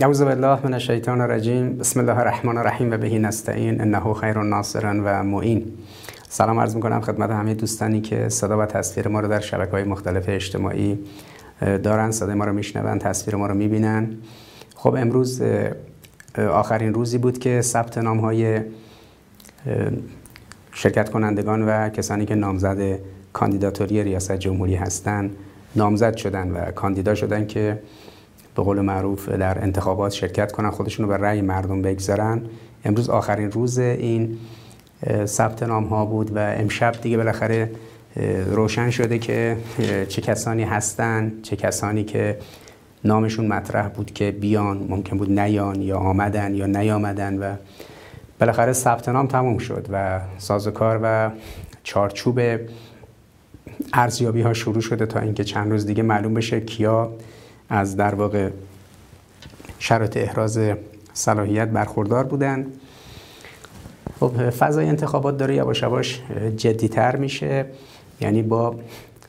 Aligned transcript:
اعوذ 0.00 0.22
بالله 0.22 0.58
من 0.64 0.74
الشیطان 0.74 1.20
الرجیم. 1.20 1.78
بسم 1.78 2.00
الله 2.00 2.18
الرحمن 2.18 2.58
الرحیم 2.58 2.90
و 2.90 2.96
بهی 2.96 3.18
نستعین. 3.18 3.80
انه 3.80 4.14
خیر 4.14 4.38
ناصرا 4.38 5.02
و 5.04 5.24
معین. 5.24 5.72
سلام 6.28 6.60
عرض 6.60 6.76
می‌کنم 6.76 7.00
خدمت 7.00 7.30
همه 7.30 7.54
دوستانی 7.54 8.00
که 8.00 8.28
صدا 8.28 8.58
و 8.58 8.66
تصویر 8.66 9.08
ما 9.08 9.20
رو 9.20 9.28
در 9.28 9.40
شبکه 9.40 9.70
های 9.70 9.84
مختلف 9.84 10.24
اجتماعی 10.28 10.98
دارن. 11.60 12.10
صدای 12.10 12.34
ما 12.34 12.44
رو 12.44 12.52
میشنون 12.52 12.98
تصویر 12.98 13.36
ما 13.36 13.46
رو 13.46 13.54
می‌بینن. 13.54 14.10
خب 14.76 14.94
امروز 14.94 15.42
آخرین 16.38 16.94
روزی 16.94 17.18
بود 17.18 17.38
که 17.38 17.60
ثبت 17.60 17.98
نام 17.98 18.18
های 18.18 18.60
شرکت 20.72 21.10
کنندگان 21.10 21.62
و 21.62 21.88
کسانی 21.88 22.26
که 22.26 22.34
نامزد 22.34 22.98
کاندیداتوری 23.32 24.02
ریاست 24.02 24.32
جمهوری 24.32 24.74
هستند 24.74 25.36
نامزد 25.76 26.16
شدن 26.16 26.50
و 26.50 26.70
کاندیدا 26.70 27.14
شدن 27.14 27.46
که 27.46 27.78
به 28.56 28.62
قول 28.62 28.80
معروف 28.80 29.28
در 29.28 29.62
انتخابات 29.62 30.12
شرکت 30.12 30.52
کنن 30.52 30.70
خودشون 30.70 31.06
رو 31.06 31.12
به 31.12 31.18
رأی 31.18 31.40
مردم 31.40 31.82
بگذارن. 31.82 32.42
امروز 32.84 33.10
آخرین 33.10 33.50
روز 33.50 33.78
این 33.78 34.38
ثبت 35.24 35.62
نام 35.62 35.84
ها 35.84 36.04
بود 36.04 36.36
و 36.36 36.38
امشب 36.38 36.92
دیگه 37.02 37.16
بالاخره 37.16 37.70
روشن 38.50 38.90
شده 38.90 39.18
که 39.18 39.56
چه 40.08 40.22
کسانی 40.22 40.62
هستن 40.62 41.32
چه 41.42 41.56
کسانی 41.56 42.04
که 42.04 42.38
نامشون 43.04 43.46
مطرح 43.46 43.88
بود 43.88 44.12
که 44.12 44.30
بیان 44.30 44.86
ممکن 44.88 45.18
بود 45.18 45.40
نیان 45.40 45.82
یا 45.82 45.98
آمدن 45.98 46.54
یا 46.54 46.66
نیامدن 46.66 47.38
و 47.38 47.54
بالاخره 48.40 48.72
ثبت 48.72 49.08
نام 49.08 49.26
تموم 49.26 49.58
شد 49.58 49.86
و 49.92 50.20
سازوکار 50.38 51.00
و 51.02 51.30
چارچوب 51.82 52.40
ارزیابی 53.92 54.42
ها 54.42 54.54
شروع 54.54 54.80
شده 54.80 55.06
تا 55.06 55.20
اینکه 55.20 55.44
چند 55.44 55.70
روز 55.70 55.86
دیگه 55.86 56.02
معلوم 56.02 56.34
بشه 56.34 56.60
کیا 56.60 57.12
از 57.68 57.96
در 57.96 58.14
واقع 58.14 58.50
شرط 59.78 60.16
احراز 60.16 60.58
صلاحیت 61.12 61.68
برخوردار 61.68 62.24
بودن. 62.24 62.66
خب 64.20 64.50
فضای 64.50 64.86
انتخابات 64.86 65.36
داره 65.36 65.54
یواش 65.54 65.82
یواش 65.82 66.20
جدیتر 66.56 67.16
میشه 67.16 67.66
یعنی 68.20 68.42
با 68.42 68.74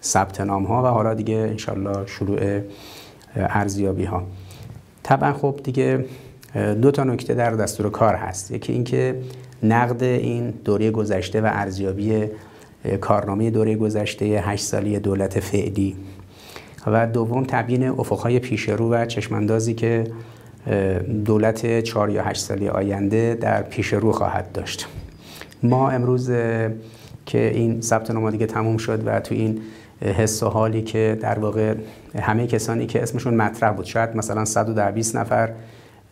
ثبت 0.04 0.42
نام 0.42 0.64
ها 0.64 0.84
و 0.84 0.86
حالا 0.86 1.14
دیگه 1.14 1.36
انشالله 1.36 2.06
شروع 2.06 2.62
ارزیابی 3.36 4.06
ها 4.06 4.24
طبعا 5.04 5.34
خب 5.34 5.60
دیگه 5.64 6.06
دو 6.82 6.92
تا 6.92 7.04
نکته 7.04 7.34
در 7.34 7.52
دستور 7.52 7.90
کار 7.90 8.16
هست. 8.16 8.52
یکی 8.52 8.74
اینکه 8.74 9.22
نقد 9.64 10.04
این 10.04 10.50
دوره 10.50 10.92
گذشته 10.92 11.42
و 11.42 11.50
ارزیابی 11.52 12.26
کارنامه 13.02 13.52
دوره 13.52 13.76
گذشته 13.76 14.26
8 14.26 14.64
سالی 14.64 15.00
دولت 15.00 15.40
فعلی 15.40 15.96
و 16.88 17.08
دوم 17.08 17.44
تبیین 17.44 17.88
افقهای 17.88 18.40
پیش 18.40 18.70
رو 18.70 18.94
و 18.94 19.06
چشماندازی 19.06 19.74
که 19.74 20.04
دولت 21.26 21.80
4 21.80 22.10
یا 22.10 22.24
8 22.24 22.42
سالی 22.42 22.70
آینده 22.70 23.38
در 23.42 23.62
پیش 23.62 23.94
رو 23.94 24.12
خواهد 24.12 24.52
داشت. 24.52 24.88
ما 25.64 25.90
امروز 25.90 26.32
که 27.26 27.52
این 27.54 27.82
ثبت 27.82 28.12
نام 28.12 28.30
دیگه 28.30 28.46
تموم 28.46 28.78
شد 28.78 29.08
و 29.08 29.20
تو 29.20 29.36
این 29.36 29.62
حس 30.02 30.44
و 30.44 30.50
حالی 30.50 30.82
که 30.82 31.18
در 31.22 31.40
واقع 31.40 31.76
همه 32.20 32.48
کسانی 32.48 32.86
که 32.86 33.04
اسمشون 33.04 33.34
مطرح 33.34 33.74
بود 33.74 33.86
شاید 33.86 34.16
مثلا 34.16 34.46
120 34.46 35.16
نفر 35.16 35.50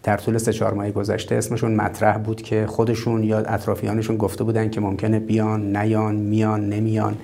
در 0.03 0.17
طول 0.17 0.37
سه 0.37 0.53
چهار 0.53 0.73
ماه 0.73 0.91
گذشته 0.91 1.35
اسمشون 1.35 1.75
مطرح 1.75 2.17
بود 2.17 2.41
که 2.41 2.65
خودشون 2.67 3.23
یا 3.23 3.37
اطرافیانشون 3.37 4.17
گفته 4.17 4.43
بودن 4.43 4.69
که 4.69 4.81
ممکنه 4.81 5.19
بیان 5.19 5.77
نیان 5.77 6.15
میان 6.15 6.69
نمیان. 6.69 7.17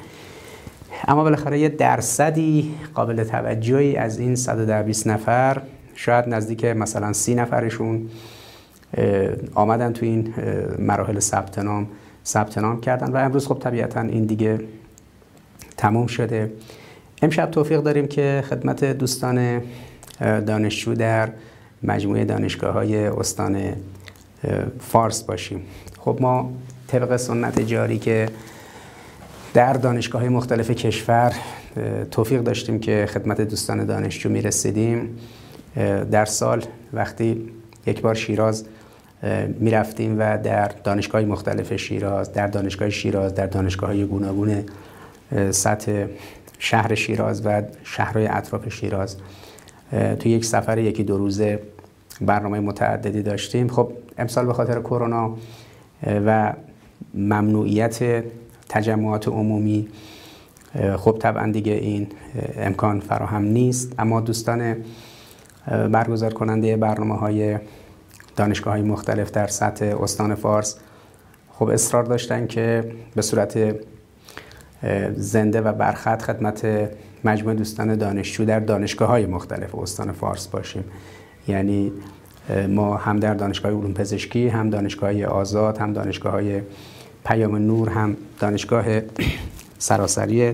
اما 1.08 1.24
بالاخره 1.24 1.60
یه 1.60 1.70
درصدی 1.70 2.76
قابل 2.94 3.24
توجهی 3.24 3.96
از 3.96 4.20
این 4.20 4.36
120 4.36 5.08
نفر 5.08 5.62
شاید 5.96 6.26
نزدیک 6.28 6.66
مثلا 6.66 7.14
سی 7.14 7.36
نفرشون 7.36 8.10
آمدن 9.54 9.94
تو 9.94 10.06
این 10.06 10.34
مراحل 10.80 11.20
ثبت 11.20 11.60
نام 11.60 11.88
ثبت 12.26 12.58
نام 12.58 12.82
کردن 12.82 13.12
و 13.12 13.18
امروز 13.18 13.48
خب 13.48 13.60
طبیعتا 13.60 14.02
این 14.02 14.26
دیگه 14.26 14.60
تموم 15.78 16.08
شده. 16.08 16.52
امشب 17.22 17.52
توفیق 17.52 17.82
داریم 17.82 18.08
که 18.08 18.44
خدمت 18.50 18.84
دوستان 18.84 19.62
دانشجو 20.20 20.94
در 20.94 21.30
مجموعه 21.84 22.26
دانشگاه 22.26 22.74
های 22.74 23.08
استان 23.08 23.62
فارس 24.80 25.24
باشیم. 25.24 25.62
خب 26.00 26.18
ما 26.22 26.52
طبق 26.88 27.16
سنت 27.16 27.60
جاری 27.60 28.00
که 28.00 28.30
در 29.54 29.74
دانشگاه 29.74 30.30
مختلف 30.30 30.72
کشور 30.72 31.34
توفیق 32.12 32.42
داشتیم 32.42 32.80
که 32.80 33.06
خدمت 33.14 33.42
دوستان 33.42 33.86
دانشجو 33.86 34.30
می 34.30 34.42
رسیدیم 34.42 35.18
در 36.12 36.26
سال 36.26 36.64
وقتی 36.94 37.52
یک 37.86 38.02
بار 38.02 38.16
شیراز 38.16 38.66
می 39.60 39.72
رفتیم 39.72 40.20
و 40.20 40.38
در 40.38 40.68
دانشگاه 40.68 41.22
مختلف 41.22 41.76
شیراز 41.76 42.34
در 42.34 42.48
دانشگاه 42.48 42.90
شیراز 42.90 43.36
در 43.36 43.46
دانشگاه 43.46 43.90
های 43.90 44.06
گوناگون 44.06 44.64
سطح 45.52 46.06
شهر 46.60 46.96
شیراز 46.96 47.46
و 47.46 47.62
شهرهای 47.84 48.28
اطراف 48.28 48.70
شیراز. 48.70 49.18
تو 49.92 50.30
یک 50.30 50.46
سفر 50.46 50.78
یکی 50.78 51.04
دو 51.04 51.18
روزه 51.18 51.60
برنامه 52.22 52.60
متعددی 52.60 53.22
داشتیم. 53.22 53.68
خب 53.68 53.92
امسال 54.18 54.46
به 54.46 54.54
خاطر 54.54 54.80
کرونا 54.80 55.38
و 56.26 56.54
ممنوعیت 57.14 58.24
تجمعات 58.70 59.28
عمومی 59.28 59.88
خب 60.98 61.18
طبعا 61.20 61.52
دیگه 61.52 61.74
این 61.74 62.08
امکان 62.58 63.00
فراهم 63.00 63.44
نیست. 63.44 63.94
اما 64.00 64.22
دوستان 64.22 64.76
برگزار 65.68 66.34
کننده 66.34 66.78
برنامه 66.78 67.16
های 67.16 67.58
دانشگاه 68.36 68.74
های 68.74 68.82
مختلف 68.82 69.32
در 69.32 69.48
سطح 69.48 69.96
استان 70.02 70.36
فارس 70.36 70.80
خب 71.52 71.68
اصرار 71.68 72.04
داشتن 72.04 72.48
که 72.48 72.92
به 73.16 73.22
صورت 73.22 73.76
زنده 75.16 75.62
و 75.62 75.74
برخط 75.74 76.22
خدمت 76.22 76.90
مجموع 77.24 77.54
دوستان 77.54 77.96
دانشجو 77.96 78.46
در 78.46 78.60
دانشگاه 78.60 79.10
های 79.10 79.26
مختلف 79.26 79.76
استان 79.76 80.12
فارس 80.12 80.48
باشیم. 80.48 80.84
یعنی 81.48 81.92
ما 82.70 82.98
هم 82.98 83.20
در 83.20 83.34
دانشگاه 83.34 83.72
علوم 83.72 83.94
پزشکی 83.94 84.48
هم 84.48 84.70
دانشگاه 84.70 85.24
آزاد 85.24 85.78
هم 85.78 85.94
دانشگاه 85.94 86.32
های 86.32 86.62
پیام 87.26 87.56
نور 87.56 87.90
هم 87.90 88.18
دانشگاه 88.40 88.86
سراسری 89.78 90.54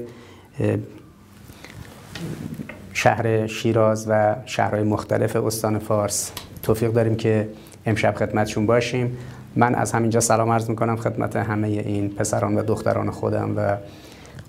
شهر 2.93 3.47
شیراز 3.47 4.05
و 4.09 4.35
شهرهای 4.45 4.83
مختلف 4.83 5.35
استان 5.35 5.79
فارس. 5.79 6.31
توفیق 6.63 6.91
داریم 6.91 7.15
که 7.15 7.49
امشب 7.85 8.15
خدمتشون 8.15 8.65
باشیم. 8.65 9.17
من 9.55 9.75
از 9.75 9.91
همینجا 9.91 10.19
سلام 10.19 10.51
عرض 10.51 10.69
می‌کنم 10.69 10.95
خدمت 10.95 11.35
همه 11.35 11.67
این 11.67 12.09
پسران 12.09 12.55
و 12.55 12.63
دختران 12.63 13.11
خودم 13.11 13.57
و 13.57 13.77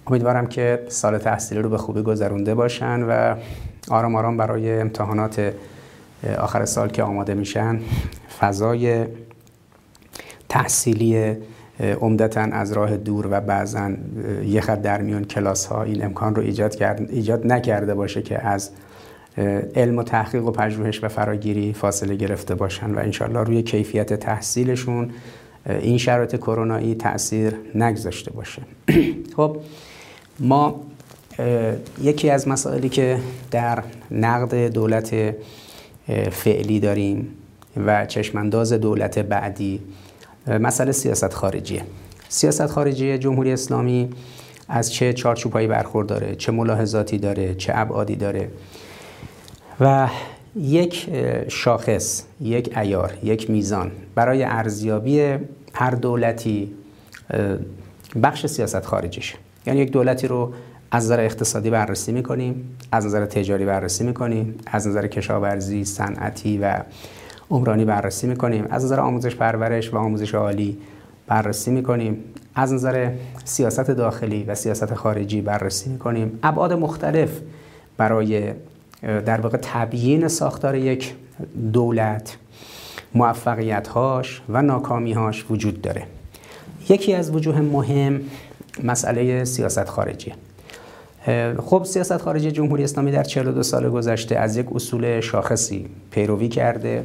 امیدوارم 0.06 0.46
که 0.46 0.84
سال 0.88 1.18
تحصیلی 1.18 1.60
رو 1.60 1.68
به 1.68 1.78
خوبی 1.78 2.02
گذرونده 2.02 2.54
باشن 2.54 3.02
و 3.02 3.36
آرام 3.90 4.16
آرام 4.16 4.36
برای 4.36 4.80
امتحانات 4.80 5.52
آخر 6.38 6.64
سال 6.64 6.88
که 6.88 7.02
آماده 7.02 7.34
میشن 7.34 7.80
فضای 8.40 9.06
تحصیلی 10.48 11.36
عمدتا 11.80 12.40
از 12.40 12.72
راه 12.72 12.96
دور 12.96 13.28
و 13.30 13.40
بعضا 13.40 13.90
یه 14.46 14.60
خط 14.60 14.82
در 14.82 15.02
میون 15.02 15.24
کلاس 15.24 15.66
ها 15.66 15.82
این 15.82 16.04
امکان 16.04 16.34
رو 16.34 16.42
ایجاد, 16.42 16.74
کرد، 16.74 17.10
ایجاد 17.10 17.46
نکرده 17.46 17.94
باشه 17.94 18.22
که 18.22 18.46
از 18.46 18.70
علم 19.74 19.98
و 19.98 20.02
تحقیق 20.02 20.44
و 20.44 20.50
پژوهش 20.50 21.04
و 21.04 21.08
فراگیری 21.08 21.72
فاصله 21.72 22.14
گرفته 22.14 22.54
باشن 22.54 22.94
و 22.94 22.98
انشالله 22.98 23.40
روی 23.40 23.62
کیفیت 23.62 24.14
تحصیلشون 24.14 25.10
این 25.66 25.98
شرایط 25.98 26.36
کرونایی 26.36 26.94
تاثیر 26.94 27.54
نگذاشته 27.74 28.30
باشه. 28.30 28.62
خب 29.36 29.56
ما 30.40 30.80
یکی 32.02 32.30
از 32.30 32.48
مسائلی 32.48 32.88
که 32.88 33.18
در 33.50 33.82
نقد 34.10 34.54
دولت 34.66 35.34
فعلی 36.30 36.80
داریم 36.80 37.28
و 37.86 38.06
چشمانداز 38.06 38.72
دولت 38.72 39.18
بعدی 39.18 39.80
مسئله 40.46 40.92
سیاست 40.92 41.34
خارجیه 41.34 41.82
سیاست 42.28 42.66
خارجی 42.66 43.18
جمهوری 43.18 43.52
اسلامی 43.52 44.08
از 44.68 44.92
چه 44.92 45.12
چارچوبهایی 45.12 45.66
برخورداره 45.66 46.34
چه 46.34 46.52
ملاحظاتی 46.52 47.18
داره 47.18 47.54
چه 47.54 47.72
ابعادی 47.76 48.16
داره. 48.16 48.50
و 49.80 50.08
یک 50.56 51.10
شاخص 51.48 52.22
یک 52.40 52.78
ایار 52.78 53.12
یک 53.22 53.50
میزان 53.50 53.92
برای 54.14 54.44
ارزیابی 54.44 55.34
هر 55.72 55.90
دولتی 55.90 56.74
بخش 58.22 58.46
سیاست 58.46 58.84
خارجیشه 58.84 59.34
یعنی 59.66 59.80
یک 59.80 59.90
دولتی 59.90 60.26
رو 60.26 60.52
از 60.90 61.04
نظر 61.04 61.20
اقتصادی 61.20 61.70
بررسی 61.70 62.12
می‌کنیم 62.12 62.76
از 62.92 63.06
نظر 63.06 63.26
تجاری 63.26 63.64
بررسی 63.64 64.04
می‌کنیم 64.04 64.54
از 64.66 64.88
نظر 64.88 65.06
کشاورزی 65.06 65.84
صنعتی 65.84 66.58
و 66.58 66.80
عمرانی 67.50 67.84
بررسی 67.84 68.26
می‌کنیم. 68.26 68.66
از 68.70 68.84
نظر 68.84 69.00
آموزش 69.00 69.34
پرورش 69.34 69.94
و 69.94 69.96
آموزش 69.96 70.34
عالی 70.34 70.78
بررسی 71.26 71.70
می‌کنیم. 71.70 72.24
از 72.54 72.72
نظر 72.72 73.10
سیاست 73.44 73.90
داخلی 73.90 74.44
و 74.44 74.54
سیاست 74.54 74.94
خارجی 74.94 75.40
بررسی 75.40 75.90
می‌کنیم. 75.90 76.38
ابعاد 76.42 76.72
مختلف 76.72 77.30
برای 77.96 78.52
در 79.02 79.40
واقع 79.40 79.58
تبیین 79.62 80.28
ساختار 80.28 80.74
یک 80.74 81.14
دولت 81.72 82.36
موفقیتهاش 83.14 84.42
و 84.48 84.62
ناکامیهاش 84.62 85.46
وجود 85.50 85.82
داره. 85.82 86.02
یکی 86.88 87.14
از 87.14 87.30
وجوه 87.30 87.60
مهم 87.60 88.20
مسئله 88.84 89.44
سیاست 89.44 89.84
خارجی. 89.84 90.32
خب 91.58 91.82
سیاست 91.84 92.16
خارجی 92.16 92.50
جمهوری 92.50 92.84
اسلامی 92.84 93.12
در 93.12 93.22
42 93.22 93.62
سال 93.62 93.90
گذشته 93.90 94.36
از 94.36 94.56
یک 94.56 94.66
اصول 94.74 95.20
شاخصی 95.20 95.86
پیروی 96.10 96.48
کرده. 96.48 97.04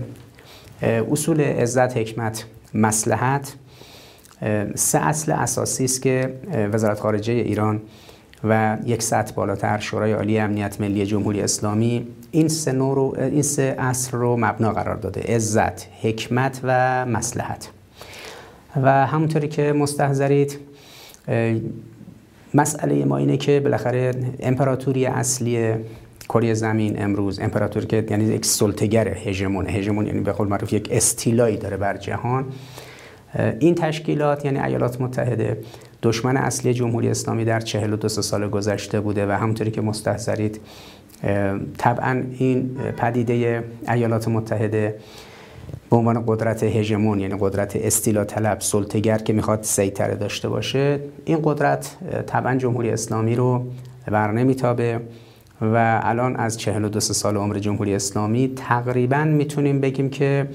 اصول 0.82 1.42
عزت 1.42 1.98
حکمت 1.98 2.46
مسلحت 2.74 3.54
سه 4.76 5.00
اصل 5.00 5.32
اساسی 5.32 5.86
است 5.86 6.02
که 6.02 6.34
وزارت 6.74 7.00
خارجه 7.00 7.34
ایران 7.34 7.82
و 8.44 8.78
یک 8.86 9.04
سطح 9.04 9.34
بالاتر 9.34 9.80
شورای 9.80 10.12
عالی 10.12 10.40
امنیت 10.40 10.82
ملی 10.82 11.06
جمهوری 11.06 11.42
اسلامی 11.42 12.08
این 12.32 12.48
سه 12.48 12.72
رو 12.72 13.16
این 13.20 13.42
سه 13.42 13.76
اصل 13.80 14.18
رو 14.18 14.38
مبنا 14.38 14.72
قرار 14.72 14.96
داده 14.96 15.36
عزت 15.36 15.88
حکمت 16.02 16.60
و 16.64 17.06
مسلحت 17.06 17.70
و 18.84 19.08
همونطوری 19.08 19.48
که 19.48 19.74
مستحضرید 19.74 20.60
مسئله 22.54 23.06
ما 23.06 23.18
اینه 23.18 23.38
که 23.38 23.60
بالاخره 23.60 24.14
امپراتوری 24.40 25.06
اصلی 25.06 25.76
کره 26.34 26.54
زمین 26.54 27.04
امروز. 27.04 27.40
امپراتوری 27.40 27.86
که 27.86 28.06
یعنی 28.10 28.24
یک 28.24 28.46
سلطگر 28.46 29.08
هژمون 29.08 29.68
هژمون 29.68 30.08
یعنی 30.08 30.20
به 30.20 30.32
قول 30.32 30.48
معروف 30.48 30.74
یک 30.74 30.88
استیلایی 30.92 31.58
داره 31.58 31.78
بر 31.78 31.98
جهان. 31.98 32.46
این 33.60 33.76
تشکیلات 33.76 34.46
یعنی 34.46 34.60
ایالات 34.60 35.02
متحده 35.02 35.58
دشمن 36.04 36.38
اصلی 36.38 36.74
جمهوری 36.74 37.10
اسلامی 37.10 37.46
در 37.46 37.60
42 37.60 38.08
سال 38.10 38.50
گذشته 38.50 39.00
بوده 39.00 39.28
و 39.28 39.32
همونطوری 39.32 39.72
که 39.72 39.82
مستحضرید 39.82 40.62
طبعا 41.78 42.24
این 42.40 42.78
پدیده 42.98 43.64
ایالات 43.88 44.28
متحده 44.28 44.96
به 45.90 45.98
عنوان 45.98 46.24
قدرت 46.28 46.64
هژمون 46.64 47.20
یعنی 47.20 47.36
قدرت 47.40 47.76
استیلا 47.76 48.24
طلب 48.24 48.60
سلطگر 48.60 49.18
که 49.18 49.34
می‌خواد 49.34 49.64
سیطره 49.64 50.16
داشته 50.16 50.50
باشه 50.50 51.00
این 51.26 51.40
قدرت 51.44 51.98
طبعا 52.28 52.56
جمهوری 52.56 52.90
اسلامی 52.90 53.36
رو 53.36 53.66
بر 54.08 54.32
نمیتابه. 54.32 55.00
و 55.62 56.00
الان 56.04 56.36
از 56.36 56.58
42 56.58 57.00
سال 57.00 57.38
عمر 57.38 57.60
جمهوری 57.60 57.96
اسلامی 57.96 58.54
تقریبا 58.56 59.24
می‌تونیم 59.24 59.82
بگیم 59.82 60.10
که 60.10 60.48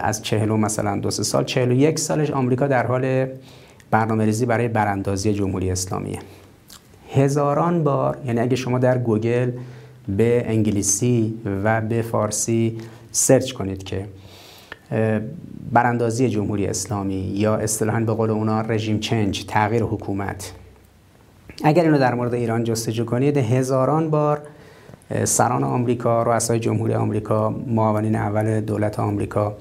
از 0.00 0.22
40 0.22 0.48
مثلا 0.50 0.96
دو 0.96 1.10
سال 1.10 1.44
41 1.44 1.98
سالش 1.98 2.30
آمریکا 2.30 2.66
در 2.66 2.86
حال 2.86 3.26
برنامه 3.90 4.24
ریزی 4.24 4.46
برای 4.46 4.68
براندازی 4.68 5.34
جمهوری 5.34 5.70
اسلامیه. 5.70 6.18
هزاران 7.14 7.84
بار 7.84 8.18
یعنی 8.26 8.40
اگه 8.40 8.56
شما 8.56 8.78
در 8.78 8.98
گوگل 8.98 9.50
به 10.16 10.44
انگلیسی 10.46 11.34
و 11.64 11.80
به 11.80 12.02
فارسی 12.02 12.78
search 13.12 13.52
کنید 13.52 13.82
که 13.82 14.06
براندازی 15.72 16.28
جمهوری 16.28 16.66
اسلامی 16.66 17.14
یا 17.14 17.56
اصطلاحا 17.56 18.00
به 18.00 18.12
قول 18.12 18.30
اونا 18.30 18.60
regime 18.60 19.00
change 19.00 19.44
تغییر 19.44 19.82
حکومت 19.82 20.52
اگر 21.64 21.82
اینو 21.82 21.98
در 21.98 22.14
مورد 22.14 22.34
ایران 22.34 22.64
جستجو 22.64 23.04
کنید 23.04 23.36
هزاران 23.36 24.10
بار 24.10 24.40
سران 25.24 25.64
آمریکا 25.64 26.22
رؤسای 26.22 26.58
جمهوری 26.58 26.94
آمریکا 26.94 27.50
معاونین 27.50 28.16
اول 28.16 28.60
دولت 28.60 29.00
آمریکا 29.00 29.56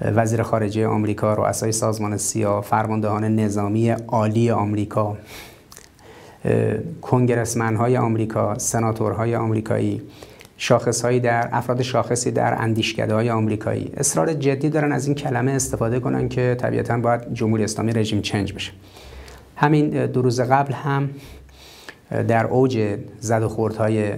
وزیر 0.00 0.42
خارجه 0.42 0.86
آمریکا 0.86 1.34
رؤسای 1.34 1.72
سازمان 1.72 2.16
سیا 2.16 2.60
فرماندهان 2.60 3.24
نظامی 3.24 3.90
عالی 3.90 4.50
آمریکا 4.50 5.16
کنگرسمن 7.02 7.76
های 7.76 7.96
آمریکا 7.96 8.58
سناتورهای 8.58 9.36
آمریکایی 9.36 10.02
شاخص 10.56 11.04
در 11.04 11.48
افراد 11.52 11.82
شاخصی 11.82 12.30
در 12.30 12.62
اندیشکده 12.62 13.14
های 13.14 13.30
آمریکایی. 13.30 13.92
اصرار 13.96 14.32
جدی 14.32 14.68
دارن 14.70 14.92
از 14.92 15.06
این 15.06 15.14
کلمه 15.14 15.52
استفاده 15.52 16.00
کنن 16.00 16.28
که 16.28 16.56
طبیعتا 16.60 16.98
باید 16.98 17.34
جمهوری 17.34 17.64
اسلامی 17.64 17.92
رژیم 17.92 18.22
چنج 18.22 18.52
بشه. 18.52 18.72
همین 19.58 20.06
دو 20.06 20.22
روز 20.22 20.40
قبل 20.40 20.72
هم 20.72 21.10
در 22.28 22.46
اوج 22.46 22.98
زد 23.20 23.42
و 23.42 23.48
خوردهای 23.48 24.12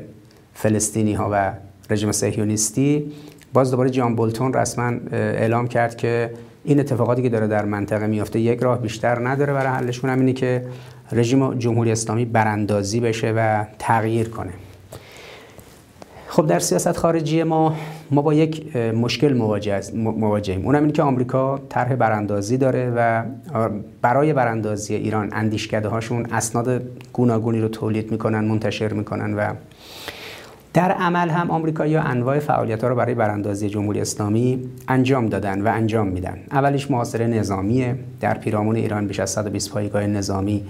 فلسطینی 0.54 1.12
ها 1.12 1.28
و 1.32 1.52
رژیم 1.90 2.12
صهیونیستی 2.12 3.12
باز 3.52 3.70
دوباره 3.70 3.90
جان 3.90 4.16
بولتون 4.16 4.54
رسما 4.54 4.92
اعلام 5.12 5.68
کرد 5.68 5.96
که 5.96 6.30
این 6.64 6.80
اتفاقاتی 6.80 7.22
که 7.22 7.28
داره 7.28 7.46
در 7.46 7.64
منطقه 7.64 8.06
میافته 8.06 8.40
یک 8.40 8.60
راه 8.60 8.80
بیشتر 8.80 9.28
نداره 9.28 9.52
برای 9.52 9.72
حلشون 9.72 10.10
هم 10.10 10.18
اینه 10.18 10.32
که 10.32 10.64
رژیم 11.12 11.54
جمهوری 11.54 11.92
اسلامی 11.92 12.24
براندازی 12.24 13.00
بشه 13.00 13.32
و 13.36 13.64
تغییر 13.78 14.28
کنه. 14.28 14.52
خب 16.28 16.46
در 16.46 16.58
سیاست 16.58 16.96
خارجی 16.96 17.42
ما 17.42 17.76
ما 18.10 18.22
با 18.22 18.34
یک 18.34 18.76
مشکل 18.76 19.32
مواجهیم. 19.94 20.64
اونم 20.64 20.80
اینه 20.80 20.92
که 20.92 21.02
آمریکا 21.02 21.60
طرح 21.68 21.94
براندازی 21.94 22.56
داره 22.56 22.92
و 22.96 23.22
برای 24.02 24.32
براندازی 24.32 24.94
ایران 24.94 25.28
اندیشکده 25.32 25.88
هاشون 25.88 26.26
اسناد 26.32 26.82
گوناگونی 27.12 27.60
رو 27.60 27.68
تولید 27.68 28.12
می‌کنن 28.12 28.44
منتشر 28.44 28.92
می‌کنن 28.92 29.34
و 29.34 29.54
در 30.74 30.92
عمل 30.92 31.28
هم 31.28 31.50
آمریکایی 31.50 31.96
انواع 31.96 32.38
فعالیت 32.38 32.82
ها 32.82 32.88
رو 32.88 32.96
برای 32.96 33.14
براندازی 33.14 33.68
جمهوری 33.68 34.00
اسلامی 34.00 34.68
انجام 34.88 35.26
دادن 35.26 35.62
و 35.62 35.68
انجام 35.68 36.06
میدن. 36.06 36.38
اولیش 36.50 36.90
محاصره 36.90 37.26
نظامیه. 37.26 37.96
در 38.20 38.38
پیرامون 38.38 38.76
ایران 38.76 39.06
بیش 39.06 39.20
از 39.20 39.30
120 39.30 39.72
پایگاه 39.72 40.06
نظامی 40.06 40.64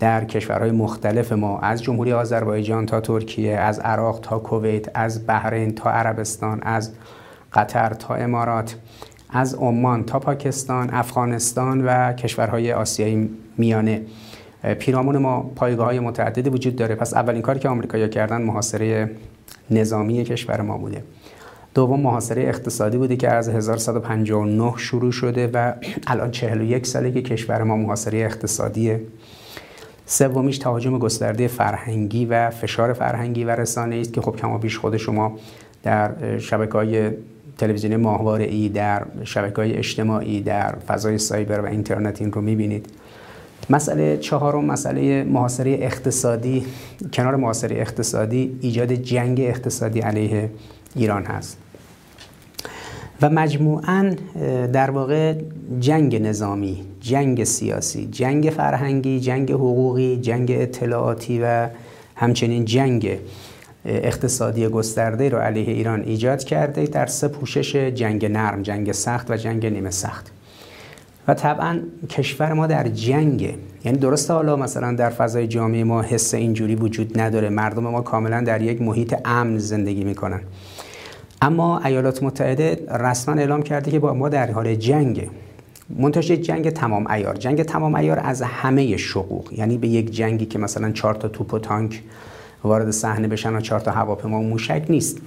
در 0.00 0.24
کشورهای 0.24 0.70
مختلف 0.70 1.32
ما 1.32 1.58
از 1.58 1.82
جمهوری 1.82 2.12
آذربایجان 2.12 2.86
تا 2.86 3.00
ترکیه 3.00 3.56
از 3.56 3.78
عراق 3.78 4.20
تا 4.20 4.38
کویت 4.38 4.86
از 4.94 5.26
بحرین 5.26 5.74
تا 5.74 5.90
عربستان 5.90 6.60
از 6.62 6.92
قطر 7.52 7.88
تا 7.88 8.14
امارات 8.14 8.76
از 9.30 9.54
عمان 9.54 10.04
تا 10.04 10.18
پاکستان 10.18 10.90
افغانستان 10.90 11.84
و 11.84 12.12
کشورهای 12.12 12.72
آسیایی 12.72 13.30
میانه. 13.58 14.02
پیرامون 14.78 15.18
ما 15.18 15.40
پایگاه 15.56 15.86
های 15.86 16.00
متعددی 16.00 16.50
وجود 16.50 16.76
داره. 16.76 16.94
پس 16.94 17.14
اولین 17.14 17.42
کاری 17.42 17.60
که 17.60 17.68
آمریکایی‌ها 17.68 18.08
کردن 18.08 18.42
محاصره 18.42 19.10
نظامی 19.70 20.24
کشور 20.24 20.60
ما 20.60 20.78
بوده. 20.78 21.04
دوم 21.74 22.00
محاصره 22.00 22.42
اقتصادی 22.42 22.98
بوده 22.98 23.16
که 23.16 23.28
از 23.28 23.48
1159 23.48 24.74
شروع 24.76 25.12
شده 25.12 25.50
و 25.54 25.72
الان 26.06 26.30
41 26.30 26.86
ساله 26.86 27.12
که 27.12 27.22
کشور 27.22 27.62
ما 27.62 27.76
محاصره 27.76 28.18
اقتصادیه 28.18 29.00
سومیش 30.06 30.58
تهاجم 30.58 30.98
گسترده 30.98 31.48
فرهنگی 31.48 32.26
و 32.26 32.50
فشار 32.50 32.92
فرهنگی 32.92 33.44
و 33.44 33.50
رسانه 33.50 33.96
است 33.96 34.12
که 34.12 34.20
خب 34.20 34.36
کما 34.36 34.58
بیش 34.58 34.78
خود 34.78 34.96
شما 34.96 35.38
در 35.82 36.38
شبکه 36.38 36.72
های 36.72 37.10
تلویزیونی 37.58 37.96
ماهواره 37.96 38.44
ای 38.44 38.68
در 38.68 39.06
شبکه 39.24 39.56
های 39.56 39.72
اجتماعی 39.72 40.40
در 40.40 40.74
فضای 40.86 41.18
سایبر 41.18 41.60
و 41.60 41.66
اینترنت 41.66 42.20
این 42.20 42.32
رو 42.32 42.40
می‌بینید. 42.40 42.86
مسئله 43.70 44.16
چهارم 44.16 44.64
مسئله 44.64 45.24
محاصره 45.24 45.70
اقتصادی. 45.80 46.66
کنار 47.12 47.36
محاصره 47.36 47.76
اقتصادی 47.76 48.58
ایجاد 48.60 48.92
جنگ 48.92 49.40
اقتصادی 49.40 50.00
علیه 50.00 50.50
ایران 50.94 51.24
هست. 51.24 51.63
و 53.22 53.30
مجموعا 53.30 54.14
در 54.72 54.90
واقع 54.90 55.34
جنگ 55.80 56.22
نظامی 56.22 56.84
جنگ 57.00 57.44
سیاسی 57.44 58.06
جنگ 58.06 58.52
فرهنگی 58.56 59.20
جنگ 59.20 59.52
حقوقی 59.52 60.16
جنگ 60.16 60.50
اطلاعاتی 60.50 61.40
و 61.42 61.68
همچنین 62.16 62.64
جنگ 62.64 63.18
اقتصادی 63.84 64.68
گسترده 64.68 65.28
رو 65.28 65.38
علیه 65.38 65.74
ایران 65.74 66.02
ایجاد 66.02 66.44
کرده 66.44 66.86
در 66.86 67.06
سه 67.06 67.28
پوشش 67.28 67.76
جنگ 67.76 68.24
نرم 68.24 68.62
جنگ 68.62 68.92
سخت 68.92 69.30
و 69.30 69.36
جنگ 69.36 69.66
نیمه 69.66 69.90
سخت. 69.90 70.30
و 71.28 71.34
طبعا 71.34 71.80
کشور 72.10 72.52
ما 72.52 72.66
در 72.66 72.88
جنگه 72.88 73.54
یعنی 73.84 73.98
درسته 73.98 74.34
حالا 74.34 74.56
مثلا 74.56 74.92
در 74.92 75.10
فضای 75.10 75.46
جامعه 75.46 75.84
ما 75.84 76.02
حس 76.02 76.34
اینجوری 76.34 76.74
وجود 76.74 77.20
نداره 77.20 77.48
مردم 77.48 77.82
ما 77.82 78.00
کاملا 78.00 78.40
در 78.40 78.62
یک 78.62 78.82
محیط 78.82 79.14
امن 79.24 79.58
زندگی 79.58 80.04
می‌کنن. 80.04 80.40
اما 81.44 81.80
ایالات 81.84 82.22
متحده 82.22 82.86
رسما 83.00 83.34
اعلام 83.34 83.62
کرده 83.62 83.90
که 83.90 83.98
با 83.98 84.14
ما 84.14 84.28
در 84.28 84.50
حال 84.50 84.74
جنگ. 84.74 85.30
منتش 85.98 86.30
جنگ 86.30 86.70
تمام 86.70 87.06
ایار. 87.10 87.34
جنگ 87.34 87.62
تمام 87.62 87.94
ایار 87.94 88.20
از 88.24 88.42
همه 88.42 88.96
شقوق. 88.96 89.52
یعنی 89.52 89.78
به 89.78 89.88
یک 89.88 90.10
جنگی 90.10 90.46
که 90.46 90.58
مثلا 90.58 90.92
چهار 90.92 91.14
تا 91.14 91.28
توپ 91.28 91.54
و 91.54 91.58
تانک 91.58 92.02
وارد 92.64 92.90
صحنه 92.90 93.28
بشن 93.28 93.56
و 93.56 93.60
چهار 93.60 93.80
تا 93.80 93.90
هواپیما 93.90 94.40
و 94.40 94.42
موشک 94.42 94.84
نیست. 94.88 95.18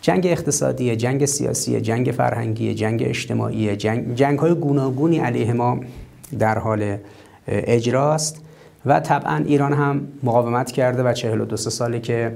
جنگ 0.00 0.26
اقتصادی 0.26 0.96
جنگ 0.96 1.24
سیاسی 1.24 1.80
جنگ 1.80 2.14
فرهنگی 2.16 2.74
جنگ 2.74 3.02
اجتماعی 3.06 3.76
جنگ, 3.76 4.14
جنگ 4.14 4.38
های 4.38 4.54
گوناگونی 4.54 5.18
علیه 5.18 5.52
ما 5.52 5.80
در 6.38 6.58
حال 6.58 6.96
اجراست. 7.48 8.44
و 8.86 9.00
طبعا 9.00 9.36
ایران 9.46 9.72
هم 9.72 10.08
مقاومت 10.22 10.70
کرده 10.70 11.02
و 11.02 11.12
42 11.12 11.56
ساله 11.56 12.00
که 12.00 12.32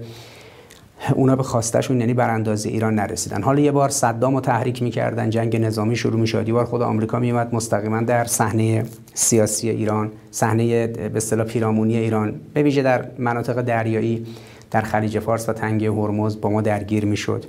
اونا 1.14 1.37
به 1.37 1.42
خواستشون 1.42 2.00
یعنی 2.00 2.14
براندازی 2.14 2.68
ایران 2.68 2.94
نرسیدن. 2.94 3.42
حالا 3.42 3.61
یه 3.61 3.73
بار 3.73 3.88
صدام 3.88 4.35
رو 4.35 4.40
تحریک 4.40 4.82
می‌کردن 4.82 5.30
جنگ 5.30 5.56
نظامی 5.56 5.97
شروع 5.97 6.21
می‌شد. 6.21 6.49
یه 6.49 6.54
بار 6.54 6.64
خود 6.64 6.82
آمریکا 6.82 7.18
میومد 7.18 7.54
مستقیما 7.54 8.00
در 8.00 8.25
صحنه 8.25 8.85
سیاسی 9.14 9.71
ایران 9.71 10.11
صحنه 10.30 10.87
به 10.87 11.16
اصطلاح 11.16 11.47
پیرامونی 11.47 11.97
ایران 11.97 12.35
به 12.54 12.62
ویژه 12.62 12.82
در 12.82 13.04
مناطق 13.18 13.62
دریایی 13.62 14.26
در 14.71 14.80
خلیج 14.80 15.18
فارس 15.18 15.49
و 15.49 15.52
تنگه 15.52 15.90
هرمز 15.90 16.40
با 16.40 16.50
ما 16.50 16.61
درگیر 16.61 17.04
می‌شد. 17.04 17.44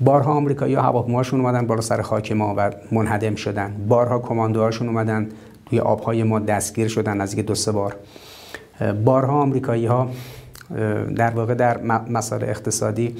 بارها 0.00 0.32
آمریکایی 0.32 0.74
هواپیماشون 0.74 1.40
اومدن 1.40 1.66
بالا 1.66 1.80
سر 1.80 2.02
خاک 2.02 2.32
ما 2.32 2.54
و 2.56 2.70
منهدم 2.92 3.34
شدن. 3.34 3.76
بارها 3.88 4.18
کماندوهاشون 4.18 4.88
اومدن 4.88 5.28
توی 5.66 5.80
آبهای 5.80 6.22
ما 6.22 6.38
دستگیر 6.38 6.88
شدن 6.88 7.20
از 7.20 7.36
دو 7.36 7.54
سه 7.54 7.72
بار. 7.72 7.96
بارها 9.04 9.40
آمریکایی 9.40 9.86
ها 9.86 10.08
در 11.16 11.30
واقع 11.30 11.54
در 11.54 11.80
مسائل 12.08 12.42
اقتصادی 12.42 13.16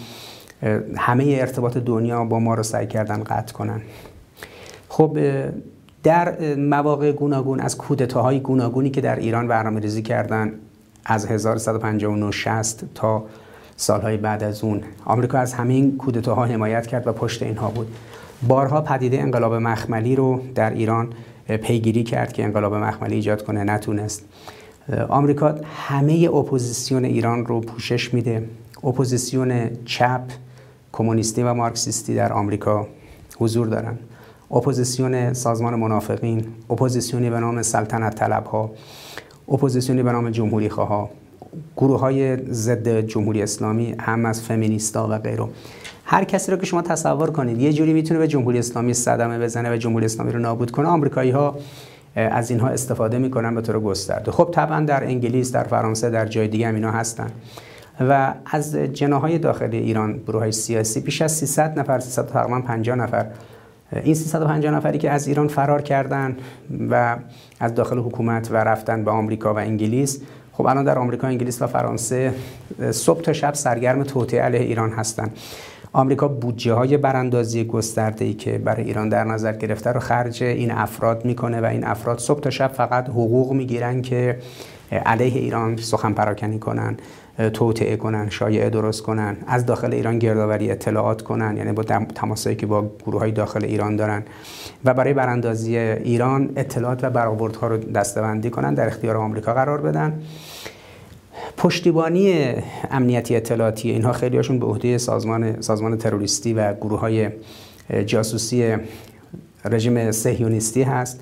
همه 0.96 1.36
ارتباط 1.40 1.76
دنیا 1.76 2.24
با 2.24 2.38
ما 2.38 2.54
رو 2.54 2.62
سعی 2.62 2.86
کردن 2.86 3.22
قطع 3.22 3.52
کنن. 3.52 3.80
خب 4.88 5.18
در 6.02 6.54
مواقع 6.54 7.12
گوناگون 7.12 7.60
از 7.60 7.76
کودتاهای 7.76 8.40
گوناگونی 8.40 8.90
که 8.90 9.00
در 9.00 9.16
ایران 9.16 9.48
برنامه 9.48 9.80
ریزی 9.80 10.02
کردن 10.02 10.52
از 11.04 11.26
1159 11.26 12.30
60 12.30 12.84
تا 12.94 13.24
سالهای 13.76 14.16
بعد 14.16 14.42
از 14.42 14.64
اون 14.64 14.80
آمریکا 15.04 15.38
از 15.38 15.54
همین 15.54 15.96
کودتاها 15.96 16.44
حمایت 16.44 16.86
کرد 16.86 17.06
و 17.06 17.12
پشت 17.12 17.42
اینها 17.42 17.70
بود. 17.70 17.86
بارها 18.48 18.80
پدیده 18.80 19.20
انقلاب 19.20 19.54
مخملی 19.54 20.16
رو 20.16 20.40
در 20.54 20.70
ایران 20.70 21.12
پیگیری 21.46 22.02
کرد 22.02 22.32
که 22.32 22.44
انقلاب 22.44 22.74
مخملی 22.74 23.14
ایجاد 23.14 23.44
کنه 23.44 23.64
نتونست. 23.64 24.24
آمریکا 24.92 25.54
همه 25.76 26.30
اپوزیسیون 26.34 27.04
ایران 27.04 27.46
رو 27.46 27.60
پوشش 27.60 28.14
میده. 28.14 28.48
اپوزیسیون 28.84 29.70
چپ 29.84 30.22
کمونیستی 30.92 31.42
و 31.42 31.54
مارکسیستی 31.54 32.14
در 32.14 32.32
آمریکا 32.32 32.86
حضور 33.38 33.66
دارن. 33.66 33.98
اپوزیسیون 34.52 35.32
سازمان 35.32 35.74
منافقین 35.74 36.44
اپوزیسیونی 36.70 37.30
به 37.30 37.40
نام 37.40 37.62
سلطنت 37.62 38.14
طلب 38.14 38.44
ها 38.44 38.70
اپوزیسیونی 39.48 40.02
به 40.02 40.12
نام 40.12 40.30
جمهوری 40.30 40.68
خواه 40.68 41.10
گروه 41.76 42.00
های 42.00 42.36
ضد 42.52 43.00
جمهوری 43.00 43.42
اسلامی 43.42 43.94
هم 44.00 44.26
از 44.26 44.42
فمینیستا 44.42 45.08
و 45.10 45.18
غیره 45.18 45.44
هر 46.04 46.24
کسی 46.24 46.52
رو 46.52 46.58
که 46.58 46.66
شما 46.66 46.82
تصور 46.82 47.30
کنید 47.30 47.60
یه 47.60 47.72
جوری 47.72 47.92
می‌تونه 47.92 48.20
به 48.20 48.28
جمهوری 48.28 48.58
اسلامی 48.58 48.94
صدمه 48.94 49.38
بزنه 49.38 49.72
و 49.72 49.76
جمهوری 49.76 50.04
اسلامی 50.04 50.32
رو 50.32 50.38
نابود 50.38 50.70
کنه 50.70 50.88
آمریکایی 50.88 51.30
ها 51.30 51.58
از 52.16 52.50
اینها 52.50 52.68
استفاده 52.68 53.18
می‌کنن 53.18 53.54
به 53.54 53.60
طور 53.60 53.80
گسترده. 53.80 54.30
خب 54.30 54.48
طبعا 54.52 54.80
در 54.80 55.04
انگلیس 55.04 55.52
در 55.52 55.64
فرانسه 55.64 56.10
در 56.10 56.26
جای 56.26 56.48
دیگه 56.48 56.68
هم 56.68 56.74
اینا 56.74 56.90
هستن. 56.90 57.30
و 58.00 58.34
از 58.46 58.76
جناهای 58.76 59.38
داخلی 59.38 59.78
ایران 59.78 60.18
گروه 60.26 60.40
های 60.40 60.52
سیاسی 60.52 61.00
بیش 61.00 61.22
از 61.22 61.32
300 61.32 61.78
نفر 61.78 61.98
300 61.98 62.26
تقریبا 62.26 62.60
50 62.60 62.96
نفر. 62.96 63.26
این 64.04 64.14
350 64.14 64.74
نفری 64.74 64.98
که 64.98 65.10
از 65.10 65.26
ایران 65.26 65.48
فرار 65.48 65.82
کردن 65.82 66.36
و 66.90 67.16
از 67.60 67.74
داخل 67.74 67.98
حکومت 67.98 68.50
و 68.50 68.56
رفتن 68.56 69.04
به 69.04 69.10
آمریکا 69.10 69.54
و 69.54 69.58
انگلیس 69.58 70.20
خب 70.52 70.66
الان 70.66 70.84
در 70.84 70.98
آمریکا 70.98 71.26
انگلیس 71.26 71.62
و 71.62 71.66
فرانسه 71.66 72.34
صبح 72.90 73.22
تا 73.22 73.32
شب 73.32 73.54
سرگرم 73.54 74.02
توطئه 74.02 74.42
علیه 74.42 74.60
ایران 74.60 74.90
هستن. 74.90 75.30
آمریکا 75.94 76.28
بودجه 76.28 76.72
های 76.72 76.96
براندازی 76.96 77.64
گسترده 77.64 78.24
ای 78.24 78.34
که 78.34 78.58
برای 78.58 78.84
ایران 78.84 79.08
در 79.08 79.24
نظر 79.24 79.52
گرفته 79.52 79.90
رو 79.90 80.00
خرج 80.00 80.42
این 80.42 80.70
افراد 80.70 81.24
می‌کنه 81.24 81.60
و 81.60 81.64
این 81.64 81.84
افراد 81.84 82.18
صبح 82.18 82.40
تا 82.40 82.50
شب 82.50 82.72
فقط 82.72 83.08
حقوق 83.08 83.52
می‌گیرن 83.52 84.02
که 84.02 84.38
علیه 85.06 85.40
ایران 85.40 85.76
سخن 85.76 86.12
پراکنی 86.12 86.58
کنن 86.58 86.96
توطعه 87.52 87.96
کنن 87.96 88.30
شایعه 88.30 88.70
درست 88.70 89.02
کنن 89.02 89.36
از 89.46 89.66
داخل 89.66 89.92
ایران 89.94 90.18
گردآوری 90.18 90.70
اطلاعات 90.70 91.22
کنن 91.22 91.56
یعنی 91.56 91.72
با 91.72 91.82
تماسایی 92.14 92.56
که 92.56 92.66
با 92.66 92.90
گروه 93.06 93.20
های 93.20 93.32
داخل 93.32 93.64
ایران 93.64 93.96
دارن. 93.96 94.22
و 94.84 94.94
برای 94.94 95.14
براندازی 95.14 95.76
ایران 95.78 96.50
اطلاعات 96.56 97.04
و 97.04 97.10
برآوردها 97.10 97.66
رو 97.66 97.76
دستبندی 97.76 98.50
کنن 98.50 98.74
در 98.74 98.86
اختیار 98.86 99.16
آمریکا 99.16 99.54
قرار 99.54 99.80
بدن. 99.80 100.22
پشتیبانی 101.56 102.54
امنیتی 102.90 103.36
اطلاعاتی 103.36 103.90
اینها 103.90 104.12
خیلی 104.12 104.36
هاشون 104.36 104.58
به 104.58 104.66
عهده 104.66 104.98
سازمان 104.98 105.60
سازمان 105.60 105.98
تروریستی 105.98 106.54
و 106.54 106.74
گروه 106.74 107.00
های 107.00 107.28
جاسوسی 108.06 108.76
رژیم 109.64 110.10
صهیونیستی 110.10 110.82
هست 110.82 111.20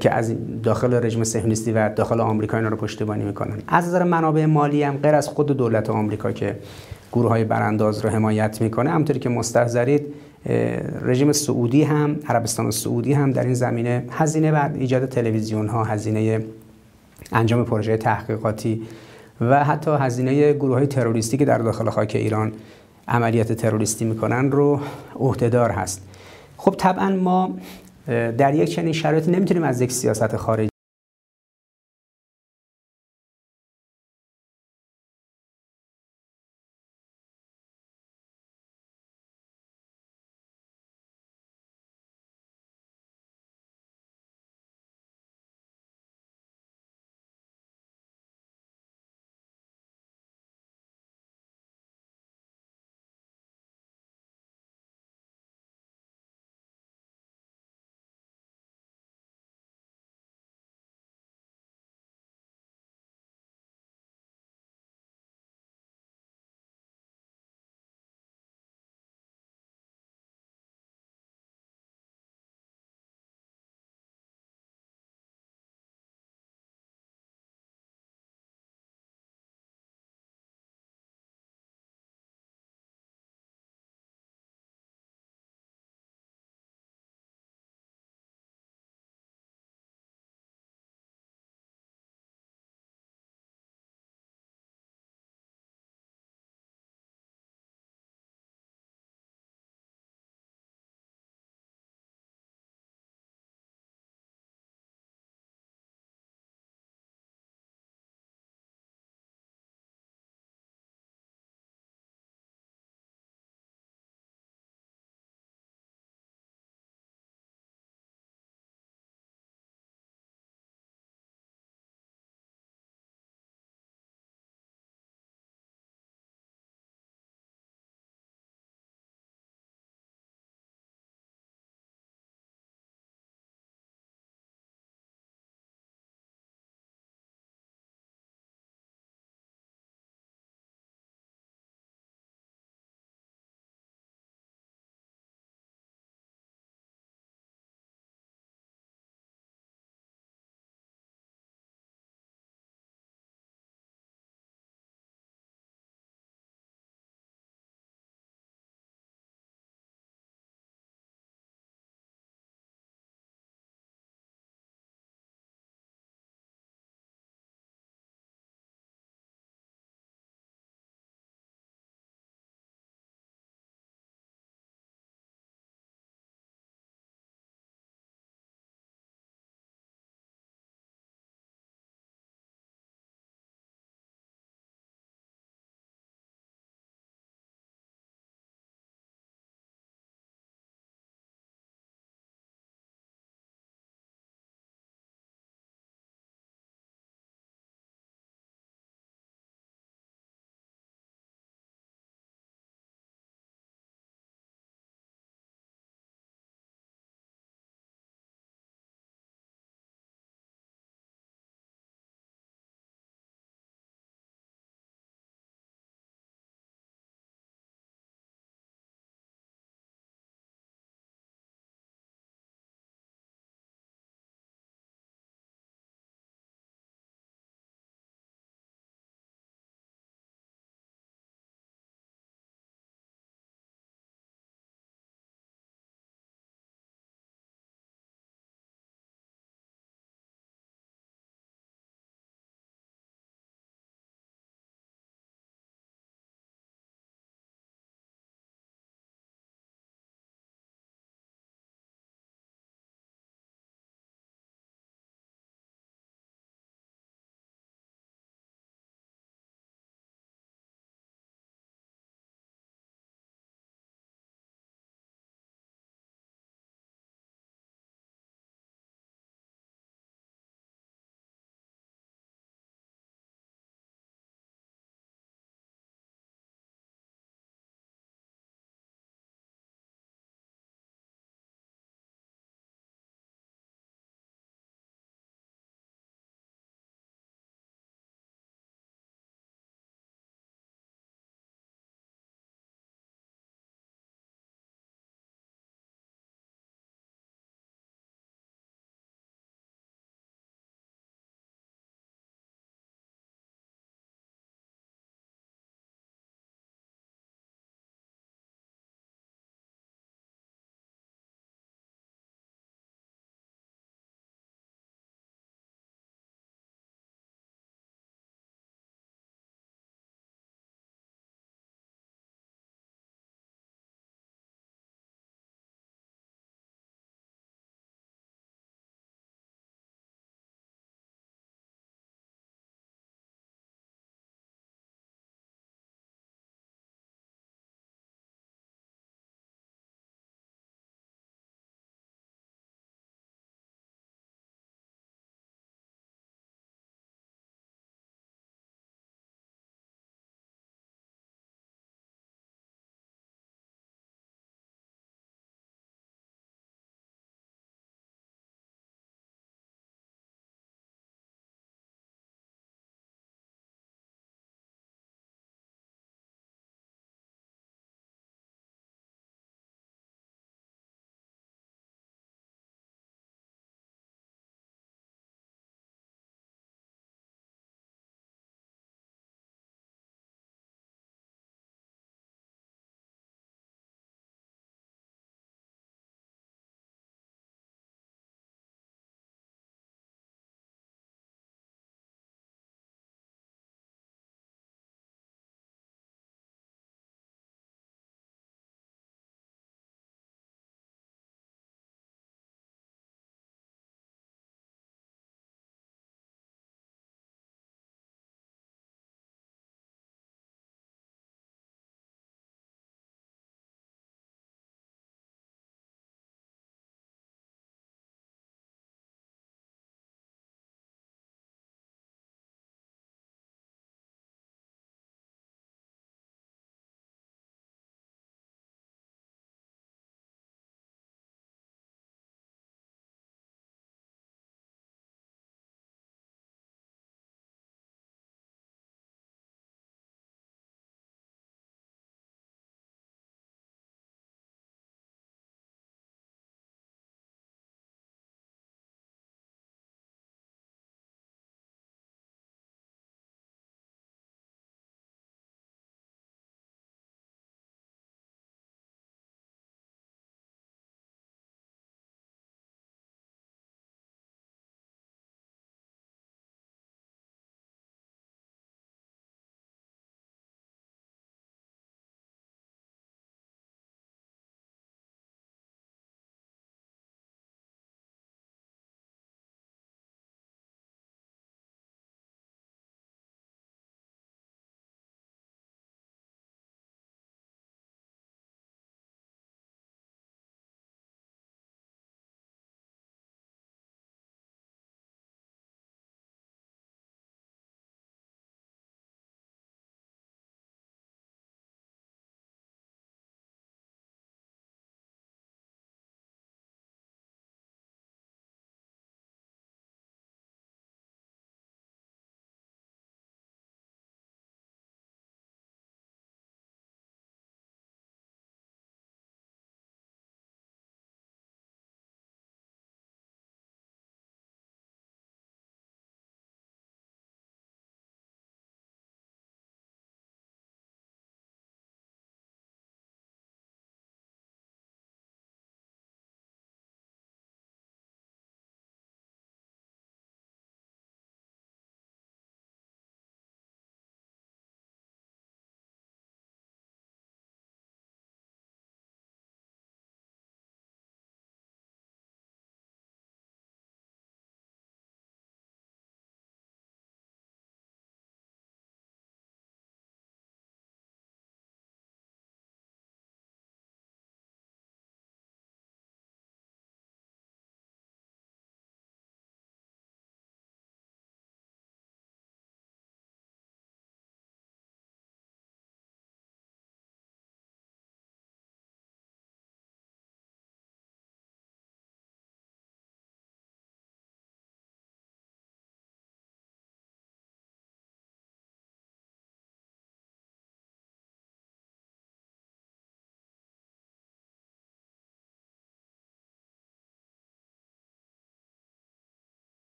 که 0.00 0.10
از 0.10 0.34
داخل 0.62 1.04
رژیم 1.04 1.24
صهیونیستی 1.24 1.72
و 1.72 1.88
داخل 1.88 2.20
آمریکا 2.20 2.56
اینا 2.56 2.68
رو 2.68 2.76
پشتیبانی 2.76 3.24
می‌کنن. 3.24 3.62
از 3.68 3.86
نظر 3.86 4.02
منابع 4.02 4.46
مالی 4.46 4.82
هم 4.82 4.96
غیر 4.96 5.14
از 5.14 5.28
خود 5.28 5.46
دولت 5.46 5.90
آمریکا 5.90 6.32
که 6.32 6.58
گروه 7.12 7.28
های 7.28 7.44
برانداز 7.44 8.04
رو 8.04 8.10
حمایت 8.10 8.60
می‌کنه 8.60 8.90
همطوری 8.90 9.18
که 9.20 9.28
مستحضرید 9.28 10.02
رژیم 11.02 11.32
سعودی 11.32 11.82
هم 11.82 12.16
عربستان 12.28 12.70
سعودی 12.70 13.12
هم 13.12 13.32
در 13.32 13.44
این 13.44 13.54
زمینه 13.54 14.04
هزینه 14.10 14.52
بر 14.52 14.70
ایجاد 14.74 15.08
تلویزیون 15.08 15.68
ها 15.68 15.84
هزینه 15.84 16.44
انجام 17.32 17.64
پروژه 17.64 17.96
تحقیقاتی 17.96 18.82
و 19.40 19.64
حتی 19.64 19.90
هزینه 19.90 20.52
گروه 20.52 20.74
های 20.74 20.86
تروریستی 20.86 21.36
که 21.36 21.44
در 21.44 21.58
داخل 21.58 21.90
خاک 21.90 22.12
ایران 22.14 22.52
عملیات 23.08 23.52
تروریستی 23.52 24.04
می‌کنن 24.04 24.50
رو 24.50 24.80
عهدهدار 25.16 25.70
هست. 25.70 26.02
خب 26.56 26.74
طبعا 26.78 27.16
ما 27.16 27.54
در 28.38 28.54
یک 28.54 28.70
چنین 28.70 28.92
شرایطی 28.92 29.30
نمی‌تونیم 29.30 29.62
از 29.62 29.80
یک 29.80 29.92
سیاست 29.92 30.36
خارجی 30.36 30.71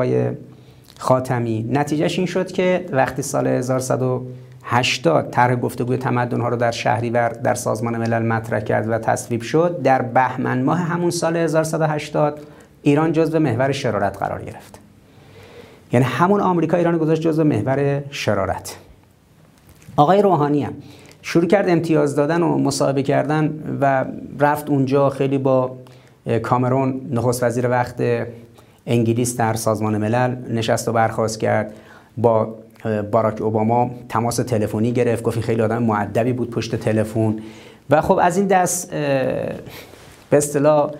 آقای 0.00 0.30
خاتمی. 0.98 1.66
نتیجهش 1.72 2.18
این 2.18 2.26
شد 2.26 2.52
که 2.52 2.86
وقتی 2.92 3.22
سال 3.22 3.46
1180 3.46 5.30
طرح 5.30 5.54
گفتگوی 5.54 5.96
تمدن 5.96 6.40
ها 6.40 6.48
رو 6.48 6.56
در 6.56 6.70
شهریور 6.70 7.28
در 7.28 7.54
سازمان 7.54 7.96
ملل 7.96 8.22
مطرح 8.22 8.60
کرد 8.60 8.88
و 8.88 8.98
تصویب 8.98 9.42
شد 9.42 9.82
در 9.82 10.02
بهمن 10.02 10.62
ماه 10.62 10.78
همون 10.78 11.10
سال 11.10 11.36
1180 11.36 12.40
ایران 12.82 13.12
جزو 13.12 13.38
محور 13.38 13.72
شرارت 13.72 14.18
قرار 14.18 14.42
گرفت. 14.42 14.78
یعنی 15.92 16.06
همون 16.06 16.40
آمریکا 16.40 16.76
ایران 16.76 16.98
گذاشت 16.98 17.22
جزو 17.22 17.44
محور 17.44 18.02
شرارت. 18.10 18.76
آقای 19.96 20.22
روحانی 20.22 20.62
هم 20.62 20.72
شروع 21.22 21.46
کرد 21.46 21.68
امتیاز 21.68 22.16
دادن 22.16 22.42
و 22.42 22.58
مصاحبه 22.58 23.02
کردن 23.02 23.62
و 23.80 24.04
رفت 24.38 24.70
اونجا 24.70 25.10
خیلی 25.10 25.38
با 25.38 25.76
کامرون 26.42 27.00
نخست 27.10 27.42
وزیر 27.42 27.68
وقت 27.68 28.02
انگلیس 28.90 29.36
در 29.36 29.54
سازمان 29.54 29.98
ملل 29.98 30.36
نشست 30.50 30.88
و 30.88 30.92
برخواست 30.92 31.40
کرد. 31.40 31.72
با 32.16 32.54
باراک 33.12 33.40
اوباما 33.40 33.90
تماس 34.08 34.36
تلفنی 34.36 34.92
گرفت 34.92 35.22
گفت 35.22 35.40
خیلی 35.40 35.62
آدم 35.62 35.82
معدبی 35.82 36.32
بود 36.32 36.50
پشت 36.50 36.76
تلفن. 36.76 37.36
و 37.90 38.00
خب 38.00 38.18
از 38.22 38.36
این 38.36 38.46
دست 38.46 38.90
به 38.90 40.36
اصطلاح 40.36 40.90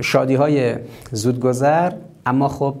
شادی 0.00 0.34
های 0.34 0.74
زودگذر. 1.10 1.92
اما 2.26 2.48
خب 2.48 2.74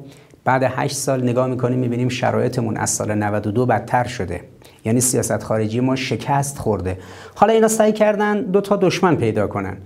بعد 0.44 0.62
هشت 0.62 0.96
سال 0.96 1.22
نگاه 1.22 1.46
می‌کنیم 1.46 1.78
می‌بینیم 1.78 2.08
شرایطمون 2.08 2.76
از 2.76 2.90
سال 2.90 3.14
92 3.14 3.66
بدتر 3.66 4.04
شده. 4.04 4.40
یعنی 4.84 5.00
سیاست 5.00 5.42
خارجی 5.42 5.80
ما 5.80 5.96
شکست 5.96 6.58
خورده. 6.58 6.98
حالا 7.34 7.52
اینا 7.52 7.68
سعی 7.68 7.92
کردن 7.92 8.42
دو 8.42 8.60
تا 8.60 8.76
دشمن 8.76 9.16
پیدا 9.16 9.46
کنن. 9.46 9.76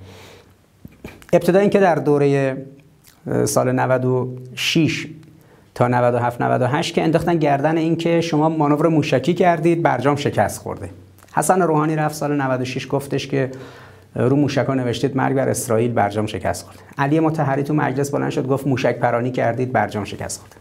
ابتدا 1.33 1.59
اینکه 1.59 1.81
در 1.81 1.95
دوره 1.95 2.57
سال 3.45 3.73
96 3.73 5.07
تا 5.75 5.89
97 5.89 6.41
98 6.43 6.95
که 6.95 7.03
انداختن 7.03 7.37
گردن 7.37 7.77
اینکه 7.77 8.21
شما 8.21 8.49
مانور 8.49 8.89
موشکی 8.89 9.35
کردید 9.35 9.83
برجام 9.83 10.17
شکست 10.17 10.61
خورده. 10.61 10.91
حسن 11.35 11.63
روحانی 11.63 11.97
رفت 11.97 12.15
سال 12.15 12.37
96 12.37 12.89
گفتش 12.89 13.27
که 13.27 13.51
رو 14.15 14.37
موشکا 14.37 14.75
نوشتید 14.75 15.17
مرگ 15.17 15.37
بر 15.37 15.49
اسرائیل 15.49 15.93
برجام 15.93 16.27
شکست 16.27 16.65
خورده. 16.65 16.81
علی 16.99 17.21
مطهری 17.21 17.63
تو 17.63 17.75
مجلس 17.75 18.11
بلند 18.11 18.31
شد 18.31 18.47
گفت 18.47 18.67
موشک 18.67 18.99
پرانی 18.99 19.31
کردید 19.31 19.73
برجام 19.73 20.05
شکست 20.05 20.41
خورده. 20.41 20.57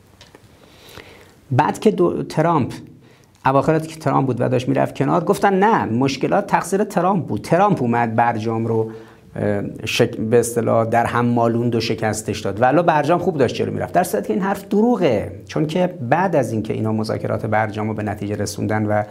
بعد 1.51 1.79
که 1.79 1.91
دو... 1.91 2.23
ترامپ 2.23 2.73
اواخرت 3.45 3.87
که 3.87 3.95
ترامپ 3.95 4.27
بود 4.27 4.41
و 4.41 4.49
داشت 4.49 4.67
می‌رفت 4.69 4.95
کنار 4.95 5.23
گفتن 5.23 5.53
نه 5.53 5.85
مشکلات 5.85 6.47
تقصیر 6.47 6.83
ترامپ 6.83 7.27
بود. 7.27 7.41
ترامپ 7.41 7.81
اومد 7.81 8.15
برجام 8.15 8.65
رو 8.65 8.91
شک... 9.85 10.17
به 10.17 10.39
اصطلاح 10.39 10.85
در 10.85 11.05
هم 11.05 11.25
مالوند 11.25 11.75
و 11.75 11.79
شکستش 11.79 12.39
داد. 12.39 12.61
ولی 12.61 12.83
برجام 12.83 13.19
خوب 13.19 13.37
داشت 13.37 13.55
جلو 13.55 13.71
می‌رفت. 13.71 13.93
در 13.93 14.03
صورتی 14.03 14.27
که 14.27 14.33
این 14.33 14.43
حرف 14.43 14.67
دروغه. 14.67 15.31
چون 15.47 15.65
که 15.67 15.93
بعد 16.09 16.35
از 16.35 16.51
اینکه 16.51 16.73
اینا 16.73 16.91
مذاکرات 16.91 17.45
برجام 17.45 17.87
رو 17.87 17.93
به 17.93 18.03
نتیجه 18.03 18.35
رسوندن 18.35 18.85
و 18.85 19.03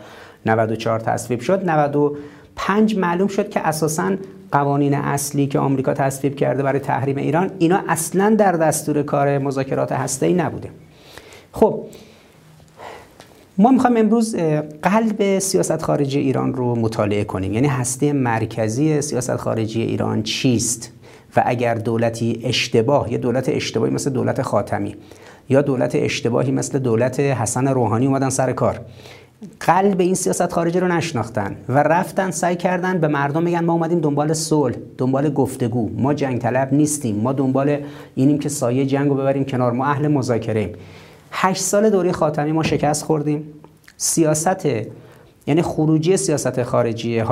94 0.47 1.01
تصویب 1.01 1.41
شد 1.41 1.71
95 1.71 2.97
معلوم 2.97 3.29
شد 3.29 3.51
که 3.51 3.69
اساسا 3.69 4.17
قوانین 4.53 4.95
اصلی 4.95 5.47
که 5.47 5.59
آمریکا 5.59 5.95
تصویب 5.95 6.37
کرده 6.37 6.63
برای 6.63 6.81
تحریم 6.81 7.17
ایران 7.17 7.51
اینا 7.59 7.81
اصلا 7.89 8.35
در 8.39 8.53
دستور 8.53 9.03
کار 9.03 9.39
مذاکرات 9.39 9.93
هسته‌ای 9.93 10.35
نبوده. 10.35 10.71
خب 11.53 11.85
ما 13.59 13.71
می‌خوایم 13.71 13.97
امروز 13.97 14.37
قلب 14.83 15.39
سیاست 15.39 15.83
خارجی 15.83 16.21
ایران 16.21 16.55
رو 16.55 16.75
مطالعه 16.75 17.25
کنیم. 17.25 17.53
یعنی 17.53 17.69
هسته 17.69 18.13
مرکزی 18.13 19.01
سیاست 19.01 19.37
خارجی 19.37 19.83
ایران 19.83 20.23
چیست؟ 20.23 20.93
و 21.37 21.43
اگر 21.47 21.75
دولتی 21.75 22.41
اشتباه 22.45 23.13
یه 23.13 23.19
دولت 23.19 23.49
اشتباهی 23.49 23.93
مثل 23.93 24.11
دولت 24.11 24.43
خاتمی 24.43 24.95
یا 25.49 25.63
دولت 25.63 25.95
اشتباهی 25.95 26.51
مثل 26.51 26.79
دولت 26.79 27.21
حسن 27.21 27.69
روحانی 27.69 28.07
اومدن 28.07 28.29
سر 28.29 28.53
کار 28.53 28.81
قلب 29.61 30.01
این 30.01 30.15
سیاست 30.15 30.53
خارجی 30.53 30.81
رو 30.81 30.89
نشناختن 30.89 31.57
و 31.69 31.79
رفتن 31.79 32.31
سعی 32.31 32.57
کردن 32.57 32.99
به 32.99 33.09
مردم 33.09 33.45
بگن 33.45 33.65
ما 33.65 33.73
اومدیم 33.73 34.01
دنبال 34.01 34.33
صلح 34.33 34.77
دنبال 34.99 35.31
گفتگو. 35.31 35.91
ما 35.97 36.15
جنگ 36.15 36.39
طلب 36.39 36.73
نیستیم. 36.73 37.17
ما 37.17 37.33
دنبال 37.33 37.79
اینیم 38.15 38.39
که 38.39 38.49
سایه 38.49 38.87
جنگ 38.87 39.09
رو 39.09 39.15
ببریم 39.15 39.45
کنار. 39.45 39.73
ما 39.73 39.87
اهل 39.87 40.09
مذاکره 40.09 40.75
هشت 41.33 41.63
سال 41.63 41.91
دوره 41.91 42.13
خاتمی 42.13 42.53
ما 42.53 42.63
شکست 42.63 43.05
خوردیم. 43.05 43.45
سیاست 43.97 44.67
یعنی 45.47 45.63
خروجی 45.63 46.17
سیاست 46.17 46.63
خارجی 46.63 47.23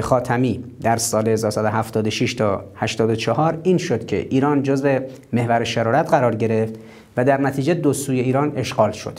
خاتمی 0.00 0.64
در 0.82 0.96
سال 0.96 1.28
1976 1.28 2.34
تا 2.34 2.64
84 2.76 3.58
این 3.62 3.78
شد 3.78 4.06
که 4.06 4.16
ایران 4.30 4.62
جزو 4.62 4.98
محور 5.32 5.64
شرارت 5.64 6.10
قرار 6.10 6.34
گرفت 6.34 6.74
و 7.16 7.24
در 7.24 7.40
نتیجه 7.40 7.74
دو 7.74 7.92
سوی 7.92 8.20
ایران 8.20 8.52
اشغال 8.56 8.92
شد. 8.92 9.18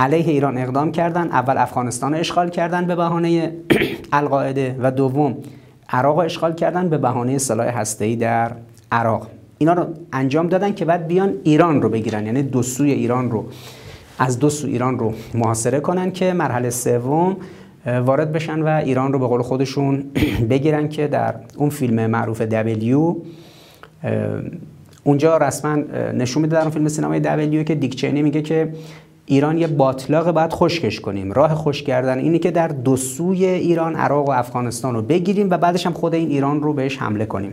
علیه 0.00 0.28
ایران 0.28 0.58
اقدام 0.58 0.92
کردند 0.92 1.30
اول 1.30 1.58
افغانستان 1.58 2.12
رو 2.12 2.20
اشغال 2.20 2.50
کردند 2.50 2.86
به 2.86 2.96
بهانه 2.96 3.52
القاعده 4.12 4.76
و 4.82 4.90
دوم 4.90 5.36
عراق 5.88 6.18
اشغال 6.18 6.54
کردند 6.54 6.90
به 6.90 6.98
بهانه 6.98 7.38
سلاح 7.38 7.66
هسته‌ای 7.66 8.16
در 8.16 8.52
عراق. 8.92 9.26
اینا 9.58 9.72
رو 9.72 9.86
انجام 10.12 10.48
دادن 10.48 10.74
که 10.74 10.84
بعد 10.84 11.06
بیان 11.06 11.34
ایران 11.42 11.82
رو 11.82 11.88
بگیرن. 11.88 12.26
یعنی 12.26 12.42
دو 12.42 12.62
سوی 12.62 12.92
ایران 12.92 13.30
رو 13.30 13.44
از 14.18 14.38
دو 14.38 14.50
سو 14.50 14.66
ایران 14.66 14.98
رو 14.98 15.12
محاصره 15.34 15.80
کنن 15.80 16.10
که 16.10 16.32
مرحله 16.32 16.70
سوم 16.70 17.36
وارد 17.86 18.32
بشن 18.32 18.62
و 18.62 18.66
ایران 18.66 19.12
رو 19.12 19.18
به 19.18 19.26
قول 19.26 19.42
خودشون 19.42 20.04
بگیرن 20.50 20.88
که 20.88 21.06
در 21.06 21.34
اون 21.56 21.70
فیلم 21.70 22.06
معروف 22.06 22.40
دبلیو 22.40 23.16
اونجا 25.04 25.36
رسما 25.36 25.74
نشون 26.14 26.42
میده 26.42 26.56
در 26.56 26.62
اون 26.62 26.70
فیلم 26.70 26.88
سینمای 26.88 27.20
دبلیو 27.20 27.62
که 27.62 27.74
دیکچینی 27.74 28.22
میگه 28.22 28.42
که 28.42 28.72
ایران 29.26 29.58
یه 29.58 29.66
باطلاق 29.66 30.30
باید 30.30 30.52
خشکش 30.52 31.00
کنیم. 31.00 31.32
راه 31.32 31.54
خوش 31.54 31.82
کردن 31.82 32.18
اینی 32.18 32.38
که 32.38 32.50
در 32.50 32.68
دو 32.68 32.96
سوی 32.96 33.46
ایران 33.46 33.96
عراق 33.96 34.28
و 34.28 34.32
افغانستان 34.32 34.94
رو 34.94 35.02
بگیریم 35.02 35.50
و 35.50 35.58
بعدش 35.58 35.86
هم 35.86 35.92
خود 35.92 36.14
این 36.14 36.28
ایران 36.28 36.60
رو 36.60 36.72
بهش 36.72 36.98
حمله 36.98 37.26
کنیم. 37.26 37.52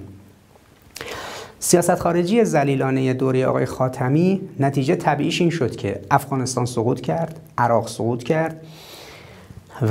سیاست 1.64 1.96
خارجی 1.96 2.46
زلیلانه 2.46 3.14
دوره 3.14 3.46
آقای 3.46 3.66
خاتمی 3.66 4.42
نتیجه 4.60 4.96
طبیعیش 4.96 5.42
این 5.42 5.50
شد 5.50 5.76
که 5.76 6.00
افغانستان 6.12 6.66
سقوط 6.66 7.02
کرد 7.02 7.40
عراق 7.58 7.88
سقوط 7.88 8.24
کرد 8.24 8.62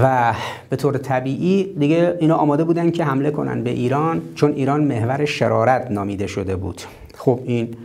و 0.02 0.34
به 0.70 0.76
طور 0.76 0.98
طبیعی 0.98 1.74
دیگه 1.78 2.16
اینا 2.20 2.36
آماده 2.36 2.64
بودن 2.64 2.90
که 2.90 3.04
حمله 3.04 3.30
کنن 3.30 3.64
به 3.64 3.70
ایران 3.70 4.22
چون 4.34 4.52
ایران 4.52 4.84
محور 4.84 5.24
شرارت 5.24 5.90
نامیده 5.90 6.26
شده 6.26 6.56
بود. 6.56 6.82
خب 7.14 7.40
این 7.44 7.76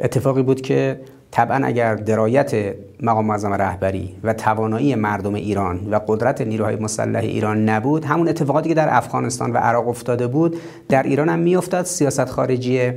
اتفاقی 0.00 0.42
بود 0.42 0.60
که 0.60 1.00
طبعا 1.36 1.66
اگر 1.66 1.94
درایت 1.94 2.74
مقام 3.02 3.26
معظم 3.26 3.52
رهبری 3.52 4.16
و 4.24 4.32
توانایی 4.32 4.94
مردم 4.94 5.34
ایران 5.34 5.88
و 5.90 6.00
قدرت 6.08 6.40
نیروهای 6.40 6.76
مسلح 6.76 7.20
ایران 7.20 7.68
نبود 7.68 8.04
همون 8.04 8.28
اتفاقاتی 8.28 8.68
که 8.68 8.74
در 8.74 8.96
افغانستان 8.96 9.52
و 9.52 9.56
عراق 9.56 9.88
افتاده 9.88 10.26
بود 10.26 10.56
در 10.88 11.02
ایران 11.02 11.28
هم 11.28 11.38
میافتاد. 11.38 11.84
سیاست 11.84 12.24
خارجی 12.24 12.92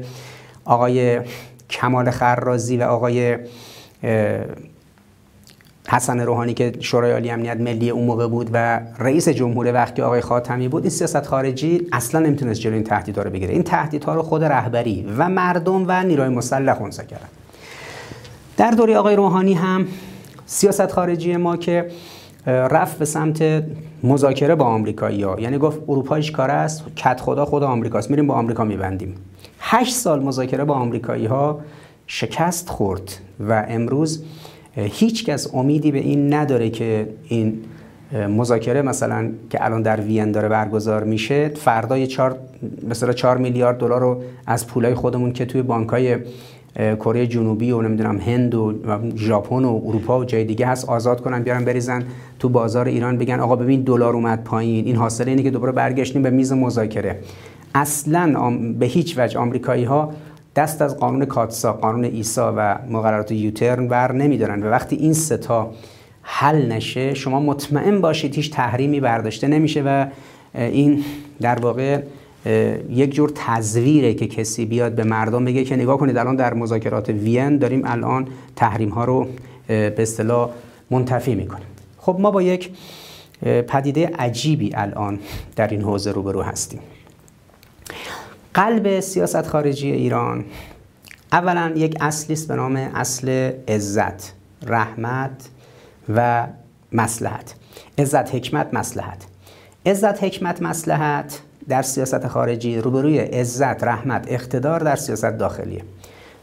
آقای 0.65 1.21
کمال 1.69 2.09
خرازی 2.09 2.77
و 2.77 2.83
آقای 2.83 3.37
حسن 5.87 6.19
روحانی 6.19 6.53
که 6.53 6.71
شورای 6.79 7.11
عالی 7.11 7.29
امنیت 7.29 7.57
ملی 7.57 7.89
اون 7.89 8.05
موقع 8.05 8.27
بود 8.27 8.49
و 8.53 8.81
رئیس 8.99 9.29
جمهور 9.29 9.73
وقتی 9.73 10.01
آقای 10.01 10.21
خاتمی 10.21 10.67
بود 10.67 10.83
این 10.83 10.91
سیاست 10.91 11.25
خارجی 11.25 11.87
اصلا 11.91 12.21
نمی‌تونست 12.21 12.59
جلوی 12.59 12.75
این 12.75 12.83
تهدیدها 12.83 13.23
رو 13.23 13.29
بگیره. 13.29 13.53
این 13.53 13.63
تهدیدها 13.63 14.15
رو 14.15 14.21
خود 14.23 14.43
رهبری 14.43 15.13
و 15.17 15.29
مردم 15.29 15.85
و 15.87 16.03
نیروهای 16.03 16.35
مسلح 16.35 16.73
خونسا 16.73 17.03
کردن. 17.03 17.38
در 18.59 18.71
دوره 18.71 18.97
آقای 18.97 19.15
روحانی 19.15 19.53
هم 19.53 19.87
سیاست 20.45 20.91
خارجی 20.91 21.37
ما 21.37 21.57
که 21.57 21.91
رفت 22.45 22.97
به 22.99 23.05
سمت 23.05 23.63
مذاکره 24.03 24.55
با 24.55 24.65
آمریکایی 24.65 25.23
ها 25.23 25.39
یعنی 25.39 25.57
گفت 25.57 25.79
اروپا 25.87 26.15
هیچ 26.15 26.31
کار 26.31 26.51
است 26.51 26.83
کت 26.95 27.21
خدا 27.21 27.45
خود 27.45 27.63
آمریکاست. 27.63 28.09
میریم 28.09 28.27
با 28.27 28.33
آمریکا 28.33 28.63
میبندیم. 28.63 29.15
هشت 29.59 29.95
سال 29.95 30.23
مذاکره 30.23 30.63
با 30.63 30.73
آمریکایی 30.73 31.25
ها 31.25 31.59
شکست 32.07 32.69
خورد 32.69 33.11
و 33.39 33.65
امروز 33.69 34.23
هیچ 34.75 35.25
کس 35.25 35.53
امیدی 35.53 35.91
به 35.91 35.99
این 35.99 36.33
نداره 36.33 36.69
که 36.69 37.09
این 37.27 37.61
مذاکره 38.11 38.81
مثلا 38.81 39.31
که 39.49 39.65
الان 39.65 39.81
در 39.81 40.01
وین 40.01 40.31
داره 40.31 40.49
برگزار 40.49 41.03
میشه 41.03 41.49
فردا 41.49 42.05
4 42.05 42.35
مثلا 42.89 43.13
4 43.13 43.37
میلیارد 43.37 43.77
دلار 43.77 44.01
رو 44.01 44.21
از 44.47 44.67
پولای 44.67 44.93
خودمون 44.93 45.33
که 45.33 45.45
توی 45.45 45.61
بانکای 45.61 46.17
کره 46.79 47.27
جنوبی 47.27 47.71
و 47.71 47.81
نمی‌دونم 47.81 48.17
هند 48.17 48.55
و 48.55 48.73
ژاپن 49.15 49.65
و 49.65 49.81
اروپا 49.85 50.19
و 50.19 50.25
جای 50.25 50.43
دیگه 50.43 50.67
هست 50.67 50.89
آزاد 50.89 51.21
کنن 51.21 51.43
بیارن 51.43 51.65
بریزن 51.65 52.03
تو 52.39 52.49
بازار 52.49 52.87
ایران 52.87 53.17
بگن 53.17 53.39
آقا 53.39 53.55
ببین 53.55 53.81
دلار 53.81 54.13
اومد 54.13 54.43
پایین. 54.43 54.85
این 54.85 54.95
حاصل 54.95 55.29
اینه 55.29 55.43
که 55.43 55.51
دوباره 55.51 55.71
برگشتیم 55.71 56.21
به 56.21 56.29
میز 56.29 56.53
مذاکره. 56.53 57.19
اصلا 57.75 58.51
به 58.79 58.85
هیچ 58.85 59.15
وجه 59.17 59.39
آمریکایی 59.39 59.83
ها 59.83 60.13
دست 60.55 60.81
از 60.81 60.97
قانون 60.97 61.25
کاتسا 61.25 61.73
قانون 61.73 62.03
ایسا 62.03 62.53
و 62.57 62.79
مقررات 62.89 63.31
یوترن 63.31 63.87
بر 63.87 64.11
نمیدارن 64.11 64.63
و 64.63 64.65
وقتی 64.65 64.95
این 64.95 65.13
ستا 65.13 65.71
حل 66.21 66.71
نشه 66.71 67.13
شما 67.13 67.39
مطمئن 67.39 68.01
باشید 68.01 68.35
هیچ 68.35 68.51
تحریمی 68.51 68.99
برداشته 68.99 69.47
نمیشه 69.47 69.83
و 69.85 70.05
این 70.55 71.03
در 71.41 71.59
واقع 71.59 72.01
یک 72.89 73.13
جور 73.13 73.31
تزویره 73.35 74.13
که 74.13 74.27
کسی 74.27 74.65
بیاد 74.65 74.91
به 74.91 75.03
مردم 75.03 75.45
بگه 75.45 75.63
که 75.63 75.75
نگاه 75.75 75.97
کنید 75.97 76.17
الان 76.17 76.35
در 76.35 76.53
مذاکرات 76.53 77.09
وین 77.09 77.57
داریم 77.57 77.81
الان 77.85 78.27
تحریم 78.55 78.89
ها 78.89 79.05
رو 79.05 79.27
به 79.67 79.95
اصطلاح 79.97 80.49
منتفی 80.91 81.35
می‌کنیم. 81.35 81.67
خب 81.97 82.17
ما 82.19 82.31
با 82.31 82.41
یک 82.41 82.71
پدیده 83.67 84.07
عجیبی 84.07 84.71
الان 84.75 85.19
در 85.55 85.67
این 85.67 85.81
حوزه 85.81 86.11
روبرو 86.11 86.41
هستیم. 86.41 86.79
قلب 88.53 88.99
سیاست 88.99 89.47
خارجی 89.47 89.91
ایران 89.91 90.45
اولا 91.31 91.73
یک 91.75 91.97
اصلی 92.01 92.33
است 92.33 92.47
به 92.47 92.55
نام 92.55 92.75
اصل 92.75 93.51
عزت 93.67 94.33
رحمت 94.67 95.49
و 96.15 96.47
مسلحت 96.91 97.55
عزت 97.97 98.35
حکمت 98.35 98.73
مسلحت 98.73 99.25
عزت 99.85 100.23
حکمت 100.23 100.61
مسلحت 100.61 101.39
در 101.69 101.81
سیاست 101.81 102.27
خارجی 102.27 102.77
روبروی 102.77 103.19
عزت 103.19 103.83
رحمت 103.83 104.25
اقتدار 104.27 104.79
در 104.79 104.95
سیاست 104.95 105.37
داخلیه. 105.37 105.81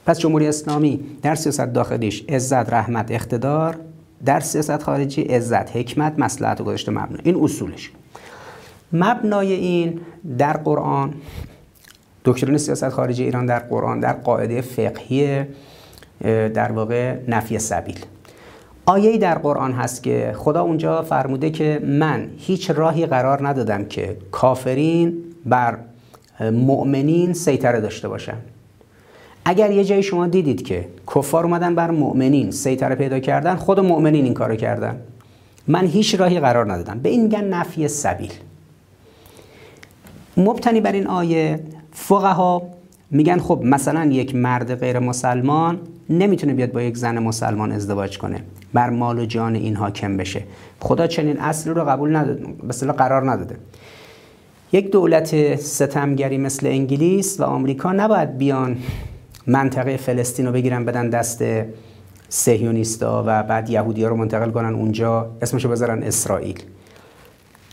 پس 0.06 0.18
جمهوری 0.18 0.48
اسلامی 0.48 1.00
در 1.22 1.34
سیاست 1.34 1.60
داخلیش 1.60 2.24
عزت 2.28 2.72
رحمت 2.72 3.10
اقتدار 3.10 3.76
در 4.24 4.40
سیاست 4.40 4.82
خارجی 4.82 5.22
عزت 5.22 5.76
حکمت 5.76 6.18
مسلحت 6.18 6.62
گذاشته 6.62 6.92
مبنا. 6.92 7.18
این 7.22 7.36
اصولش. 7.42 7.90
مبنای 8.92 9.52
این 9.52 10.00
در 10.38 10.52
قرآن 10.56 11.14
دکترین 12.24 12.58
سیاست 12.58 12.88
خارجی 12.88 13.24
ایران 13.24 13.46
در 13.46 13.58
قرآن 13.58 14.00
در 14.00 14.12
قاعده 14.12 14.60
فقهی 14.60 15.44
در 16.54 16.72
واقع 16.72 17.16
نفی 17.28 17.58
سبیل. 17.58 17.98
آیه 18.86 19.18
در 19.18 19.38
قرآن 19.38 19.72
هست 19.72 20.02
که 20.02 20.34
خدا 20.38 20.62
اونجا 20.62 21.02
فرموده 21.02 21.50
که 21.50 21.80
من 21.84 22.28
هیچ 22.38 22.70
راهی 22.70 23.06
قرار 23.06 23.48
ندادم 23.48 23.84
که 23.84 24.16
کافرین 24.30 25.14
بر 25.46 25.78
مؤمنین 26.40 27.32
سیطره 27.32 27.80
داشته 27.80 28.08
باشن. 28.08 28.36
اگر 29.44 29.70
یه 29.70 29.84
جایی 29.84 30.02
شما 30.02 30.26
دیدید 30.26 30.62
که 30.64 30.88
کفار 31.14 31.44
اومدن 31.44 31.74
بر 31.74 31.90
مؤمنین 31.90 32.50
سیطره 32.50 32.94
پیدا 32.94 33.18
کردن 33.18 33.56
خود 33.56 33.80
مؤمنین 33.80 34.24
این 34.24 34.34
کارو 34.34 34.56
کردن. 34.56 35.00
من 35.68 35.86
هیچ 35.86 36.14
راهی 36.14 36.40
قرار 36.40 36.72
ندادم. 36.72 36.98
به 36.98 37.08
این 37.08 37.22
میگن 37.22 37.44
نفی 37.44 37.88
سبیل. 37.88 38.32
مبتنی 40.36 40.80
بر 40.80 40.92
این 40.92 41.06
آیه 41.06 41.60
فقها 41.92 42.62
میگن 43.10 43.38
خب 43.38 43.60
مثلا 43.64 44.04
یک 44.04 44.34
مرد 44.34 44.74
غیر 44.74 44.98
مسلمان 44.98 45.80
نمی‌تونه 46.10 46.54
بیاد 46.54 46.72
با 46.72 46.82
یک 46.82 46.96
زن 46.96 47.18
مسلمان 47.18 47.72
ازدواج 47.72 48.18
کنه. 48.18 48.40
بر 48.74 48.90
مال 48.90 49.18
و 49.18 49.24
جان 49.24 49.54
این 49.54 49.76
حاکم 49.76 50.16
بشه. 50.16 50.42
خدا 50.80 51.06
چنین 51.06 51.40
اصلی 51.40 51.72
رو 51.72 51.84
قبول 51.84 52.16
نداده 52.16 52.46
مثلا 52.68 52.92
قرار 52.92 53.30
نداده. 53.30 53.56
یک 54.72 54.90
دولت 54.90 55.56
ستمگری 55.60 56.38
مثل 56.38 56.66
انگلیس 56.66 57.40
و 57.40 57.42
آمریکا 57.42 57.92
نباید 57.92 58.38
بیان 58.38 58.76
منطقه 59.46 59.96
فلسطین 59.96 60.46
رو 60.46 60.52
بگیرن 60.52 60.84
بدن 60.84 61.10
دست 61.10 61.44
سهیونیستا 62.28 63.24
و 63.26 63.42
بعد 63.42 63.70
یهودی 63.70 64.02
ها 64.02 64.08
رو 64.08 64.16
منتقل 64.16 64.50
کنن 64.50 64.74
اونجا. 64.74 65.30
اسمشو 65.42 65.68
بذارن 65.68 66.02
اسرائیل. 66.02 66.62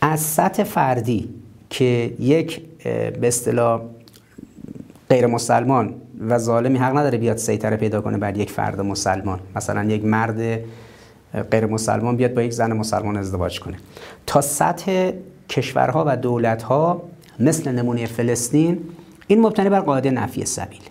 از 0.02 0.20
سطح 0.20 0.64
فردی 0.64 1.30
که 1.70 2.14
یک 2.20 2.62
به 2.84 3.28
اصطلاح 3.28 3.82
غیر 5.10 5.26
مسلمان 5.26 5.94
و 6.30 6.38
ظالمی 6.38 6.78
حق 6.78 6.98
نداره 6.98 7.18
بیاد 7.18 7.38
سیطره 7.38 7.78
پیدا 7.78 8.02
کنه 8.02 8.18
بر 8.18 8.38
یک 8.38 8.52
فرد 8.52 8.82
مسلمان. 8.82 9.40
مثلا 9.56 9.84
یک 9.84 10.06
مرد 10.06 10.60
غیر 11.52 11.66
مسلمان 11.66 12.18
بیاد 12.18 12.34
با 12.34 12.42
یک 12.42 12.54
زن 12.54 12.74
مسلمان 12.74 13.18
ازدواج 13.18 13.60
کنه. 13.60 13.78
تا 14.28 14.42
سطح 14.42 15.12
کشورها 15.50 16.04
و 16.08 16.18
دولتها 16.18 17.02
مثل 17.40 17.72
نمونه 17.72 18.06
فلسطین 18.06 18.80
این 19.28 19.42
مبتنی 19.42 19.70
بر 19.70 19.80
قاعده 19.80 20.12
نفی 20.12 20.46
سبیل. 20.46 20.82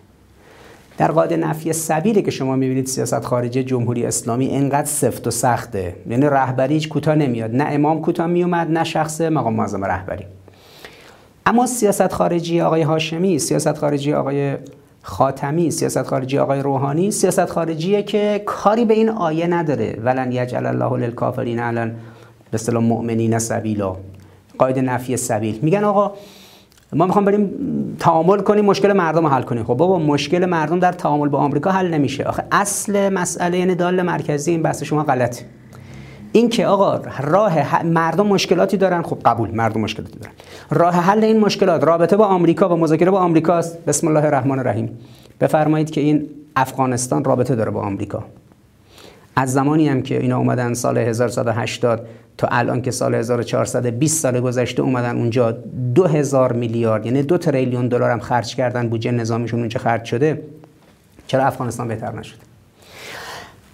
در 0.98 1.12
قاعده 1.12 1.36
نفی 1.36 1.72
سبیلی 1.72 2.22
که 2.22 2.30
شما 2.30 2.56
می‌بینید 2.56 2.86
سیاست 2.86 3.24
خارجی 3.24 3.64
جمهوری 3.64 4.06
اسلامی 4.06 4.50
انقدر 4.50 4.86
سفت 4.86 5.26
و 5.26 5.30
سخته. 5.30 5.96
یعنی 6.08 6.26
رهبری 6.26 6.74
هیچ 6.74 6.88
کوتاه 6.88 7.14
نمیاد. 7.14 7.54
نه 7.54 7.64
امام 7.68 8.00
کوتاه 8.00 8.26
میومد 8.26 8.70
نه 8.70 8.84
شخص 8.84 9.20
مقام 9.20 9.54
معظم 9.54 9.84
رهبری. 9.84 10.24
اما 11.46 11.66
سیاست 11.66 12.12
خارجی 12.12 12.60
آقای 12.60 12.82
هاشمی 12.82 13.38
سیاست 13.38 13.78
خارجی 13.78 14.12
آقای 14.12 14.56
خاتمی 15.02 15.70
سیاست 15.70 16.02
خارجی 16.02 16.38
آقای 16.38 16.60
روحانی. 16.60 17.10
سیاست 17.10 17.46
خارجیه 17.46 18.02
که 18.02 18.42
کاری 18.46 18.84
به 18.84 18.94
این 18.94 19.08
آیه 19.08 19.46
نداره. 19.46 19.98
ولن 20.04 20.32
یجعل 20.32 20.66
الله 20.66 21.06
للکافرین 21.06 21.58
علن 21.58 21.88
به 22.50 22.54
اصطلاح 22.54 22.82
مؤمنین 22.82 23.38
سبیلا. 23.38 23.96
قاعده 24.58 24.80
نفی 24.80 25.16
سبیل. 25.16 25.58
میگن 25.62 25.84
آقا 25.84 26.12
ما 26.92 27.06
می‌خوام 27.06 27.24
بریم 27.24 27.50
تعامل 27.98 28.40
کنیم 28.40 28.64
مشکل 28.64 28.92
مردم 28.92 29.26
حل 29.26 29.42
کنیم. 29.42 29.64
خب 29.64 29.74
بابا 29.74 29.98
مشکل 29.98 30.46
مردم 30.46 30.78
در 30.78 30.92
تعامل 30.92 31.28
با 31.28 31.38
آمریکا 31.38 31.70
حل 31.70 31.88
نمیشه. 31.88 32.24
آخه 32.24 32.44
اصل 32.52 33.08
مسئله 33.08 33.58
یعنی 33.58 33.74
دال 33.74 34.02
مرکزی 34.02 34.50
این 34.50 34.62
بحث 34.62 34.82
شما 34.82 35.02
غلطه. 35.02 35.44
این 36.32 36.48
که 36.48 36.66
آقا 36.66 37.00
راه 37.20 37.82
مردم 37.82 38.26
مشکلاتی 38.26 38.76
دارن 38.76 39.02
خب 39.02 39.18
قبول 39.24 39.50
مردم 39.50 39.80
مشکلاتی 39.80 40.18
دارن. 40.18 40.32
راه 40.70 40.94
حل 40.94 41.24
این 41.24 41.40
مشکلات 41.40 41.84
رابطه 41.84 42.16
با 42.16 42.26
آمریکا 42.26 42.68
و 42.68 42.76
مذاکره 42.76 43.10
با 43.10 43.20
آمریکا 43.20 43.54
است. 43.54 43.84
بسم 43.84 44.08
الله 44.08 44.24
الرحمن 44.24 44.58
الرحیم. 44.58 44.98
بفرمایید 45.40 45.90
که 45.90 46.00
این 46.00 46.28
افغانستان 46.56 47.24
رابطه 47.24 47.54
داره 47.54 47.70
با 47.70 47.80
آمریکا. 47.80 48.24
از 49.36 49.52
زمانی 49.52 49.88
هم 49.88 50.02
که 50.02 50.20
اینا 50.20 50.38
اومدن 50.38 50.74
سال 50.74 50.98
1180 50.98 52.06
تا 52.38 52.48
الان 52.50 52.82
که 52.82 52.90
سال 52.90 53.14
1420 53.14 54.22
سال 54.22 54.40
گذشته 54.40 54.82
اومدن 54.82 55.16
اونجا 55.16 55.52
2000 55.94 56.52
میلیارد 56.52 57.06
یعنی 57.06 57.22
دو 57.22 57.38
تریلیون 57.38 57.88
دلار 57.88 58.10
هم 58.10 58.20
خرج 58.20 58.54
کردن 58.54 58.88
بودجه 58.88 59.10
نظامیشون 59.10 59.60
اونجا 59.60 59.80
خرج 59.80 60.04
شده. 60.04 60.42
چرا 61.26 61.44
افغانستان 61.44 61.88
بهتر 61.88 62.12
نشده 62.12 62.51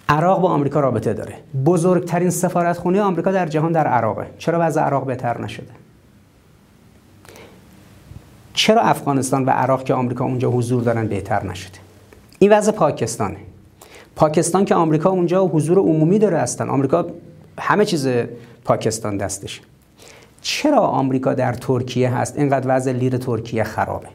عراق 0.09 0.41
با 0.41 0.49
آمریکا 0.49 0.79
رابطه 0.79 1.13
داره. 1.13 1.35
بزرگترین 1.65 2.29
سفارتخونه 2.29 3.01
آمریکا 3.01 3.31
در 3.31 3.45
جهان 3.45 3.71
در 3.71 3.87
عراقه. 3.87 4.27
چرا 4.37 4.57
وضع 4.61 4.81
عراق 4.81 5.05
بهتر 5.05 5.41
نشده؟ 5.41 5.71
چرا 8.53 8.81
افغانستان 8.81 9.45
و 9.45 9.49
عراق 9.49 9.83
که 9.83 9.93
آمریکا 9.93 10.25
اونجا 10.25 10.49
حضور 10.49 10.83
دارن 10.83 11.07
بهتر 11.07 11.45
نشده؟ 11.45 11.77
این 12.39 12.51
وضع 12.51 12.71
پاکستانه. 12.71 13.37
پاکستان 14.15 14.65
که 14.65 14.75
آمریکا 14.75 15.09
اونجا 15.09 15.45
حضور 15.45 15.77
عمومی 15.77 16.19
داره 16.19 16.37
هستن. 16.37 16.69
آمریکا 16.69 17.05
همه 17.59 17.85
چیز 17.85 18.07
پاکستان 18.65 19.17
دستش. 19.17 19.61
چرا 20.41 20.79
آمریکا 20.79 21.33
در 21.33 21.53
ترکیه 21.53 22.15
هست؟ 22.15 22.37
اینقدر 22.37 22.75
وضع 22.75 22.91
لیر 22.91 23.17
ترکیه 23.17 23.63
خرابه. 23.63 24.07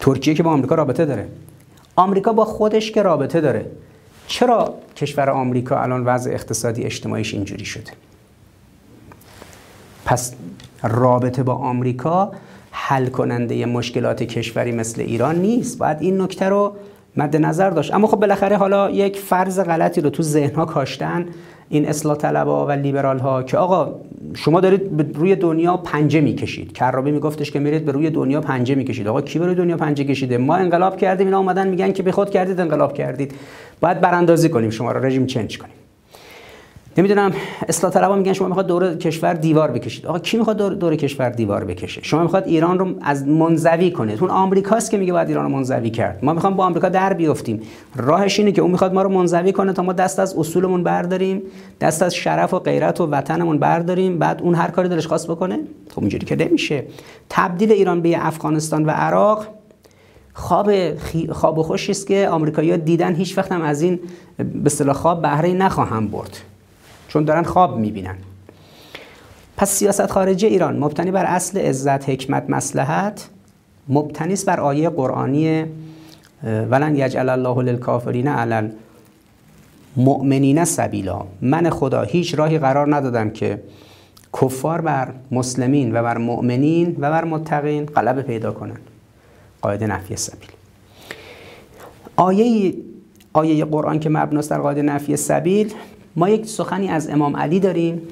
ترکیه 0.00 0.34
که 0.34 0.42
با 0.42 0.50
آمریکا 0.50 0.74
رابطه 0.74 1.04
داره. 1.04 1.28
آمریکا 1.96 2.32
با 2.32 2.44
خودش 2.44 2.90
که 2.90 3.02
رابطه 3.02 3.40
داره. 3.40 3.66
چرا 4.26 4.74
کشور 4.96 5.30
آمریکا 5.30 5.82
الان 5.82 6.04
وضع 6.04 6.30
اقتصادی 6.30 6.84
اجتماعیش 6.84 7.34
اینجوری 7.34 7.64
شده؟ 7.64 7.92
پس 10.04 10.34
رابطه 10.82 11.42
با 11.42 11.54
آمریکا 11.54 12.32
حل 12.70 13.06
کننده 13.06 13.66
مشکلات 13.66 14.22
کشوری 14.22 14.72
مثل 14.72 15.00
ایران 15.00 15.36
نیست. 15.36 15.78
باید 15.78 15.96
این 16.00 16.20
نکته 16.20 16.48
رو 16.48 16.76
مد 17.16 17.36
نظر 17.36 17.70
داشت. 17.70 17.94
اما 17.94 18.06
خب 18.06 18.16
بالاخره 18.16 18.56
حالا 18.56 18.90
یک 18.90 19.18
فرض 19.18 19.60
غلطی 19.60 20.00
رو 20.00 20.10
تو 20.10 20.22
ذهنها 20.22 20.64
کاشتن 20.64 21.26
این 21.68 21.88
اصلاح 21.88 22.16
طلبها 22.16 22.66
و 22.66 22.70
لیبرال 22.70 23.18
ها 23.18 23.42
که 23.42 23.58
آقا 23.58 23.94
شما 24.34 24.60
دارید 24.60 24.96
به 24.96 25.06
روی 25.14 25.36
دنیا 25.36 25.76
پنجه 25.76 26.20
می‌کشید. 26.20 26.72
کرابی 26.72 27.10
میگفتش 27.10 27.50
که 27.50 27.58
میرید 27.58 27.84
به 27.84 27.92
روی 27.92 28.10
دنیا 28.10 28.40
پنجه 28.40 28.74
می‌کشید. 28.74 29.08
آقا 29.08 29.20
کی 29.20 29.38
به 29.38 29.46
روی 29.46 29.54
دنیا 29.54 29.76
پنجه 29.76 30.04
کشیده؟ 30.04 30.38
ما 30.38 30.56
انقلاب 30.56 30.96
کردیم 30.96 31.26
اینا 31.26 31.38
اومدن 31.38 31.68
میگن 31.68 31.92
که 31.92 32.02
به 32.02 32.12
خود 32.12 32.30
کردید 32.30 32.60
انقلاب 32.60 32.94
کردید. 32.94 33.32
باید 33.80 34.00
براندازی 34.00 34.48
کنیم 34.48 34.70
شما 34.70 34.92
رو 34.92 35.04
رژیم 35.04 35.26
چنج 35.26 35.58
کنیم. 35.58 35.75
نمی‌دونم 36.98 37.32
اصلاح 37.68 37.92
طلبا 37.92 38.16
میگن 38.16 38.32
شما 38.32 38.48
می‌خواد 38.48 38.66
دور 38.66 38.94
کشور 38.94 39.34
دیوار 39.34 39.70
بکشید. 39.70 40.06
آقا 40.06 40.18
کی 40.18 40.36
می‌خواد 40.36 40.56
دور, 40.56 40.74
دور 40.74 40.96
کشور 40.96 41.30
دیوار 41.30 41.64
بکشه؟ 41.64 42.02
شما 42.02 42.22
می‌خواد 42.22 42.46
ایران 42.46 42.78
رو 42.78 42.94
از 43.02 43.28
منزوی 43.28 43.90
کنه 43.90 44.16
اون 44.20 44.30
آمریکاست 44.30 44.90
که 44.90 44.96
میگه 44.96 45.12
باید 45.12 45.28
ایران 45.28 45.44
رو 45.44 45.50
منزوی 45.50 45.90
کرد. 45.90 46.24
ما 46.24 46.32
می‌خوام 46.32 46.54
با 46.54 46.64
آمریکا 46.64 46.88
در 46.88 47.12
بیافتیم. 47.12 47.62
راهش 47.96 48.38
اینه 48.38 48.52
که 48.52 48.62
اون 48.62 48.70
می‌خواد 48.70 48.94
ما 48.94 49.02
رو 49.02 49.08
منزوی 49.08 49.52
کنه 49.52 49.72
تا 49.72 49.82
ما 49.82 49.92
دست 49.92 50.18
از 50.18 50.34
اصولمون 50.38 50.82
برداریم 50.82 51.42
دست 51.80 52.02
از 52.02 52.14
شرف 52.14 52.54
و 52.54 52.58
غیرت 52.58 53.00
و 53.00 53.06
وطنمون 53.06 53.58
برداریم 53.58 54.18
بعد 54.18 54.42
اون 54.42 54.54
هر 54.54 54.70
کاری 54.70 54.88
دلش 54.88 55.06
خواست 55.06 55.30
بکنه. 55.30 55.58
خب 55.94 56.00
اینجوری 56.00 56.26
که 56.26 56.36
نمیشه. 56.36 56.84
تبدیل 57.30 57.72
ایران 57.72 58.00
به 58.00 58.26
افغانستان 58.26 58.84
و 58.84 58.90
عراق 58.90 59.46
خواب. 60.34 60.72
خواب 61.32 61.62
خوشی 61.62 61.92
است 61.92 62.06
که 62.06 62.28
آمریکایی‌ها 62.28 62.76
دیدن 62.76 63.14
هیچ 63.14 63.38
وقت 63.38 63.52
هم 63.52 63.62
از 63.62 63.82
این 63.82 64.00
به 64.38 64.66
اصطلاح 64.66 64.94
خواب 64.94 65.22
بهره 65.22 65.52
نخواهم 65.52 66.08
برد. 66.08 66.36
چون 67.08 67.24
دارن 67.24 67.42
خواب 67.42 67.78
می‌بینن. 67.78 68.16
پس 69.56 69.70
سیاست 69.70 70.06
خارجی 70.06 70.46
ایران 70.46 70.78
مبتنی 70.78 71.10
بر 71.10 71.24
اصل 71.24 71.58
عزت 71.58 72.08
حکمت 72.08 72.50
مسلحت 72.50 73.28
مبتنی 73.88 74.32
است 74.32 74.46
بر 74.46 74.60
آیه 74.60 74.88
قرآنی 74.88 75.64
ولن 76.42 76.96
یجعل 76.96 77.28
الله 77.28 77.62
للکافرین 77.62 78.28
علی 78.28 78.70
مؤمنین 79.96 80.64
سبیلا. 80.64 81.22
من 81.40 81.70
خدا 81.70 82.02
هیچ 82.02 82.34
راهی 82.34 82.58
قرار 82.58 82.96
ندادم 82.96 83.30
که 83.30 83.62
کفار 84.42 84.80
بر 84.80 85.12
مسلمین 85.30 85.96
و 85.96 86.02
بر 86.02 86.18
مؤمنین 86.18 86.96
و 86.98 87.10
بر 87.10 87.24
متقین 87.24 87.86
غلبه 87.86 88.22
پیدا 88.22 88.52
کنند 88.52 88.80
قاعده 89.62 89.86
نفی 89.86 90.16
سبیل. 90.16 90.48
آیه 92.16 92.74
آیه 93.32 93.64
قرآن 93.64 94.00
که 94.00 94.08
مبناست 94.08 94.50
در 94.50 94.58
قاعده 94.58 94.82
نفی 94.82 95.16
سبیل 95.16 95.74
ما 96.16 96.28
یک 96.28 96.46
سخنی 96.46 96.88
از 96.88 97.08
امام 97.08 97.36
علی 97.36 97.60
داریم 97.60 98.02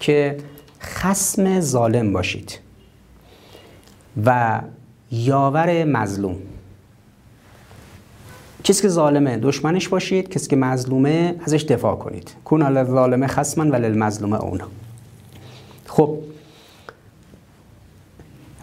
که 0.00 0.36
خسم 0.80 1.60
ظالم 1.60 2.12
باشید 2.12 2.58
و 4.24 4.60
یاور 5.10 5.84
مظلوم. 5.84 6.36
کسی 8.64 8.82
که 8.82 8.88
ظالمه 8.88 9.36
دشمنش 9.36 9.88
باشید. 9.88 10.28
کسی 10.28 10.48
که 10.48 10.56
مظلومه 10.56 11.34
ازش 11.46 11.62
دفاع 11.62 11.96
کنید. 11.96 12.34
کون 12.44 12.62
علی 12.62 12.84
ظالمه 12.84 13.26
خصما 13.26 13.64
ولی 13.64 13.84
المظلومه 13.84 14.40
اونا 14.40 14.68
خب 15.86 16.18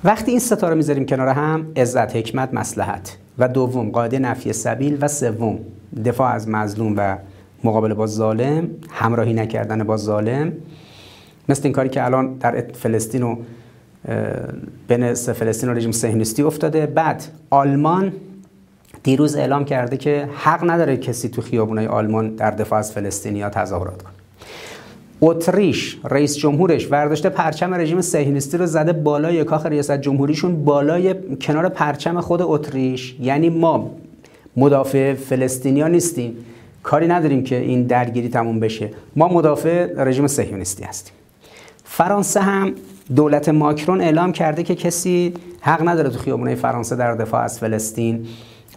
وقتی 0.04 0.32
این 0.32 0.40
ستاره 0.40 0.76
می‌ذاریم 0.76 1.06
کنار 1.06 1.28
هم 1.28 1.72
عزت 1.76 2.16
حکمت 2.16 2.54
مسلحت 2.54 3.18
و 3.38 3.48
دوم 3.48 3.92
قاعده 3.92 4.20
نفی 4.20 4.54
سبیل. 4.54 4.98
و 5.02 5.08
سوم 5.08 5.60
دفاع 6.06 6.34
از 6.34 6.48
مظلوم 6.48 6.94
و 6.98 7.18
مقابله 7.64 7.94
با 7.94 8.08
ظالم 8.08 8.70
همراهی 8.90 9.34
نکردن 9.34 9.84
با 9.84 9.98
ظالم. 9.98 10.52
مثل 11.50 11.62
این 11.64 11.74
کاری 11.74 11.90
که 11.90 12.06
الان 12.06 12.34
در 12.34 12.64
فلسطین 12.74 13.24
و 13.24 13.36
بین 14.88 15.14
فلسطین 15.14 15.70
و 15.70 15.74
رژیم 15.74 15.92
صهیونیستی 15.92 16.44
افتاده. 16.44 16.86
بعد 16.86 17.24
آلمان 17.50 18.14
دیروز 19.04 19.36
اعلام 19.36 19.66
کرده 19.66 19.98
که 19.98 20.30
حق 20.36 20.70
نداره 20.70 20.98
کسی 20.98 21.30
تو 21.30 21.42
خیابونای 21.42 21.88
آلمان 21.88 22.36
در 22.36 22.52
دفاع 22.52 22.80
از 22.80 22.92
فلسطینیا 22.92 23.50
تظاهرات 23.50 24.02
کنه. 24.02 24.14
اتریش 25.22 26.00
رئیس 26.10 26.38
جمهورش 26.38 26.92
ورداشته 26.92 27.30
پرچم 27.30 27.74
رژیم 27.74 28.02
صهیونیستی 28.02 28.58
رو 28.58 28.66
زده 28.66 28.94
بالای 28.94 29.44
کاخ 29.44 29.66
ریاست 29.66 29.92
جمهوریشون 30.02 30.64
بالای 30.64 31.16
کنار 31.42 31.70
پرچم 31.70 32.22
خود 32.22 32.42
اتریش. 32.42 33.16
یعنی 33.20 33.50
ما 33.50 33.92
مدافع 34.58 35.14
فلسطینیا 35.14 35.88
نیستیم. 35.88 36.38
کاری 36.84 37.08
نداریم 37.08 37.44
که 37.44 37.56
این 37.56 37.84
درگیری 37.84 38.30
تموم 38.30 38.60
بشه. 38.60 38.90
ما 39.16 39.28
مدافع 39.28 40.04
رژیم 40.04 40.28
صهیونیستی 40.28 40.84
هستیم. 40.84 41.14
فرانسه 41.84 42.40
هم 42.40 42.74
دولت 43.16 43.50
ماکرون 43.50 44.02
اعلام 44.02 44.32
کرده 44.32 44.64
که 44.64 44.76
کسی 44.76 45.34
حق 45.62 45.88
نداره 45.88 46.10
تو 46.10 46.20
خیابونای 46.20 46.56
فرانسه 46.56 46.96
در 46.96 47.16
دفاع 47.16 47.42
از 47.42 47.60
فلسطین 47.60 48.28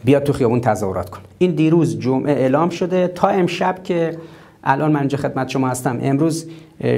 بیاد 0.04 0.22
تو 0.22 0.32
خیابون 0.32 0.60
تظاهرات 0.60 1.10
کنه. 1.10 1.22
این 1.38 1.50
دیروز 1.50 1.98
جمعه 1.98 2.32
اعلام 2.32 2.68
شده. 2.68 3.08
تا 3.08 3.28
امشب 3.28 3.82
که 3.82 4.16
الان 4.64 4.92
من 4.92 4.98
اینجا 4.98 5.18
خدمت 5.18 5.48
شما 5.48 5.68
هستم 5.68 5.98
امروز 6.02 6.46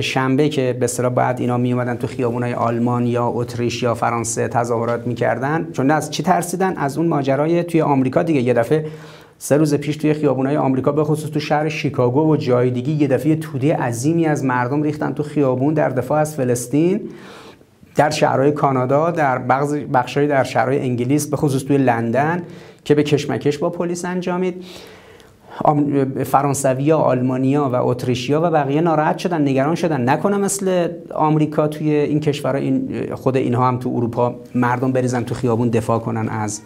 شنبه 0.00 0.48
که 0.48 0.76
به 0.80 0.84
اصطلاح 0.84 1.12
بعد 1.12 1.40
اینا 1.40 1.56
می 1.56 1.72
اومدن 1.72 1.96
تو 1.96 2.06
خیابونای 2.06 2.54
آلمان 2.54 3.06
یا 3.06 3.26
اتریش 3.26 3.82
یا 3.82 3.94
فرانسه 3.94 4.48
تظاهرات 4.48 5.06
می‌کردن 5.06 5.68
چون 5.72 5.90
از 5.90 6.10
چی 6.10 6.22
ترسیدن؟ 6.22 6.76
از 6.76 6.98
اون 6.98 7.06
ماجرای 7.06 7.64
توی 7.64 7.82
آمریکا 7.82 8.22
دیگه. 8.22 8.40
یه 8.40 8.54
دفعه 8.54 8.86
سه 9.38 9.56
روز 9.56 9.74
پیش 9.74 9.96
توی 9.96 10.14
خیابونای 10.14 10.56
آمریکا 10.56 10.92
به 10.92 11.04
خصوص 11.04 11.30
تو 11.30 11.40
شهر 11.40 11.68
شیکاگو 11.68 12.32
و 12.32 12.36
جای 12.36 12.70
دیگه 12.70 12.90
یه 12.90 13.08
دفعه 13.08 13.36
توده 13.36 13.76
عظیمی 13.76 14.26
از 14.26 14.44
مردم 14.44 14.82
ریختن 14.82 15.12
تو 15.12 15.22
خیابون 15.22 15.74
در 15.74 15.88
دفاع 15.88 16.20
از 16.20 16.34
فلسطین 16.34 17.00
در 17.96 18.10
شهرهای 18.10 18.52
کانادا 18.52 19.10
در 19.10 19.38
بخشای 19.92 20.26
در 20.26 20.44
شهرهای 20.44 20.80
انگلیس 20.80 21.26
به 21.26 21.36
خصوص 21.36 21.62
توی 21.62 21.78
لندن 21.78 22.42
که 22.84 22.94
به 22.94 23.02
کشمکش 23.02 23.58
با 23.58 23.70
پلیس 23.70 24.04
انجامید. 24.04 24.64
فرانسویا، 26.24 26.98
آلمانیا 26.98 27.70
و 27.72 27.74
اتریشیا 27.74 28.40
و 28.40 28.50
بقیه 28.50 28.80
ناراحت 28.80 29.18
شدن 29.18 29.42
نگران 29.42 29.74
شدن. 29.74 30.08
نکنه 30.08 30.36
مثل 30.36 30.88
آمریکا 31.14 31.68
توی 31.68 31.90
این 31.90 32.20
کشورها 32.20 32.58
این 32.58 33.06
خود 33.14 33.36
اینها 33.36 33.68
هم 33.68 33.78
تو 33.78 33.92
اروپا 33.96 34.34
مردم 34.54 34.92
بریزن 34.92 35.22
تو 35.22 35.34
خیابون 35.34 35.68
دفاع 35.68 35.98
کنن 35.98 36.28
از 36.28 36.60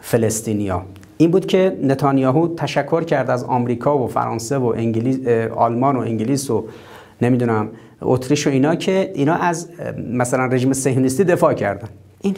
فلسطینیا 0.00 0.82
این 1.20 1.30
بود 1.30 1.46
که 1.46 1.78
نتانیاهو 1.82 2.54
تشکر 2.54 3.04
کرد 3.04 3.30
از 3.30 3.44
آمریکا 3.44 3.98
و 3.98 4.06
فرانسه 4.06 4.56
و 4.56 4.64
انگلیس 4.76 5.28
آلمان 5.56 5.96
و 5.96 5.98
انگلیس 5.98 6.50
و 6.50 6.64
نمی‌دونم 7.22 7.68
اتریش 8.02 8.46
و 8.46 8.50
اینا 8.50 8.74
که 8.74 9.12
اینا 9.14 9.34
از 9.34 9.68
مثلا 10.12 10.46
رژیم 10.46 10.72
صهیونیستی 10.72 11.24
دفاع 11.24 11.54
کردن. 11.54 11.88
این. 12.20 12.36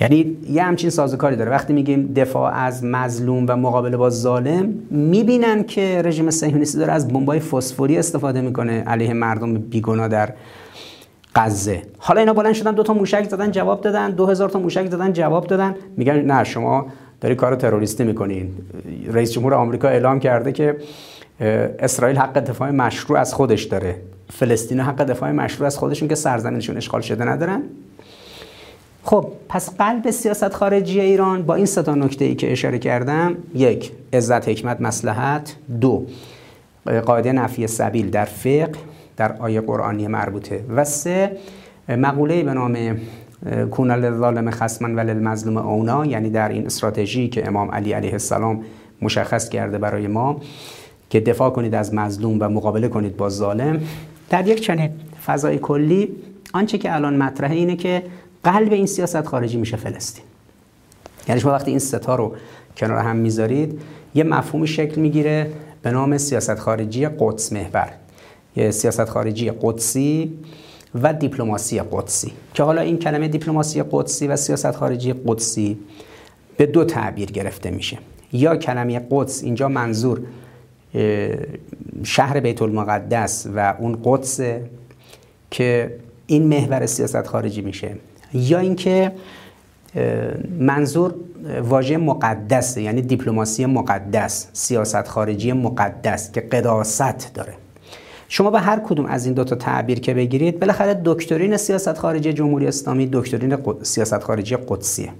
یعنی 0.00 0.36
یه 0.50 0.62
همچین 0.62 0.90
سازوکاری 0.90 1.36
داره. 1.36 1.50
وقتی 1.50 1.72
میگیم 1.72 2.12
دفاع 2.16 2.54
از 2.54 2.84
مظلوم 2.84 3.46
و 3.48 3.56
مقابله 3.56 3.96
با 3.96 4.10
ظالم 4.10 4.74
می‌بینن 4.90 5.64
که 5.64 6.02
رژیم 6.04 6.30
صهیونیستی 6.30 6.78
داره 6.78 6.92
از 6.92 7.08
بمبای 7.08 7.40
فسفوری 7.40 7.98
استفاده 7.98 8.40
می‌کنه 8.40 8.80
علیه 8.80 9.12
مردم 9.12 9.54
بیگناه 9.54 10.08
در 10.08 10.32
غزه. 11.36 11.82
حالا 11.98 12.20
اینا 12.20 12.32
بلند 12.32 12.54
شدن 12.54 12.72
دو 12.72 12.82
تا 12.82 12.92
موشک 12.92 13.28
زدن 13.30 13.50
جواب 13.50 13.80
دادن. 13.80 14.10
دو 14.10 14.26
هزار 14.26 14.48
تا 14.48 14.58
موشک 14.58 14.90
زدن 14.90 15.12
جواب 15.12 15.46
دادن. 15.46 15.74
میگن 15.96 16.20
نه 16.20 16.44
شما 16.44 16.86
داری 17.20 17.34
کار 17.34 17.54
تروریستی 17.54 18.04
می‌کنین 18.04 18.54
رئیس 19.12 19.32
جمهور 19.32 19.54
آمریکا 19.54 19.88
اعلام 19.88 20.20
کرده 20.20 20.52
که 20.52 20.76
اسرائیل 21.78 22.18
حق 22.18 22.38
دفاع 22.38 22.70
مشروع 22.70 23.18
از 23.18 23.34
خودش 23.34 23.64
داره. 23.64 23.96
فلسطین 24.32 24.80
حق 24.80 25.02
دفاع 25.02 25.32
مشروع 25.32 25.66
از 25.66 25.78
خودشون 25.78 26.08
که 26.08 26.14
سرزمینشون 26.14 26.76
اشغال 26.76 27.00
شده 27.00 27.24
ندارن. 27.24 27.62
خب 29.02 29.26
پس 29.48 29.76
قلب 29.76 30.10
سیاست 30.10 30.54
خارجی 30.54 31.00
ایران 31.00 31.42
با 31.42 31.54
این 31.54 31.66
سه 31.66 31.82
تا 31.82 31.94
نکته 31.94 32.24
ای 32.24 32.34
که 32.34 32.52
اشاره 32.52 32.78
کردم 32.78 33.36
یک 33.54 33.92
عزت 34.12 34.48
حکمت 34.48 34.80
مسلحت 34.80 35.56
دو 35.80 36.06
قاعده 37.06 37.32
نفی 37.32 37.66
سبیل 37.66 38.10
در 38.10 38.24
فقه. 38.24 38.72
در 39.16 39.36
آیه 39.36 39.60
قرآنی 39.60 40.06
مربوطه. 40.06 40.64
و 40.76 40.84
سه 40.84 41.36
مقوله 41.88 42.42
به 42.42 42.54
نام 42.54 42.96
کون 43.70 43.90
للظالم 43.90 44.50
خصما 44.50 44.88
و 44.88 45.00
للمظلوم 45.00 45.56
اونا 45.56 46.06
یعنی 46.06 46.30
در 46.30 46.48
این 46.48 46.66
استراتژی 46.66 47.28
که 47.28 47.48
امام 47.48 47.70
علی 47.70 47.92
علیه 47.92 48.12
السلام 48.12 48.64
مشخص 49.02 49.48
کرده 49.48 49.78
برای 49.78 50.06
ما 50.06 50.40
که 51.10 51.20
دفاع 51.20 51.50
کنید 51.50 51.74
از 51.74 51.94
مظلوم 51.94 52.36
و 52.40 52.48
مقابله 52.48 52.88
کنید 52.88 53.16
با 53.16 53.28
ظالم. 53.28 53.80
در 54.30 54.46
یک 54.46 54.60
چنین 54.60 54.90
فضای 55.26 55.58
کلی 55.58 56.08
آنچه 56.52 56.78
که 56.78 56.94
الان 56.94 57.16
مطرحه 57.16 57.54
اینه 57.54 57.76
که 57.76 58.02
قلب 58.44 58.72
این 58.72 58.86
سیاست 58.86 59.26
خارجی 59.26 59.56
میشه 59.56 59.76
فلسطین. 59.76 60.24
یعنی 61.28 61.40
شما 61.40 61.52
وقتی 61.52 61.70
این 61.70 61.80
ستا 61.80 62.14
رو 62.14 62.34
کنار 62.76 62.98
هم 62.98 63.16
می‌ذارید 63.16 63.80
یه 64.14 64.24
مفهومی 64.24 64.66
شکل 64.66 65.00
می‌گیره 65.00 65.50
به 65.82 65.90
نام 65.90 66.18
سیاست 66.18 66.54
خارجی 66.54 67.08
قدس 67.18 67.52
محور. 67.52 67.92
سیاست 68.56 69.04
خارجی 69.04 69.50
قدسی 69.62 70.32
و 71.02 71.12
دیپلماسی 71.12 71.80
قدسی 71.80 72.32
که 72.54 72.62
حالا 72.62 72.80
این 72.80 72.98
کلمه 72.98 73.28
دیپلماسی 73.28 73.82
قدسی 73.90 74.26
و 74.26 74.36
سیاست 74.36 74.70
خارجی 74.70 75.14
قدسی 75.26 75.78
به 76.56 76.66
دو 76.66 76.84
تعبیر 76.84 77.30
گرفته 77.30 77.70
میشه. 77.70 77.98
یا 78.32 78.56
کلمه 78.56 79.06
قدس 79.10 79.42
اینجا 79.42 79.68
منظور 79.68 80.20
شهر 82.04 82.40
بیت 82.40 82.62
المقدس 82.62 83.46
و 83.56 83.74
اون 83.78 83.98
قدس 84.04 84.40
که 85.50 85.96
این 86.26 86.46
محور 86.46 86.86
سیاست 86.86 87.26
خارجی 87.26 87.60
میشه. 87.60 87.96
یا 88.34 88.58
اینکه 88.58 89.12
منظور 90.58 91.14
واژه 91.62 91.96
مقدسه 91.96 92.82
یعنی 92.82 93.02
دیپلماسی 93.02 93.66
مقدس 93.66 94.48
سیاست 94.52 95.08
خارجی 95.08 95.52
مقدس 95.52 96.32
که 96.32 96.40
قداست 96.40 97.34
داره. 97.34 97.54
شما 98.28 98.50
به 98.50 98.60
هر 98.60 98.78
کدوم 98.78 99.06
از 99.06 99.24
این 99.24 99.34
دو 99.34 99.44
تا 99.44 99.56
تعبیر 99.56 100.00
که 100.00 100.14
بگیرید 100.14 100.60
بالاخره 100.60 101.02
دکترین 101.04 101.56
سیاست 101.56 101.98
خارجی 101.98 102.32
جمهوری 102.32 102.66
اسلامی 102.66 103.08
دکترین 103.12 103.56
سیاست 103.82 104.22
خارجی 104.22 104.56
قدسیه. 104.56 105.12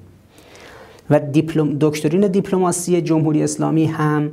و 1.10 1.20
دیپلم... 1.20 1.76
دکترین 1.80 2.26
دیپلماسی 2.26 3.02
جمهوری 3.02 3.42
اسلامی 3.42 3.84
هم 3.84 4.30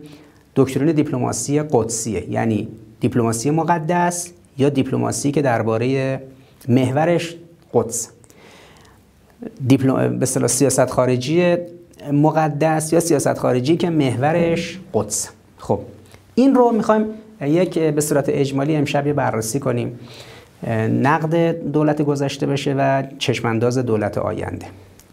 دکترین 0.56 0.92
دیپلماسی 0.92 1.62
قدسیه. 1.62 2.32
یعنی 2.32 2.68
دیپلماسی 3.00 3.50
مقدس 3.50 4.32
یا 4.58 4.70
دیپلماسی 4.70 5.32
که 5.32 5.42
درباره 5.42 6.20
محورش 6.68 7.36
قدس. 7.74 8.10
دیپلم... 9.68 10.20
به 10.20 10.26
سیاست 10.26 10.90
خارجی 10.90 11.56
مقدس 12.12 12.94
یا 12.94 13.00
سیاست 13.00 13.38
خارجی 13.38 13.78
که 13.78 13.90
محورش 13.90 14.80
قدس. 14.94 15.30
خب 15.58 15.80
این 16.36 16.56
رو 16.56 16.72
می‌خوایم 16.72 17.06
یک 17.48 17.80
به 17.80 18.02
صورت 18.02 18.26
اجمالی 18.30 18.76
امشب 18.76 19.14
بررسی 19.14 19.60
کنیم. 19.60 20.00
نقد 21.02 21.36
دولت 21.72 22.02
گذشته 22.02 22.48
بشه 22.48 22.76
و 22.78 23.04
چشمانداز 23.18 23.78
دولت 23.78 24.18
آینده. 24.18 24.66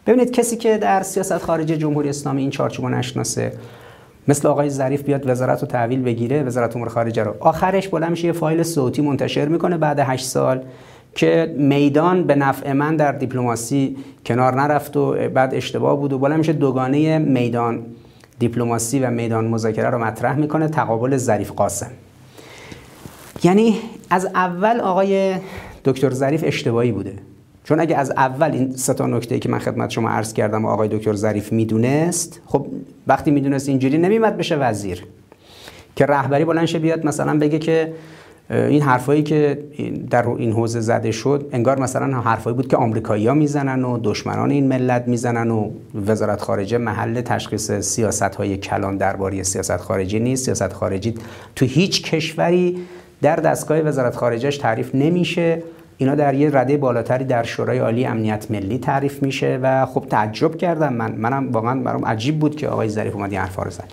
ببینید 0.07 0.31
کسی 0.31 0.57
که 0.57 0.79
در 0.79 1.03
سیاست 1.03 1.39
خارجی 1.39 1.77
جمهوری 1.77 2.09
اسلامی 2.09 2.41
این 2.41 2.51
چارچوب 2.51 2.87
نشناسه 2.87 3.53
مثل 4.29 4.49
آقای 4.49 4.71
ظریف 4.71 5.03
بیاد 5.03 5.31
وزارت 5.31 5.61
رو 5.61 5.69
تحویل 5.69 6.03
بگیره 6.03 6.43
وزارت 6.43 6.77
امور 6.77 6.89
خارجه 6.89 7.23
رو. 7.23 7.35
آخرش 7.41 7.89
بلند 7.89 8.11
میشه 8.11 8.27
یه 8.27 8.33
فایل 8.33 8.63
صوتی 8.63 9.03
منتشر 9.03 9.49
می‌کنه 9.49 9.77
بعد 9.77 9.99
8 9.99 10.25
سال 10.25 10.63
که 11.15 11.55
میدان 11.59 12.25
به 12.25 12.35
نفع 12.35 12.73
من 12.73 12.97
در 12.97 13.13
دیپلماسی 13.13 13.97
کنار 14.27 14.61
نرفت 14.61 14.97
و 14.97 15.29
بعد 15.29 15.55
اشتباه 15.55 16.01
بود 16.01 16.13
و 16.13 16.19
بالا 16.19 16.37
میشه 16.37 16.53
دوگانه 16.53 17.19
میدان 17.19 17.87
دیپلماسی 18.39 19.01
و 19.01 19.11
میدان 19.11 19.49
مذاکره 19.49 19.91
رو 19.91 19.99
مطرح 19.99 20.37
می‌کنه 20.37 20.69
تقابل 20.69 21.17
ظریف 21.17 21.51
قاسم. 21.51 21.91
یعنی 23.43 23.77
از 24.11 24.27
اول 24.27 24.81
آقای 24.81 25.35
دکتر 25.85 26.11
ظریف 26.11 26.45
اشتباهی 26.47 26.93
بوده. 26.93 27.13
چون 27.65 27.81
اگه 27.81 27.97
از 27.97 28.11
اول 28.11 28.51
این 28.53 28.77
سه 28.77 28.95
تا 28.95 29.07
نکته 29.07 29.39
که 29.39 29.49
من 29.49 29.59
خدمت 29.59 29.91
شما 29.91 30.09
عرض 30.09 30.33
کردم 30.33 30.65
آقای 30.65 30.89
دکتر 30.89 31.15
ظریف 31.15 31.53
می‌دونست 31.53 32.41
خب 32.47 32.67
وقتی 33.07 33.31
می‌دونست 33.31 33.69
اینجوری 33.69 33.99
نمیمد 33.99 34.37
بشه 34.37 34.57
وزیر. 34.57 35.05
که 35.97 36.07
رهبری 36.07 36.45
بلند 36.45 36.77
بیاد 36.77 37.07
مثلا 37.07 37.39
بگه 37.39 37.59
که 37.59 37.93
این 38.51 38.83
حرفایی 38.83 39.23
که 39.23 39.65
در 40.11 40.29
این 40.29 40.53
حوزه 40.53 40.81
زده 40.81 41.11
شد 41.11 41.49
انگار 41.53 41.79
مثلا 41.79 42.21
حرفایی 42.21 42.57
بود 42.57 42.69
که 42.69 42.77
آمریکایی‌ها 42.77 43.35
می‌زنن 43.35 43.85
و 43.85 43.99
دشمنان 44.03 44.51
این 44.51 44.69
ملت 44.69 45.09
می‌زنن 45.09 45.51
و 45.51 45.71
وزارت 46.07 46.41
خارجه 46.41 46.79
محل 46.79 47.21
تشخیص 47.21 47.73
سیاست 47.73 48.23
های 48.23 48.57
کلان 48.57 48.97
درباره 48.97 49.43
سیاست 49.43 49.77
خارجی 49.77 50.21
نیست. 50.21 50.45
سیاست 50.45 50.73
خارجی 50.73 51.15
تو 51.57 51.67
هیچ 51.67 52.03
کشوری 52.03 52.79
در 53.23 53.37
دستگاه 53.37 53.81
وزارت 53.81 54.17
خارجهش 54.17 54.57
تعریف 54.57 54.95
نمیشه. 54.95 55.63
اینا 55.99 56.15
در 56.15 56.35
یه 56.35 56.51
رده 56.53 56.77
بالاتری 56.77 57.25
در 57.25 57.43
شورای 57.43 57.79
عالی 57.79 58.05
امنیت 58.05 58.51
ملی 58.51 58.79
تعریف 58.79 59.23
میشه 59.23 59.59
و 59.63 59.87
خب 59.87 60.07
تعجب 60.11 60.57
کردم 60.57 60.93
من. 60.93 61.13
منم 61.13 61.53
واقعا 61.53 61.81
برام 61.81 62.05
عجیب 62.05 62.39
بود 62.39 62.57
که 62.57 62.69
آقای 62.69 62.89
ظریف 62.89 63.15
اومد 63.15 63.31
این 63.31 63.41
حرفا 63.41 63.63
رو 63.63 63.71
زد. 63.71 63.93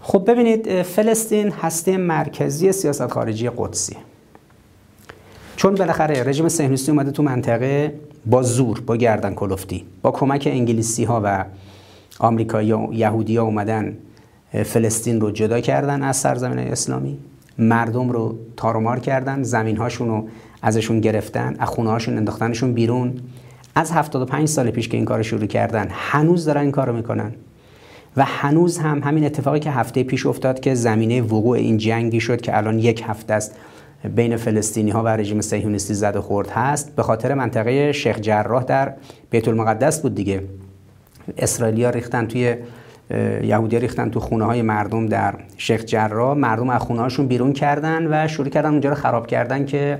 خب 0.00 0.30
ببینید 0.30 0.82
فلسطین 0.82 1.50
هسته 1.50 1.96
مرکزی 1.96 2.72
سیاست 2.72 3.06
خارجی 3.06 3.50
قدسی. 3.56 3.96
چون 5.56 5.74
بالاخره 5.74 6.22
رژیم 6.22 6.48
صهیونیستی 6.48 6.92
اومده 6.92 7.10
تو 7.10 7.22
منطقه 7.22 7.94
با 8.26 8.42
زور 8.42 8.80
با 8.80 8.96
گردن 8.96 9.34
کلفتی 9.34 9.84
با 10.02 10.10
کمک 10.10 10.48
انگلیسی 10.52 11.04
ها 11.04 11.20
و 11.24 11.44
آمریکایی 12.18 12.72
و 12.72 12.92
یهودی 12.92 13.38
اومدن 13.38 13.96
فلسطین 14.64 15.20
رو 15.20 15.30
جدا 15.30 15.60
کردن 15.60 16.02
از 16.02 16.16
سرزمین 16.16 16.58
اسلامی. 16.58 17.18
مردم 17.58 18.10
رو 18.10 18.38
تارومار 18.56 19.00
کردن 19.00 19.42
زمین 19.42 19.76
هاشون 19.76 20.08
رو 20.08 20.28
ازشون 20.62 21.00
گرفتن 21.00 21.56
از 21.58 21.68
خونه 21.68 21.90
هاشون 21.90 22.16
انداختنشون 22.16 22.72
بیرون. 22.72 23.14
از 23.74 23.92
75 23.92 24.48
سال 24.48 24.70
پیش 24.70 24.88
که 24.88 24.96
این 24.96 25.06
کار 25.06 25.22
شروع 25.22 25.46
کردن 25.46 25.88
هنوز 25.90 26.44
دارن 26.44 26.60
این 26.60 26.72
کارو 26.72 26.92
می‌کنن. 26.92 27.32
و 28.16 28.24
هنوز 28.24 28.78
هم 28.78 29.02
همین 29.02 29.24
اتفاقی 29.24 29.60
که 29.60 29.70
هفته 29.70 30.02
پیش 30.02 30.26
افتاد 30.26 30.60
که 30.60 30.74
زمینه 30.74 31.22
وقوع 31.22 31.56
این 31.56 31.76
جنگی 31.76 32.20
شد 32.20 32.40
که 32.40 32.56
الان 32.56 32.78
یک 32.78 33.04
هفته 33.06 33.34
است 33.34 33.56
بین 34.14 34.36
فلسطینی 34.36 34.90
ها 34.90 35.02
و 35.02 35.08
رژیم 35.08 35.40
صهیونیستی 35.40 35.94
زده 35.94 36.20
خورد 36.20 36.50
هست. 36.50 36.96
به 36.96 37.02
خاطر 37.02 37.34
منطقه 37.34 37.92
شیخ 37.92 38.20
جراح 38.20 38.64
در 38.64 38.94
بیت 39.30 39.48
المقدس 39.48 40.02
بود 40.02 40.14
دیگه. 40.14 40.42
اسرائیلیا 41.38 41.90
ریختن 41.90 42.26
توی 42.26 42.56
یهودی 43.42 43.78
ریختن 43.78 44.10
تو 44.10 44.20
خونه 44.20 44.44
های 44.44 44.62
مردم 44.62 45.06
در 45.06 45.34
شیخ 45.56 45.84
جراح. 45.84 46.36
مردم 46.36 46.70
از 46.70 46.80
خونه 46.80 47.00
هاشون 47.00 47.26
بیرون 47.26 47.52
کردن 47.52 48.06
و 48.10 48.28
شروع 48.28 48.48
کردن 48.48 48.70
اونجا 48.70 48.90
رو 48.90 48.96
خراب 48.96 49.26
کردن 49.26 49.66
که 49.66 49.98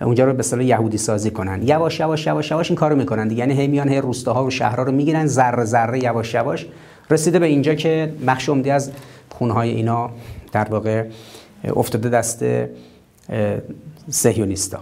اونجا 0.00 0.24
رو 0.24 0.32
به 0.32 0.38
اصطلاح 0.38 0.64
یهودی 0.64 0.98
سازی 0.98 1.30
کنن. 1.30 1.62
یواش 1.62 2.00
یواش 2.00 2.26
یواش 2.26 2.50
یواش 2.50 2.70
این 2.70 2.76
کارو 2.76 2.96
می‌کنن 2.96 3.30
یعنی 3.30 3.54
هی 3.54 3.66
میان 3.66 3.88
هی 3.88 4.00
روستاها 4.00 4.44
و 4.44 4.50
شهرها 4.50 4.82
رو 4.82 4.92
می‌گیرن 4.92 5.26
ذره 5.26 5.64
ذره 5.64 6.04
یواش 6.04 6.34
یواش. 6.34 6.66
رسیده 7.10 7.38
به 7.38 7.46
اینجا 7.46 7.74
که 7.74 8.12
بخش 8.26 8.48
عمده 8.48 8.72
از 8.72 8.90
خونهای 9.30 9.70
اینا 9.70 10.10
در 10.52 10.68
واقع 10.68 11.04
افتاده 11.76 12.08
دست 12.08 12.44
سهیونیستا 14.10 14.78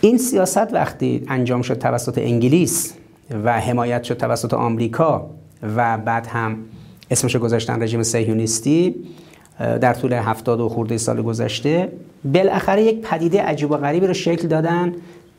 این 0.00 0.18
سیاست 0.18 0.74
وقتی 0.74 1.24
انجام 1.28 1.62
شد 1.62 1.78
توسط 1.78 2.18
انگلیس 2.18 2.94
و 3.44 3.60
حمایت 3.60 4.02
شد 4.02 4.16
توسط 4.16 4.54
آمریکا 4.54 5.30
و 5.62 5.98
بعد 5.98 6.26
هم 6.26 6.56
اسمش 7.10 7.36
گذاشتن 7.36 7.82
رژیم 7.82 8.02
سهیونیستی 8.02 8.94
در 9.58 9.94
طول 9.94 10.12
هفتاد 10.12 10.60
و 10.60 10.68
خورده 10.68 10.98
سال 10.98 11.22
گذشته. 11.22 11.92
بالاخره 12.24 12.82
یک 12.82 13.00
پدیده 13.00 13.42
عجیب 13.42 13.70
و 13.70 13.76
غریبی 13.76 14.06
رو 14.06 14.14
شکل 14.14 14.48
دادن. 14.48 14.92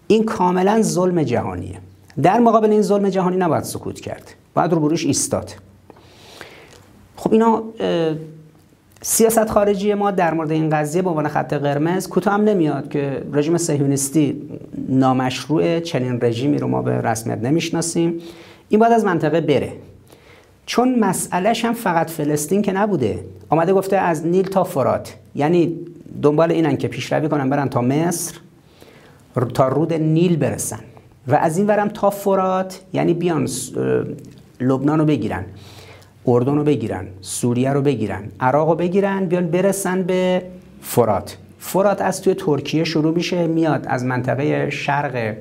این 0.08 0.24
کاملا 0.24 0.82
ظلم 0.82 1.24
جهانیه. 1.24 1.78
در 2.24 2.40
مقابل 2.40 2.70
این 2.70 2.82
ظلم 2.82 3.10
جهانی 3.10 3.38
نباید 3.38 3.64
سکوت 3.64 4.00
کرد. 4.00 4.34
باید 4.54 4.74
رو 4.74 4.80
بروش 4.80 5.06
ایستاد. 5.06 5.52
خب 7.16 7.34
اینا 7.34 7.64
سیاست 9.02 9.50
خارجی 9.50 9.94
ما 9.94 10.12
در 10.12 10.34
مورد 10.34 10.52
این 10.52 10.70
قضیه 10.70 11.02
به 11.02 11.10
عنوان 11.10 11.28
خط 11.28 11.54
قرمز 11.54 12.08
کوتاه 12.08 12.34
هم 12.34 12.42
نمیاد 12.42 12.90
که 12.90 13.24
رژیم 13.34 13.58
صهیونیستی 13.58 14.42
نامشروع 14.90 15.80
چنین 15.80 16.20
رژیمی 16.22 16.58
رو 16.58 16.68
ما 16.68 16.82
به 16.82 17.02
رسمیت 17.02 17.38
نمی‌شناسیم. 17.38 18.20
این 18.70 18.80
باید 18.80 18.94
از 18.94 19.06
منطقه 19.06 19.42
بره. 19.42 19.74
چون 20.70 21.00
مسئلهش 21.00 21.66
هم 21.66 21.74
فقط 21.74 22.10
فلسطین 22.10 22.62
که 22.62 22.72
نبوده. 22.72 23.26
آمده 23.50 23.74
گفته 23.74 23.98
از 23.98 24.28
نیل 24.28 24.46
تا 24.46 24.64
فرات. 24.64 25.16
یعنی 25.36 25.80
دنبال 26.22 26.52
اینن 26.52 26.78
که 26.78 26.88
پیشروی 26.88 27.30
کنن 27.30 27.50
برن 27.50 27.70
تا 27.70 27.82
مصر 27.82 28.36
تا 29.54 29.68
رود 29.68 29.94
نیل 29.94 30.36
برسن. 30.36 30.80
و 31.28 31.36
از 31.36 31.58
این 31.58 31.68
ورم 31.68 31.88
تا 31.88 32.10
فرات 32.10 32.82
یعنی 32.94 33.14
بیان 33.14 33.50
لبنان 34.60 35.00
رو 35.00 35.06
بگیرن 35.06 35.46
اردن 36.28 36.56
رو 36.56 36.64
بگیرن 36.64 37.08
سوریه 37.22 37.74
رو 37.74 37.82
بگیرن 37.82 38.24
عراق 38.40 38.70
رو 38.70 38.76
بگیرن 38.76 39.26
بیان 39.26 39.48
برسن 39.48 40.04
به 40.04 40.42
فرات. 40.82 41.38
فرات 41.60 42.02
از 42.02 42.22
توی 42.22 42.34
ترکیه 42.34 42.84
شروع 42.84 43.16
میشه 43.16 43.48
میاد 43.48 43.86
از 43.88 44.06
منطقه 44.06 44.70
شرق 44.70 45.36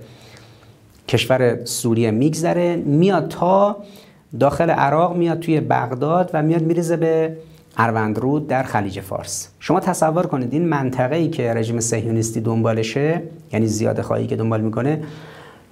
کشور 1.09 1.64
سوریه 1.64 2.11
میگذره 2.11 2.76
میاد 2.76 3.29
تا 3.29 3.76
داخل 4.41 4.70
عراق 4.70 5.16
میاد 5.16 5.41
توی 5.41 5.61
بغداد 5.61 6.31
و 6.35 6.43
میاد 6.43 6.62
میریزه 6.62 6.97
به 6.97 7.37
اروندرود 7.76 8.47
در 8.47 8.62
خلیج 8.62 9.01
فارس. 9.01 9.49
شما 9.61 9.81
تصور 9.81 10.26
کنید 10.26 10.53
این 10.53 10.68
منطقه 10.68 11.16
ای 11.16 11.29
که 11.29 11.55
رژیم 11.55 11.81
صهیونیستی 11.81 12.41
دنبالشه 12.41 13.22
یعنی 13.53 13.66
زیاده 13.66 14.03
خواهی 14.03 14.26
که 14.26 14.37
دنبال 14.37 14.61
می‌کنه 14.61 15.03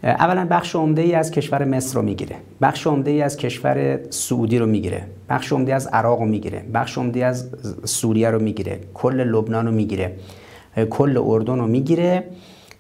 اولا 0.03 0.47
بخش 0.51 0.77
عمده 0.77 1.03
ای 1.03 1.15
از 1.15 1.31
کشور 1.31 1.65
مصر 1.65 1.95
رو 1.97 2.03
می‌گیره. 2.03 2.37
بخش 2.63 2.87
عمده 2.87 3.11
ای 3.11 3.23
از 3.23 3.37
کشور 3.37 3.99
سعودی 4.11 4.59
رو 4.59 4.67
می‌گیره. 4.67 5.03
بخش 5.29 5.53
عمده 5.53 5.75
از 5.75 5.87
عراق 5.87 6.21
رو 6.21 6.27
می‌گیره. 6.27 6.63
بخش 6.75 6.99
عمده 6.99 7.25
از 7.25 7.51
سوریه 7.85 8.31
رو 8.31 8.43
می‌گیره. 8.43 8.79
کل 8.95 9.21
لبنان 9.21 9.67
رو 9.67 9.73
می‌گیره. 9.73 10.13
کل 10.91 11.23
اردن 11.27 11.59
رو 11.59 11.67
می‌گیره. 11.67 12.25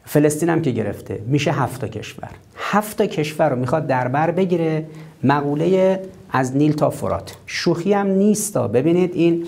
فلسطین 0.04 0.48
هم 0.48 0.62
که 0.62 0.70
گرفته. 0.70 1.20
میشه 1.26 1.52
هفت 1.52 1.84
کشور. 1.84 2.28
هفت 2.56 3.02
کشور 3.02 3.48
رو 3.48 3.56
می‌خواد 3.56 3.86
در 3.86 4.08
بر 4.08 4.30
بگیره 4.30 4.86
مقوله 5.24 6.00
از 6.30 6.56
نیل 6.56 6.72
تا 6.72 6.90
فرات. 6.90 7.36
شوخی 7.46 7.92
هم 7.92 8.06
نیستا 8.06 8.68
ببینید 8.68 9.10
این 9.14 9.46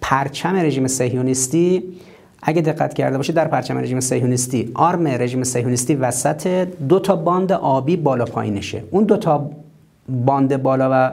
پرچم 0.00 0.56
رژیم 0.56 0.86
صهیونیستی 0.86 1.82
اگه 2.42 2.62
دقت 2.62 2.94
کرده 2.94 3.16
باشه 3.16 3.32
در 3.32 3.48
پرچم 3.48 3.78
رژیم 3.78 4.00
صهیونیستی 4.00 4.70
آرم 4.74 5.06
رژیم 5.06 5.44
صهیونیستی 5.44 5.94
وسط 5.94 6.46
دو 6.88 6.98
تا 6.98 7.16
باند 7.16 7.52
آبی 7.52 7.96
بالا 7.96 8.24
پایینشه 8.24 8.84
اون 8.90 9.04
دو 9.04 9.16
تا 9.16 9.50
باند 10.08 10.62
بالا 10.62 10.88
و 10.92 11.12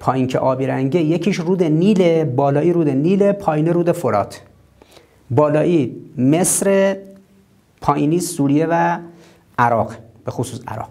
پایین 0.00 0.26
که 0.26 0.38
آبی 0.38 0.66
رنگه 0.66 1.00
یکیش 1.00 1.36
رود 1.36 1.62
نیل 1.62 2.24
بالایی 2.24 2.72
رود 2.72 2.88
نیل 2.88 3.32
پایین 3.32 3.68
رود 3.68 3.92
فرات. 3.92 4.40
بالایی 5.30 5.96
مصر 6.18 6.96
پایینی 7.80 8.20
سوریه 8.20 8.66
و 8.70 8.98
عراق 9.58 9.94
به 10.24 10.30
خصوص 10.30 10.60
عراق. 10.68 10.88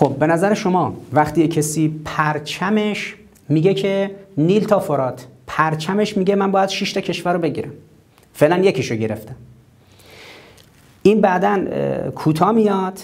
خب 0.00 0.16
به 0.18 0.26
نظر 0.26 0.54
شما 0.54 0.96
وقتی 1.12 1.48
کسی 1.48 2.00
پرچمش 2.04 3.14
میگه 3.48 3.74
که 3.74 4.10
نیل 4.36 4.64
تا 4.64 4.78
فرات 4.78 5.26
پرچمش 5.46 6.16
میگه 6.16 6.34
من 6.34 6.52
باید 6.52 6.68
6 6.68 6.92
تا 6.92 7.00
کشور 7.00 7.32
رو 7.32 7.38
بگیرم. 7.38 7.70
فعلا 8.34 8.58
یکیشو 8.58 8.94
گرفتم. 8.94 9.34
این 11.02 11.20
بعدا 11.20 11.64
کوتاه 12.10 12.52
میاد. 12.52 12.98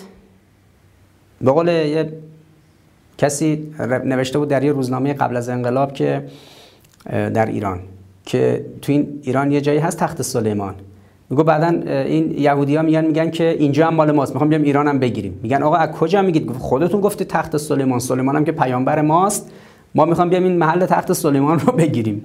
به 1.41 1.53
قول 1.53 1.69
یه 1.69 2.13
کسی 3.19 3.75
نوشته 4.05 4.39
بود 4.39 4.49
در 4.49 4.65
یه 4.65 4.73
روزنامه 4.73 5.15
قبل 5.15 5.37
از 5.37 5.49
انقلاب 5.49 5.93
که 5.93 6.27
در 7.11 7.47
ایران 7.47 7.81
که 8.25 8.65
تو 8.83 8.93
این 8.93 9.21
ایران 9.23 9.53
یه 9.53 9.61
جایی 9.61 9.79
هست 9.79 9.99
تخت 9.99 10.23
سلیمان. 10.23 10.75
میگو 11.31 11.43
بعدا 11.43 11.67
این 11.89 12.35
یهودی 12.39 12.77
ها 12.77 12.83
میگن 12.83 13.05
میگن 13.05 13.31
که 13.31 13.57
اینجا 13.59 13.87
هم 13.87 13.95
مال 13.95 14.13
ماست 14.13 14.33
می‌خوام 14.33 14.51
بیام 14.51 14.63
ایران 14.63 14.89
هم 14.89 14.99
بگیریم. 14.99 15.41
میگن 15.43 15.63
آقا 15.63 15.77
از 15.77 15.91
کجا 15.91 16.23
میگید؟ 16.23 16.51
خودتون 16.51 17.01
گفته 17.01 17.25
تخت 17.25 17.57
سلیمان. 17.57 17.99
سلیمان 17.99 18.37
هم 18.37 18.45
که 18.45 18.53
پیامبر 18.53 19.03
ماست. 19.03 19.51
ما 19.95 20.05
می‌خوام 20.05 20.31
بیام 20.31 20.45
این 20.45 20.57
محل 20.57 20.87
تخت 20.87 21.13
سلیمان 21.13 21.59
رو 21.59 21.73
بگیریم. 21.73 22.25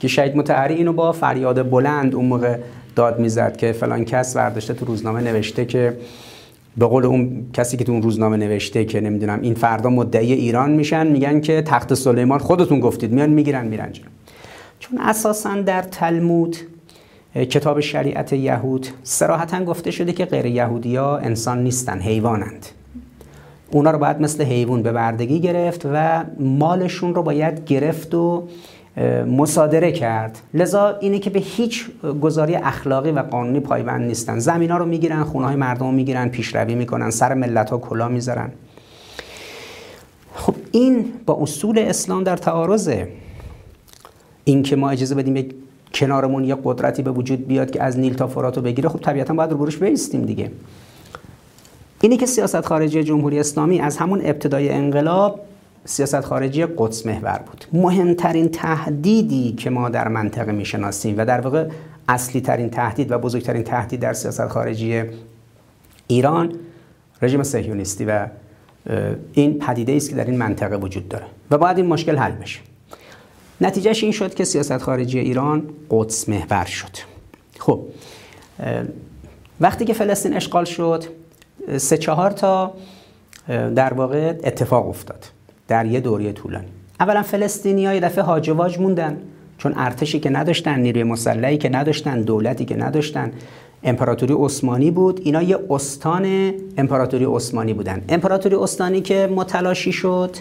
که 0.00 0.08
شهید 0.08 0.36
متحری 0.36 0.74
اینو 0.74 0.92
با 0.92 1.12
فریاد 1.12 1.70
بلند 1.70 2.14
اون 2.14 2.24
موقع 2.24 2.56
داد 2.96 3.20
می‌زد 3.20 3.56
که 3.56 3.72
فلان 3.72 4.04
کس 4.04 4.36
برداشته 4.36 4.74
تو 4.74 4.84
روزنامه 4.84 5.20
نوشته 5.20 5.64
که 5.64 5.96
به 6.76 6.86
قول 6.86 7.06
اون 7.06 7.46
کسی 7.52 7.76
که 7.76 7.84
تو 7.84 7.92
اون 7.92 8.02
روزنامه 8.02 8.36
نوشته 8.36 8.84
که 8.84 9.00
نمی‌دونم 9.00 9.40
این 9.42 9.54
فردا 9.54 9.90
مدعی 9.90 10.32
ایران 10.32 10.70
میشن 10.70 11.06
میگن 11.06 11.40
که 11.40 11.62
تخت 11.62 11.94
سلیمان 11.94 12.38
خودتون 12.38 12.80
گفتید. 12.80 13.12
میان 13.12 13.30
می‌گیرن 13.30 13.66
میرن 13.66 13.90
چون 14.78 14.98
اساسا 14.98 15.60
در 15.60 15.82
تلمود 15.82 16.56
کتاب 17.34 17.80
شریعت 17.80 18.32
یهود 18.32 18.86
سراحتا 19.02 19.64
گفته 19.64 19.90
شده 19.90 20.12
که 20.12 20.24
غیر 20.24 20.46
یهودی 20.46 20.96
ها 20.96 21.18
انسان 21.18 21.62
نیستن 21.62 21.98
حیوانند. 21.98 22.66
اونا 23.70 23.90
رو 23.90 23.98
باید 23.98 24.20
مثل 24.20 24.44
حیوان 24.44 24.82
به 24.82 24.92
بردگی 24.92 25.40
گرفت 25.40 25.86
و 25.92 26.24
مالشون 26.38 27.14
رو 27.14 27.22
باید 27.22 27.64
گرفت 27.64 28.14
و 28.14 28.48
مصادره 29.26 29.92
کرد. 29.92 30.38
لذا 30.54 30.98
اینه 30.98 31.18
که 31.18 31.30
به 31.30 31.40
هیچ 31.40 31.86
گذاری 32.20 32.54
اخلاقی 32.54 33.10
و 33.10 33.18
قانونی 33.18 33.60
پایبند 33.60 34.06
نیستن. 34.06 34.38
زمین 34.38 34.70
ها 34.70 34.76
رو 34.76 34.86
می‌گیرن 34.86 35.24
خونه 35.24 35.46
های 35.46 35.56
مردم 35.56 35.86
رو 35.86 35.92
می‌گیرن 35.92 36.28
پیشروی 36.28 36.74
می‌کنن 36.74 37.10
سر 37.10 37.34
ملت 37.34 37.70
ها 37.70 37.78
کلا 37.78 38.08
می‌ذارن. 38.08 38.52
خب 40.34 40.54
این 40.72 41.04
با 41.26 41.38
اصول 41.42 41.78
اسلام 41.78 42.24
در 42.24 42.36
تعارضه. 42.36 43.08
این 44.44 44.62
که 44.62 44.76
ما 44.76 44.90
اجازه 44.90 45.14
بدیم 45.14 45.36
یک 45.36 45.54
کنارمون 45.94 46.44
یه 46.44 46.56
قدرتی 46.64 47.02
به 47.02 47.10
وجود 47.10 47.46
بیاد 47.46 47.70
که 47.70 47.82
از 47.82 47.98
نیل 47.98 48.14
تا 48.14 48.26
فرات 48.26 48.56
رو 48.56 48.62
بگیره 48.62 48.88
خب 48.88 49.00
طبیعتا 49.00 49.34
باید 49.34 49.50
رو 49.50 49.58
بروش 49.58 49.76
بیستیم 49.76 50.22
دیگه. 50.22 50.50
اینی 52.00 52.16
که 52.16 52.26
سیاست 52.26 52.60
خارجی 52.60 53.04
جمهوری 53.04 53.40
اسلامی 53.40 53.80
از 53.80 53.96
همون 53.96 54.20
ابتدای 54.24 54.68
انقلاب 54.68 55.40
سیاست 55.84 56.20
خارجی 56.20 56.66
قدس 56.66 57.06
محور 57.06 57.40
بود. 57.46 57.64
مهمترین 57.72 58.48
تهدیدی 58.48 59.52
که 59.52 59.70
ما 59.70 59.88
در 59.88 60.08
منطقه 60.08 60.52
می‌شناسیم 60.52 61.14
و 61.18 61.24
در 61.24 61.40
واقع 61.40 61.68
اصلی 62.08 62.40
ترین 62.40 62.70
تهدید 62.70 63.10
و 63.10 63.18
بزرگترین 63.18 63.62
تهدید 63.62 64.00
در 64.00 64.12
سیاست 64.12 64.48
خارجی 64.48 65.02
ایران 66.06 66.52
رژیم 67.22 67.42
صهیونیستی 67.42 68.04
و 68.04 68.26
این 69.32 69.58
پدیده 69.58 69.92
است 69.92 70.10
که 70.10 70.16
در 70.16 70.24
این 70.24 70.38
منطقه 70.38 70.76
وجود 70.76 71.08
داره 71.08 71.24
و 71.50 71.58
باید 71.58 71.76
این 71.76 71.86
مشکل 71.86 72.16
حل 72.16 72.32
بشه. 72.32 72.60
نتیجهش 73.62 74.02
این 74.02 74.12
شد 74.12 74.34
که 74.34 74.44
سیاست 74.44 74.78
خارجی 74.78 75.18
ایران 75.18 75.62
قدس 75.90 76.28
محور 76.28 76.64
شد. 76.64 76.96
خب 77.58 77.80
وقتی 79.60 79.84
که 79.84 79.92
فلسطین 79.92 80.34
اشغال 80.34 80.64
شد 80.64 81.04
سه 81.76 81.98
چهار 81.98 82.30
تا 82.30 82.74
در 83.48 83.94
واقع 83.94 84.34
اتفاق 84.44 84.88
افتاد 84.88 85.24
در 85.68 85.86
یه 85.86 86.00
دوره 86.00 86.32
طولانی. 86.32 86.68
اولا 87.00 87.22
فلسطینی 87.22 87.86
ها 87.86 87.94
یه 87.94 88.00
دفعه 88.00 88.24
هاج 88.24 88.46
و 88.46 88.56
واج 88.56 88.78
موندن 88.78 89.18
چون 89.58 89.74
ارتشی 89.76 90.20
که 90.20 90.30
نداشتن 90.30 90.80
نیروی 90.80 91.02
مسلحی 91.02 91.58
که 91.58 91.68
نداشتن 91.68 92.22
دولتی 92.22 92.64
که 92.64 92.76
نداشتن 92.76 93.32
امپراتوری 93.84 94.34
عثمانی 94.38 94.90
بود. 94.90 95.20
اینا 95.24 95.42
یه 95.42 95.58
استان 95.70 96.54
امپراتوری 96.78 97.24
عثمانی 97.24 97.74
بودن. 97.74 98.04
امپراتوری 98.08 98.56
عثمانی 98.56 99.00
که 99.00 99.28
متلاشی 99.36 99.92
شد. 99.92 100.36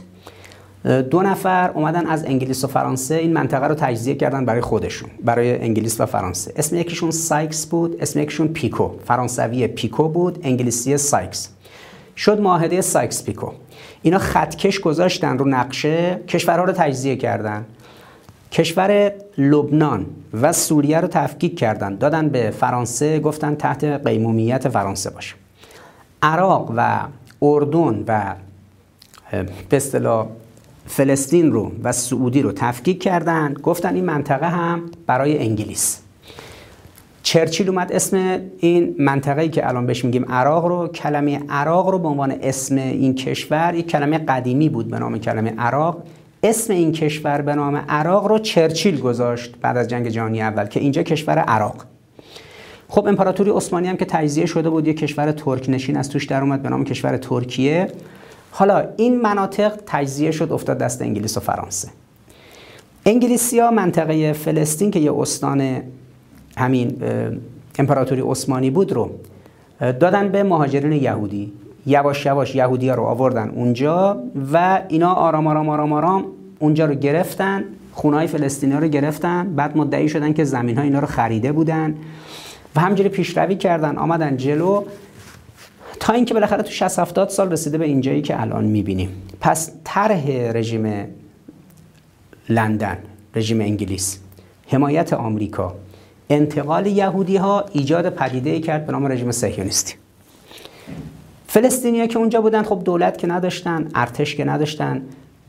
دو 0.83 1.21
نفر 1.21 1.71
اومدن 1.71 2.05
از 2.07 2.25
انگلیس 2.25 2.63
و 2.63 2.67
فرانسه 2.67 3.15
این 3.15 3.33
منطقه 3.33 3.67
رو 3.67 3.75
تجزیه 3.75 4.15
کردن 4.15 4.45
برای 4.45 4.61
خودشون 4.61 5.09
برای 5.23 5.61
انگلیس 5.61 6.01
و 6.01 6.05
فرانسه. 6.05 6.53
اسم 6.55 6.75
یکیشون 6.75 7.11
سایکس 7.11 7.65
بود 7.65 8.01
اسم 8.01 8.19
یکیشون 8.19 8.47
پیکو. 8.47 8.89
فرانسوی 9.05 9.67
پیکو 9.67 10.07
بود 10.07 10.39
انگلیسی 10.43 10.97
سایکس. 10.97 11.49
شد 12.17 12.41
معاهده 12.41 12.81
سایکس 12.81 13.23
پیکو. 13.23 13.51
اینا 14.01 14.17
خطکش 14.17 14.79
گذاشتن 14.79 15.37
رو 15.37 15.47
نقشه 15.47 16.19
کشورها 16.27 16.63
رو 16.63 16.73
تجزیه 16.73 17.15
کردن. 17.15 17.65
کشور 18.51 19.11
لبنان 19.37 20.05
و 20.41 20.53
سوریه 20.53 20.99
رو 20.99 21.07
تفکیک 21.07 21.59
کردن. 21.59 21.95
دادن 21.95 22.29
به 22.29 22.51
فرانسه 22.51 23.19
گفتن 23.19 23.55
تحت 23.55 23.83
قیمومیت 23.83 24.69
فرانسه 24.69 25.09
باشه. 25.09 25.35
عراق 26.23 26.73
و 26.77 26.99
اردن 27.41 28.03
و 28.07 28.35
به 29.69 29.77
اصطلاح 29.77 30.27
فلسطین 30.85 31.51
رو 31.51 31.71
و 31.83 31.91
سعودی 31.91 32.41
رو 32.41 32.51
تفکیک 32.51 33.03
کردن. 33.03 33.53
گفتن 33.53 33.95
این 33.95 34.05
منطقه 34.05 34.49
هم 34.49 34.81
برای 35.07 35.39
انگلیس. 35.39 36.01
چرچیل 37.23 37.69
اومد 37.69 37.91
اسم 37.91 38.39
این 38.59 38.95
منطقه‌ای 38.99 39.49
که 39.49 39.67
الان 39.67 39.85
بهش 39.85 40.05
میگیم 40.05 40.25
عراق 40.25 40.65
رو. 40.65 40.87
کلمه 40.87 41.39
عراق 41.49 41.89
رو 41.89 41.99
به 41.99 42.07
عنوان 42.07 42.35
اسم 42.41 42.75
این 42.75 43.15
کشور 43.15 43.73
یک 43.75 43.87
کلمه 43.87 44.17
قدیمی 44.17 44.69
بود 44.69 44.87
به 44.87 44.99
نام 44.99 45.17
کلمه 45.17 45.53
عراق. 45.57 46.03
اسم 46.43 46.73
این 46.73 46.91
کشور 46.91 47.41
به 47.41 47.55
نام 47.55 47.75
عراق 47.75 48.27
رو 48.27 48.39
چرچیل 48.39 48.99
گذاشت 48.99 49.55
بعد 49.61 49.77
از 49.77 49.87
جنگ 49.87 50.07
جهانی 50.07 50.41
اول 50.41 50.65
که 50.65 50.79
اینجا 50.79 51.03
کشور 51.03 51.39
عراق. 51.39 51.85
خب 52.87 53.07
امپراتوری 53.07 53.51
عثمانی 53.51 53.87
هم 53.87 53.97
که 53.97 54.05
تجزیه 54.05 54.45
شده 54.45 54.69
بود 54.69 54.87
یک 54.87 54.97
کشور 54.97 55.31
ترک 55.31 55.69
نشین 55.69 55.97
از 55.97 56.09
توش 56.09 56.25
در 56.25 56.41
اومد 56.41 56.61
به 56.61 56.69
نام 56.69 56.83
کشور 56.83 57.17
ترکیه. 57.17 57.87
حالا 58.51 58.83
این 58.97 59.21
مناطق 59.21 59.73
تجزیه 59.85 60.31
شد 60.31 60.51
افتاد 60.51 60.77
دست 60.77 61.01
انگلیس 61.01 61.37
و 61.37 61.39
فرانسه. 61.39 61.87
انگلیسی 63.05 63.59
ها 63.59 63.71
منطقه 63.71 64.33
فلسطین 64.33 64.91
که 64.91 64.99
یه 64.99 65.13
استان 65.19 65.81
همین 66.57 66.97
امپراتوری 67.79 68.21
عثمانی 68.21 68.69
بود 68.69 68.91
رو 68.91 69.11
دادن 69.79 70.29
به 70.29 70.43
مهاجرین 70.43 70.91
یهودی. 70.91 71.53
یواش 71.85 72.25
یواش 72.25 72.55
یهودی 72.55 72.89
ها 72.89 72.95
رو 72.95 73.03
آوردن 73.03 73.49
اونجا 73.49 74.23
و 74.53 74.81
اینا 74.87 75.13
آرام 75.13 75.47
آرام 75.47 75.69
آرام 75.69 75.93
آرام 75.93 76.25
اونجا 76.59 76.85
رو 76.85 76.93
گرفتن 76.93 77.63
خونه 77.93 78.17
های 78.17 78.27
فلسطینی 78.27 78.73
رو 78.73 78.87
گرفتن. 78.87 79.55
بعد 79.55 79.77
مدعی 79.77 80.09
شدن 80.09 80.33
که 80.33 80.43
زمین 80.43 80.77
ها 80.77 80.83
اینا 80.83 80.99
رو 80.99 81.07
خریده 81.07 81.51
بودن 81.51 81.95
و 82.75 82.79
همجوری 82.79 83.09
پیشروی 83.09 83.55
کردن. 83.55 83.97
آمدن 83.97 84.37
جلو. 84.37 84.83
تا 86.01 86.13
اینکه 86.13 86.33
بالاخره 86.33 86.63
تو 86.63 86.71
60 86.71 86.99
70 86.99 87.29
سال 87.29 87.51
رسیده 87.51 87.77
به 87.77 87.85
اینجایی 87.85 88.21
که 88.21 88.41
الان 88.41 88.65
می‌بینیم. 88.65 89.09
پس 89.39 89.71
طرح 89.83 90.27
رژیم 90.29 91.07
لندن 92.49 92.97
رژیم 93.35 93.61
انگلیس 93.61 94.19
حمایت 94.67 95.13
آمریکا 95.13 95.75
انتقال 96.29 96.85
یهودی 96.85 97.37
ها 97.37 97.65
ایجاد 97.71 98.09
پدیده 98.09 98.59
کرد 98.59 98.85
به 98.85 98.91
نام 98.91 99.07
رژیم 99.07 99.31
صهیونیستی. 99.31 99.93
فلسطینیا 101.47 102.07
که 102.07 102.19
اونجا 102.19 102.41
بودن 102.41 102.63
خب 102.63 102.81
دولت 102.85 103.17
که 103.17 103.27
نداشتن 103.27 103.89
ارتش 103.95 104.35
که 104.35 104.45
نداشتن 104.45 105.01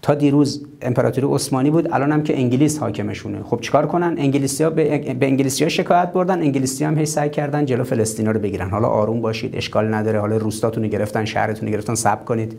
تا 0.03 0.15
دیروز 0.15 0.67
امپراتوری 0.83 1.27
عثمانی 1.27 1.71
بود 1.71 1.93
الان 1.93 2.13
هم 2.13 2.23
که 2.23 2.37
انگلیس 2.37 2.79
حاکمشونه. 2.79 3.43
خب 3.43 3.61
چیکار 3.61 3.87
کنن؟ 3.87 4.15
انگلیسی‌ها 4.19 4.71
به, 4.71 4.99
به 4.99 5.27
انگلیسی‌ها 5.27 5.69
شکایت 5.69 6.13
بردن 6.13 6.39
انگلیسی 6.39 6.85
هم 6.85 6.99
هی 6.99 7.07
سعی 7.07 7.31
کردن 7.31 7.67
جلو 7.67 7.85
فلسطینا 7.85 8.31
رو 8.31 8.41
بگیرن. 8.41 8.71
حالا 8.71 8.89
آروم 8.89 9.21
باشید 9.21 9.57
اشکال 9.57 9.95
نداره. 9.95 10.21
حالا 10.21 10.37
روستاتون 10.37 10.83
رو 10.85 10.89
گرفتن 10.89 11.25
شهرتون 11.25 11.69
رو 11.69 11.75
گرفتن 11.75 11.95
صبر 11.95 12.25
کنید. 12.25 12.59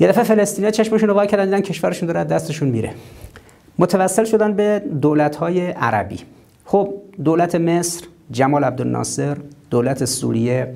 یه 0.00 0.08
دفعه 0.08 0.24
فلسطینیا 0.24 0.70
چشمشون 0.70 1.08
رو 1.08 1.14
وا 1.14 1.26
کردن 1.26 1.44
دیدن 1.44 1.60
کشورشون 1.60 2.06
داره 2.06 2.24
دستشون 2.24 2.68
میره. 2.68 2.90
متوسل 3.78 4.24
شدن 4.24 4.52
به 4.52 4.82
دولت‌های 5.00 5.70
عربی. 5.70 6.18
خب 6.64 6.94
دولت 7.24 7.54
مصر 7.54 8.04
جمال 8.30 8.64
عبدالناصر 8.64 9.36
دولت 9.70 10.04
سوریه 10.04 10.74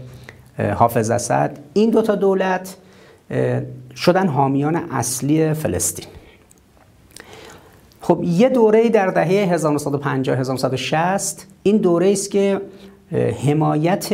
حافظ 0.74 1.10
اسد 1.10 1.58
این 1.74 1.90
دوتا 1.90 2.14
دولت 2.14 2.76
شدن 3.96 4.26
حامیان 4.28 4.76
اصلی 4.76 5.54
فلسطین. 5.54 6.06
خب 8.00 8.20
یه 8.24 8.48
دوره 8.48 8.88
در 8.88 9.06
دهه 9.06 9.52
1950 9.52 10.38
1960 10.38 11.46
این 11.62 11.76
دوره 11.76 12.12
است 12.12 12.30
که 12.30 12.60
حمایت 13.46 14.12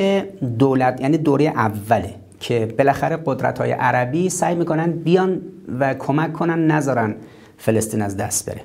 دولت 0.58 1.00
یعنی 1.00 1.18
دوره 1.18 1.44
اوله 1.44 2.14
که 2.40 2.74
بالاخره 2.78 3.18
قدرت 3.24 3.58
های 3.58 3.72
عربی 3.72 4.30
سعی 4.30 4.54
می‌کنن 4.54 4.92
بیان 4.92 5.40
و 5.80 5.94
کمک 5.94 6.32
کنن 6.32 6.66
نذارن 6.66 7.14
فلسطین 7.58 8.02
از 8.02 8.16
دست 8.16 8.50
بره. 8.50 8.60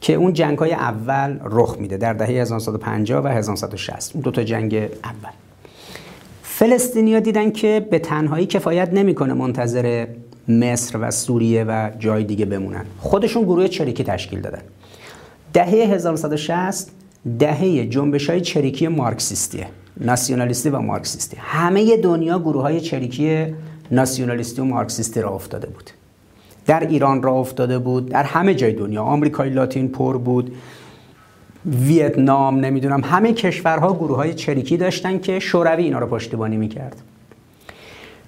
که 0.00 0.14
اون 0.14 0.32
جنگ 0.32 0.58
های 0.58 0.72
اول 0.72 1.38
رخ 1.44 1.76
میده 1.78 1.96
در 1.96 2.12
دهه 2.12 2.28
1950 2.28 3.24
و 3.24 3.28
1960 3.28 4.10
اون 4.14 4.22
دو 4.22 4.30
تا 4.30 4.42
جنگ 4.42 4.74
اول. 4.74 5.45
فلسطینیا 6.58 7.20
دیدن 7.20 7.50
که 7.50 7.86
به 7.90 7.98
تنهایی 7.98 8.46
کفایت 8.46 8.92
نمی‌کنه 8.92 9.34
منتظر 9.34 10.06
مصر 10.48 10.98
و 11.00 11.10
سوریه 11.10 11.64
و 11.64 11.90
جای 11.98 12.24
دیگه 12.24 12.44
بمونن. 12.44 12.84
خودشون 13.00 13.42
گروه 13.42 13.68
چریکی 13.68 14.04
تشکیل 14.04 14.40
دادن. 14.40 14.62
دهه 15.52 15.66
1960 15.66 16.90
دهه 17.38 17.86
جنبش 17.86 18.30
های 18.30 18.40
چریکی 18.40 18.88
مارکسیستیه 18.88 19.66
ناسیونالیستی 20.00 20.68
و 20.68 20.78
مارکسیستی. 20.78 21.36
همه 21.40 21.96
دنیا 21.96 22.38
گروه 22.38 22.62
های 22.62 22.80
چریکی 22.80 23.54
ناسیونالیستی 23.90 24.60
و 24.60 24.64
مارکسیستی 24.64 25.20
را 25.20 25.30
افتاده 25.30 25.66
بود. 25.66 25.90
در 26.66 26.80
ایران 26.80 27.22
را 27.22 27.32
افتاده 27.32 27.78
بود 27.78 28.08
در 28.08 28.22
همه 28.22 28.54
جای 28.54 28.72
دنیا. 28.72 29.02
آمریکای 29.02 29.50
لاتین 29.50 29.88
پر 29.88 30.16
بود. 30.16 30.52
ویتنام 31.66 32.56
نمی‌دونم 32.60 33.00
همه 33.04 33.32
کشورها 33.32 33.92
گروه 33.92 34.16
های 34.16 34.34
چریکی 34.34 34.76
داشتن 34.76 35.18
که 35.18 35.38
شوروی 35.38 35.84
اینا 35.84 35.98
رو 35.98 36.06
پشتیبانی 36.06 36.56
می‌کرد. 36.56 37.02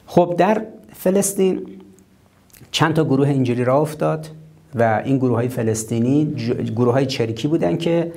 خب 0.07 0.35
در 0.39 0.63
فلسطین 0.93 1.61
چند 2.71 2.95
تا 2.95 3.05
گروه 3.05 3.29
اینجوری 3.29 3.65
را 3.65 3.81
افتاد 3.81 4.29
و 4.75 5.03
این 5.05 5.19
گروه 5.19 5.35
های 5.35 5.49
فلسطینی 5.49 6.35
گروه 6.77 6.93
های 6.93 7.07
چریکی 7.07 7.49
بودن 7.49 7.77
که 7.77 8.13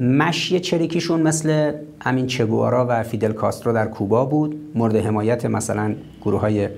مشی 0.00 0.60
چریکیشون 0.60 1.22
مثل 1.22 1.72
همین 2.00 2.26
چگوارا 2.26 2.86
و 2.88 3.02
فیدل 3.02 3.32
کاسترو 3.32 3.72
در 3.72 3.86
کوبا 3.86 4.24
بود. 4.24 4.56
مورد 4.74 4.96
حمایت 4.96 5.46
مثلا 5.46 5.94
گروه 6.22 6.40
های 6.40 6.68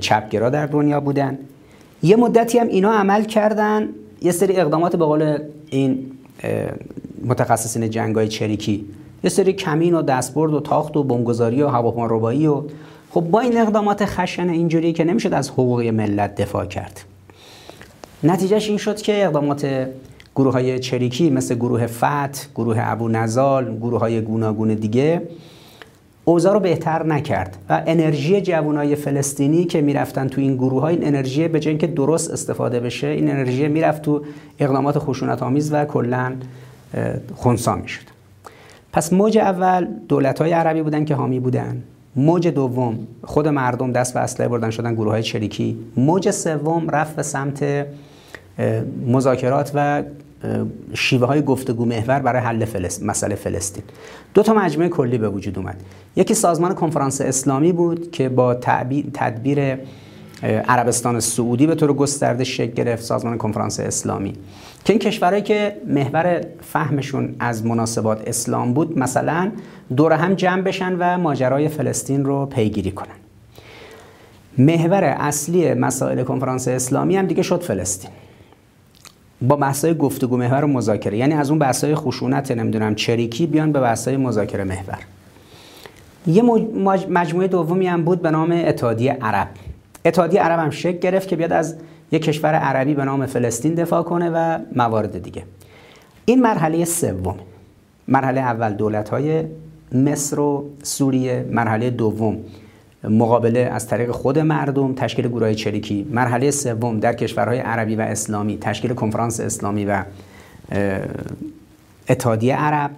چپگرا 0.00 0.50
در 0.50 0.66
دنیا 0.66 1.00
بودن. 1.00 1.38
یه 2.02 2.16
مدتی 2.16 2.58
هم 2.58 2.68
اینا 2.68 2.92
عمل 2.92 3.24
کردن. 3.24 3.88
یه 4.22 4.32
سری 4.32 4.56
اقدامات 4.56 4.96
به 4.96 5.04
قول 5.04 5.38
این 5.70 6.06
متخصصین 7.24 7.90
جنگ 7.90 8.16
های 8.16 8.28
چریکی. 8.28 8.84
یه 9.24 9.30
سری 9.30 9.52
کمین 9.52 9.94
و 9.94 10.02
دستبرد 10.02 10.54
و 10.54 10.60
تاخت 10.60 10.96
و 10.96 11.02
بمبگذاری 11.02 11.62
و 11.62 11.68
هواپیما 11.68 12.06
ربایی 12.06 12.46
و 12.46 12.62
خب 13.10 13.20
با 13.20 13.40
این 13.40 13.58
اقدامات 13.58 14.04
خشن 14.04 14.48
اینجوری 14.48 14.92
که 14.92 15.04
نمی‌شد 15.04 15.34
از 15.34 15.50
حقوق 15.50 15.80
ملت 15.80 16.34
دفاع 16.34 16.66
کرد. 16.66 17.00
نتیجهش 18.22 18.68
این 18.68 18.78
شد 18.78 18.96
که 18.96 19.24
اقدامات 19.24 19.88
گروه 20.36 20.52
های 20.52 20.78
چریکی 20.78 21.30
مثل 21.30 21.54
گروه 21.54 21.86
فت، 21.86 22.50
گروه 22.54 22.76
ابو 22.80 23.08
نزال، 23.08 23.76
گروه 23.76 24.00
های 24.00 24.20
گوناگون 24.20 24.74
دیگه 24.74 25.22
اوضاع 26.24 26.52
رو 26.54 26.60
بهتر 26.60 27.06
نکرد 27.06 27.56
و 27.68 27.82
انرژی 27.86 28.40
جوانای 28.40 28.96
فلسطینی 28.96 29.64
که 29.64 29.80
می‌رفتن 29.80 30.28
تو 30.28 30.40
این 30.40 30.56
گروه 30.56 30.82
های 30.82 30.94
این 30.94 31.06
انرژی 31.06 31.48
به 31.48 31.60
جای 31.60 31.78
که 31.78 31.86
درست 31.86 32.30
استفاده 32.30 32.80
بشه 32.80 33.06
این 33.06 33.30
انرژی 33.30 33.68
می‌رفت 33.68 34.02
تو 34.02 34.22
اقدامات 34.58 34.98
خشونت 34.98 35.42
آمیز 35.42 35.72
و 35.72 35.84
کلا 35.84 36.32
خونسا 37.34 37.74
می‌شد. 37.74 38.04
پس 38.92 39.12
موج 39.12 39.38
اول 39.38 39.86
دولت 40.08 40.40
های 40.40 40.52
عربی 40.52 40.82
بودن 40.82 41.04
که 41.04 41.14
حامی 41.14 41.40
بودن. 41.40 41.82
موج 42.16 42.48
دوم 42.48 42.98
خود 43.24 43.48
مردم 43.48 43.92
دست 43.92 44.14
به 44.14 44.20
اسلحه 44.20 44.48
بردن 44.48 44.70
شدن 44.70 44.94
گروه 44.94 45.12
های 45.12 45.22
چریکی. 45.22 45.78
موج 45.96 46.30
سوم 46.30 46.90
رفت 46.90 47.16
به 47.16 47.22
سمت 47.22 47.86
مذاکرات 49.06 49.72
و 49.74 50.02
شیوه 50.94 51.26
های 51.26 51.42
گفتگو 51.42 51.84
محور 51.84 52.18
برای 52.18 52.42
حل 52.42 52.64
فلسط... 52.64 53.02
مسئله 53.02 53.34
فلسطین. 53.34 53.84
دو 54.34 54.42
تا 54.42 54.54
مجموعه 54.54 54.88
کلی 54.88 55.18
به 55.18 55.28
وجود 55.28 55.58
اومد. 55.58 55.80
یکی 56.16 56.34
سازمان 56.34 56.74
کنفرانس 56.74 57.20
اسلامی 57.20 57.72
بود 57.72 58.10
که 58.10 58.28
با 58.28 58.54
تدبیر 59.14 59.78
عربستان 60.42 61.20
سعودی 61.20 61.66
به 61.66 61.74
طور 61.74 61.92
گسترده 61.92 62.44
شکل 62.44 62.72
گرفت 62.72 63.04
سازمان 63.04 63.38
کنفرانس 63.38 63.80
اسلامی. 63.80 64.32
که 64.84 64.92
این 64.92 64.98
کشورهایی 64.98 65.42
که 65.42 65.76
محور 65.86 66.40
فهمشون 66.60 67.34
از 67.38 67.66
مناسبات 67.66 68.28
اسلام 68.28 68.72
بود 68.72 68.98
مثلا 68.98 69.52
دور 69.96 70.12
هم 70.12 70.34
جمع 70.34 70.62
بشن 70.62 70.96
و 70.98 71.18
ماجرای 71.18 71.68
فلسطین 71.68 72.24
رو 72.24 72.46
پیگیری 72.46 72.90
کنن. 72.90 73.14
محور 74.58 75.04
اصلی 75.04 75.74
مسائل 75.74 76.22
کنفرانس 76.22 76.68
اسلامی 76.68 77.16
هم 77.16 77.26
دیگه 77.26 77.42
شد 77.42 77.62
فلسطین. 77.62 78.10
با 79.48 79.56
بحث‌های 79.56 79.94
گفتگو 79.94 80.36
محور 80.36 80.64
و 80.64 80.66
مذاکره. 80.66 81.18
یعنی 81.18 81.34
از 81.34 81.50
اون 81.50 81.58
بحث‌های 81.58 81.94
خشونت 81.94 82.50
نمی‌دونم 82.50 82.94
چریکی 82.94 83.46
بیان 83.46 83.72
به 83.72 83.80
بحث‌های 83.80 84.16
مذاکره 84.16 84.64
محور. 84.64 84.98
یه 86.26 86.42
مجموعه 87.08 87.48
دومی 87.48 87.86
هم 87.86 88.04
بود 88.04 88.22
به 88.22 88.30
نام 88.30 88.52
اتحادیه 88.52 89.12
عرب. 89.12 89.48
اتحادیه 90.04 90.42
عرب 90.42 90.60
هم 90.60 90.70
شکل 90.70 90.98
گرفت 90.98 91.28
که 91.28 91.36
بیاد 91.36 91.52
از 91.52 91.74
یک 92.12 92.22
کشور 92.22 92.54
عربی 92.54 92.94
به 92.94 93.04
نام 93.04 93.26
فلسطین 93.26 93.74
دفاع 93.74 94.02
کنه 94.02 94.30
و 94.30 94.58
موارد 94.76 95.22
دیگه. 95.22 95.42
این 96.24 96.42
مرحله 96.42 96.84
سوم. 96.84 97.36
مرحله 98.08 98.40
اول 98.40 98.72
دولت‌های 98.72 99.44
مصر 99.92 100.40
و 100.40 100.64
سوریه. 100.82 101.46
مرحله 101.50 101.90
دوم. 101.90 102.38
مقابله 103.08 103.60
از 103.60 103.88
طریق 103.88 104.10
خود 104.10 104.38
مردم 104.38 104.94
تشکیل 104.94 105.28
گروه 105.28 105.54
چریکی. 105.54 106.06
مرحله 106.10 106.50
سوم 106.50 107.00
در 107.00 107.12
کشورهای 107.12 107.58
عربی 107.58 107.96
و 107.96 108.00
اسلامی 108.00 108.58
تشکیل 108.58 108.94
کنفرانس 108.94 109.40
اسلامی 109.40 109.84
و 109.84 110.02
اتحادیه 112.08 112.56
عرب. 112.56 112.90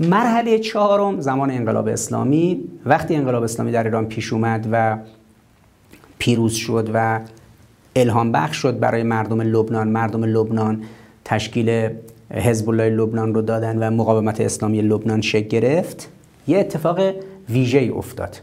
مرحله 0.00 0.58
چهارم 0.58 1.20
زمان 1.20 1.50
انقلاب 1.50 1.88
اسلامی. 1.88 2.64
وقتی 2.86 3.16
انقلاب 3.16 3.42
اسلامی 3.42 3.72
در 3.72 3.84
ایران 3.84 4.06
پیش 4.06 4.32
اومد 4.32 4.68
و 4.72 4.98
پیروز 6.18 6.54
شد 6.54 6.90
و 6.94 7.20
الهام 7.96 8.32
بخش 8.32 8.56
شد 8.56 8.78
برای 8.78 9.02
مردم 9.02 9.40
لبنان 9.40 9.88
مردم 9.88 10.24
لبنان 10.24 10.82
تشکیل 11.24 11.88
حزب 12.34 12.70
الله 12.70 12.90
لبنان 12.90 13.34
رو 13.34 13.42
دادن 13.42 13.78
و 13.82 13.90
مقاومت 13.90 14.40
اسلامی 14.40 14.82
لبنان 14.82 15.20
شکل 15.20 15.48
گرفت 15.48 16.08
یه 16.48 16.58
اتفاق 16.58 17.00
ویژه‌ای 17.50 17.88
افتاد. 17.88 18.36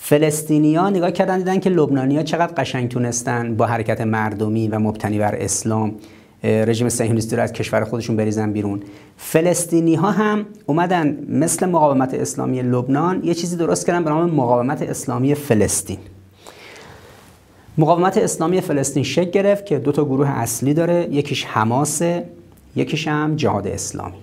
فلسطینیا 0.00 0.90
نگاه 0.90 1.10
کردن 1.10 1.38
دیدن 1.38 1.60
که 1.60 1.70
لبنانیا 1.70 2.22
چقدر 2.22 2.52
قشنگ 2.56 2.88
تونستن 2.88 3.56
با 3.56 3.66
حرکت 3.66 4.00
مردمی 4.00 4.68
و 4.68 4.78
مبتنی 4.78 5.18
بر 5.18 5.34
اسلام 5.34 5.94
رژیم 6.42 6.88
صهیونیستی 6.88 7.36
رو 7.36 7.42
از 7.42 7.52
کشور 7.52 7.84
خودشون 7.84 8.16
بریزن 8.16 8.52
بیرون. 8.52 8.82
فلسطینی 9.16 9.94
ها 9.94 10.10
هم 10.10 10.46
اومدن 10.66 11.18
مثل 11.28 11.66
مقاومت 11.66 12.14
اسلامی 12.14 12.62
لبنان 12.62 13.24
یه 13.24 13.34
چیزی 13.34 13.56
درست 13.56 13.86
کردن 13.86 14.04
به 14.04 14.10
نام 14.10 14.30
مقاومت 14.30 14.82
اسلامی 14.82 15.34
فلسطین. 15.34 15.98
مقاومت 17.78 18.18
اسلامی 18.18 18.60
فلسطین 18.60 19.02
شکل 19.02 19.30
گرفت 19.30 19.66
که 19.66 19.78
دو 19.78 19.92
تا 19.92 20.04
گروه 20.04 20.28
اصلی 20.28 20.74
داره 20.74 21.08
یکیش 21.10 21.44
حماسه 21.44 22.24
یکیش 22.76 23.08
هم 23.08 23.36
جهاد 23.36 23.66
اسلامی. 23.66 24.16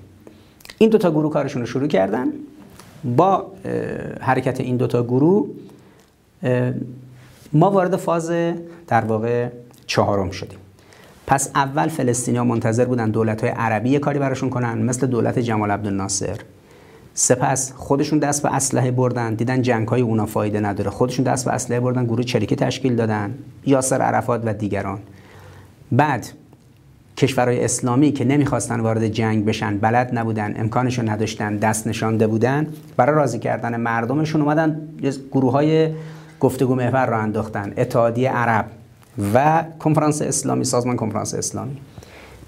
این 0.78 0.90
دو 0.90 0.98
تا 0.98 1.12
گروه 1.12 1.34
کارشون 1.34 1.62
رو 1.62 1.68
شروع 1.68 1.88
کردن. 1.88 2.28
با 3.06 3.52
حرکت 4.22 4.62
این 4.62 4.78
دوتا 4.78 5.04
گروه 5.04 5.48
ما 7.54 7.72
وارد 7.72 7.96
فاز 7.96 8.32
در 8.88 9.06
واقع 9.06 9.50
چهارم 9.88 10.32
شدیم. 10.32 10.60
پس 11.28 11.52
اول 11.56 11.88
فلسطینی 11.88 12.38
ها 12.38 12.44
منتظر 12.44 12.86
بودن 12.86 13.10
دولت 13.10 13.42
های 13.42 13.50
عربی 13.50 14.00
کاری 14.00 14.20
براشون 14.20 14.50
کنن 14.50 14.78
مثل 14.78 15.08
دولت 15.08 15.40
جمال 15.40 15.72
عبدالناصر. 15.72 16.38
سپس 17.14 17.74
خودشون 17.76 18.20
دست 18.20 18.44
به 18.44 18.56
اسلحه 18.56 18.92
بردن 18.92 19.34
دیدن 19.34 19.62
جنگ 19.62 19.88
های 19.88 20.02
اونا 20.02 20.26
فایده 20.26 20.60
نداره. 20.60 20.90
خودشون 20.90 21.26
دست 21.26 21.46
به 21.46 21.52
اسلحه 21.52 21.80
بردن 21.80 22.06
گروه 22.06 22.24
چریکی 22.24 22.56
تشکیل 22.56 22.96
دادن 22.96 23.36
یاسر 23.66 24.02
عرفات 24.02 24.42
و 24.46 24.54
دیگران. 24.54 25.00
بعد 25.92 26.28
کشورهای 27.18 27.66
اسلامی 27.66 28.12
که 28.12 28.26
نمی‌خواستن 28.26 28.80
وارد 28.80 29.08
جنگ 29.08 29.46
بشن 29.46 29.78
بلد 29.78 30.10
نبودن 30.18 30.56
امکانشو 30.58 31.10
نداشتن 31.10 31.58
دست 31.58 31.88
نشانده 31.88 32.28
بودن 32.28 32.68
برای 32.98 33.16
راضی 33.16 33.40
کردن 33.40 33.76
مردمشون 33.76 34.42
اومدن 34.42 34.82
گروه 35.32 35.52
های 35.52 35.90
گفتگو 36.40 36.76
محور 36.76 37.06
را 37.06 37.18
انداختن 37.18 37.74
اتحادیه 37.78 38.32
عرب 38.32 38.66
و 39.34 39.64
کنفرانس 39.80 40.22
اسلامی 40.22 40.66
سازمان 40.66 40.96
کنفرانس 40.96 41.34
اسلامی. 41.34 41.78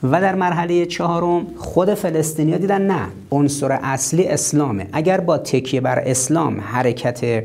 و 0.03 0.21
در 0.21 0.35
مرحله 0.35 0.85
چهارم 0.85 1.47
خود 1.57 1.93
فلسطینیا 1.93 2.57
دیدن 2.57 2.81
نه 2.81 3.01
عنصر 3.31 3.71
اصلی 3.71 4.27
اسلامه. 4.27 4.87
اگر 4.93 5.19
با 5.19 5.37
تکیه 5.37 5.81
بر 5.81 5.99
اسلام 5.99 6.61
حرکت 6.61 7.43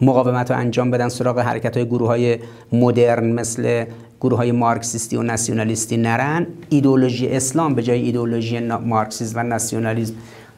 مقاومت 0.00 0.50
رو 0.50 0.56
انجام 0.56 0.90
بدن 0.90 1.08
سراغ 1.08 1.38
حرکت 1.38 1.76
های 1.76 1.86
گروه 1.86 2.08
های 2.08 2.38
مدرن 2.72 3.32
مثل 3.32 3.84
گروه 4.20 4.38
های 4.38 4.52
مارکسیستی 4.52 5.16
و 5.16 5.22
ناسیونالیستی 5.22 5.96
نرن 5.96 6.46
ایدولوژی 6.68 7.28
اسلام 7.28 7.74
به 7.74 7.82
جای 7.82 8.02
ایدولوژی 8.02 8.60
مارکسیسم 8.60 9.38
و 9.38 9.42
ناسیونالیسم 9.42 10.14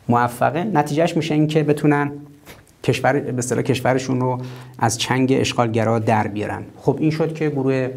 موفقه. 0.08 0.64
نتیجهش 0.64 1.16
میشه 1.16 1.34
این 1.34 1.46
که 1.46 1.62
بتونن 1.62 2.12
کشور 2.84 3.20
به 3.20 3.38
اصطلاح 3.38 3.62
کشورشون 3.62 4.20
رو 4.20 4.38
از 4.78 4.98
چنگ 4.98 5.32
اشغالگرا 5.40 5.98
در 5.98 6.26
بیارن. 6.26 6.64
خب 6.76 6.96
این 7.00 7.10
شد 7.10 7.34
که 7.34 7.50
گروه 7.50 7.88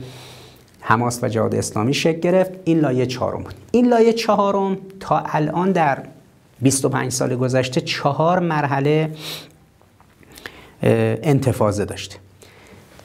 حماس 0.80 1.24
و 1.24 1.28
جهاد 1.28 1.56
اسلامی 1.56 1.94
شکل 1.94 2.20
گرفت. 2.20 2.52
این 2.64 2.80
لایه 2.80 3.06
چهارم. 3.06 3.44
بود 3.44 3.54
این 3.72 3.88
لایه 3.88 4.14
چهارم 4.14 4.78
تا 5.00 5.24
الان 5.26 5.72
در 5.72 6.04
25 6.62 7.12
سال 7.12 7.36
گذشته 7.36 7.82
چهار 7.82 8.40
مرحله 8.40 9.12
انتفاضه 11.24 11.86
داشته. 11.86 12.23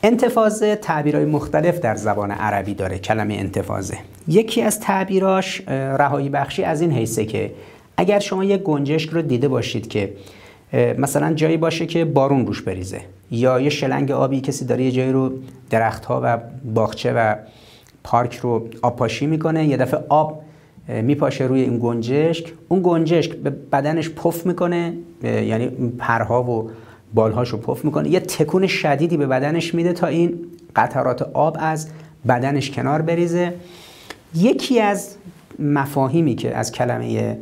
انتفاضه 0.03 0.77
تعبیرهای 0.77 1.25
مختلف 1.25 1.81
در 1.81 1.95
زبان 1.95 2.31
عربی 2.31 2.75
داره 2.75 2.99
کلمه 2.99 3.35
انتفاضه. 3.35 3.99
یکی 4.29 4.63
از 4.63 4.81
تعبیراش 4.81 5.63
رهایی 5.69 6.29
بخشی 6.29 6.65
از 6.65 6.81
این 6.81 6.93
حیثه 6.93 7.25
که 7.25 7.53
اگر 7.97 8.19
شما 8.19 8.45
یک 8.45 8.63
گنجشک 8.63 9.11
رو 9.11 9.23
دیده 9.23 9.49
باشید 9.49 9.89
که 9.89 10.13
مثلا 10.99 11.33
جایی 11.33 11.57
باشه 11.57 11.87
که 11.87 12.05
بارون 12.05 12.47
روش 12.47 12.63
بریزه 12.63 13.01
یا 13.31 13.61
یه 13.61 13.71
شلنگ 13.71 14.11
آبی 14.11 14.41
کسی 14.41 14.65
داره 14.65 14.85
یه 14.85 14.91
جایی 14.91 15.13
رو 15.13 15.33
درختها 15.71 16.21
و 16.25 16.39
باغچه 16.75 17.13
و 17.13 17.35
پارک 18.05 18.37
رو 18.37 18.69
آب 18.83 18.97
پاشی 18.97 19.27
می‌کنه 19.27 19.67
یه 19.67 19.77
دفعه 19.77 20.01
آب 20.09 20.43
میپاشه 20.89 21.45
روی 21.45 21.61
این 21.61 21.79
گنجشک 21.83 22.53
اون 22.69 22.81
گنجشک 22.85 23.33
به 23.33 23.51
بدنش 23.51 24.11
پف 24.11 24.47
می‌کنه 24.47 24.93
یعنی 25.23 25.69
پرها 25.99 26.43
و 26.43 26.71
بالهاشو 27.15 27.61
پف 27.61 27.85
می‌کنه. 27.85 28.09
یه 28.09 28.21
تکون 28.21 28.67
شدیدی 28.67 29.17
به 29.17 29.27
بدنش 29.27 29.75
میده 29.75 29.93
تا 29.93 30.07
این 30.07 30.41
قطرات 30.77 31.23
آب 31.23 31.57
از 31.61 31.89
بدنش 32.29 32.71
کنار 32.71 33.03
بریزه. 33.03 33.55
یکی 34.35 34.81
از 34.81 35.17
مفاهیمی 35.59 36.35
که 36.35 36.57
از 36.57 36.73
کلمه 36.73 37.39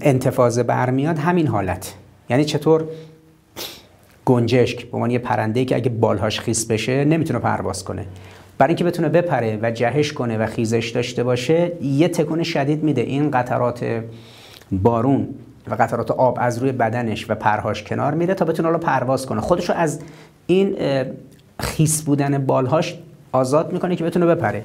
انتفاضه 0.00 0.62
برمیاد 0.62 1.18
همین 1.18 1.46
حالت. 1.46 1.94
یعنی 2.30 2.44
چطور 2.44 2.84
گنجشک 4.24 4.86
به 4.86 4.96
عنوان 4.96 5.10
یه 5.10 5.18
پرنده 5.18 5.64
که 5.64 5.76
اگه 5.76 5.90
بالهاش 5.90 6.40
خیس 6.40 6.66
بشه 6.66 7.04
نمی‌تونه 7.04 7.38
پرواز 7.38 7.84
کنه. 7.84 8.06
برای 8.58 8.70
اینکه 8.70 8.84
بتونه 8.84 9.08
بپره 9.08 9.58
و 9.62 9.70
جهش 9.70 10.12
کنه 10.12 10.38
و 10.38 10.46
خیزش 10.46 10.90
داشته 10.94 11.24
باشه 11.24 11.72
یه 11.82 12.08
تکون 12.08 12.42
شدید 12.42 12.82
میده. 12.82 13.00
این 13.00 13.30
قطرات 13.30 14.02
بارون 14.72 15.28
و 15.70 15.74
قطرات 15.74 16.10
آب 16.10 16.38
از 16.40 16.58
روی 16.58 16.72
بدنش 16.72 17.30
و 17.30 17.34
پرهاش 17.34 17.82
کنار 17.82 18.14
میره 18.14 18.34
تا 18.34 18.44
بتونه 18.44 18.68
حالا 18.68 18.78
پرواز 18.78 19.26
کنه. 19.26 19.40
خودشو 19.40 19.72
از 19.72 20.00
این 20.46 20.76
خیس 21.60 22.02
بودن 22.02 22.46
بالهاش 22.46 22.98
آزاد 23.32 23.72
می‌کنه 23.72 23.96
که 23.96 24.04
بتونه 24.04 24.26
بپره. 24.26 24.64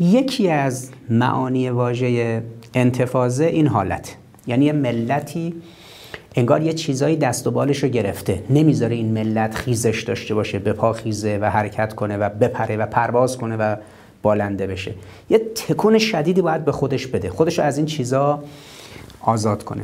یکی 0.00 0.50
از 0.50 0.90
معانی 1.10 1.70
واژه 1.70 2.42
انتفاضه 2.74 3.44
این 3.44 3.66
حالت. 3.66 4.16
یعنی 4.46 4.64
یه 4.64 4.72
ملتی 4.72 5.54
انگار 6.36 6.62
یه 6.62 6.72
چیزایی 6.72 7.16
دست 7.16 7.46
و 7.46 7.50
بالش 7.50 7.78
رو 7.78 7.88
گرفته. 7.88 8.42
نمی‌ذاره 8.50 8.96
این 8.96 9.12
ملت 9.12 9.54
خیزش 9.54 10.02
داشته 10.02 10.34
باشه 10.34 10.58
به 10.58 10.72
پا 10.72 10.92
خیزه 10.92 11.38
و 11.42 11.50
حرکت 11.50 11.94
کنه 11.94 12.16
و 12.16 12.28
بپره 12.28 12.76
و 12.76 12.86
پرواز 12.86 13.38
کنه 13.38 13.56
و 13.56 13.76
بالنده 14.22 14.66
بشه. 14.66 14.94
یه 15.30 15.38
تکون 15.38 15.98
شدیدی 15.98 16.42
باید 16.42 16.64
به 16.64 16.72
خودش 16.72 17.06
بده. 17.06 17.30
خودش 17.30 17.58
از 17.58 17.76
این 17.76 17.86
چیزا 17.86 18.42
آزاد 19.22 19.64
کنه. 19.64 19.82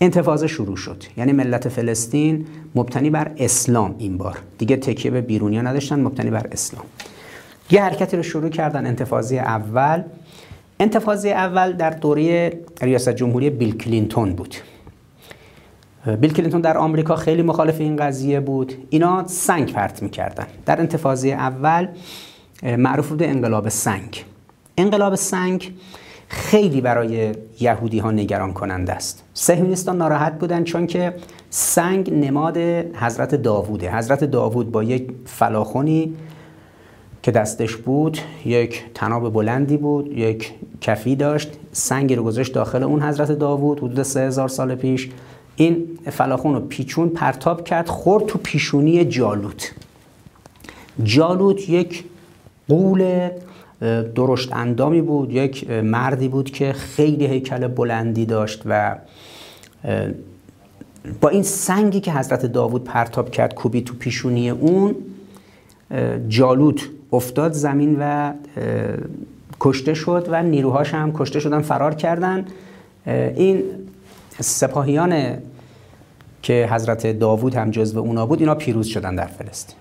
انتفاضه 0.00 0.46
شروع 0.46 0.76
شد. 0.76 1.04
یعنی 1.16 1.32
ملت 1.32 1.68
فلسطین 1.68 2.46
مبتنی 2.74 3.10
بر 3.10 3.30
اسلام 3.36 3.94
این 3.98 4.18
بار. 4.18 4.38
دیگه 4.58 4.76
تکیه 4.76 5.10
به 5.10 5.20
بیرونیا 5.20 5.62
نداشتن 5.62 6.00
مبتنی 6.00 6.30
بر 6.30 6.46
اسلام. 6.52 6.84
یه 7.70 7.82
حرکتی 7.82 8.16
رو 8.16 8.22
شروع 8.22 8.48
کردن 8.48 8.86
انتفاضه 8.86 9.36
اول. 9.36 10.02
انتفاضه 10.80 11.28
اول 11.28 11.72
در 11.72 11.90
دوره 11.90 12.60
ریاست 12.82 13.08
جمهوری 13.08 13.50
بیل 13.50 13.76
کلینتون 13.76 14.32
بود. 14.32 14.54
بیل 16.20 16.32
کلینتون 16.32 16.60
در 16.60 16.78
آمریکا 16.78 17.16
خیلی 17.16 17.42
مخالف 17.42 17.80
این 17.80 17.96
قضیه 17.96 18.40
بود. 18.40 18.74
اینا 18.90 19.26
سنگ 19.26 19.72
پرت 19.72 20.02
می‌کردن. 20.02 20.46
در 20.66 20.80
انتفاضه 20.80 21.28
اول 21.28 21.88
معروف 22.62 23.08
بود 23.08 23.22
انقلاب 23.22 23.68
سنگ. 23.68 24.24
انقلاب 24.76 25.14
سنگ 25.14 25.74
خیلی 26.32 26.80
برای 26.80 27.32
یهودی 27.60 27.98
ها 27.98 28.10
نگران 28.10 28.52
کننده 28.52 28.92
است. 28.92 29.24
سهیونیستان 29.34 29.96
ناراحت 29.96 30.38
بودن 30.38 30.64
چون 30.64 30.86
که 30.86 31.14
سنگ 31.50 32.14
نماد 32.14 32.56
حضرت 32.94 33.34
داووده. 33.34 33.96
حضرت 33.96 34.24
داوود 34.24 34.72
با 34.72 34.82
یک 34.82 35.10
فلاخونی 35.24 36.14
که 37.22 37.30
دستش 37.30 37.76
بود 37.76 38.18
یک 38.44 38.84
تناب 38.94 39.32
بلندی 39.32 39.76
بود 39.76 40.18
یک 40.18 40.52
کفی 40.80 41.16
داشت 41.16 41.48
سنگی 41.72 42.14
رو 42.14 42.22
گذاشت 42.22 42.54
داخل 42.54 42.82
اون 42.82 43.02
حضرت 43.02 43.32
داوود 43.32 43.78
حدود 43.78 44.02
سه 44.02 44.20
هزار 44.20 44.48
سال 44.48 44.74
پیش. 44.74 45.10
این 45.56 45.98
فلاخون 46.10 46.54
رو 46.54 46.60
پیچون 46.60 47.08
پرتاب 47.08 47.64
کرد 47.64 47.88
خورد 47.88 48.26
تو 48.26 48.38
پیشونی 48.42 49.04
جالوت. 49.04 49.72
جالوت 51.02 51.68
یک 51.68 52.04
قول 52.68 53.28
درشت 54.14 54.52
اندامی 54.52 55.02
بود 55.02 55.32
یک 55.32 55.70
مردی 55.70 56.28
بود 56.28 56.50
که 56.50 56.72
خیلی 56.72 57.26
هیکل 57.26 57.68
بلندی 57.68 58.26
داشت 58.26 58.62
و 58.66 58.96
با 61.20 61.28
این 61.28 61.42
سنگی 61.42 62.00
که 62.00 62.12
حضرت 62.12 62.46
داوود 62.46 62.84
پرتاب 62.84 63.30
کرد 63.30 63.54
کوبی 63.54 63.82
تو 63.82 63.94
پیشونی 63.94 64.50
اون 64.50 64.94
جالوت 66.28 66.88
افتاد 67.12 67.52
زمین 67.52 67.96
و 68.00 68.32
کشته 69.60 69.94
شد 69.94 70.28
و 70.30 70.42
نیروهاش 70.42 70.94
هم 70.94 71.12
کشته 71.12 71.40
شدن 71.40 71.60
فرار 71.60 71.94
کردن. 71.94 72.46
این 73.06 73.62
سپاهیان 74.40 75.38
که 76.42 76.68
حضرت 76.72 77.06
داوود 77.18 77.54
هم 77.54 77.70
جزو 77.70 77.98
اونا 77.98 78.26
بود 78.26 78.40
اینا 78.40 78.54
پیروز 78.54 78.86
شدن 78.86 79.14
در 79.14 79.26
فلسطین. 79.26 79.76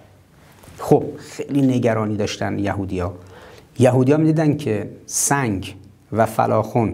خب 0.77 1.03
خیلی 1.17 1.61
نگرانی 1.61 2.17
داشتن 2.17 2.59
یهودیا 3.80 3.91
یهودیا 3.91 4.17
می‌دیدن 4.17 4.57
که 4.57 4.89
سنگ 5.05 5.75
و 6.11 6.25
فلاخون 6.25 6.93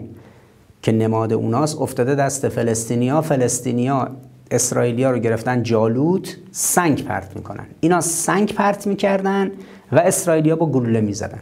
که 0.82 0.92
نماد 0.92 1.32
اوناست 1.32 1.80
افتاده 1.80 2.14
دست 2.14 2.48
فلسطینیا 2.48 3.20
فلسطینیا 3.20 4.08
اسرائیلیا 4.50 5.10
رو 5.10 5.18
گرفتن 5.18 5.62
جالوت 5.62 6.36
سنگ 6.50 7.04
پرت 7.04 7.36
می‌کنن. 7.36 7.66
اینا 7.80 8.00
سنگ 8.00 8.54
پرت 8.54 8.86
می‌کردن 8.86 9.50
و 9.92 9.98
اسرائیلیا 9.98 10.56
با 10.56 10.66
گلوله 10.66 11.00
می‌زدن. 11.00 11.40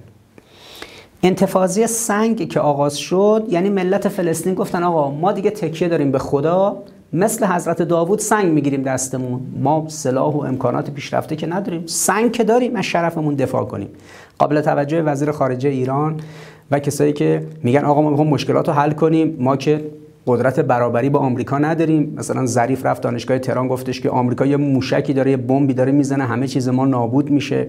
انتفاضی 1.22 1.86
سنگ 1.86 2.49
که 2.49 2.61
آغاز 2.61 2.97
شد 2.99 3.47
یعنی 3.51 3.70
ملت 3.70 4.09
فلسطین 4.09 4.55
گفتن 4.55 4.82
آقا 4.82 5.11
ما 5.11 5.32
دیگه 5.32 5.51
تکیه 5.51 5.88
داریم 5.88 6.12
به 6.12 6.18
خدا 6.18 6.82
مثل 7.14 7.46
حضرت 7.46 7.82
داوود 7.82 8.18
سنگ 8.18 8.52
می‌گیریم 8.52 8.82
دستمون. 8.82 9.40
ما 9.62 9.84
سلاح 9.88 10.34
و 10.34 10.38
امکانات 10.38 10.90
پیشرفته 10.90 11.36
که 11.36 11.46
نداریم. 11.46 11.82
سنگ 11.86 12.32
که 12.32 12.44
داریم 12.44 12.76
از 12.76 12.84
شرفمون 12.84 13.34
دفاع 13.34 13.64
کنیم. 13.64 13.88
قابل 14.38 14.60
توجه 14.60 15.02
وزیر 15.02 15.30
خارجه 15.30 15.68
ایران 15.68 16.20
و 16.70 16.78
کسایی 16.78 17.12
که 17.12 17.46
میگن 17.62 17.84
آقا 17.84 18.02
ما 18.02 18.10
می‌خوام 18.10 18.28
مشکلات 18.28 18.68
رو 18.68 18.74
حل 18.74 18.90
کنیم 18.90 19.36
ما 19.40 19.56
که 19.56 19.84
قدرت 20.26 20.60
برابری 20.60 21.10
با 21.10 21.18
آمریکا 21.18 21.58
نداریم. 21.58 22.14
مثلا 22.16 22.46
ظریف 22.46 22.86
رفت 22.86 23.02
دانشگاه 23.02 23.38
تهران 23.38 23.68
گفتش 23.68 24.00
که 24.00 24.10
آمریکا 24.10 24.46
یه 24.46 24.56
موشکی 24.56 25.12
داره 25.12 25.30
یه 25.30 25.36
بمبی 25.36 25.74
داره 25.74 25.92
می‌زنه 25.92 26.24
همه 26.24 26.46
چیز 26.46 26.68
ما 26.68 26.86
نابود 26.86 27.30
میشه. 27.30 27.68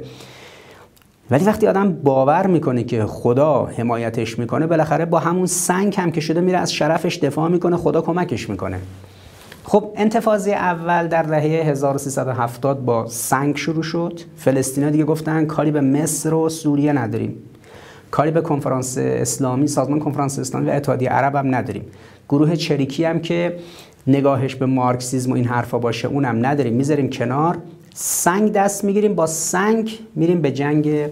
ولی 1.31 1.45
وقتی 1.45 1.67
آدم 1.67 1.93
باور 1.93 2.47
می‌کنه 2.47 2.83
که 2.83 3.05
خدا 3.05 3.65
حمایتش 3.65 4.39
می‌کنه 4.39 4.67
بالاخره 4.67 5.05
با 5.05 5.19
همون 5.19 5.45
سنگ 5.45 5.95
هم 5.97 6.11
که 6.11 6.21
شده 6.21 6.41
میره 6.41 6.57
از 6.57 6.73
شرفش 6.73 7.17
دفاع 7.17 7.49
می‌کنه 7.49 7.77
خدا 7.77 8.01
کمکش 8.01 8.49
می‌کنه. 8.49 8.79
خب 9.67 9.91
انتفاضه 9.95 10.51
اول 10.51 11.07
در 11.07 11.23
دهه 11.23 11.41
1370 11.41 12.85
با 12.85 13.07
سنگ 13.07 13.57
شروع 13.57 13.83
شد. 13.83 14.19
فلسطینا 14.37 14.89
دیگه 14.89 15.03
گفتن 15.03 15.45
کاری 15.45 15.71
به 15.71 15.81
مصر 15.81 16.33
و 16.33 16.49
سوریه 16.49 16.93
نداریم. 16.93 17.35
کاری 18.11 18.31
به 18.31 18.41
کنفرانس 18.41 18.97
اسلامی 18.97 19.67
سازمان 19.67 19.99
کنفرانس 19.99 20.39
اسلامی 20.39 20.69
و 20.69 20.69
اتحادیه 20.69 21.09
عرب 21.09 21.35
هم 21.35 21.55
نداریم. 21.55 21.85
گروه 22.29 22.55
چریکی 22.55 23.03
هم 23.03 23.19
که 23.19 23.59
نگاهش 24.07 24.55
به 24.55 24.65
مارکسیزم 24.65 25.31
و 25.31 25.35
این 25.35 25.45
حرفا 25.45 25.79
باشه 25.79 26.07
اونم 26.07 26.45
نداریم. 26.45 26.73
می‌ذاریم 26.73 27.09
کنار. 27.09 27.57
سنگ 27.93 28.51
دست 28.51 28.83
می‌گیریم 28.83 29.15
با 29.15 29.27
سنگ 29.27 29.99
میریم 30.15 30.41
به 30.41 30.51
جنگ 30.51 31.09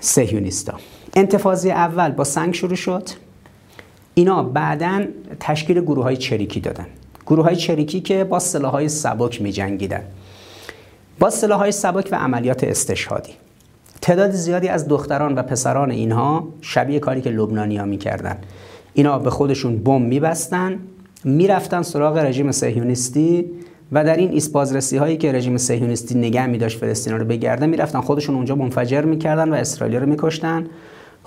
سهیونیستا 0.00 0.74
انتفاضه 1.16 1.68
اول 1.68 2.10
با 2.10 2.24
سنگ 2.24 2.54
شروع 2.54 2.74
شد. 2.74 3.08
اینا 4.20 4.42
بعدا 4.42 5.04
تشکیل 5.40 5.80
گروه 5.80 6.04
های 6.04 6.16
چریکی 6.16 6.60
دادن. 6.60 6.86
گروه 7.26 7.44
های 7.44 7.56
چریکی 7.56 8.00
که 8.00 8.24
با 8.24 8.38
سلاح 8.38 8.72
های 8.72 8.88
سبک 8.88 9.42
می 9.42 9.52
جنگیدن 9.52 10.02
با 11.18 11.30
سلاح 11.30 11.58
های 11.58 11.72
سبک 11.72 12.08
و 12.12 12.16
عملیات 12.16 12.64
استشهادی. 12.64 13.32
تعداد 14.00 14.30
زیادی 14.30 14.68
از 14.68 14.88
دختران 14.88 15.34
و 15.34 15.42
پسران 15.42 15.90
اینها 15.90 16.48
شبیه 16.60 16.98
کاری 16.98 17.20
که 17.20 17.30
لبنانی 17.30 17.76
ها 17.76 17.84
می‌کردن. 17.84 18.36
اینا 18.94 19.18
به 19.18 19.30
خودشون 19.30 19.78
بم 19.78 20.02
میبستن 20.02 20.78
می‌رفتن 21.24 21.82
سراغ 21.82 22.18
رژیم 22.18 22.52
سهیونیستی 22.52 23.44
و 23.92 24.04
در 24.04 24.16
این 24.16 24.30
ایست 24.30 24.94
هایی 24.94 25.16
که 25.16 25.32
رژیم 25.32 25.56
سهیونیستی 25.56 26.14
نگه 26.14 26.46
می 26.46 26.58
داشت 26.58 26.78
فلسطین 26.78 27.18
رو 27.18 27.24
بگرده 27.24 27.66
می‌رفتن 27.66 28.00
خودشون 28.00 28.34
اونجا 28.34 28.54
منفجر 28.54 29.00
می‌کردن 29.00 29.48
و 29.48 29.54
اسرائیل 29.54 29.96
رو 29.96 30.06
میکشتن. 30.06 30.66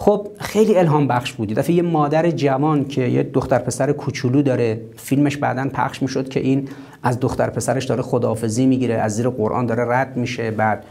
خب 0.03 0.27
خیلی 0.39 0.75
الهام 0.75 1.07
بخش 1.07 1.33
بودی 1.33 1.53
دفعه 1.53 1.75
یه 1.75 1.81
مادر 1.81 2.31
جوان 2.31 2.85
که 2.85 3.01
یه 3.01 3.23
دختر 3.23 3.59
پسر 3.59 3.91
کوچولو 3.91 4.41
داره 4.41 4.81
فیلمش 4.97 5.37
بعدا 5.37 5.69
پخش 5.73 6.01
می‌شد 6.01 6.29
که 6.29 6.39
این 6.39 6.69
از 7.03 7.19
دختر 7.19 7.49
پسرش 7.49 7.85
داره 7.85 8.01
خداحافظی 8.01 8.65
می‌گیره 8.65 8.95
از 8.95 9.15
زیر 9.15 9.29
قرآن 9.29 9.65
داره 9.65 9.85
رد 9.87 10.17
میشه 10.17 10.51
بعد 10.51 10.83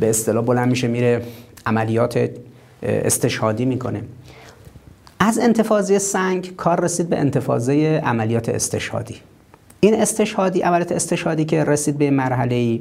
به 0.00 0.10
اصطلاح 0.10 0.44
بلند 0.44 0.68
میشه 0.68 0.88
میره 0.88 1.22
عملیات 1.66 2.30
استشهادی 2.82 3.64
می‌کنه. 3.64 4.02
از 5.18 5.38
انتفاضه 5.38 5.98
سنگ 5.98 6.56
کار 6.56 6.80
رسید 6.80 7.08
به 7.08 7.18
انتفاضه 7.18 8.02
عملیات 8.04 8.48
استشهادی. 8.48 9.16
این 9.80 9.94
استشهادی 9.94 10.60
عملیات 10.60 10.92
استشهادی 10.92 11.44
که 11.44 11.64
رسید 11.64 11.98
به 11.98 12.10
مرحله 12.10 12.54
ای 12.54 12.80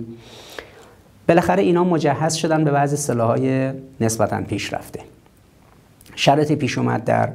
بالاخره 1.27 1.63
اینا 1.63 1.83
مجهز 1.83 2.33
شدن 2.33 2.63
به 2.63 2.71
بعضی 2.71 2.95
سلاحهای 2.95 3.71
نسبتا 4.01 4.41
پیشرفته. 4.41 4.99
شرطی 6.15 6.55
پیش 6.55 6.77
اومد 6.77 7.03
در 7.03 7.29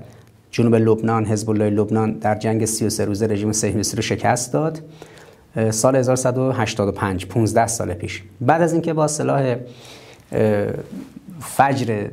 جنوب 0.51 0.74
لبنان 0.74 1.26
حزب 1.26 1.51
الله 1.51 1.70
لبنان 1.70 2.12
در 2.12 2.34
جنگ 2.34 2.64
33 2.64 3.05
روزه 3.05 3.26
رژیم 3.26 3.53
صهیونیستی 3.53 3.97
رو 3.97 4.03
شکست 4.03 4.53
داد. 4.53 4.82
سال 5.70 5.97
1185 5.97 7.26
15 7.26 7.66
سال 7.66 7.95
پیش. 7.95 8.22
بعد 8.41 8.62
از 8.62 8.72
اینکه 8.72 8.93
با 8.93 9.09
سلاح 9.09 9.57
فجر 11.41 12.09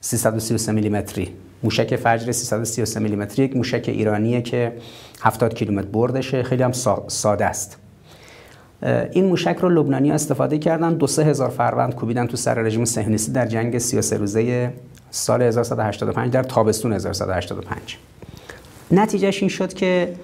333 0.00 0.72
میلیمتری 0.72 1.28
موشک 1.62 1.96
فجر 1.96 2.32
333 2.32 3.00
میلیمتری 3.00 3.44
یک 3.44 3.56
موشک 3.56 3.84
ایرانیه 3.86 4.42
که 4.42 4.72
70 5.20 5.54
کیلومتر 5.54 5.88
بردشه 5.88 6.42
خیلی 6.42 6.62
هم 6.62 6.72
ساده 7.08 7.44
است. 7.44 7.76
این 9.12 9.24
موشک 9.24 9.56
رو 9.60 9.68
لبنانی 9.68 10.12
استفاده 10.12 10.58
کردن 10.58 10.94
دو 10.94 11.06
سه 11.06 11.24
هزار 11.24 11.48
فروند 11.48 11.94
کوبیدن 11.94 12.26
تو 12.26 12.36
سر 12.36 12.54
رژیم 12.54 12.84
صهیونیستی 12.84 13.32
در 13.32 13.46
جنگ 13.46 13.78
33 13.78 14.16
روزه 14.16 14.72
سال 15.10 15.42
1185 15.42 16.32
در 16.32 16.42
تابستون 16.42 16.92
1185 16.92 17.98
نتیجهش 18.90 19.42
این 19.42 19.48
شد 19.48 19.72
که 19.72 20.14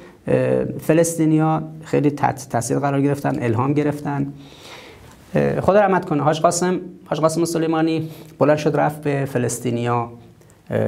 فلسطینیا 0.80 1.62
خیلی 1.84 2.10
تاثیر 2.50 2.78
قرار 2.78 3.02
گرفتن 3.02 3.42
الهام 3.42 3.72
گرفتن. 3.72 4.32
خدا 5.60 5.80
رحمت 5.80 6.04
کنه 6.04 6.22
حاج 6.22 6.40
قاسم 6.40 6.80
حاج 7.04 7.20
قاسم 7.20 7.44
سلیمانی 7.44 8.10
بلند 8.38 8.56
شد 8.56 8.76
رفت 8.76 9.00
به 9.00 9.24
فلسطینیا 9.24 10.10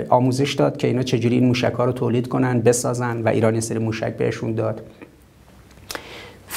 آموزش 0.08 0.54
داد 0.54 0.76
که 0.76 0.86
اینا 0.86 1.02
چجوری 1.02 1.34
این 1.34 1.46
موشک 1.46 1.72
ها 1.72 1.84
رو 1.84 1.92
تولید 1.92 2.28
کنن 2.28 2.60
بسازن 2.60 3.22
و 3.22 3.28
ایرانی 3.28 3.60
سری 3.60 3.78
موشک 3.78 4.16
بهشون 4.16 4.54
داد. 4.54 4.82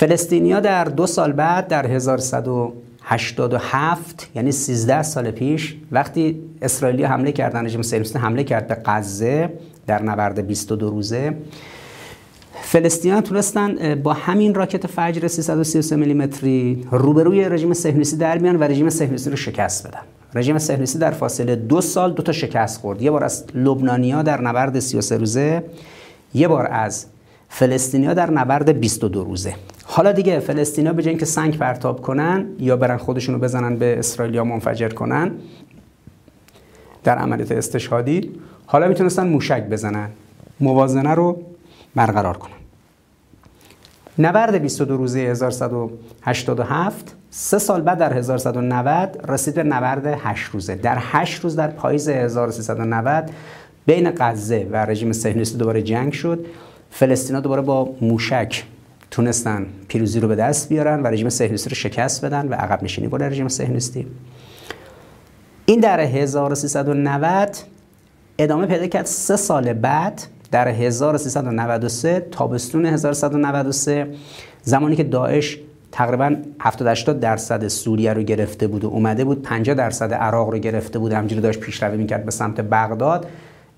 فلسطینیا 0.02 0.60
در 0.60 0.84
دو 0.84 1.08
سال 1.08 1.32
بعد 1.32 1.68
در 1.68 1.88
1187 1.88 4.30
یعنی 4.36 4.52
13 4.52 5.04
سال 5.04 5.32
پیش 5.32 5.76
وقتی 5.92 6.42
اسرائیلی 6.62 7.04
حمله 7.04 7.32
کردن 7.32 7.66
رژیم 7.66 7.82
صهیونیستی 7.82 8.20
حمله 8.20 8.44
کرد 8.44 8.68
به 8.68 8.78
غزه 8.86 9.54
در 9.88 10.04
نبرد 10.04 10.48
22 10.48 10.90
روزه 10.90 11.36
فلسطینیان 12.62 13.22
تونستن 13.22 13.96
با 13.96 14.14
همین 14.14 14.56
راکت 14.56 14.88
فجر 14.88 15.28
333 15.28 15.96
میلیمتری 15.96 16.88
روبروی 16.92 17.50
رژیم 17.50 17.74
صهیونیستی 17.74 18.18
در 18.18 18.38
میان 18.38 18.56
و 18.56 18.64
رژیم 18.64 18.90
صهیونیستی 18.90 19.30
رو 19.30 19.36
شکست 19.36 19.88
بدن. 19.88 20.02
رژیم 20.36 20.58
صهیونیستی 20.58 21.00
در 21.00 21.12
فاصله 21.12 21.56
دو 21.56 21.82
سال 21.82 22.14
دو 22.14 22.24
تا 22.24 22.32
شکست 22.32 22.82
خورد. 22.82 23.02
یه 23.02 23.12
بار 23.12 23.24
از 23.24 23.46
لبنانیا 23.56 24.22
در 24.22 24.42
نبرد 24.42 24.80
33 24.80 25.18
روزه 25.18 25.64
یه 26.34 26.48
بار 26.48 26.68
از 26.68 27.06
فلسطینیا 27.54 28.14
در 28.14 28.32
نبرد 28.32 28.80
22 28.80 29.24
روزه. 29.24 29.56
حالا 29.84 30.12
دیگه 30.12 30.40
فلسطینیا 30.40 30.94
به 30.94 31.04
جای 31.04 31.10
اینکه 31.10 31.26
سنگ 31.26 31.58
پرتاب 31.58 32.02
کنن 32.02 32.46
یا 32.60 32.78
برن 32.78 32.98
خودشونو 32.98 33.38
بزنن 33.38 33.76
به 33.76 34.00
اسرائیلیا 34.00 34.44
منفجر 34.44 34.90
کنن 34.90 35.32
در 37.04 37.18
عملیات 37.18 37.52
استشهادی 37.52 38.32
حالا 38.66 38.88
می‌تونستن 38.88 39.28
موشک 39.28 39.64
بزنن 39.64 40.10
موازنه 40.60 41.14
رو 41.14 41.42
برقرار 41.96 42.38
کنن. 42.38 42.52
نبرد 44.20 44.62
22 44.62 44.98
روزه 44.98 45.20
1187 45.20 47.16
سه 47.30 47.60
سال 47.60 47.82
بعد 47.82 47.98
در 47.98 48.14
1190 48.14 49.26
رسید 49.28 49.56
به 49.56 49.64
نبرد 49.64 50.06
8 50.06 50.46
روزه. 50.46 50.76
در 50.76 50.98
8 51.00 51.42
روز 51.42 51.56
در 51.56 51.68
پاییز 51.68 52.10
1390 52.10 53.30
بین 53.86 54.12
غزه 54.18 54.68
و 54.72 54.86
رژیم 54.86 55.12
صهیونیستی 55.12 55.58
دوباره 55.58 55.82
جنگ 55.82 56.14
شد. 56.14 56.46
فلسطینا 56.92 57.40
دوباره 57.40 57.62
با 57.62 57.90
موشک 58.02 58.64
تونستن 59.12 59.66
پیروزی 59.88 60.20
رو 60.20 60.28
به 60.28 60.36
دست 60.36 60.70
بیارن 60.70 61.04
و 61.04 61.08
رژیم 61.08 61.30
صهیونیستی 61.30 61.70
رو 61.70 61.76
شکست 61.76 62.26
بدن 62.26 62.48
و 62.48 62.54
عقب 62.54 62.84
نشینی 62.84 63.10
کنه 63.10 63.30
رژیم 63.30 63.48
صهیونیستی. 63.48 64.08
این 65.66 65.80
در 65.80 66.00
1390 66.00 67.56
ادامه 68.38 68.66
پیدا 68.66 68.88
کرد. 68.88 69.06
سه 69.06 69.36
سال 69.36 69.74
بعد 69.74 70.22
در 70.52 70.68
1393 70.68 72.28
تابستون 72.32 72.86
1193 72.86 74.08
زمانی 74.64 74.96
که 74.96 75.04
داعش 75.04 75.58
تقریبا 75.92 76.36
70 76.60 76.88
80 76.88 77.20
درصد 77.20 77.68
سوریه 77.68 78.14
رو 78.14 78.24
گرفته 78.24 78.68
بود 78.68 78.84
و 78.84 78.88
اومده 78.88 79.24
بود 79.24 79.42
50 79.42 79.76
درصد 79.76 80.14
عراق 80.14 80.50
رو 80.50 80.58
گرفته 80.58 81.00
بود. 81.00 81.14
همجوری 81.14 81.42
داشت 81.42 81.60
پیشروی 81.60 81.98
می‌کرد 81.98 82.26
به 82.26 82.32
سمت 82.32 82.62
بغداد. 82.62 83.26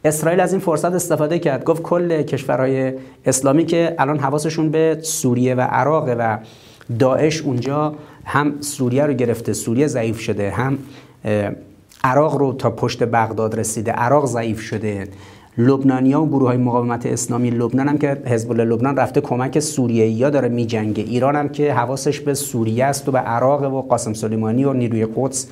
اسرائیل 0.06 0.40
از 0.40 0.54
این 0.54 0.62
فرصت 0.62 0.94
استفاده 0.94 1.40
کرد. 1.40 1.64
گفت 1.64 1.82
کل 1.82 2.22
کشورهای 2.22 2.94
اسلامی 3.26 3.66
که 3.66 3.96
الان 4.00 4.20
حواسشون 4.20 4.70
به 4.70 4.98
سوریه 5.02 5.56
و 5.56 5.62
عراق 5.62 6.16
و 6.20 6.38
داعش 7.00 7.42
اونجا 7.42 7.96
هم 8.26 8.62
سوریه 8.62 9.06
رو 9.06 9.14
گرفته 9.14 9.54
سوریه 9.54 9.88
ضعیف 9.88 10.20
شده 10.20 10.52
هم 10.52 10.78
عراق 12.04 12.36
رو 12.36 12.54
تا 12.54 12.70
پشت 12.70 13.04
بغداد 13.04 13.60
رسیده 13.60 13.92
عراق 13.92 14.26
ضعیف 14.26 14.62
شده. 14.62 15.08
لبنانیا 15.58 16.22
و 16.22 16.28
گروه 16.28 16.48
های 16.48 16.58
مقاومت 16.58 17.06
اسلامی 17.06 17.50
لبنان 17.50 17.88
هم 17.88 17.98
که 17.98 18.22
حزب 18.26 18.52
الله 18.52 18.66
لبنان 18.66 18.98
رفته 18.98 19.22
کمک 19.22 19.60
سوریه 19.60 20.08
یا 20.08 20.30
داره 20.30 20.50
میجنگه. 20.50 21.04
ایران 21.04 21.36
هم 21.36 21.50
که 21.50 21.74
حواسش 21.74 22.20
به 22.20 22.34
سوریه 22.34 22.86
است 22.86 23.10
و 23.10 23.12
به 23.12 23.20
عراق 23.20 23.74
و 23.74 23.82
قاسم 23.82 24.14
سلیمانی 24.14 24.66
و 24.66 24.74
نیروی 24.74 25.08
قدس 25.16 25.48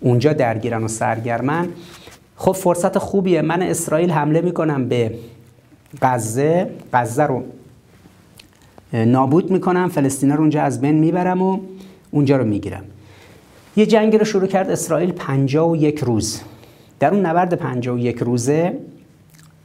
اونجا 0.00 0.32
درگیرن 0.32 0.84
و 0.84 0.88
سرگرمن. 0.88 1.68
خب 2.40 2.52
فرصت 2.52 2.98
خوبیه. 2.98 3.42
من 3.42 3.62
اسرائیل 3.62 4.10
حمله 4.10 4.40
می‌کنم 4.40 4.88
به 4.88 5.14
غزه. 6.02 6.70
غزه 6.92 7.22
رو 7.22 7.42
نابود 8.92 9.50
می‌کنم. 9.50 9.88
فلسطین 9.88 10.32
رو 10.32 10.40
اونجا 10.40 10.62
از 10.62 10.80
بین 10.80 10.94
می‌برم 10.94 11.42
و 11.42 11.58
اونجا 12.10 12.36
رو 12.36 12.44
می‌گیرم. 12.44 12.82
یه 13.76 13.86
جنگی 13.86 14.18
رو 14.18 14.24
شروع 14.24 14.46
کرد 14.46 14.70
اسرائیل 14.70 15.12
51 15.12 15.98
روز. 15.98 16.40
در 17.00 17.14
اون 17.14 17.26
نبرد 17.26 17.54
51 17.54 18.18
روزه 18.18 18.78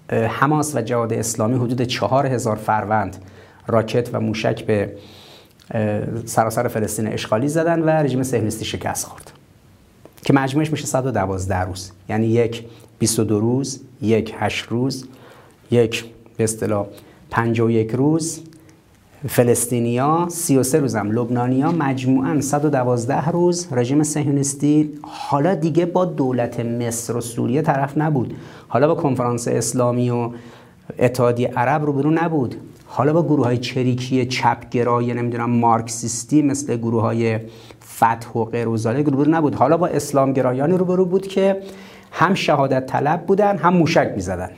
حماس 0.09 0.75
و 0.75 0.81
جهاد 0.81 1.13
اسلامی 1.13 1.55
حدود 1.55 1.81
4000 1.81 2.55
فروند 2.55 3.17
راکت 3.67 4.09
و 4.13 4.19
موشک 4.19 4.65
به 4.65 4.95
سراسر 6.25 6.67
فلسطین 6.67 7.07
اشغالی 7.07 7.47
زدن 7.47 7.81
و 7.81 7.89
رژیم 7.89 8.23
صهیونیستی 8.23 8.65
شکست 8.65 9.05
خورد. 9.05 9.31
که 10.25 10.33
مجموعش 10.33 10.71
میشه 10.71 10.85
112 10.85 11.59
روز. 11.59 11.91
یعنی 12.09 12.27
یک 12.27 12.65
22 12.99 13.39
روز 13.39 13.81
یک 14.01 14.35
8 14.39 14.65
روز 14.65 15.05
یک 15.71 16.05
به 16.37 16.43
اصطلاح 16.43 16.87
51 17.31 17.91
روز. 17.91 18.41
فلسطینیا 19.27 20.27
33 20.29 20.79
روزم 20.79 21.11
لبنانیا 21.11 21.71
مجموعا 21.71 22.41
112 22.41 23.29
روز. 23.29 23.67
رژیم 23.71 24.03
صهیونیستی 24.03 24.89
حالا 25.01 25.55
دیگه 25.55 25.85
با 25.85 26.05
دولت 26.05 26.59
مصر 26.59 27.15
و 27.15 27.21
سوریه 27.21 27.61
طرف 27.61 27.97
نبود. 27.97 28.33
حالا 28.67 28.87
با 28.87 29.01
کنفرانس 29.01 29.47
اسلامی 29.47 30.09
و 30.09 30.29
اتحادیه 30.99 31.47
عرب 31.47 31.85
روبرو 31.85 32.11
نبود. 32.11 32.55
حالا 32.85 33.13
با 33.13 33.23
گروه 33.23 33.45
های 33.45 33.57
چریکی 33.57 34.25
چپگرای 34.25 35.13
نمی‌دونم 35.13 35.49
مارکسیستی 35.49 36.41
مثل 36.41 36.77
گروه 36.77 37.01
های 37.01 37.39
فتح 37.97 38.29
و 38.35 38.45
غیر 38.45 38.65
روبرو 38.65 39.31
نبود. 39.31 39.55
حالا 39.55 39.77
با 39.77 39.87
اسلام 39.87 40.33
گرایانی 40.33 40.77
روبرو 40.77 41.05
بود 41.05 41.27
که 41.27 41.61
هم 42.11 42.33
شهادت 42.33 42.85
طلب 42.85 43.25
بودن 43.25 43.57
هم 43.57 43.73
موشک 43.73 44.11
می‌زدن. 44.15 44.49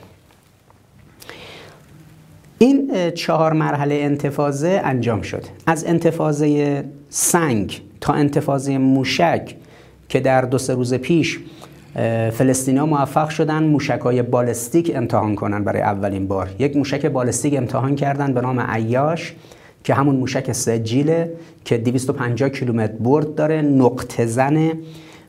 این 2.58 3.10
چهار 3.10 3.52
مرحله 3.52 3.94
انتفاضه 3.94 4.80
انجام 4.84 5.22
شد. 5.22 5.44
از 5.66 5.84
انتفاضه 5.84 6.84
سنگ 7.08 7.82
تا 8.00 8.12
انتفاضه 8.12 8.78
موشک 8.78 9.54
که 10.08 10.20
در 10.20 10.42
دو 10.42 10.58
سه 10.58 10.74
روز 10.74 10.94
پیش 10.94 11.38
فلسطینیا 12.32 12.86
موفق 12.86 13.28
شدن 13.28 13.62
موشک 13.62 14.00
های 14.00 14.22
بالستیک 14.22 14.92
امتحان 14.94 15.34
کنن 15.34 15.64
برای 15.64 15.82
اولین 15.82 16.28
بار. 16.28 16.50
یک 16.58 16.76
موشک 16.76 17.06
بالستیک 17.06 17.56
امتحان 17.56 17.96
کردن 17.96 18.34
به 18.34 18.40
نام 18.40 18.60
عیاش. 18.60 19.34
که 19.84 19.94
همون 19.94 20.16
موشک 20.16 20.52
سجیله 20.52 21.32
که 21.64 21.78
250 21.78 22.48
کیلومتر 22.48 22.92
برد 22.92 23.34
داره 23.34 23.62
نقطه 23.62 24.26
زنه 24.26 24.72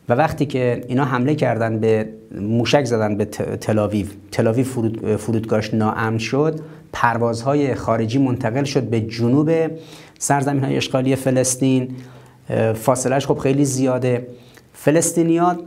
و 0.10 0.14
وقتی 0.14 0.46
که 0.46 0.84
اینا 0.88 1.06
حمله 1.06 1.36
کردن 1.36 1.80
به 1.80 2.10
موشک 2.42 2.86
زدن 2.86 3.18
به 3.18 3.26
تلاویو 3.26 4.06
تلاویو 4.32 4.66
فرود، 4.66 5.16
فرودگاهش 5.16 5.74
ناامن 5.74 6.18
شد. 6.18 6.60
پروازهای 6.94 7.76
خارجی 7.76 8.20
منتقل 8.20 8.64
شد 8.64 8.84
به 8.84 9.02
جنوب 9.02 9.52
سرزمین 10.20 10.64
های 10.64 10.78
اشغالی 10.78 11.16
فلسطین. 11.16 11.96
فاصلهش 12.76 13.28
خب 13.28 13.38
خیلی 13.38 13.66
زیاده. 13.66 14.28
فلسطینیان 14.74 15.60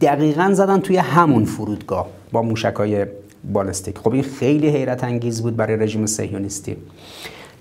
دقیقا 0.00 0.50
زدن 0.52 0.80
توی 0.80 0.96
همون 0.96 1.44
فرودگاه 1.44 2.08
با 2.32 2.42
موشک 2.42 2.74
های 2.76 3.06
بالستیک. 3.52 3.98
خب 3.98 4.12
این 4.12 4.22
خیلی 4.22 4.68
حیرت 4.68 5.04
انگیز 5.04 5.42
بود 5.42 5.56
برای 5.56 5.76
رژیم 5.76 6.06
صهیونیستی. 6.06 6.76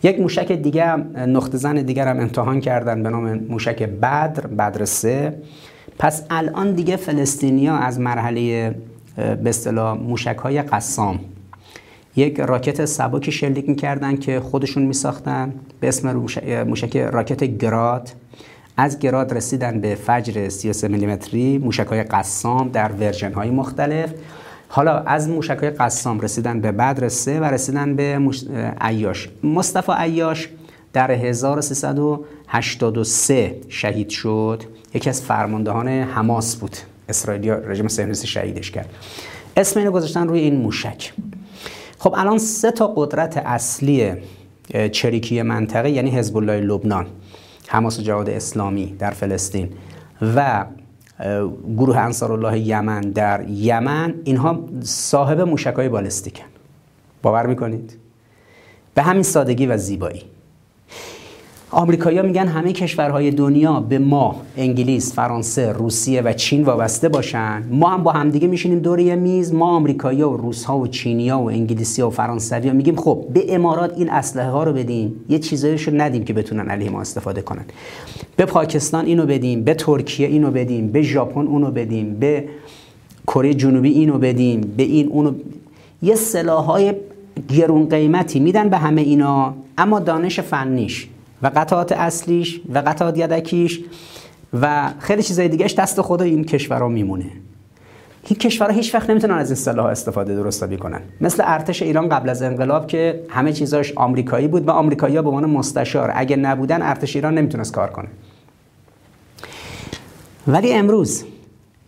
یک 0.04 0.20
موشک 0.20 0.52
دیگه 0.52 0.95
نقطه 1.26 1.58
زن 1.58 1.76
دیگر 1.76 2.08
هم 2.08 2.20
امتحان 2.20 2.60
کردن 2.62 3.04
به 3.04 3.10
نام 3.10 3.34
موشک 3.34 3.84
بدر 3.84 4.48
بدر 4.48 4.86
سه. 4.86 5.41
پس 6.00 6.24
الان 6.30 6.74
دیگه 6.74 6.95
فلسطینیا 6.95 7.76
از 7.76 8.00
مرحله 8.00 8.76
به 9.16 9.50
اصطلاح 9.50 9.98
موشک 9.98 10.38
های 10.38 10.62
قسام. 10.62 11.20
یک 12.16 12.39
راکت 12.39 12.86
سبکی 12.86 13.32
شلیک 13.32 13.70
می‌کردن 13.70 14.18
که 14.18 14.39
خودشون 14.39 14.84
میساختن 14.84 15.54
به 15.80 15.88
اسم 15.88 16.14
موشک 16.68 16.98
راکت 16.98 17.43
گراد. 17.43 18.10
از 18.78 19.00
گراد 19.00 19.34
رسیدن 19.34 19.82
به 19.82 19.95
فجر 19.95 20.50
33 20.50 20.88
میلیمتری 20.88 21.58
موشک 21.58 21.86
های 21.88 22.04
قسام 22.04 22.70
در 22.70 22.91
ورژن 22.91 23.34
های 23.34 23.50
مختلف. 23.50 24.14
حالا 24.70 24.99
از 24.99 25.30
موشک 25.30 25.57
های 25.57 25.70
قسام 25.70 26.20
رسیدن 26.20 26.61
به 26.61 26.72
بدر 26.72 27.09
سه 27.09 27.39
و 27.39 27.43
رسیدن 27.43 27.95
به. 27.95 28.20
عیاش. 28.82 29.30
مصطفی 29.43 29.91
عیاش 29.97 30.49
در 30.93 31.11
1383 31.11 33.55
شهید 33.70 34.09
شد. 34.09 34.63
یکی 34.93 35.09
از 35.09 35.22
فرماندهان 35.22 35.88
حماس 35.88 36.55
بود. 36.55 36.78
اسرائیلیا 37.09 37.55
رژیم 37.55 37.88
صهیونیستی 37.88 38.28
شهیدش 38.28 38.72
کرد. 38.72 38.89
اسم 39.57 39.80
اینو 39.80 39.91
گذاشتن 39.91 40.28
روی 40.28 40.39
این 40.39 40.55
موشک. 40.55 41.13
خب 41.99 42.13
الان 42.18 42.38
سه 42.38 42.72
تا 42.72 42.93
قدرت 42.95 43.38
اصلی 43.38 44.13
چریکی 44.91 45.41
منطقه 45.41 45.89
یعنی 45.89 46.11
حزب 46.11 46.38
الله 46.38 46.59
لبنان 46.59 47.07
حماس 47.68 47.99
و 47.99 48.01
جهاد 48.01 48.30
اسلامی 48.30 48.95
در 48.99 49.11
فلسطین 49.11 49.70
و 50.36 50.65
گروه 51.78 51.97
انصار 51.97 52.32
الله 52.32 52.59
یمن 52.59 53.01
در 53.01 53.49
یمن 53.49 54.13
اینها 54.24 54.59
صاحب 54.84 55.41
موشک 55.41 55.74
های 55.74 55.89
بالستیکن. 55.89 56.45
باور 57.22 57.45
می‌کنید؟ 57.45 57.97
به 58.93 59.01
همین 59.01 59.24
سادگی 59.24 59.65
و 59.65 59.78
زیبایی. 59.78 60.24
آمریکایی‌ها 61.72 62.24
میگن 62.24 62.47
همه 62.47 62.74
کشورهای 62.74 63.32
دنیا 63.32 63.80
به 63.80 63.99
ما 63.99 64.36
انگلیس، 64.57 65.13
فرانسه، 65.13 65.72
روسیه 65.72 66.22
و 66.22 66.34
چین 66.34 66.63
وابسته 66.63 67.09
باشن. 67.09 67.63
ما 67.72 67.89
هم 67.89 68.03
با 68.03 68.11
همدیگه 68.11 68.47
میشینیم 68.47 68.80
دور 68.80 68.99
یه 68.99 69.15
میز. 69.15 69.53
ما 69.53 69.76
آمریکایی‌ها 69.76 70.30
و 70.30 70.38
روس‌ها 70.38 70.78
و 70.80 70.88
چینی‌ها 70.88 71.39
و 71.39 71.49
انگلیسی‌ها 71.49 72.07
و 72.07 72.11
فرانسوی‌ها 72.11 72.74
میگیم 72.74 72.95
خب 72.95 73.26
به 73.34 73.55
امارات 73.55 73.97
این 73.97 74.09
اسلحه 74.09 74.49
ها 74.49 74.63
رو 74.63 74.74
بدیم. 74.74 75.13
یه 75.30 75.39
چیزایشو 75.39 75.91
ندیم 75.95 76.24
که 76.24 76.34
بتونن 76.34 76.70
علیه 76.70 76.89
ما 76.89 77.01
استفاده 77.01 77.41
کنن. 77.41 77.65
به 78.36 78.45
پاکستان 78.45 79.05
اینو 79.05 79.26
بدیم 79.26 79.63
به 79.63 79.74
ترکیه 79.74 80.28
اینو 80.28 80.51
بدیم 80.51 80.88
به 80.88 81.01
ژاپن 81.01 81.47
اونو 81.47 81.72
بدیم 81.72 82.18
به 82.20 82.43
کره 83.28 83.53
جنوبی 83.53 83.89
اینو 83.89 84.18
بدیم 84.18 84.61
به 84.78 84.84
این 84.84 85.07
اونو. 85.07 85.34
یه 86.01 86.15
سلاح‌های 86.15 86.93
گرون 87.49 87.89
قیمتی 87.89 88.39
میدن 88.39 88.70
به 88.70 88.78
همه 88.78 89.01
اینا 89.01 89.53
اما 89.78 89.99
دانش 89.99 90.39
فنیش. 90.39 91.07
و 91.41 91.51
قطعات 91.55 91.91
اصلیش 91.91 92.61
و 92.73 92.77
قطعات 92.77 93.17
یدکیش 93.17 93.79
و 94.61 94.91
خیلی 94.99 95.23
چیزای 95.23 95.49
دیگهش 95.49 95.73
دست 95.73 96.01
خود 96.01 96.21
این 96.21 96.43
کشورها 96.43 96.88
میمونه. 96.88 97.31
این 98.29 98.39
کشورها 98.39 98.73
هیچ 98.73 98.95
وقت 98.95 99.09
نمی‌تونن 99.09 99.33
از 99.33 99.49
این 99.49 99.55
سلاح 99.55 99.85
استفاده 99.85 100.35
درست 100.35 100.77
کنن 100.77 101.01
مثل 101.21 101.43
ارتش 101.45 101.81
ایران 101.81 102.09
قبل 102.09 102.29
از 102.29 102.41
انقلاب 102.41 102.88
که 102.88 103.23
همه 103.29 103.53
چیزاش 103.53 103.93
آمریکایی 103.95 104.47
بود 104.47 104.67
و 104.67 104.71
آمریکایی‌ها 104.71 105.21
به 105.21 105.29
عنوان 105.29 105.49
مستشار. 105.49 106.11
اگه 106.15 106.35
نبودن 106.35 106.81
ارتش 106.81 107.15
ایران 107.15 107.38
نمی‌تونست 107.38 107.73
کار 107.73 107.89
کنه. 107.89 108.07
ولی 110.47 110.73
امروز 110.73 111.23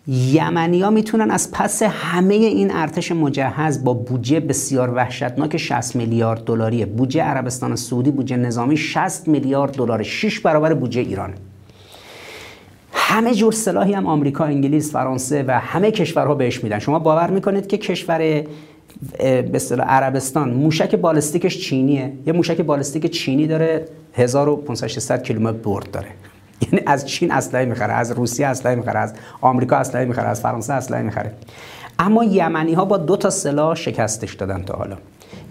یمنی 0.10 0.82
ها 0.82 0.90
می‌تونن 0.90 1.32
از 1.32 1.52
پس 1.52 1.84
همه 1.84 2.34
این 2.34 2.72
ارتش 2.72 3.12
مجهز 3.12 3.84
با 3.84 3.94
بودجه 3.94 4.40
بسیار 4.40 4.94
وحشتناک 4.94 5.58
60 5.58 5.96
میلیارد 5.96 6.44
دلاری 6.44 6.86
بودجه 6.86 7.24
عربستان 7.24 7.76
سعودی 7.76 8.12
بودجه 8.12 8.36
نظامی 8.36 8.78
60 8.78 9.28
میلیارد 9.28 9.74
دلار 9.74 10.04
6 10.04 10.40
برابر 10.40 10.74
بودجه 10.74 11.02
ایران. 11.02 11.34
همه 12.94 13.34
جور 13.34 13.52
سلاحی 13.52 13.94
هم 13.94 14.08
آمریکا، 14.08 14.44
انگلیس، 14.44 14.92
فرانسه 14.92 15.44
و 15.48 15.60
همه 15.60 15.92
کشورها 15.92 16.36
بهش 16.36 16.64
میدن. 16.64 16.80
شما 16.80 17.00
باور 17.00 17.30
می‌کنید 17.30 17.68
که 17.68 17.78
کشور 17.78 18.44
به 19.20 19.60
عربستان 19.88 20.50
موشک 20.50 20.96
بالستیکش 20.96 21.58
چینیه. 21.58 22.14
یه 22.28 22.34
موشک 22.34 22.62
بالستیک 22.62 23.12
چینی 23.12 23.48
داره 23.48 23.86
1500 24.14 25.24
کیلومتر 25.24 25.58
برد 25.58 25.92
داره. 25.92 26.08
یعنی 26.72 26.86
از 26.86 27.08
چین 27.10 27.32
اسلحه 27.32 27.66
می‌خره 27.66 27.94
از 27.94 28.12
روسیه 28.12 28.48
اسلحه 28.48 28.76
می‌خره 28.76 29.00
از 29.00 29.14
آمریکا 29.42 29.76
اسلحه 29.76 30.06
می‌خره 30.06 30.28
از 30.28 30.42
فرانسه 30.42 30.74
اسلحه 30.74 31.02
می‌خره. 31.02 31.34
اما 32.00 32.24
یمنی 32.24 32.74
ها 32.74 32.86
با 32.86 32.98
دو 32.98 33.18
تا 33.18 33.30
سلاح 33.30 33.76
شکستش 33.76 34.34
دادن 34.34 34.64
تا 34.64 34.74
حالا. 34.74 34.98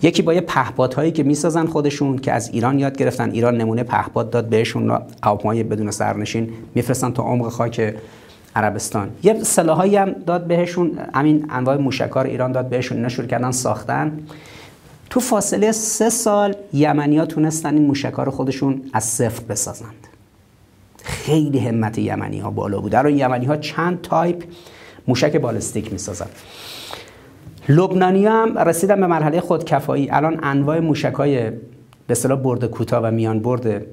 یکی 0.03 0.23
با 0.23 0.35
یه 0.35 0.41
پهپاد 0.41 0.95
هایی 0.95 1.13
که 1.13 1.23
می‌سازن 1.23 1.67
خودشون 1.67 2.19
که 2.19 2.33
از 2.33 2.49
ایران 2.49 2.79
یاد 2.79 2.97
گرفتن. 2.97 3.31
ایران 3.31 3.57
نمونه 3.57 3.83
پهپاد 3.83 4.31
داد 4.31 4.49
بهشون 4.49 4.99
هواپیمای 5.23 5.63
بدون 5.63 5.91
سرنشین 5.91 6.51
میفرستن 6.75 7.11
تا 7.11 7.23
عمق 7.23 7.49
خاک 7.49 7.95
عربستان. 8.57 9.11
یه 9.23 9.43
سلاحایی 9.43 9.97
هم 9.97 10.13
داد 10.13 10.47
بهشون. 10.47 10.99
همین 11.15 11.47
انواع 11.51 11.77
موشکار 11.77 12.27
ایران 12.27 12.53
داد 12.53 12.69
بهشون. 12.69 12.97
اینا 12.97 13.09
شروع 13.09 13.29
کردن 13.29 13.51
ساختن. 13.51 14.19
تو 15.11 15.21
فاصله 15.21 15.73
سه 15.73 16.11
سال 16.11 16.55
یمنی 16.73 17.19
ها 17.19 17.27
تونستن 17.27 17.75
این 17.75 17.87
موشکار 17.87 18.31
خودشون 18.31 18.83
از 18.93 19.05
صفر 19.05 19.43
بسازند. 19.45 20.08
خیلی 21.09 21.59
همت 21.59 21.99
یمنی 21.99 22.39
ها 22.39 22.51
بالا 22.51 22.81
بود 22.81 22.93
در 22.93 23.11
یمنی 23.11 23.47
ها 23.47 23.57
چند 23.57 24.01
تایپ 24.03 24.43
موشک 25.09 25.37
بالستیک 25.37 25.93
می‌سازن. 25.93 26.27
لبنانی 27.69 28.27
هم 28.27 28.59
رسیدن 28.59 29.01
به 29.01 29.07
مرحله 29.07 29.41
خودکفایی. 29.41 30.11
الان 30.11 30.41
انواع 30.43 30.81
موشک 30.81 31.15
های 31.15 31.51
به 31.51 31.57
اصطلاح 32.11 32.39
برد 32.41 32.65
کوتاه 32.65 33.03
و 33.03 33.11
میان 33.11 33.41
برد 33.41 33.87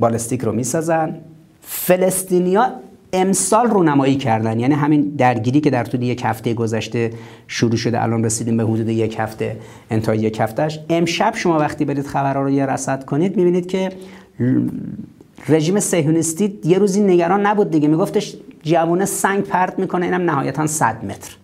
بالستیک 0.00 0.40
رو 0.40 0.52
می‌سازن. 0.52 1.16
فلسطینیا 1.60 2.72
امسال 3.12 3.66
رو 3.66 3.82
نمایی 3.82 4.16
کردن. 4.16 4.60
یعنی 4.60 4.74
همین 4.74 5.02
درگیری 5.02 5.60
که 5.60 5.70
در 5.70 5.84
طول 5.84 6.02
یک 6.02 6.22
هفته 6.24 6.54
گذشته 6.54 7.10
شروع 7.46 7.76
شده 7.76 8.02
الان 8.02 8.24
رسیدیم 8.24 8.56
به 8.56 8.62
حدود 8.62 8.88
یک 8.88 9.16
هفته 9.18 9.56
انتهای 9.90 10.18
یک 10.18 10.40
هفتهش 10.40 10.80
امشب 10.90 11.32
شما 11.34 11.58
وقتی 11.58 11.84
برید 11.84 12.06
خبرها 12.06 12.42
رو 12.42 12.50
یه 12.50 12.66
رصد 12.66 13.04
کنید 13.04 13.36
می‌بینید 13.36 13.66
که 13.66 13.90
رژیم 15.48 15.80
سهیونیستی 15.80 16.58
یه 16.64 16.78
روزی 16.78 17.00
نگران 17.00 17.46
نبود 17.46 17.70
دیگه. 17.70 17.88
میگفتش 17.88 18.36
جوونه 18.62 19.04
سنگ 19.04 19.44
پرت 19.44 19.78
می‌کنه 19.78 20.04
اینم 20.06 20.30
نهایتا 20.30 20.66
100 20.66 21.04
متر. 21.04 21.36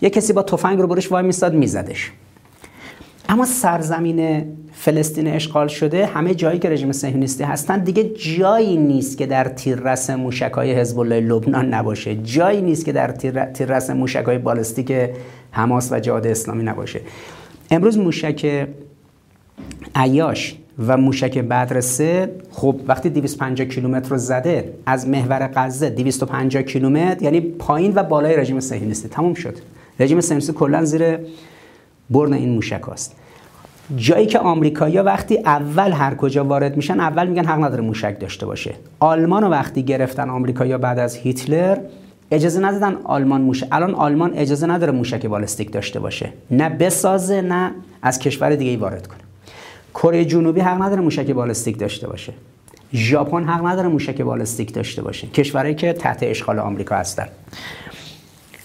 یه 0.00 0.10
کسی 0.10 0.32
با 0.32 0.42
تفنگ 0.42 0.78
رو 0.78 0.86
برش 0.86 1.12
وای 1.12 1.22
میستاد 1.22 1.54
میزدش. 1.54 2.12
اما 3.28 3.44
سرزمین 3.44 4.44
فلسطین 4.72 5.26
اشغال 5.26 5.68
شده 5.68 6.06
همه 6.06 6.34
جایی 6.34 6.58
که 6.58 6.70
رژیم 6.70 6.92
صهیونیستی 6.92 7.44
هستن 7.44 7.78
دیگه 7.78 8.04
جایی 8.04 8.76
نیست 8.76 9.18
که 9.18 9.26
در 9.26 9.44
تیررس 9.44 10.10
موشکای 10.10 10.74
حزب 10.74 10.98
الله 10.98 11.20
لبنان 11.20 11.74
نباشه. 11.74 12.16
جایی 12.16 12.60
نیست 12.60 12.84
که 12.84 12.92
در 12.92 13.12
تیررس 13.54 13.90
موشکای 13.90 14.38
بالستیک 14.38 14.92
حماس 15.50 15.92
و 15.92 16.00
جهاد 16.00 16.26
اسلامی 16.26 16.64
نباشه. 16.64 17.00
امروز 17.70 17.98
موشک 17.98 18.68
عیاش 19.94 20.56
و 20.78 20.96
موشک 20.96 21.38
بدر 21.38 21.80
سه 21.80 22.30
خب 22.50 22.80
وقتی 22.88 23.10
250 23.10 23.68
کیلومتر 23.68 24.10
رو 24.10 24.18
زده 24.18 24.72
از 24.86 25.08
محور 25.08 25.50
غزه 25.56 25.90
250 25.90 26.62
کیلومتر 26.62 27.22
یعنی 27.22 27.40
پایین 27.40 27.92
و 27.94 28.02
بالای 28.02 28.36
رژیم 28.36 28.60
صهیونیستی. 28.60 29.08
تموم 29.08 29.34
شد. 29.34 29.54
رژیم 30.00 30.20
صهیونیستی 30.20 30.52
کلا 30.52 30.84
زیر 30.84 31.18
برن 32.10 32.32
این 32.32 32.48
موشک 32.50 32.82
هست 32.92 33.16
جایی 33.96 34.26
که 34.26 34.38
آمریکایی‌ها 34.38 35.04
وقتی 35.04 35.38
اول 35.38 35.92
هر 35.92 36.14
کجا 36.14 36.44
وارد 36.44 36.76
میشن 36.76 37.00
اول 37.00 37.26
میگن 37.26 37.44
حق 37.44 37.64
نداره 37.64 37.82
موشک 37.82 38.20
داشته 38.20 38.46
باشه. 38.46 38.74
آلمان 39.00 39.44
وقتی 39.44 39.82
گرفتن 39.82 40.30
آمریکایی‌ها 40.30 40.78
بعد 40.78 40.98
از 40.98 41.16
هیتلر 41.16 41.78
اجازه 42.30 42.60
ندادن 42.60 42.96
آلمان 43.04 43.40
موشک 43.40 43.68
الان 43.72 43.94
آلمان 43.94 44.32
اجازه 44.34 44.66
نداره 44.66 44.92
موشک 44.92 45.26
بالستیک 45.26 45.72
داشته 45.72 46.00
باشه. 46.00 46.32
نه 46.50 46.68
بسازه 46.68 47.40
نه 47.40 47.70
از 48.02 48.18
کشور 48.18 48.54
دیگه 48.54 48.70
ای 48.70 48.76
وارد 48.76 49.06
کنه. 49.06 49.29
کره 49.94 50.24
جنوبی 50.24 50.60
حق 50.60 50.82
نداره 50.82 51.00
موشک 51.00 51.30
بالستیک 51.30 51.78
داشته 51.78 52.08
باشه. 52.08 52.32
ژاپن 52.94 53.44
حق 53.44 53.66
نداره 53.66 53.88
موشک 53.88 54.20
بالستیک 54.20 54.74
داشته 54.74 55.02
باشه. 55.02 55.26
کشورهایی 55.26 55.74
که 55.74 55.92
تحت 55.92 56.18
اشغال 56.22 56.58
آمریکا 56.58 56.96
هستن. 56.96 57.26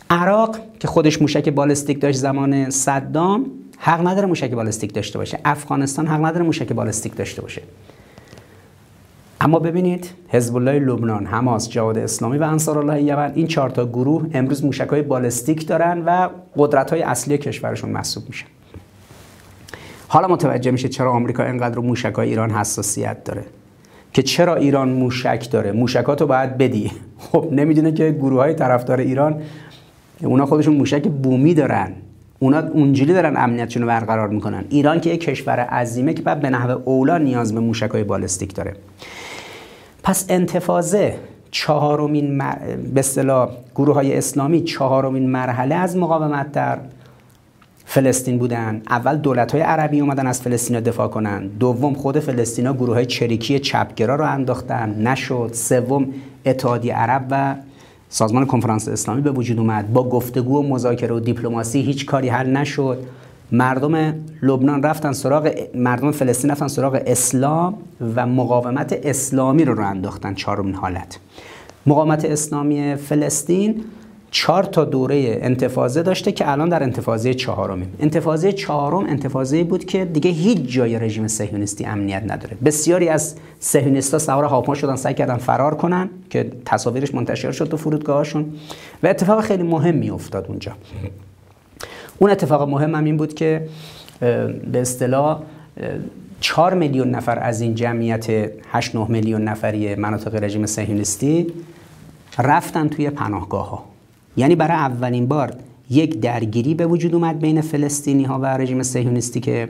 عراق 0.09 0.57
که 0.79 0.87
خودش 0.87 1.21
موشک 1.21 1.49
بالستیک 1.49 2.01
داشت 2.01 2.17
زمان 2.17 2.69
صدام 2.69 3.45
حق 3.77 4.07
نداره 4.07 4.27
موشک 4.27 4.51
بالستیک 4.51 4.93
داشته 4.93 5.17
باشه. 5.17 5.39
افغانستان 5.45 6.07
حق 6.07 6.25
نداره 6.25 6.45
موشک 6.45 6.73
بالستیک 6.73 7.15
داشته 7.15 7.41
باشه. 7.41 7.61
اما 9.41 9.59
ببینید 9.59 10.09
حزب 10.27 10.55
الله 10.55 10.79
لبنان، 10.79 11.25
حماس، 11.25 11.69
جهاد 11.69 11.97
اسلامی 11.97 12.37
و 12.37 12.43
انصار 12.43 12.77
الله 12.77 13.01
یمن 13.01 13.31
این 13.35 13.47
چهار 13.47 13.69
تا 13.69 13.85
گروه 13.85 14.25
امروز 14.33 14.65
موشک 14.65 14.87
های 14.87 15.01
بالستیک 15.01 15.67
دارن 15.67 16.03
و 16.05 16.29
قدرت 16.57 16.91
های 16.91 17.01
اصلی 17.01 17.37
کشورشون 17.37 17.89
محسوب 17.89 18.23
میشن. 18.27 18.47
حالا 20.07 20.27
متوجه 20.27 20.71
میشه 20.71 20.89
چرا 20.89 21.11
آمریکا 21.11 21.43
اینقدر 21.43 21.75
رو 21.75 21.81
موشک 21.81 22.13
های 22.13 22.29
ایران 22.29 22.51
حساسیت 22.51 23.23
داره. 23.23 23.43
که 24.13 24.23
چرا 24.23 24.55
ایران 24.55 24.89
موشک 24.89 25.51
داره؟ 25.51 25.71
موشکاتو 25.71 26.27
باید 26.27 26.57
بدی. 26.57 26.91
خب 27.31 27.49
نمی‌دونه 27.51 27.91
که 27.91 28.11
گروه 28.11 28.39
های 28.39 28.53
طرفدار 28.53 28.99
ایران 28.99 29.41
اونا 30.23 30.45
خودشون 30.45 30.75
موشک 30.75 31.07
بومی 31.07 31.53
دارن. 31.53 31.91
اونا 32.39 32.59
اونجوری 32.59 33.13
دارن 33.13 33.37
امنیتشون 33.37 33.81
رو 33.81 33.87
برقرار 33.87 34.27
می‌کنن. 34.27 34.65
ایران 34.69 34.99
که 34.99 35.09
یک 35.09 35.21
کشور 35.21 35.59
عظیمه 35.59 36.13
که 36.13 36.21
بعد 36.21 36.39
به 36.39 36.49
نحو 36.49 36.79
اولا 36.85 37.17
نیاز 37.17 37.53
به 37.53 37.59
موشک 37.59 37.89
های 37.89 38.03
بالستیک 38.03 38.55
داره. 38.55 38.73
پس 40.03 40.25
انتفاضه 40.29 41.15
چهارمین 41.51 42.37
مر... 42.37 42.55
به 42.93 42.99
اصطلاح 42.99 43.49
گروه 43.75 43.95
های 43.95 44.17
اسلامی 44.17 44.61
چهارمین 44.61 45.29
مرحله 45.29 45.75
از 45.75 45.97
مقاومت 45.97 46.51
در 46.51 46.77
فلسطین 47.85 48.37
بودن. 48.37 48.81
اول 48.89 49.17
دولت 49.17 49.51
های 49.51 49.61
عربی 49.61 49.99
اومدن 49.99 50.27
از 50.27 50.41
فلسطین 50.41 50.79
دفاع 50.79 51.07
کنن. 51.07 51.47
دوم 51.47 51.93
خود 51.93 52.19
فلسطینا 52.19 52.73
گروه 52.73 52.93
های 52.93 53.05
چریکی 53.05 53.59
چپگرا 53.59 54.15
رو 54.15 54.25
انداختن. 54.25 55.07
نشد. 55.07 55.49
سوم 55.53 56.07
اتحادیه 56.45 56.95
عرب 56.95 57.27
و 57.31 57.55
سازمان 58.09 58.45
کنفرانس 58.45 58.87
اسلامی 58.87 59.21
به 59.21 59.31
وجود 59.31 59.59
اومد. 59.59 59.93
با 59.93 60.09
گفتگو 60.09 60.59
و 60.59 60.73
مذاکره 60.73 61.15
و 61.15 61.19
دیپلماسی 61.19 61.81
هیچ 61.81 62.05
کاری 62.05 62.29
حل 62.29 62.49
نشد. 62.49 62.97
مردم 63.51 64.13
لبنان 64.41 64.83
رفتن 64.83 65.11
سراغ 65.11 65.51
مردم 65.75 66.11
فلسطین 66.11 66.51
رفتن 66.51 66.67
سراغ 66.67 67.01
اسلام 67.05 67.77
و 68.15 68.27
مقاومت 68.27 68.99
اسلامی 69.03 69.65
رو 69.65 69.73
رو 69.73 69.85
انداختن. 69.85 70.33
چهارمین 70.33 70.75
حالت. 70.75 71.19
مقاومت 71.85 72.25
اسلامی 72.25 72.95
فلسطین 72.95 73.83
چهار 74.35 74.63
تا 74.63 74.85
دوره 74.85 75.39
انتفاضه 75.41 76.03
داشته 76.03 76.31
که 76.31 76.51
الان 76.51 76.69
در 76.69 76.83
انتفاضه 76.83 77.33
چهارمیم. 77.33 77.93
انتفاضه 77.99 78.53
چهارم 78.53 79.05
انتفاضه 79.05 79.63
بود 79.63 79.85
که 79.85 80.05
دیگه 80.05 80.31
هیچ 80.31 80.59
جای 80.73 80.99
رژیم 80.99 81.27
صهیونیستی 81.27 81.85
امنیت 81.85 82.23
نداره. 82.23 82.57
بسیاری 82.65 83.09
از 83.09 83.35
صهیونیستا 83.59 84.19
سوار 84.19 84.43
هاپما 84.43 84.75
شدن 84.75 84.95
سعی 84.95 85.13
کردن 85.13 85.37
فرار 85.37 85.75
کنن 85.75 86.09
که 86.29 86.51
تصاویرش 86.65 87.15
منتشر 87.15 87.51
شد 87.51 87.65
تو 87.65 87.77
فرودگاهشون. 87.77 88.53
و 89.03 89.07
اتفاق 89.07 89.41
خیلی 89.41 89.63
مهمی 89.63 90.09
افتاد 90.09 90.45
اونجا. 90.49 90.71
اون 92.19 92.31
اتفاق 92.31 92.69
مهم 92.69 92.95
هم 92.95 93.03
این 93.03 93.17
بود 93.17 93.33
که 93.33 93.67
به 94.71 94.81
اصطلاح 94.81 95.41
4 96.39 96.73
میلیون 96.73 97.09
نفر 97.09 97.39
از 97.39 97.61
این 97.61 97.75
جمعیت 97.75 98.29
8 98.71 98.95
9 98.95 99.05
میلیون 99.09 99.43
نفری 99.43 99.95
مناطق 99.95 100.43
رژیم 100.43 100.65
صهیونیستی 100.65 101.47
رفتن 102.39 102.87
توی 102.87 103.09
پناهگاه 103.09 103.69
ها 103.69 103.94
یعنی 104.37 104.55
برای 104.55 104.77
اولین 104.77 105.27
بار 105.27 105.53
یک 105.89 106.19
درگیری 106.19 106.73
به 106.73 106.85
وجود 106.85 107.15
اومد 107.15 107.39
بین 107.39 107.61
فلسطینی 107.61 108.23
ها 108.23 108.39
و 108.39 108.45
رژیم 108.45 108.83
صهیونیستی 108.83 109.39
که 109.39 109.69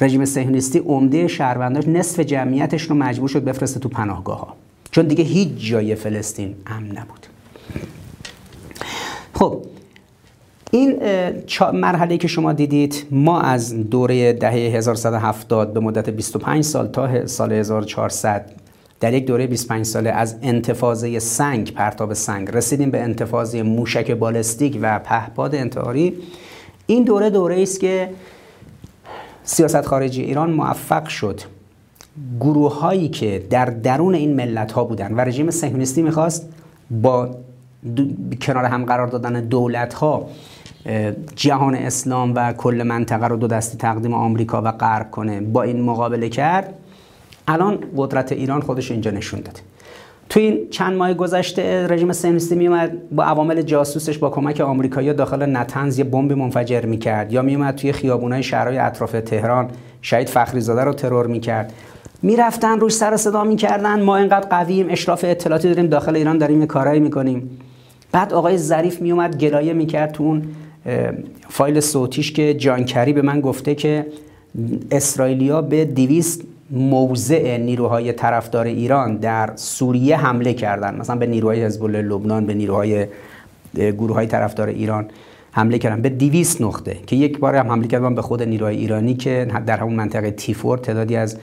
رژیم 0.00 0.24
صهیونیستی 0.24 0.78
عمده 0.78 1.28
شهرونداش 1.28 1.88
نصف 1.88 2.20
جمعیتش 2.20 2.82
رو 2.82 2.96
مجبور 2.96 3.28
شد 3.28 3.44
بفرسته 3.44 3.80
تو 3.80 3.88
پناهگاه 3.88 4.38
ها 4.40 4.56
چون 4.90 5.06
دیگه 5.06 5.24
هیچ 5.24 5.48
جای 5.70 5.94
فلسطین 5.94 6.54
امن 6.66 6.86
نبود. 6.86 7.26
خب 9.34 9.62
این 10.70 10.98
مرحله 11.72 12.16
که 12.16 12.28
شما 12.28 12.52
دیدید 12.52 13.06
ما 13.10 13.40
از 13.40 13.90
دوره 13.90 14.32
دهه 14.32 14.52
1170 14.52 15.72
به 15.72 15.80
مدت 15.80 16.10
25 16.10 16.64
سال 16.64 16.86
تا 16.86 17.26
سال 17.26 17.52
1400 17.52 18.52
در 19.00 19.12
یک 19.12 19.26
دوره 19.26 19.46
25 19.46 19.86
ساله 19.86 20.10
از 20.10 20.36
انتفاضه 20.42 21.18
سنگ 21.18 21.74
پرتاب 21.74 22.12
سنگ 22.12 22.50
رسیدیم 22.50 22.90
به 22.90 23.00
انتفاضه 23.00 23.62
موشک 23.62 24.10
بالستیک 24.10 24.78
و 24.82 24.98
پهپاد 24.98 25.54
انتحاری. 25.54 26.14
این 26.86 27.04
دوره 27.04 27.30
دوره 27.30 27.62
است 27.62 27.80
که 27.80 28.10
سیاست 29.42 29.86
خارجی 29.86 30.22
ایران 30.22 30.50
موفق 30.50 31.06
شد. 31.06 31.40
گروه 32.40 32.80
هایی 32.80 33.08
که 33.08 33.46
در 33.50 33.64
درون 33.64 34.14
این 34.14 34.34
ملت 34.34 34.72
ها 34.72 34.84
بودن 34.84 35.14
و 35.14 35.20
رژیم 35.20 35.50
صهیونیستی 35.50 36.02
می‌خواست 36.02 36.48
با 36.90 37.30
کنار 38.42 38.64
هم 38.64 38.84
قرار 38.84 39.06
دادن 39.06 39.40
دولت 39.40 39.94
ها 39.94 40.28
جهان 41.36 41.74
اسلام 41.74 42.32
و 42.34 42.52
کل 42.52 42.82
منطقه 42.82 43.26
رو 43.26 43.36
دو 43.36 43.46
دستی 43.46 43.78
تقدیم 43.78 44.14
آمریکا 44.14 44.62
و 44.62 44.72
غرب 44.72 45.10
کنه 45.10 45.40
با 45.40 45.62
این 45.62 45.82
مقابله 45.82 46.28
کرد. 46.28 46.74
الان 47.50 47.78
قدرت 47.96 48.32
ایران 48.32 48.60
خودش 48.60 48.90
اینجا 48.90 49.10
نشون 49.10 49.40
داده. 49.40 49.60
تو 50.28 50.40
این 50.40 50.68
چند 50.70 50.96
ماه 50.96 51.14
گذشته 51.14 51.86
رژیم 51.86 52.12
صهیونیستی 52.12 52.54
میومد 52.54 53.10
با 53.10 53.24
عوامل 53.24 53.62
جاسوسش 53.62 54.18
با 54.18 54.30
کمک 54.30 54.60
آمریکایی 54.60 55.12
داخل 55.12 55.56
نتنز 55.56 55.98
یه 55.98 56.04
بمب 56.04 56.32
منفجر 56.32 56.86
می‌کرد. 56.86 57.32
یا 57.32 57.42
میومد 57.42 57.74
توی 57.74 57.92
خیابونای 57.92 58.42
شهرهای 58.42 58.78
اطراف 58.78 59.12
تهران 59.12 59.68
شهید 60.02 60.28
فخری 60.28 60.60
زاده 60.60 60.84
رو 60.84 60.92
ترور 60.92 61.26
می‌کرد. 61.26 61.72
می‌رفتن 62.22 62.80
روش 62.80 62.92
سر 62.92 63.16
صدا 63.16 63.44
می‌کردن 63.44 64.02
ما 64.02 64.16
اینقدر 64.16 64.48
قویم 64.48 64.86
اشراف 64.90 65.24
اطلاعاتی 65.28 65.68
داریم 65.68 65.86
داخل 65.86 66.16
ایران 66.16 66.38
داریم 66.38 66.66
کارایی 66.66 67.00
می‌کنیم. 67.00 67.58
بعد 68.12 68.32
آقای 68.32 68.56
ظریف 68.56 69.00
میومد 69.00 69.36
گلایه 69.36 69.72
می‌کرد 69.72 70.12
تو 70.12 70.24
اون 70.24 70.42
فایل 71.48 71.80
صوتیش 71.80 72.32
که 72.32 72.54
جانکری 72.54 73.12
به 73.12 73.22
من 73.22 73.40
گفته 73.40 73.74
که 73.74 74.06
اسرائیلیا 74.90 75.62
به 75.62 75.84
200 75.84 76.42
موضع 76.70 77.56
نیروهای 77.56 78.12
طرفدار 78.12 78.66
ایران 78.66 79.16
در 79.16 79.52
سوریه 79.56 80.16
حمله 80.16 80.54
کردن. 80.54 80.96
مثلا 80.96 81.16
به 81.16 81.26
نیروهای 81.26 81.64
حزب 81.64 81.84
الله 81.84 82.02
لبنان 82.02 82.46
به 82.46 82.54
نیروهای 82.54 83.06
گروه 83.74 84.14
های 84.14 84.26
طرفدار 84.26 84.68
ایران 84.68 85.08
حمله 85.52 85.78
کردن. 85.78 86.02
به 86.02 86.08
200 86.08 86.62
نقطه 86.62 86.96
که 87.06 87.16
یک 87.16 87.38
بار 87.38 87.56
هم 87.56 87.70
حمله 87.70 87.86
کردن 87.86 88.14
به 88.14 88.22
خود 88.22 88.42
نیروهای 88.42 88.76
ایرانی 88.76 89.14
که 89.14 89.48
در 89.66 89.78
همون 89.78 89.94
منطقه 89.94 90.30
تیفور 90.30 90.78
تعدادی 90.78 91.16
از 91.16 91.38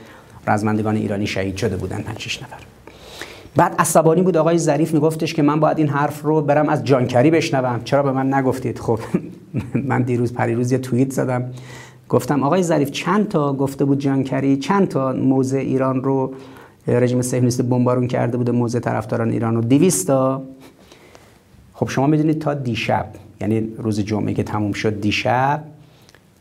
رزمندگان 0.48 0.96
ایرانی 0.96 1.28
شهید 1.28 1.58
شده 1.58 1.76
بودن 1.78 2.02
5 2.02 2.40
نفر. 2.44 2.58
بعد 3.56 3.76
عصبانی 3.80 4.22
بود. 4.22 4.38
آقای 4.38 4.58
ظریف 4.58 4.94
میگفتش 4.94 5.34
که 5.34 5.42
من 5.42 5.60
باید 5.60 5.78
این 5.78 5.90
حرف 5.90 6.22
رو 6.22 6.42
برم 6.42 6.70
از 6.70 6.84
جانکری 6.84 7.32
بشنوم. 7.32 7.82
چرا 7.84 8.04
به 8.04 8.12
من 8.12 8.34
نگفتید؟ 8.34 8.80
خب 8.80 9.00
من 9.90 10.02
دیروز 10.02 10.34
پریروز 10.34 10.72
یه 10.72 10.78
توییت 10.78 11.12
زدم. 11.12 11.52
گفتم 12.10 12.44
آقای 12.44 12.64
ظریف 12.64 12.92
چند 12.92 13.28
تا 13.28 13.54
گفته 13.54 13.86
بود 13.86 14.00
جانکری؟ 14.00 14.58
چند 14.58 14.88
تا 14.88 15.14
موضع 15.14 15.58
ایران 15.58 16.04
رو 16.04 16.34
رژیم 16.88 17.22
صهیونیستی 17.22 17.64
بمبارون 17.64 18.08
کرده 18.08 18.38
بوده 18.38 18.52
موضع 18.52 18.80
طرفداران 18.80 19.32
ایران 19.32 19.56
رو؟ 19.56 19.62
200 19.62 20.08
تا. 20.08 20.42
خب 21.74 21.90
شما 21.90 22.08
می‌دونید 22.08 22.40
تا 22.40 22.54
دیشب 22.54 23.08
یعنی 23.42 23.74
روز 23.78 24.00
جمعه 24.00 24.34
که 24.34 24.44
تموم 24.44 24.72
شد 24.72 25.02
دیشب 25.02 25.64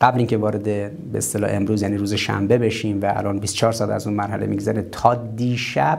قبل 0.00 0.18
اینکه 0.18 0.36
وارد 0.36 0.62
به 0.62 0.90
اصطلاح 1.14 1.50
امروز 1.52 1.82
یعنی 1.82 1.96
روز 1.96 2.14
شنبه 2.14 2.58
بشیم 2.58 3.02
و 3.02 3.12
الان 3.16 3.38
24 3.38 3.72
ساعت 3.72 3.90
از 3.90 4.06
اون 4.06 4.16
مرحله 4.16 4.46
میگذره 4.46 4.86
تا 4.92 5.14
دیشب 5.14 5.98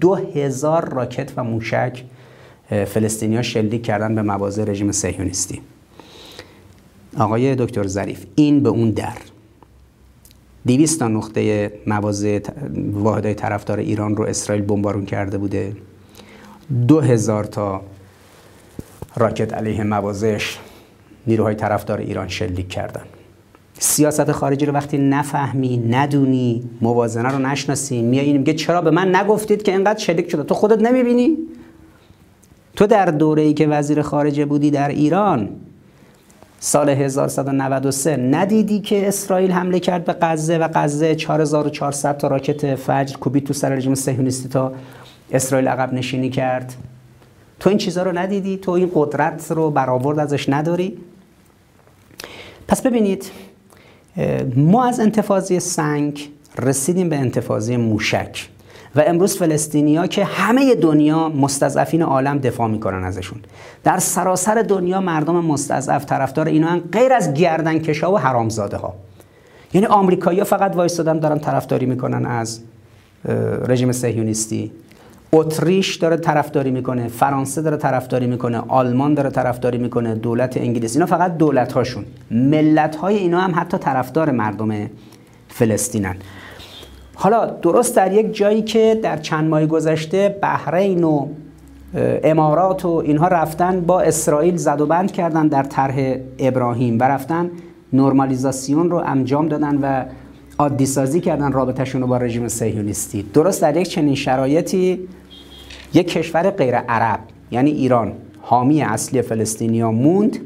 دو 0.00 0.14
هزار 0.14 0.88
راکت 0.88 1.32
و 1.36 1.44
موشک 1.44 2.04
فلسطینیا 2.68 3.42
شلیک 3.42 3.82
کردن 3.82 4.14
به 4.14 4.22
مواضع 4.22 4.64
رژیم 4.64 4.92
صهیونیستی. 4.92 5.60
آقای 7.18 7.54
دکتر 7.54 7.86
ظریف 7.86 8.26
این 8.34 8.62
به 8.62 8.68
اون 8.68 8.90
در. 8.90 9.16
200 10.66 10.98
تا 10.98 11.08
نقطه 11.08 11.72
مواضع 11.86 12.40
واحدهای 12.92 13.34
طرفدار 13.34 13.78
ایران 13.78 14.16
رو 14.16 14.24
اسرائیل 14.24 14.64
بمبارون 14.64 15.04
کرده 15.06 15.38
بوده. 15.38 15.76
دو 16.88 17.00
هزار 17.00 17.44
تا 17.44 17.80
راکت 19.16 19.54
علیه 19.54 19.84
مواضعش 19.84 20.58
نیروهای 21.26 21.54
طرفدار 21.54 21.98
ایران 21.98 22.28
شلیک 22.28 22.68
کردن. 22.68 23.02
سیاست 23.78 24.32
خارجی 24.32 24.66
رو 24.66 24.72
وقتی 24.72 24.98
نفهمی 24.98 25.76
ندونی 25.76 26.70
موازنه 26.80 27.28
رو 27.28 27.38
نشناسی 27.38 28.02
میای 28.02 28.38
میگه 28.38 28.54
چرا 28.54 28.80
به 28.80 28.90
من 28.90 29.16
نگفتید 29.16 29.62
که 29.62 29.72
اینقدر 29.72 29.98
شلیک 29.98 30.30
شده؟ 30.30 30.42
تو 30.42 30.54
خودت 30.54 30.82
نمی‌بینی؟ 30.82 31.36
تو 32.76 32.86
در 32.86 33.06
دوره 33.06 33.42
ای 33.42 33.54
که 33.54 33.66
وزیر 33.66 34.02
خارجه 34.02 34.44
بودی 34.44 34.70
در 34.70 34.88
ایران 34.88 35.48
سال 36.60 36.88
1193 36.88 38.16
ندیدی 38.16 38.80
که 38.80 39.08
اسرائیل 39.08 39.52
حمله 39.52 39.80
کرد 39.80 40.04
به 40.04 40.12
غزه 40.12 40.58
و 40.58 40.68
غزه 40.74 41.14
4400 41.14 42.16
تا 42.16 42.28
راکت 42.28 42.74
فجر 42.74 43.16
کوبید 43.16 43.46
تو 43.46 43.52
سر 43.52 43.68
رژیم 43.68 43.94
صهیونیستی 43.94 44.48
تا 44.48 44.72
اسرائیل 45.32 45.68
عقب 45.68 45.92
نشینی 45.92 46.30
کرد؟ 46.30 46.74
تو 47.60 47.70
این 47.70 47.78
چیزها 47.78 48.02
رو 48.02 48.18
ندیدی؟ 48.18 48.56
تو 48.56 48.70
این 48.70 48.90
قدرت 48.94 49.46
رو 49.50 49.70
برآورد 49.70 50.18
ازش 50.18 50.48
نداری؟ 50.48 50.98
پس 52.68 52.82
ببینید 52.82 53.30
ما 54.56 54.84
از 54.84 55.00
انتفاضی 55.00 55.60
سنگ 55.60 56.30
رسیدیم 56.58 57.08
به 57.08 57.16
انتفاضی 57.16 57.76
موشک. 57.76 58.48
و 58.96 59.02
امروز 59.06 59.36
فلسطینیا 59.36 60.06
که 60.06 60.24
همه 60.24 60.74
دنیا 60.74 61.28
مستضعفین 61.28 62.02
عالم 62.02 62.38
دفاع 62.38 62.68
می‌کنن 62.68 63.04
ازشون. 63.04 63.38
در 63.84 63.98
سراسر 63.98 64.54
دنیا 64.62 65.00
مردم 65.00 65.44
مستضعف 65.44 66.04
طرفدار 66.04 66.46
اینا 66.46 66.80
غیر 66.92 67.12
از 67.12 67.34
گردنکشا 67.34 68.12
و 68.12 68.18
حرامزاده 68.18 68.76
ها 68.76 68.94
یعنی 69.74 69.86
آمریکایی‌ها 69.86 70.44
فقط 70.44 70.76
وایستادن 70.76 71.18
دارن 71.18 71.38
طرفداری 71.38 71.86
می‌کنن 71.86 72.26
از 72.26 72.60
رژیم 73.68 73.92
صهیونیستی. 73.92 74.72
اتریش 75.32 75.96
داره 75.96 76.16
طرفداری 76.16 76.70
می‌کنه 76.70 77.08
فرانسه 77.08 77.62
داره 77.62 77.76
طرفداری 77.76 78.26
می‌کنه 78.26 78.62
آلمان 78.68 79.14
داره 79.14 79.30
طرفداری 79.30 79.78
می‌کنه 79.78 80.14
دولت 80.14 80.56
انگلیس. 80.56 80.96
اینا 80.96 81.06
فقط 81.06 81.36
دولت 81.36 81.72
هاشون 81.72 82.04
ملت 82.30 82.96
های 82.96 83.16
اینا 83.16 83.40
هم 83.40 83.52
حتی 83.56 83.78
طرفدار 83.78 84.30
مردم 84.30 84.90
فلسطینن. 85.48 86.16
حالا 87.18 87.46
درست 87.46 87.96
در 87.96 88.12
یک 88.12 88.36
جایی 88.36 88.62
که 88.62 89.00
در 89.02 89.16
چند 89.16 89.48
ماه 89.48 89.66
گذشته 89.66 90.38
بحرین 90.42 91.04
و 91.04 91.26
امارات 92.24 92.84
و 92.84 92.88
اینها 92.88 93.28
رفتن 93.28 93.80
با 93.80 94.00
اسرائیل 94.00 94.56
زد 94.56 94.80
و 94.80 94.86
بند 94.86 95.12
کردن 95.12 95.48
در 95.48 95.62
طرح 95.62 96.14
ابراهیم 96.38 96.98
و 96.98 97.02
رفتن 97.02 97.50
نرمالیزاسیون 97.92 98.90
رو 98.90 98.96
انجام 99.06 99.48
دادن 99.48 99.78
و 99.82 100.04
عادی 100.58 100.86
سازی 100.86 101.20
کردن 101.20 101.52
رابطهشون 101.52 102.00
رو 102.00 102.06
با 102.06 102.16
رژیم 102.16 102.48
صهیونیستی. 102.48 103.22
درست 103.22 103.62
در 103.62 103.76
یک 103.76 103.88
چنین 103.88 104.14
شرایطی 104.14 105.08
یک 105.94 106.08
کشور 106.08 106.50
غیر 106.50 106.76
عرب 106.76 107.20
یعنی 107.50 107.70
ایران 107.70 108.12
حامی 108.40 108.82
اصلی 108.82 109.22
فلسطینیا 109.22 109.90
موند 109.90 110.38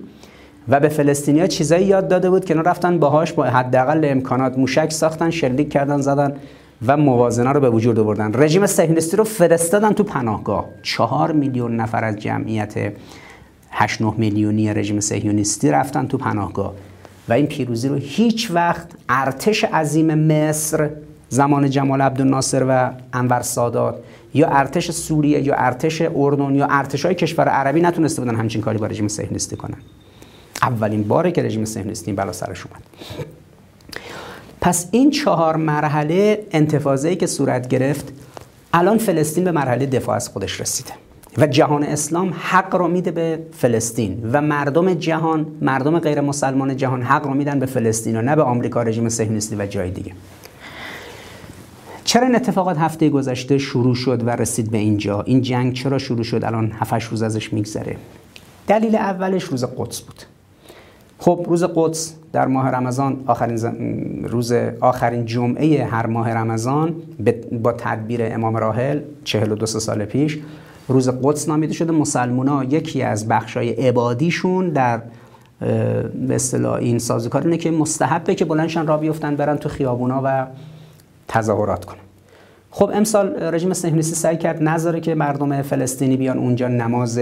و 0.69 0.81
به 0.81 0.89
فلسطینیا 0.89 1.47
چیزایی 1.47 1.87
یاد 1.87 2.09
داده 2.09 2.31
بود 2.31 2.45
که 2.45 2.55
رفتن 2.55 2.99
باهاش 2.99 3.33
با 3.33 3.45
حداقل 3.45 4.01
امکانات 4.05 4.59
موشک 4.59 4.93
ساختن 4.93 5.31
شلیک 5.31 5.73
کردن 5.73 6.01
زدن. 6.01 6.33
و 6.87 6.97
موازنه 6.97 7.53
رو 7.53 7.61
به 7.61 7.71
وجود 7.71 7.99
آوردن. 7.99 8.31
رژیم 8.35 8.67
صهیونیستی 8.67 9.17
رو 9.17 9.25
فرستادن 9.25 9.93
تو 9.93 10.05
پناهگاه. 10.05 10.65
چهار 10.83 11.33
میلیون 11.33 11.77
نفر 11.77 12.05
از 12.05 12.17
جمعیت 12.17 12.93
8 13.71 14.03
9 14.03 14.15
میلیونی 14.17 14.75
رژیم 14.75 15.01
صهیونیستی 15.01 15.71
رفتن 15.71 16.07
تو 16.07 16.19
پناهگاه. 16.19 16.75
و 17.29 17.33
این 17.33 17.47
پیروزی 17.47 17.89
رو 17.89 17.95
هیچ 17.95 18.51
وقت 18.51 18.89
ارتش 19.09 19.65
عظیم 19.65 20.15
مصر 20.15 20.91
زمان 21.29 21.71
جمال 21.71 22.01
عبدالناصر 22.01 22.67
و 22.69 22.91
انور 23.13 23.43
سادات 23.43 23.95
یا 24.35 24.49
ارتش 24.49 24.91
سوریه 24.91 25.41
یا 25.41 25.55
ارتش 25.55 26.03
اردن 26.15 26.55
یا 26.55 26.67
ارتش 26.71 27.05
های 27.05 27.15
کشور 27.15 27.49
عربی 27.49 27.81
نتونسته 27.81 28.23
بودن 28.23 28.35
همچین 28.35 28.61
کاری 28.61 28.79
با 28.79 28.87
رژیم 28.87 29.09
صهیونیستی 29.09 29.57
کنن. 29.57 29.79
اولین 30.63 31.09
باره 31.09 31.33
که 31.33 31.43
رژیم 31.43 31.65
صهیونیستی 31.65 32.13
بلا 32.13 32.33
سرش 32.33 32.67
اومد. 32.67 32.83
پس 34.61 34.89
این 34.91 35.11
چهار 35.11 35.57
مرحله 35.57 36.47
انتفاضه‌ای 36.51 37.17
که 37.17 37.27
صورت 37.27 37.69
گرفت 37.69 38.13
الان 38.75 38.99
فلسطین 38.99 39.45
به 39.45 39.53
مرحله 39.53 39.87
دفاع 39.87 40.17
از 40.17 40.29
خودش 40.29 40.61
رسیده 40.61 40.93
و 41.39 41.47
جهان 41.47 41.83
اسلام 41.83 42.35
حق 42.41 42.77
رو 42.77 42.89
میده 42.89 43.11
به 43.11 43.39
فلسطین 43.53 44.31
و 44.33 44.41
مردم 44.41 44.95
جهان 44.95 45.47
مردم 45.61 45.99
غیر 45.99 46.21
مسلمان 46.21 46.77
جهان 46.77 47.03
حق 47.03 47.27
رو 47.27 47.35
میدن 47.35 47.59
به 47.59 47.67
فلسطین 47.67 48.17
و 48.17 48.23
نه 48.23 48.37
به 48.37 48.43
آمریکا 48.43 48.83
رژیم 48.83 49.09
صهیونیستی 49.09 49.57
و 49.57 49.67
جای 49.67 49.91
دیگه. 49.91 50.13
چرا 52.05 52.27
این 52.27 52.37
اتفاقات 52.37 52.79
هفته 52.79 53.09
گذشته 53.09 53.59
شروع 53.59 53.95
شد 53.95 54.27
و 54.27 54.31
رسید 54.31 54.71
به 54.71 54.79
اینجا؟ 54.79 55.23
این 55.23 55.43
جنگ 55.43 55.73
چرا 55.73 55.99
شروع 55.99 56.23
شد؟ 56.23 56.45
الان 56.45 56.73
7 56.73 57.05
روز 57.05 57.23
ازش 57.23 57.53
میگذره. 57.53 57.97
دلیل 58.67 58.97
اولش 58.97 59.45
روز 59.45 59.65
قدس 59.65 60.01
بود. 60.01 60.23
خب 61.19 61.47
روز 61.49 61.65
قدس 61.65 62.15
در 62.33 62.47
ماه 62.47 62.69
رمضان 62.69 63.25
آخرین 63.27 64.25
روز 64.25 64.53
آخرین 64.81 65.25
جمعه 65.25 65.85
هر 65.85 66.07
ماه 66.07 66.31
رمضان 66.31 66.95
با 67.53 67.73
تدبیر 67.73 68.21
امام 68.23 68.57
راحل 68.57 69.01
42 69.25 69.67
سال 69.67 70.05
پیش 70.05 70.39
روز 70.89 71.09
قدس 71.23 71.49
نامیده 71.49 71.73
شده. 71.73 71.93
مسلمونا 71.93 72.65
یکی 72.65 73.03
از 73.03 73.29
بخشای 73.29 73.71
عبادیشون 73.71 74.69
در 74.69 75.03
به 76.29 76.35
اصطلاح 76.35 76.75
این 76.75 76.99
سازوکار 76.99 77.43
اینه 77.43 77.57
که 77.57 77.71
مستحبه 77.71 78.35
که 78.35 78.45
بلندشن 78.45 78.87
را 78.87 78.97
بیفتن 78.97 79.37
برن 79.37 79.57
تو 79.57 79.69
خیابونا 79.69 80.21
و 80.25 80.47
تظاهرات 81.29 81.85
کنن. 81.85 81.99
خب 82.71 82.91
امسال 82.95 83.43
رژیم 83.43 83.73
صهیونیستی 83.73 84.15
سعی 84.15 84.37
کرد 84.37 84.63
نذاره 84.63 85.01
که 85.01 85.15
مردم 85.15 85.63
فلسطینی 85.63 86.17
بیان 86.17 86.39
اونجا 86.39 86.69
نماز 86.69 87.21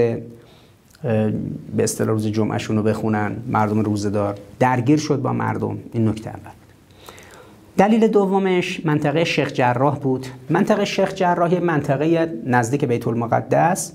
به 1.76 1.82
اصطلاح 1.82 2.10
روز 2.10 2.26
جمعهشون 2.26 2.76
رو 2.76 2.82
بخونن 2.82 3.36
مردم 3.48 3.80
روزدار 3.80 4.34
درگیر 4.58 4.98
شد 4.98 5.22
با 5.22 5.32
مردم. 5.32 5.78
این 5.92 6.08
نکته 6.08 6.30
اول. 6.30 6.50
دلیل 7.76 8.08
دومش 8.08 8.86
منطقه 8.86 9.24
شیخ 9.24 9.52
جراح 9.52 9.98
بود. 9.98 10.26
منطقه 10.50 10.84
شیخ 10.84 11.14
جراح 11.14 11.58
منطقه 11.60 12.32
نزدیک 12.46 12.84
بیت 12.84 13.08
المقدس 13.08 13.92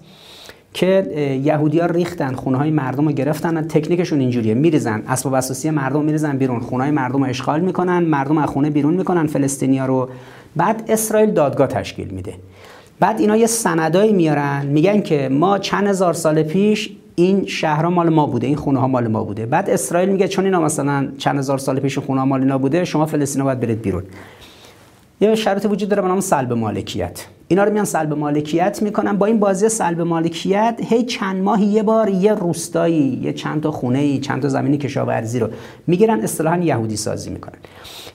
که 0.74 1.40
یهودیا 1.44 1.86
ریختن 1.86 2.34
خونه 2.34 2.58
های 2.58 2.72
مردم 2.72 3.06
رو 3.08 3.12
گرفتن 3.12 3.62
تکنیکشون 3.62 4.20
اینجوریه. 4.20 4.54
میریزن 4.54 5.04
اسباب 5.08 5.34
اساسی 5.34 5.70
مردم 5.70 6.04
میریزن 6.04 6.38
بیرون. 6.38 6.60
خونه 6.60 6.84
های 6.84 6.92
مردم 6.92 7.24
رو 7.24 7.30
اشغال 7.30 7.62
می‌کنن 7.62 8.00
مردم 8.00 8.38
از 8.38 8.50
خونه 8.50 8.70
بیرون 8.70 8.94
می‌کنن 8.94 9.28
فلسطینیا 9.28 9.86
رو. 9.86 10.10
بعد 10.56 10.84
اسرائیل 10.88 11.32
دادگاه 11.32 11.68
تشکیل 11.68 12.08
میده. 12.08 12.34
بعد 13.04 13.20
اینا 13.20 13.38
یه 13.38 13.48
سندایی 13.48 14.14
میارن 14.14 14.66
میگن 14.66 15.02
که 15.02 15.30
ما 15.30 15.60
چند 15.60 15.88
هزار 15.88 16.14
سال 16.14 16.44
پیش 16.44 16.90
این 17.16 17.46
شهرها 17.46 17.90
مال 17.90 18.10
ما 18.10 18.26
بوده 18.26 18.48
این 18.48 18.56
خونه 18.56 18.80
ها 18.80 18.88
مال 18.88 19.08
ما 19.08 19.24
بوده. 19.24 19.46
بعد 19.46 19.70
اسرائیل 19.70 20.10
میگه 20.10 20.28
چون 20.28 20.46
اینا 20.46 20.62
مثلا 20.62 21.08
چند 21.18 21.38
هزار 21.38 21.58
سال 21.58 21.80
پیش 21.80 21.98
خونه 21.98 22.20
ها 22.20 22.26
مال 22.26 22.40
اینا 22.42 22.58
بوده 22.58 22.86
شما 22.86 23.06
فلسطین 23.06 23.44
باید 23.44 23.60
برید 23.60 23.82
بیرون. 23.82 24.04
یه 25.22 25.36
شرط 25.36 25.66
وجود 25.66 25.90
داره 25.90 26.02
به 26.02 26.08
نام 26.08 26.20
سلب 26.20 26.54
مالکیت. 26.54 27.26
اینا 27.54 27.64
رو 27.64 27.74
میان 27.74 27.86
سلب 27.86 28.14
مالکیت 28.14 28.80
می‌کنن. 28.82 29.18
با 29.18 29.26
این 29.26 29.40
بازی 29.40 29.70
سلب 29.70 30.02
مالکیت 30.02 30.80
هی 30.90 31.04
چند 31.04 31.44
ماهی 31.44 31.66
یه 31.66 31.84
بار 31.84 32.10
یه 32.10 32.34
روستایی 32.34 33.20
یه 33.24 33.34
چند 33.34 33.64
تا 33.64 33.72
خونه 33.72 34.00
ای 34.00 34.20
چند 34.20 34.42
تا 34.42 34.50
زمینی 34.50 34.78
کشاورزی 34.78 35.40
رو 35.40 35.48
می‌گیرن 35.88 36.20
اصطلاحا 36.20 36.58
یهودی 36.58 36.98
سازی 36.98 37.30
می‌کنن. 37.30 37.58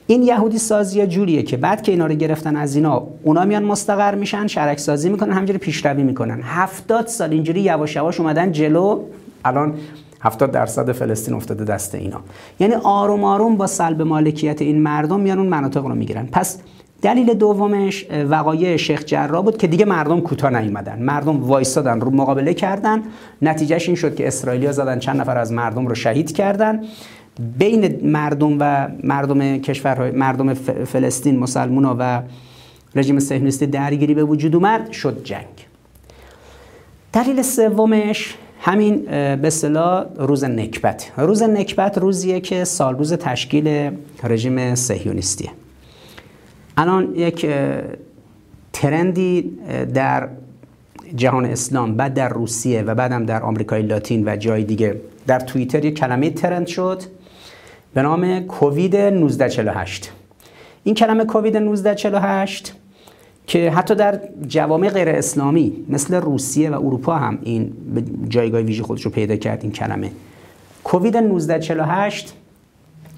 این 0.07 0.23
یهودی 0.23 0.57
سازی 0.57 1.07
جوریه 1.07 1.43
که 1.43 1.57
بعد 1.57 1.81
که 1.81 1.91
اینا 1.91 2.05
رو 2.05 2.13
گرفتن 2.13 2.55
از 2.55 2.75
اینا 2.75 3.07
اونا 3.23 3.45
میان 3.45 3.63
مستقر 3.63 4.15
میشن 4.15 4.47
شرک 4.47 4.79
سازی 4.79 5.09
می‌کنن 5.09 5.31
همینجوری 5.31 5.59
پیشروی 5.59 6.03
می‌کنن. 6.03 6.41
70 6.43 7.07
سال 7.07 7.31
اینجوری 7.31 7.61
یواش 7.61 7.95
یواش 7.95 8.19
اومدن 8.19 8.51
جلو. 8.51 8.99
الان 9.45 9.73
70 10.21 10.51
درصد 10.51 10.91
فلسطین 10.91 11.33
افتاده 11.33 11.63
دست 11.63 11.95
اینا. 11.95 12.19
یعنی 12.59 12.73
آروم 12.73 13.23
آروم 13.23 13.57
با 13.57 13.67
سلب 13.67 14.01
مالکیت 14.01 14.61
این 14.61 14.81
مردم 14.81 15.19
میان 15.19 15.39
اون 15.39 15.47
مناطق 15.47 15.85
رو 15.85 15.95
می‌گیرن. 15.95 16.27
پس 16.31 16.59
دلیل 17.01 17.33
دومش 17.33 18.05
وقایع 18.29 18.77
شیخ 18.77 19.05
جرا 19.05 19.41
بود 19.41 19.57
که 19.57 19.67
دیگه 19.67 19.85
مردم 19.85 20.21
کوتاه 20.21 20.61
نیومدن. 20.61 21.03
مردم 21.03 21.43
وایستادن 21.43 22.01
رو 22.01 22.11
مقابله 22.11 22.53
کردن. 22.53 23.03
نتیجهش 23.41 23.87
این 23.87 23.95
شد 23.95 24.15
که 24.15 24.27
اسرائیلیا 24.27 24.71
زدن 24.71 24.99
چند 24.99 25.21
نفر 25.21 25.37
از 25.37 25.51
مردم 25.51 25.87
رو 25.87 25.95
شهید 25.95 26.31
کردن. 26.31 26.83
بین 27.59 28.09
مردم 28.11 28.57
و 28.59 28.87
مردم 29.03 29.57
کشورهای 29.57 30.11
مردم 30.11 30.53
فلسطین 30.53 31.39
مسلمونا 31.39 31.95
و 31.99 32.21
رژیم 32.95 33.19
صهیونیستی 33.19 33.67
درگیری 33.67 34.13
به 34.13 34.23
وجود 34.23 34.55
اومد 34.55 34.91
شد 34.91 35.23
جنگ. 35.23 35.45
دلیل 37.13 37.41
سومش 37.41 38.35
همین 38.61 38.97
به 39.05 39.39
اصطلاح 39.43 40.05
روز 40.17 40.43
نکبت. 40.43 41.11
روز 41.17 41.43
نکبت 41.43 41.97
روزیه 41.97 42.39
که 42.39 42.63
سال 42.63 42.97
روز 42.97 43.13
تشکیل 43.13 43.91
رژیم 44.23 44.75
صهیونیستیه. 44.75 45.49
الان 46.79 47.15
یک 47.15 47.47
ترندی 48.73 49.41
در 49.93 50.29
جهان 51.15 51.45
اسلام 51.45 51.95
بعد 51.95 52.13
در 52.13 52.29
روسیه 52.29 52.81
و 52.81 52.95
بعدم 52.95 53.25
در 53.25 53.43
آمریکای 53.43 53.81
لاتین 53.81 54.23
و 54.27 54.35
جای 54.35 54.63
دیگه. 54.63 55.01
در 55.27 55.39
توییتر 55.39 55.85
یک 55.85 55.99
کلمه 55.99 56.29
ترند 56.29 56.67
شد. 56.67 57.03
به 57.93 58.01
نام 58.01 58.39
کووید 58.39 58.95
1948 58.95 60.11
این 60.83 60.95
کلمه 60.95 61.25
کووید 61.25 61.55
1948 61.55 62.73
که 63.47 63.71
حتی 63.71 63.95
در 63.95 64.19
جوامع 64.47 64.89
غیر 64.89 65.09
اسلامی 65.09 65.85
مثل 65.89 66.15
روسیه 66.15 66.69
و 66.69 66.73
اروپا 66.73 67.15
هم 67.15 67.39
این 67.43 67.71
جایگاه 68.29 68.61
ویژه 68.61 68.83
خودش 68.83 69.01
رو 69.01 69.11
پیدا 69.11 69.35
کرد 69.35 69.59
این 69.63 69.71
کلمه. 69.71 70.11
کووید 70.83 71.15
1948 71.15 72.33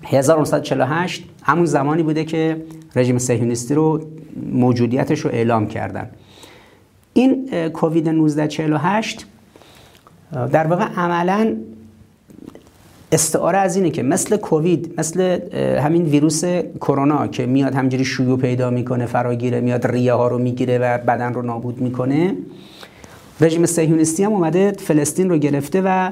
1948 0.04 1.24
همون 1.44 1.66
زمانی 1.66 2.04
بوده 2.04 2.26
که 2.26 2.62
رژیم 2.96 3.18
صهیونیستی 3.18 3.74
رو 3.74 4.02
موجودیتش 4.52 5.20
رو 5.20 5.32
اعلام 5.34 5.68
کردن. 5.68 6.10
این 7.14 7.70
کووید 7.70 8.08
1948 8.08 9.26
در 10.52 10.68
واقع 10.68 10.84
عملا 10.84 11.56
استعاره 13.12 13.58
از 13.58 13.76
اینه 13.76 13.90
که 13.90 14.04
مثل 14.04 14.38
کووید 14.38 14.94
مثل 14.98 15.40
همین 15.80 16.04
ویروس 16.04 16.44
کرونا 16.82 17.28
که 17.28 17.46
میاد 17.46 17.76
همجوری 17.76 18.06
شیوع 18.06 18.40
پیدا 18.40 18.70
می‌کنه 18.70 19.06
فراگیره 19.06 19.62
میاد 19.62 19.88
ریه 19.88 20.14
ها 20.14 20.28
رو 20.28 20.38
می‌گیره 20.38 20.78
و 20.78 20.98
بدن 20.98 21.34
رو 21.34 21.42
نابود 21.42 21.82
می‌کنه 21.82 22.36
رژیم 23.42 23.66
صهیونیستی 23.66 24.24
هم 24.24 24.34
اومده 24.34 24.72
فلسطین 24.72 25.30
رو 25.30 25.38
گرفته 25.38 25.82
و 25.86 26.12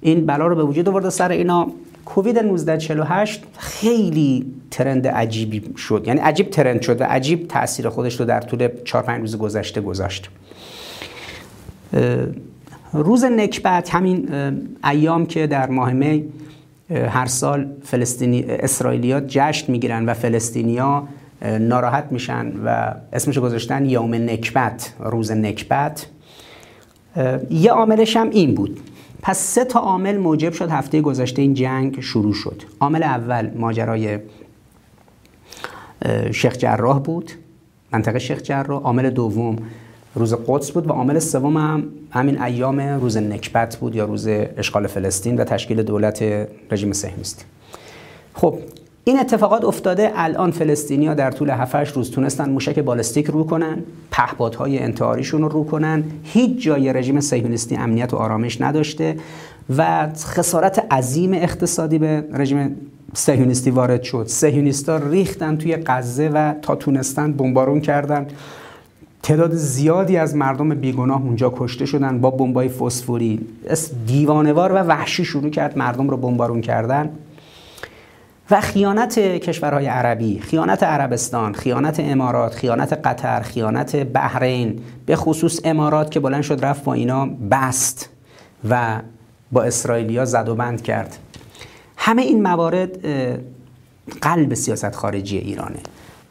این 0.00 0.26
بلا 0.26 0.46
رو 0.46 0.56
به 0.56 0.64
وجود 0.64 0.88
آورده. 0.88 1.10
سر 1.10 1.28
اینا 1.28 1.66
کووید 2.06 2.38
1948 2.38 3.42
خیلی 3.58 4.46
ترند 4.70 5.06
عجیبی 5.06 5.62
شد. 5.76 6.04
یعنی 6.06 6.20
عجیب 6.20 6.50
ترند 6.50 6.82
شد 6.82 7.00
و 7.00 7.04
عجیب 7.04 7.48
تاثیر 7.48 7.88
خودش 7.88 8.20
رو 8.20 8.26
در 8.26 8.40
طول 8.40 8.68
4 8.84 9.02
5 9.02 9.20
روز 9.20 9.38
گذشته 9.38 9.80
گذاشت. 9.80 10.30
روز 12.92 13.24
نکبت 13.24 13.94
همین 13.94 14.28
ایام 14.84 15.26
که 15.26 15.46
در 15.46 15.70
ماه 15.70 15.92
می 15.92 16.24
هر 16.90 17.26
سال 17.26 17.66
فلسطینی 17.82 18.44
اسرائیلیات 18.48 19.24
جشن 19.28 19.72
می‌گیرن 19.72 20.06
و 20.06 20.14
فلسطینیا 20.14 21.08
ناراحت 21.60 22.06
میشن 22.10 22.52
و 22.64 22.94
اسمش 23.12 23.38
گذاشتن 23.38 23.86
یوم 23.86 24.14
نکبت 24.14 24.92
روز 25.00 25.32
نکبت. 25.32 26.06
یه 27.50 27.70
عاملش 27.70 28.16
هم 28.16 28.30
این 28.30 28.54
بود. 28.54 28.80
پس 29.26 29.38
سه 29.38 29.64
تا 29.64 29.80
عامل 29.80 30.16
موجب 30.18 30.52
شد 30.52 30.70
هفته 30.70 31.00
گذشته 31.00 31.42
این 31.42 31.54
جنگ 31.54 32.00
شروع 32.00 32.32
شد. 32.32 32.62
عامل 32.80 33.02
اول 33.02 33.50
ماجرای 33.56 34.18
شیخ 36.32 36.56
جراح 36.58 36.98
بود 36.98 37.30
منطقه 37.92 38.18
شیخ 38.18 38.42
جراح. 38.42 38.82
عامل 38.82 39.10
دوم 39.10 39.56
روز 40.14 40.34
قدس 40.46 40.70
بود 40.70 40.86
و 40.86 40.92
عامل 40.92 41.18
سوم 41.18 41.56
هم 41.56 41.88
همین 42.10 42.42
ایام 42.42 42.80
روز 42.80 43.16
نکبت 43.16 43.76
بود 43.76 43.94
یا 43.94 44.04
روز 44.04 44.26
اشغال 44.28 44.86
فلسطین 44.86 45.36
و 45.36 45.44
تشکیل 45.44 45.82
دولت 45.82 46.22
رژیم 46.70 46.92
صهیونیستی 46.92 47.44
خب 48.34 48.58
این 49.08 49.20
اتفاقات 49.20 49.64
افتاده 49.64 50.12
الان 50.14 50.50
فلسطینیا 50.50 51.14
در 51.14 51.30
طول 51.30 51.50
7 51.50 51.74
روز 51.76 52.10
تونستن 52.10 52.50
موشک 52.50 52.78
بالستیک 52.78 53.26
رو 53.26 53.44
کنن 53.44 53.78
پهپادهای 54.10 54.78
انتحاریشون 54.78 55.42
رو 55.42 55.48
رو 55.48 55.64
کنن. 55.64 56.04
هیچ 56.22 56.62
جای 56.62 56.92
رژیم 56.92 57.20
صهیونیستی 57.20 57.76
امنیت 57.76 58.14
و 58.14 58.16
آرامش 58.16 58.60
نداشته 58.60 59.16
و 59.76 60.08
خسارت 60.24 60.92
عظیم 60.92 61.32
اقتصادی 61.34 61.98
به 61.98 62.24
رژیم 62.32 62.76
صهیونیستی 63.14 63.70
وارد 63.70 64.02
شد. 64.02 64.26
صهیونیستا 64.28 64.96
ریختن 64.96 65.56
توی 65.56 65.76
غزه 65.86 66.28
و 66.28 66.54
تا 66.62 66.76
تونستن 66.76 67.32
بمبارون 67.32 67.80
کردن. 67.80 68.26
تعداد 69.22 69.54
زیادی 69.54 70.16
از 70.16 70.36
مردم 70.36 70.74
بیگناه 70.74 71.22
اونجا 71.22 71.52
کشته 71.56 71.86
شدن 71.86 72.20
با 72.20 72.30
بمبای 72.30 72.68
فسفوری. 72.68 73.40
دیوانوار 74.06 74.72
و 74.72 74.76
وحشی 74.76 75.24
شروع 75.24 75.50
کرد 75.50 75.78
مردم 75.78 76.10
رو 76.10 76.16
بمبارون 76.16 76.60
کردن. 76.60 77.10
و 78.50 78.60
خیانت 78.60 79.18
کشورهای 79.18 79.86
عربی 79.86 80.40
خیانت 80.40 80.82
عربستان 80.82 81.54
خیانت 81.54 82.00
امارات 82.00 82.54
خیانت 82.54 82.92
قطر 82.92 83.40
خیانت 83.40 83.96
بحرین 83.96 84.80
به 85.06 85.16
خصوص 85.16 85.60
امارات 85.64 86.10
که 86.10 86.20
بلند 86.20 86.42
شد 86.42 86.64
رفت 86.64 86.84
با 86.84 86.94
اینا 86.94 87.26
بست 87.50 88.08
و 88.70 89.00
با 89.52 89.62
اسرائیلیا 89.62 90.24
زد 90.24 90.48
و 90.48 90.54
بند 90.54 90.82
کرد. 90.82 91.16
همه 91.96 92.22
این 92.22 92.42
موارد 92.42 93.06
قلب 94.20 94.54
سیاست 94.54 94.94
خارجی 94.94 95.38
ایرانه 95.38 95.78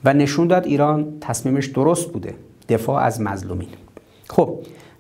و 0.04 0.14
نشون 0.14 0.48
داد 0.48 0.66
ایران 0.66 1.14
تصمیمش 1.22 1.66
درست 1.66 2.12
بوده 2.12 2.36
دفاع 2.70 3.04
از 3.04 3.22
مظلومین. 3.22 3.68
خب 4.30 4.60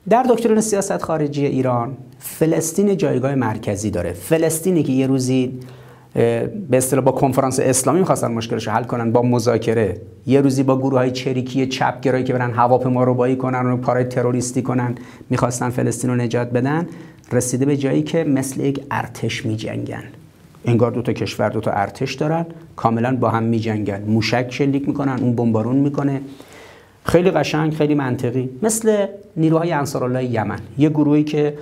در 0.10 0.26
دکترین 0.30 0.62
سیاست 0.62 1.04
خارجی 1.04 1.46
ایران 1.46 1.98
فلسطین 2.20 2.98
جایگاه 2.98 3.36
مرکزی 3.36 3.92
داره. 3.92 4.14
فلسطینی 4.14 4.84
که 4.84 4.92
یه 4.92 5.08
روزی 5.08 5.60
به 6.16 6.78
اصطلاح 6.78 7.04
با 7.04 7.12
کنفرانس 7.12 7.60
اسلامی 7.60 8.00
می‌خواستن 8.00 8.32
مشکلش 8.32 8.68
رو 8.68 8.74
حل 8.74 8.84
کنن 8.84 9.12
با 9.12 9.22
مذاکره. 9.22 10.02
یه 10.28 10.42
روزی 10.42 10.64
با 10.64 10.78
گروه 10.78 11.00
های 11.00 11.12
چریکی 11.12 11.68
چپگرایی 11.68 12.24
که 12.24 12.34
برن 12.34 12.52
هواپیما 12.52 13.04
رو 13.04 13.14
بایی 13.14 13.36
کنن 13.36 13.66
و 13.66 13.78
کارهای 13.78 14.06
تروریستی 14.06 14.62
کنن 14.62 14.96
می‌خواستن 15.30 15.70
فلسطین 15.70 16.10
رو 16.10 16.16
نجات 16.16 16.52
بدن 16.52 16.88
رسیده 17.32 17.66
به 17.66 17.78
جایی 17.78 18.04
که 18.04 18.24
مثل 18.24 18.62
یک 18.62 18.84
ارتش 18.92 19.46
میجنگن. 19.46 20.04
انگار 20.66 20.92
دو 20.92 21.02
تا 21.02 21.14
کشور 21.14 21.50
دو 21.50 21.60
تا 21.60 21.72
ارتش 21.72 22.14
دارن 22.14 22.46
کاملا 22.76 23.16
با 23.16 23.30
هم 23.30 23.44
میجنگن. 23.44 24.02
موشک 24.02 24.48
شلیک 24.50 24.88
می‌کنن 24.88 25.20
اون 25.22 25.36
بمبارون 25.36 25.76
می‌کنه. 25.76 26.22
خیلی 27.04 27.32
قشنگ 27.32 27.74
خیلی 27.74 27.96
منطقی. 27.96 28.50
مثل 28.64 29.06
نیروهای 29.38 29.72
انصارالله 29.72 30.26
یمن. 30.26 30.60
یه 30.78 30.90
گروهی 30.90 31.24
که 31.24 31.54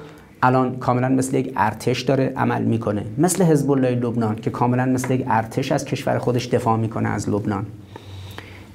الان 0.45 0.76
کاملا 0.76 1.10
مثل 1.10 1.38
یک 1.38 1.53
ارتش 1.57 2.02
داره 2.02 2.34
عمل 2.36 2.64
می‌کنه. 2.64 3.06
مثل 3.18 3.44
حزب 3.44 3.72
الله 3.72 3.90
لبنان 3.90 4.36
که 4.36 4.49
کاملا 4.49 4.86
مثل 4.86 5.14
یک 5.14 5.24
ارتش 5.28 5.72
از 5.72 5.86
کشور 5.86 6.18
خودش 6.18 6.48
دفاع 6.48 6.78
می‌کنه 6.78 7.10
از 7.10 7.30
لبنان. 7.30 7.65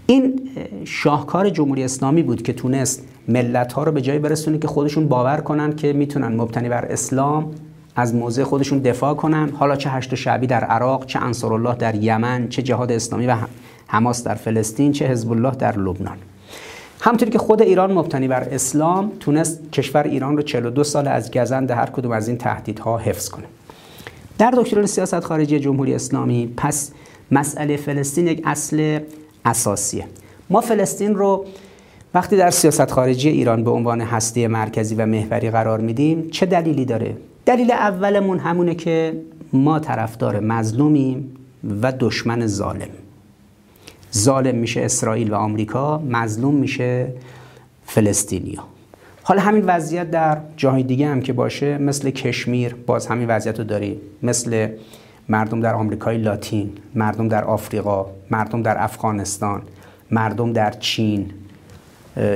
این 0.07 0.51
شاهکار 0.85 1.51
جمهوری 1.51 1.85
اسلامی 1.85 2.23
بود 2.23 2.43
که 2.43 2.53
تونست 2.53 3.09
ملت 3.29 3.73
ها 3.73 3.83
رو 3.83 3.93
به 3.93 4.01
جایی 4.01 4.19
برسونه 4.19 4.59
که 4.59 4.69
خودشون 4.69 5.09
باور 5.09 5.37
کنن 5.37 5.77
که 5.77 5.93
می‌تونن 5.93 6.37
مبتنی 6.41 6.69
بر 6.69 6.85
اسلام 6.85 7.51
از 7.97 8.15
موضع 8.15 8.45
خودشون 8.45 8.79
دفاع 8.79 9.15
کنن. 9.15 9.49
حالا 9.49 9.77
چه 9.77 9.91
هشت 9.91 10.15
شعبی 10.15 10.47
در 10.47 10.65
عراق 10.65 11.07
چه 11.07 11.23
انصارالله 11.23 11.75
در 11.75 11.95
یمن 11.95 12.49
چه 12.49 12.63
جهاد 12.63 12.93
اسلامی 12.93 13.27
و 13.27 13.37
حماس 13.87 14.25
در 14.25 14.35
فلسطین 14.35 14.93
چه 14.93 15.07
حزب 15.07 15.33
الله 15.33 15.51
در 15.51 15.79
لبنان. 15.79 16.17
همطوری 17.01 17.31
که 17.31 17.39
خود 17.39 17.63
ایران 17.63 17.93
مبتنی 17.93 18.29
بر 18.29 18.49
اسلام 18.51 19.13
تونست 19.21 19.73
کشور 19.73 20.03
ایران 20.03 20.37
رو 20.37 20.43
42 20.43 20.85
سال 20.85 21.09
از 21.09 21.31
گزند 21.31 21.71
هر 21.71 21.87
کدوم 21.87 22.13
از 22.13 22.29
این 22.29 22.39
تهدیدها 22.39 22.99
حفظ 22.99 23.29
کنه. 23.29 23.45
در 24.39 24.55
دکترین 24.57 24.87
سیاست 24.87 25.21
خارجی 25.21 25.61
جمهوری 25.61 25.95
اسلامی 25.95 26.55
پس 26.57 26.93
مسئله 27.31 27.77
فلسطین 27.77 28.27
یک 28.27 28.43
اصل 28.45 28.99
اساسیه. 29.45 30.05
ما 30.51 30.61
فلسطین 30.61 31.15
رو 31.15 31.45
وقتی 32.15 32.37
در 32.37 32.51
سیاست 32.51 32.91
خارجی 32.91 33.29
ایران 33.29 33.65
به 33.65 33.71
عنوان 33.71 34.01
هسته 34.01 34.49
مرکزی 34.49 34.95
و 34.95 35.07
محوری 35.07 35.51
قرار 35.51 35.81
میدیم 35.81 36.29
چه 36.31 36.47
دلیلی 36.47 36.85
داره؟ 36.85 37.17
دلیل 37.47 37.73
اولمون 37.73 38.39
همونه 38.39 38.75
که 38.75 39.21
ما 39.53 39.79
طرفدار 39.79 40.41
مظلومیم 40.41 41.37
و 41.83 41.93
دشمن 41.93 42.47
ظالم 42.47 42.89
ظالم 44.17 44.55
میشه 44.55 44.81
اسرائیل 44.81 45.33
و 45.33 45.35
آمریکا 45.35 45.99
مظلوم 45.99 46.55
میشه 46.55 47.13
فلسطینیا. 47.87 48.65
حالا 49.23 49.41
همین 49.41 49.65
وضعیت 49.65 50.11
در 50.11 50.39
جاهای 50.57 50.83
دیگه 50.83 51.09
هم 51.09 51.21
که 51.21 51.33
باشه 51.33 51.79
مثل 51.79 52.11
کشمیر 52.11 52.75
باز 52.75 53.07
همین 53.07 53.29
وضعیت 53.29 53.59
رو 53.59 53.65
داریم. 53.65 54.01
مثل 54.23 54.69
مردم 55.29 55.61
در 55.61 55.75
آمریکای 55.75 56.19
لاتین 56.19 56.73
مردم 56.95 57.29
در 57.29 57.45
آفریقا 57.45 58.07
مردم 58.31 58.63
در 58.63 58.83
افغانستان 58.83 59.63
مردم 60.11 60.53
در 60.53 60.71
چین 60.71 61.31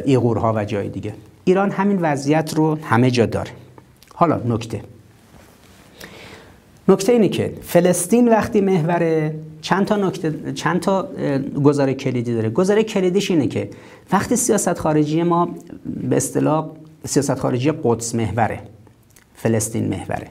ایغورها 0.04 0.52
و 0.56 0.64
جای 0.64 0.88
دیگه. 0.88 1.14
ایران 1.44 1.70
همین 1.70 1.98
وضعیت 2.00 2.54
رو 2.54 2.78
همه 2.82 3.10
جا 3.10 3.26
داره. 3.26 3.50
حالا 4.14 4.40
نکته. 4.46 4.80
نکته 6.88 7.12
اینه 7.12 7.28
که 7.28 7.52
فلسطین 7.62 8.28
وقتی 8.28 8.60
محور 8.60 9.30
چند 9.60 9.86
تا 9.86 9.96
نکته 9.96 10.52
چند 10.52 10.80
تا 10.80 11.08
گزاره 11.64 11.94
کلیدی 11.94 12.34
داره. 12.34 12.50
گزاره 12.50 12.82
کلیدیش 12.82 13.30
اینه 13.30 13.46
که 13.46 13.70
وقتی 14.12 14.36
سیاست 14.36 14.78
خارجی 14.78 15.22
ما 15.22 15.48
به 16.08 16.16
اصطلاح 16.16 16.70
سیاست 17.04 17.38
خارجی 17.38 17.72
قدس 17.82 18.14
محوره 18.14 18.60
فلسطین 19.34 19.88
محوره. 19.88 20.26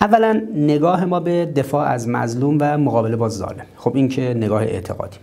اولا 0.00 0.42
نگاه 0.54 1.04
ما 1.04 1.20
به 1.20 1.46
دفاع 1.46 1.88
از 1.88 2.08
مظلوم 2.08 2.58
و 2.60 2.78
مقابله 2.78 3.16
با 3.16 3.28
ظالم. 3.28 3.66
خب 3.76 3.96
این 3.96 4.08
که 4.08 4.34
نگاه 4.36 4.62
اعتقادی. 4.62 5.16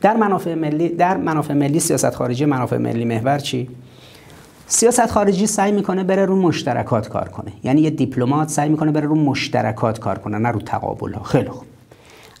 در 0.00 0.16
منافع 0.16 0.54
ملی 0.54 0.88
در 0.88 1.16
منافع 1.16 1.54
ملی 1.54 1.80
سیاست 1.80 2.14
خارجی 2.14 2.44
منافع 2.44 2.76
ملی 2.76 3.04
محور 3.04 3.38
چی؟ 3.38 3.68
سیاست 4.66 5.06
خارجی 5.06 5.46
سعی 5.46 5.72
می‌کنه 5.72 6.04
بره 6.04 6.26
رو 6.26 6.36
مشترکات 6.36 7.08
کار 7.08 7.28
کنه. 7.28 7.52
یعنی 7.62 7.80
یه 7.80 7.90
دیپلمات 7.90 8.48
سعی 8.48 8.68
می‌کنه 8.68 8.92
بره 8.92 9.06
رو 9.06 9.14
مشترکات 9.14 9.98
کار 9.98 10.18
کنه 10.18 10.38
نه 10.38 10.48
رو 10.48 10.60
تقابل 10.60 11.12
ها 11.12 11.22
خیلی 11.22 11.48
خوب. 11.48 11.64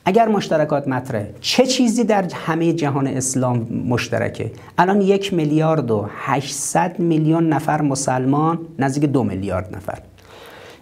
اگر 0.04 0.28
مشترکات 0.28 0.88
مطرحه 0.88 1.34
چه 1.40 1.66
چیزی 1.66 2.04
در 2.04 2.24
همه 2.34 2.72
جهان 2.72 3.06
اسلام 3.06 3.58
مشترکه؟ 3.88 4.52
الان 4.78 5.00
یک 5.00 5.34
میلیارد 5.34 5.90
و 5.90 6.08
800 6.10 6.98
میلیون 6.98 7.48
نفر 7.48 7.82
مسلمان 7.82 8.58
نزدیک 8.78 9.04
دو 9.04 9.24
میلیارد 9.24 9.76
نفر. 9.76 9.98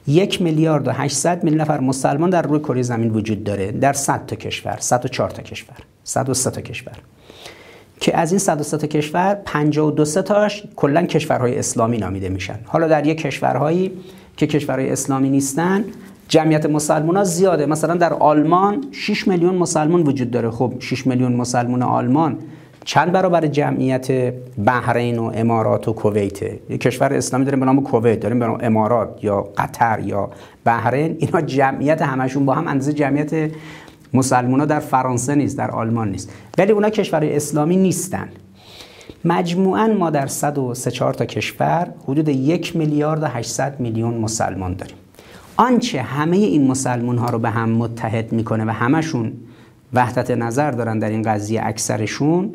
یک 0.07 0.43
میلیارد 0.43 0.89
و 0.89 0.91
800 0.91 1.45
میلیون 1.45 1.61
نفر 1.61 1.81
مسلمان 1.81 2.31
در 2.31 2.43
روی 2.43 2.59
کره 2.59 2.83
زمین 2.83 3.11
وجود 3.11 3.45
داره 3.45 3.73
در 3.73 3.93
100 3.93 4.27
تا 4.27 4.37
کشور 4.37 4.77
104 4.81 5.31
تا 5.31 5.43
کشور 5.43 5.77
103 6.05 6.51
تا 6.51 6.61
کشور. 6.61 6.97
که 8.03 8.19
از 8.19 8.33
این 8.33 8.39
103 8.39 8.77
تا 8.77 8.87
کشور 8.87 9.35
52 9.45 10.05
تاش 10.05 10.63
کلا 10.77 11.03
کشورهای 11.03 11.59
اسلامی 11.59 11.99
نامیده 11.99 12.29
میشن. 12.29 12.59
حالا 12.65 12.89
در 12.89 13.07
یک 13.07 13.19
کشورهایی 13.19 13.93
که 14.37 14.47
کشورهای 14.47 14.91
اسلامی 14.91 15.31
نیستن 15.31 15.85
جمعیت 16.29 16.67
مسلمان 16.67 17.17
ها 17.17 17.25
زیاده. 17.25 17.67
مثلا 17.67 17.95
در 17.95 18.13
آلمان 18.13 18.85
6 18.93 19.29
میلیون 19.29 19.55
مسلمان 19.55 20.03
وجود 20.03 20.31
داره. 20.31 20.51
خب 20.51 20.73
6 20.79 21.07
میلیون 21.07 21.33
مسلمان 21.33 21.83
آلمان 21.83 22.39
چند 22.85 23.13
برابر 23.13 23.47
جمعیت 23.47 24.35
بحرین 24.65 25.19
و 25.19 25.33
امارات 25.35 25.89
و 25.89 25.93
کویت؟ 25.93 26.43
یک 26.43 26.81
کشور 26.81 27.13
اسلامی 27.13 27.45
داریم 27.45 27.61
به 27.61 27.67
نام 27.67 27.83
کویت 27.83 28.21
داریم 28.21 28.39
به 28.39 28.47
نام 28.47 28.59
امارات 28.61 29.25
یا 29.25 29.41
قطر 29.57 30.01
یا 30.05 30.31
بحرین. 30.65 31.17
اینا 31.19 31.41
جمعیت 31.41 32.03
همشون 32.03 32.47
با 32.47 32.55
هم 32.55 32.69
اندازه 32.69 32.93
جمعیت 32.93 33.51
مسلمان 34.15 34.65
در 34.65 34.81
فرانسه 34.81 35.35
نیست 35.35 35.59
در 35.59 35.71
آلمان 35.71 36.11
نیست. 36.11 36.31
ولی 36.59 36.73
اونا 36.73 36.91
کشور 36.91 37.25
اسلامی 37.25 37.77
نیستن. 37.77 38.29
مجموعا 39.25 39.87
ما 39.87 40.11
در 40.11 40.27
103 40.27 40.91
تا 40.91 41.25
کشور 41.25 41.89
حدود 42.05 42.29
یک 42.29 42.77
میلیارد 42.77 43.23
و 43.23 43.27
800 43.27 43.81
میلیون 43.81 44.15
مسلمان 44.15 44.75
داریم. 44.75 44.97
آنچه 45.57 46.03
همه 46.03 46.37
این 46.37 46.67
مسلمان 46.67 47.19
ها 47.19 47.27
رو 47.27 47.39
به 47.39 47.51
هم 47.51 47.71
متحد 47.71 48.33
می‌کنه 48.33 48.65
و 48.65 48.71
همشون 48.71 49.33
وحدت 49.95 50.31
نظر 50.31 50.71
دارن 50.71 50.99
در 50.99 51.11
این 51.11 51.23
قضیه 51.23 51.61
اکثرشون 51.65 52.53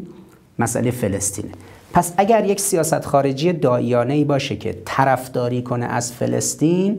مسئله 0.60 0.92
فلسطینه. 0.92 1.50
پس 1.94 2.14
اگر 2.18 2.46
یک 2.46 2.60
سیاست 2.60 3.06
خارجی 3.06 3.54
دایانه 3.54 4.14
ای 4.14 4.24
باشه 4.24 4.56
که 4.56 4.82
طرفداری 4.86 5.62
کنه 5.62 5.86
از 5.86 6.14
فلسطین 6.14 6.98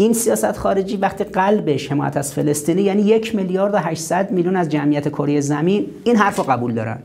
این 0.00 0.12
سیاست 0.12 0.52
خارجی 0.56 0.96
وقتی 0.96 1.24
قلبش 1.24 1.92
حمایت 1.92 2.16
از 2.16 2.34
فلسطینی 2.34 2.82
یعنی 2.82 3.02
یک 3.02 3.34
میلیارد 3.34 3.74
و 3.74 3.78
800 3.78 4.30
میلیون 4.30 4.56
از 4.56 4.68
جمعیت 4.68 5.08
کره 5.08 5.40
زمین 5.40 5.86
این 6.04 6.16
حرف 6.16 6.36
رو 6.36 6.44
قبول 6.44 6.74
دارن. 6.74 6.98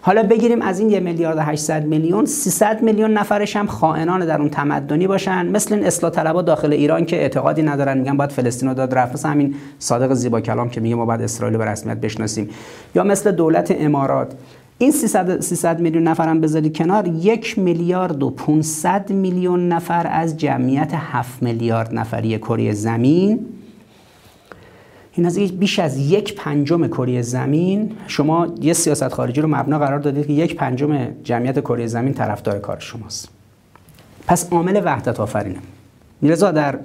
حالا 0.00 0.22
بگیریم 0.22 0.62
از 0.62 0.80
این 0.80 0.90
یک 0.90 1.02
میلیارد 1.02 1.36
و 1.36 1.40
800 1.40 1.84
میلیون 1.84 2.24
300 2.24 2.82
میلیون 2.82 3.12
نفرش 3.12 3.56
هم 3.56 3.66
خائنان 3.66 4.26
در 4.26 4.40
اون 4.40 4.50
تمدنی 4.50 5.06
باشن 5.06 5.46
مثل 5.46 5.74
این 5.74 5.84
اصلاح 5.84 6.12
طلبا 6.12 6.42
داخل 6.42 6.72
ایران 6.72 7.04
که 7.04 7.16
اعتقادی 7.16 7.62
ندارن 7.62 7.98
میگن 7.98 8.16
باید 8.16 8.30
فلسطین 8.30 8.68
رو 8.68 8.74
داد 8.74 8.94
رفت. 8.94 9.12
مثل 9.12 9.28
همین 9.28 9.54
صادق 9.78 10.12
زیبا 10.12 10.40
کلام 10.40 10.70
که 10.70 10.80
میگه 10.80 10.94
ما 10.94 11.06
باید 11.06 11.22
اسرائیل 11.22 11.56
به 11.56 11.64
رسمیت 11.64 11.96
بشناسیم. 11.96 12.50
یا 12.94 13.04
مثل 13.04 13.32
دولت 13.32 13.74
امارات. 13.78 14.32
این 14.78 14.90
300, 14.90 15.40
300 15.40 15.80
میلیون 15.80 16.02
نفر 16.02 16.28
هم 16.28 16.40
بذارید 16.40 16.76
کنار 16.76 17.06
یک 17.08 17.58
میلیارد 17.58 18.22
و 18.22 18.30
500 18.30 19.10
میلیون 19.10 19.68
نفر 19.68 20.06
از 20.06 20.36
جمعیت 20.36 20.90
7 20.94 21.42
میلیارد 21.42 21.94
نفری 21.94 22.38
کره 22.38 22.72
زمین. 22.72 23.46
این 25.12 25.26
از 25.26 25.38
بیش 25.38 25.78
از 25.78 25.98
یک 25.98 26.34
پنجم 26.34 26.86
کره 26.86 27.22
زمین. 27.22 27.92
شما 28.06 28.46
یه 28.60 28.72
سیاست 28.72 29.08
خارجی 29.08 29.40
رو 29.40 29.48
مبنا 29.48 29.78
قرار 29.78 29.98
دادید 29.98 30.26
که 30.26 30.32
یک 30.32 30.56
پنجم 30.56 31.06
جمعیت 31.24 31.60
کره 31.60 31.86
زمین 31.86 32.14
طرفدار 32.14 32.58
کار 32.58 32.78
شماست. 32.80 33.28
پس 34.26 34.52
عامل 34.52 34.82
وحدت 34.84 35.20
آفرینه. 35.20 35.58
میرزا 36.20 36.50
در 36.50 36.78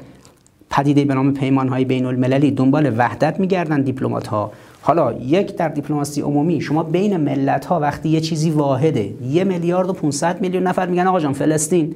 پدیده 0.69 1.05
به 1.05 1.13
نام 1.13 1.33
پیمان 1.33 1.69
های 1.69 1.85
بین 1.85 2.05
المللی 2.05 2.51
دنبال 2.51 2.93
وحدت 2.97 3.39
میگردن 3.39 3.81
دیپلمات 3.81 4.27
ها 4.27 4.51
حالا 4.81 5.13
یک 5.13 5.55
در 5.55 5.69
دیپلماسی 5.69 6.21
عمومی 6.21 6.61
شما 6.61 6.83
بین 6.83 7.17
ملت 7.17 7.65
ها 7.65 7.79
وقتی 7.79 8.09
یه 8.09 8.21
چیزی 8.21 8.49
واحده 8.49 9.13
یه 9.29 9.43
میلیارد 9.43 9.89
و 9.89 9.93
500 9.93 10.41
میلیون 10.41 10.63
نفر 10.63 10.87
میگن 10.87 11.07
آقا 11.07 11.19
جان 11.19 11.33
فلسطین 11.33 11.95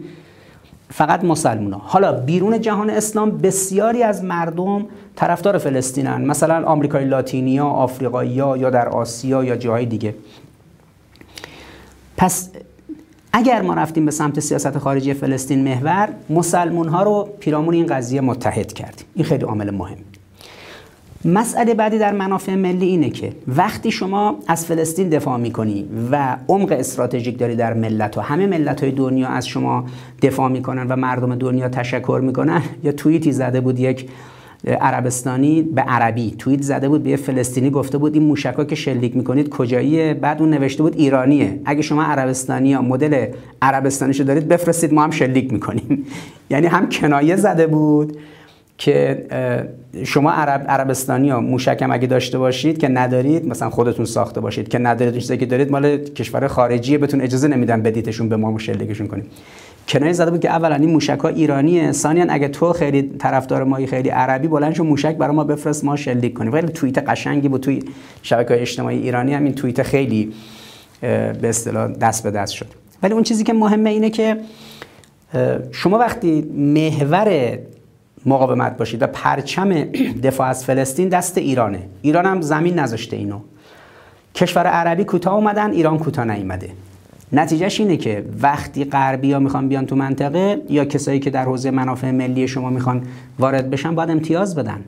فقط 0.94 1.24
مسلمان 1.24 1.74
ها. 1.74 1.82
حالا 1.86 2.12
بیرون 2.12 2.62
جهان 2.62 2.90
اسلام 2.90 3.38
بسیاری 3.38 4.04
از 4.04 4.24
مردم 4.24 4.86
طرفدار 5.16 5.58
فلسطینن. 5.58 6.22
مثلا 6.26 6.66
آمریکای 6.66 7.06
لاتینیا 7.06 7.66
آفریقایی 7.66 8.32
یا 8.32 8.70
در 8.70 8.90
آسیا 8.90 9.44
یا 9.44 9.56
جاهای 9.56 9.86
دیگه. 9.86 10.16
پس 12.18 12.50
اگر 13.34 13.62
ما 13.62 13.74
رفتیم 13.74 14.06
به 14.06 14.12
سمت 14.12 14.40
سیاست 14.40 14.78
خارجی 14.78 15.14
فلسطین 15.14 15.64
محور 15.64 16.10
مسلمون 16.30 16.88
ها 16.88 17.04
رو 17.04 17.30
پیرامون 17.40 17.74
این 17.74 17.86
قضیه 17.86 18.22
متحد 18.22 18.74
کردیم. 18.74 19.06
این 19.16 19.26
خیلی 19.26 19.44
عامل 19.44 19.72
مهم. 19.72 19.98
مسئله 21.26 21.74
بعدی 21.74 21.98
در 21.98 22.12
منافع 22.12 22.56
ملی 22.56 22.86
اینه 22.86 23.10
که 23.10 23.32
وقتی 23.48 23.92
شما 23.92 24.40
از 24.48 24.66
فلسطین 24.66 25.10
دفاع 25.10 25.38
می‌کنی 25.38 25.86
و 26.12 26.38
عمق 26.48 26.72
استراتژیک 26.72 27.40
داری 27.40 27.56
در 27.56 27.74
ملت 27.74 28.18
و 28.18 28.22
همه 28.22 28.48
ملت 28.48 28.84
های 28.84 28.92
دنیا 28.92 29.28
از 29.28 29.48
شما 29.48 29.86
دفاع 30.22 30.50
می‌کنن 30.50 30.88
و 30.88 30.96
مردم 30.96 31.36
دنیا 31.36 31.70
تشکر 31.70 32.22
می‌کنن 32.24 32.62
یا 32.84 32.92
توییتی 32.92 33.32
زده 33.32 33.62
بود 33.62 33.80
یک 33.80 34.10
عربستانی 34.68 35.62
به 35.62 35.82
عربی 35.82 36.36
توییت 36.38 36.62
زده 36.62 36.90
بود 36.90 37.04
به 37.04 37.10
یه 37.10 37.16
فلسطینی 37.16 37.70
گفته 37.70 37.98
بود 37.98 38.14
این 38.14 38.24
موشکا 38.24 38.64
که 38.64 38.76
شلیک 38.76 39.16
می‌کنید 39.16 39.50
کجاییه؟ 39.50 40.14
بعد 40.14 40.42
اون 40.42 40.50
نوشته 40.50 40.84
بود 40.84 40.96
ایرانیه. 40.96 41.60
اگه 41.66 41.82
شما 41.82 42.04
عربستانی 42.04 42.70
یا 42.70 42.82
مدل 42.82 43.26
عربستانیشو 43.62 44.24
دارید 44.24 44.48
بفرستید 44.48 44.94
ما 44.94 45.04
هم 45.04 45.12
شلیک 45.12 45.54
می‌کنیم. 45.54 46.06
یعنی 46.52 46.68
هم 46.68 46.90
کنایه 46.90 47.36
زده 47.36 47.68
بود. 47.68 48.18
که 48.78 49.26
شما 50.04 50.32
عرب 50.32 50.66
عربستانی 50.68 51.30
ها 51.30 51.40
موشک 51.40 51.88
اگه 51.92 52.08
داشته 52.08 52.38
باشید 52.38 52.78
که 52.78 52.88
ندارید 52.88 53.48
مثلا 53.48 53.70
خودتون 53.70 54.06
ساخته 54.06 54.42
باشید 54.42 54.68
که 54.68 54.80
ندارید 54.80 55.18
چیزی 55.18 55.38
که 55.38 55.46
دارید 55.46 55.72
مال 55.72 55.98
کشور 55.98 56.48
خارجیه 56.48 56.98
بهتون 56.98 57.22
اجازه 57.22 57.48
نمیدن 57.48 57.82
بدیتشون 57.82 58.30
به 58.30 58.36
ما 58.36 58.52
مشلگشون 58.52 59.08
کنیم 59.08 59.26
کنایه 59.88 60.14
زده 60.14 60.32
بود 60.32 60.40
که 60.40 60.50
اولا 60.50 60.76
این 60.76 60.90
موشک 60.90 61.20
ها 61.20 61.28
ایرانیه 61.28 61.92
ثانیا 61.92 62.26
اگه 62.30 62.48
تو 62.48 62.74
خیلی 62.74 63.02
طرفدار 63.20 63.64
مایی 63.64 63.88
خیلی 63.88 64.10
عربی 64.10 64.48
بلند 64.48 64.74
شو 64.74 64.84
موشک 64.84 65.16
برای 65.16 65.36
ما 65.36 65.44
بفرست 65.44 65.86
ما 65.86 65.96
شلیک 65.96 66.34
کنیم. 66.34 66.52
خیلی 66.52 66.68
توییت 66.68 67.10
قشنگی 67.10 67.48
بود 67.48 67.62
توی 67.62 67.84
شبکه 68.22 68.62
اجتماعی 68.62 68.98
ایرانی 68.98 69.34
هم 69.34 69.44
این 69.44 69.54
توییت 69.54 69.84
خیلی 69.84 70.34
به 71.02 71.38
اصطلاح 71.44 71.88
دست 71.88 72.24
به 72.24 72.32
دست 72.32 72.54
شد. 72.54 72.68
ولی 73.04 73.14
اون 73.14 73.24
چیزی 73.24 73.44
که 73.44 73.54
مهمه 73.54 73.90
اینه 73.90 74.10
که 74.10 74.38
شما 75.72 75.98
وقتی 75.98 76.42
محور 76.42 77.58
مقاومت 78.26 78.78
باشید 78.78 79.02
و 79.02 79.08
پرچم 79.08 79.74
دفاع 80.24 80.48
از 80.48 80.66
فلسطین 80.66 81.10
دست 81.10 81.38
ایرانه. 81.38 81.80
ایران 82.02 82.26
هم 82.26 82.42
زمین 82.42 82.80
نذاشته 82.80 83.16
اینو. 83.16 83.40
کشور 84.36 84.68
عربی 84.68 85.04
کوتاه 85.04 85.34
اومدن 85.34 85.72
ایران 85.72 86.00
کوتاه 86.00 86.26
نیومده. 86.26 86.70
نتیجهش 87.32 87.80
اینه 87.80 87.98
که 87.98 88.26
وقتی 88.42 88.86
غربی 88.86 89.32
ها 89.32 89.40
می‌خوان 89.40 89.68
بیان 89.68 89.86
تو 89.86 89.96
منطقه 89.96 90.62
یا 90.70 90.86
کسایی 90.86 91.20
که 91.20 91.30
در 91.30 91.44
حوزه 91.44 91.72
منافع 91.72 92.12
ملی 92.12 92.48
شما 92.48 92.70
می‌خوان 92.70 93.04
وارد 93.40 93.70
بشن 93.70 93.96
باید 93.96 94.10
امتیاز 94.10 94.56
بدن. 94.56 94.84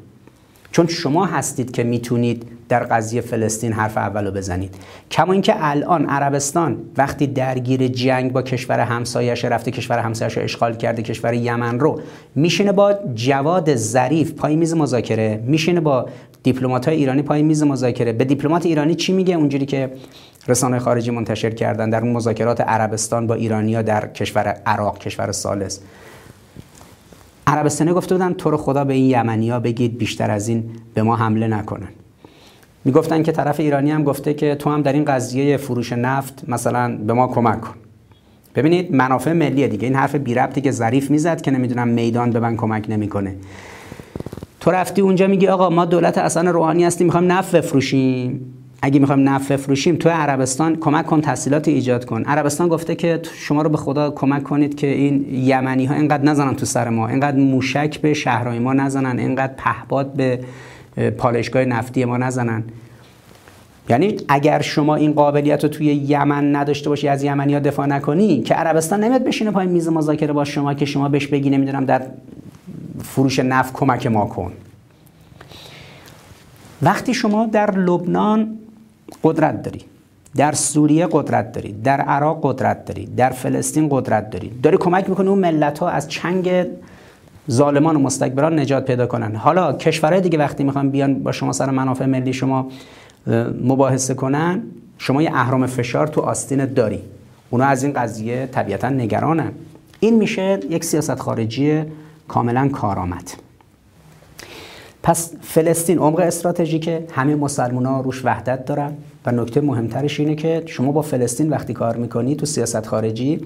چون 0.71 0.87
شما 0.87 1.25
هستید 1.25 1.71
که 1.71 1.83
می‌تونید 1.83 2.45
در 2.69 2.83
قضیه 2.83 3.21
فلسطین 3.21 3.73
حرف 3.73 3.97
اولو 3.97 4.31
بزنید. 4.31 4.75
کما 5.11 5.33
اینکه 5.33 5.53
الان 5.57 6.05
عربستان 6.05 6.77
وقتی 6.97 7.27
درگیر 7.27 7.87
جنگ 7.87 8.33
با 8.33 8.41
کشور 8.41 8.79
همسایش 8.79 9.45
رفته 9.45 9.71
کشور 9.71 9.99
همسایش 9.99 10.37
رو 10.37 10.43
اشغال 10.43 10.75
کرده 10.75 11.01
کشور 11.01 11.33
یمن 11.33 11.79
رو 11.79 12.01
میشینه 12.35 12.71
با 12.71 12.93
جواد 13.13 13.75
ظریف 13.75 14.33
پای 14.33 14.55
میز 14.55 14.73
مذاکره 14.73 15.43
میشینه 15.45 15.79
با 15.79 16.05
دیپلمات 16.43 16.87
های 16.87 16.97
ایرانی 16.97 17.21
پای 17.21 17.43
میز 17.43 17.63
مذاکره. 17.63 18.13
به 18.13 18.25
دیپلمات 18.25 18.65
ایرانی 18.65 18.95
چی 18.95 19.13
میگه؟ 19.13 19.35
اونجوری 19.35 19.65
که 19.65 19.91
رسانه 20.47 20.79
خارجی 20.79 21.11
منتشر 21.11 21.49
کردن 21.49 21.89
در 21.89 22.03
مذاکرات 22.03 22.61
عربستان 22.61 23.27
با 23.27 23.33
ایرانیا 23.33 23.81
در 23.81 24.07
کشور 24.07 24.47
عراق 24.65 24.97
کشور 24.97 25.31
سالس 25.31 25.79
عربستانی 27.47 27.93
گفته 27.93 28.15
بودن 28.15 28.33
تو 28.33 28.51
رو 28.51 28.57
خدا 28.57 28.83
به 28.83 28.93
این 28.93 29.05
یمنیا 29.05 29.59
بگید 29.59 29.97
بیشتر 29.97 30.31
از 30.31 30.47
این 30.47 30.69
به 30.93 31.03
ما 31.03 31.15
حمله 31.15 31.47
نکنن. 31.47 31.87
می‌گفتن 32.85 33.23
که 33.23 33.31
طرف 33.31 33.59
ایرانی 33.59 33.91
هم 33.91 34.03
گفته 34.03 34.33
که 34.33 34.55
تو 34.55 34.69
هم 34.69 34.81
در 34.81 34.93
این 34.93 35.05
قضیه 35.05 35.57
فروش 35.57 35.93
نفت 35.93 36.43
مثلا 36.47 36.97
به 36.97 37.13
ما 37.13 37.27
کمک 37.27 37.61
کن. 37.61 37.73
ببینید 38.55 38.95
منافع 38.95 39.33
ملی 39.33 39.67
دیگه. 39.67 39.87
این 39.87 39.95
حرف 39.95 40.15
بی 40.15 40.33
ربطی 40.33 40.61
که 40.61 40.71
ظریف 40.71 41.11
می‌زد 41.11 41.41
که 41.41 41.51
نمی‌دونم 41.51 41.87
میدان 41.87 42.31
به 42.31 42.39
من 42.39 42.55
کمک 42.55 42.85
نمی‌کنه. 42.89 43.35
تو 44.59 44.71
رفتی 44.71 45.01
اونجا 45.01 45.27
میگی 45.27 45.47
آقا 45.47 45.69
ما 45.69 45.85
دولت 45.85 46.17
اصلا 46.17 46.51
روحانی 46.51 46.83
هستیم 46.85 47.07
می‌خوایم 47.07 47.31
نفت 47.31 47.55
بفروشیم. 47.55 48.53
اگه 48.81 48.99
می‌خوایم 48.99 49.29
نفت 49.29 49.51
بفروشیم 49.51 49.95
تو 49.95 50.09
عربستان 50.09 50.75
کمک 50.75 51.05
کن 51.05 51.21
تحصیلات 51.21 51.67
ایجاد 51.67 52.05
کن. 52.05 52.23
عربستان 52.23 52.67
گفته 52.67 52.95
که 52.95 53.19
شما 53.33 53.61
رو 53.61 53.69
به 53.69 53.77
خدا 53.77 54.11
کمک 54.11 54.43
کنید 54.43 54.75
که 54.75 54.87
این 54.87 55.25
یمنی 55.31 55.85
ها 55.85 55.95
اینقدر 55.95 56.23
نزنن 56.23 56.55
تو 56.55 56.65
سر 56.65 56.89
ما 56.89 57.07
اینقدر 57.07 57.37
موشک 57.37 58.01
به 58.01 58.13
شهرهای 58.13 58.59
ما 58.59 58.73
نزنن 58.73 59.19
اینقدر 59.19 59.53
پهباد 59.57 60.13
به 60.13 60.39
پالشگاه 61.17 61.65
نفتی 61.65 62.05
ما 62.05 62.17
نزنن. 62.17 62.63
یعنی 63.89 64.17
اگر 64.27 64.61
شما 64.61 64.95
این 64.95 65.13
قابلیت 65.13 65.63
رو 65.63 65.69
توی 65.69 65.85
یمن 65.85 66.55
نداشته 66.55 66.89
باشی 66.89 67.07
از 67.07 67.23
یمنی 67.23 67.59
دفاع 67.59 67.85
نکنی 67.85 68.41
که 68.41 68.53
عربستان 68.53 69.03
نمیاد 69.03 69.23
بشینه 69.23 69.51
پای 69.51 69.67
میز 69.67 69.87
مذاکره 69.87 70.33
با 70.33 70.45
شما 70.45 70.73
که 70.73 70.85
شما 70.85 71.09
بهش 71.09 71.27
بگی 71.27 71.49
نمی‌دونم 71.49 71.85
در 71.85 72.01
فروش 73.03 73.39
نفت 73.39 73.73
کمک 73.73 74.07
ما 74.07 74.25
کن. 74.25 74.51
وقتی 76.81 77.13
شما 77.13 77.45
در 77.45 77.71
لبنان 77.71 78.57
قدرت 79.23 79.63
داری 79.63 79.81
در 80.35 80.51
سوریه 80.51 81.07
قدرت 81.11 81.51
داری 81.51 81.73
در 81.83 82.01
عراق 82.01 82.39
قدرت 82.43 82.85
داری 82.85 83.05
در 83.05 83.29
فلسطین 83.29 83.87
قدرت 83.91 84.29
داری 84.29 84.51
داری 84.63 84.77
کمک 84.77 85.09
می‌کنی 85.09 85.27
اون 85.27 85.39
ملت 85.39 85.79
ها 85.79 85.89
از 85.89 86.07
چنگ 86.07 86.65
ظالمان 87.51 87.95
و 87.95 87.99
مستکبران 87.99 88.59
نجات 88.59 88.85
پیدا 88.85 89.07
کنن. 89.07 89.35
حالا 89.35 89.73
کشورهای 89.73 90.21
دیگه 90.21 90.37
وقتی 90.39 90.63
می‌خوان 90.63 90.89
بیان 90.89 91.23
با 91.23 91.31
شما 91.31 91.51
سر 91.51 91.69
منافع 91.69 92.05
ملی 92.05 92.33
شما 92.33 92.67
مباحثه 93.63 94.13
کنن 94.13 94.63
شما 94.97 95.21
یه 95.21 95.31
اهرام 95.33 95.65
فشار 95.65 96.07
تو 96.07 96.21
آستین 96.21 96.65
داری. 96.65 96.99
اونا 97.49 97.65
از 97.65 97.83
این 97.83 97.93
قضیه 97.93 98.49
طبیعتا 98.51 98.89
نگرانن. 98.89 99.51
این 99.99 100.15
میشه 100.15 100.59
یک 100.69 100.83
سیاست 100.83 101.19
خارجی 101.19 101.83
کاملا 102.27 102.67
کارآمد. 102.67 103.31
پس 105.03 105.33
فلسطین 105.41 105.99
عمق 105.99 106.19
استراتژیکه. 106.19 107.07
همه 107.11 107.35
مسلمان 107.35 107.85
ها 107.85 108.01
روش 108.01 108.25
وحدت 108.25 108.65
دارن 108.65 108.91
و 109.25 109.31
نکته 109.31 109.61
مهمترش 109.61 110.19
اینه 110.19 110.35
که 110.35 110.63
شما 110.65 110.91
با 110.91 111.01
فلسطین 111.01 111.49
وقتی 111.49 111.73
کار 111.73 111.97
می‌کنی 111.97 112.35
تو 112.35 112.45
سیاست 112.45 112.85
خارجی 112.85 113.41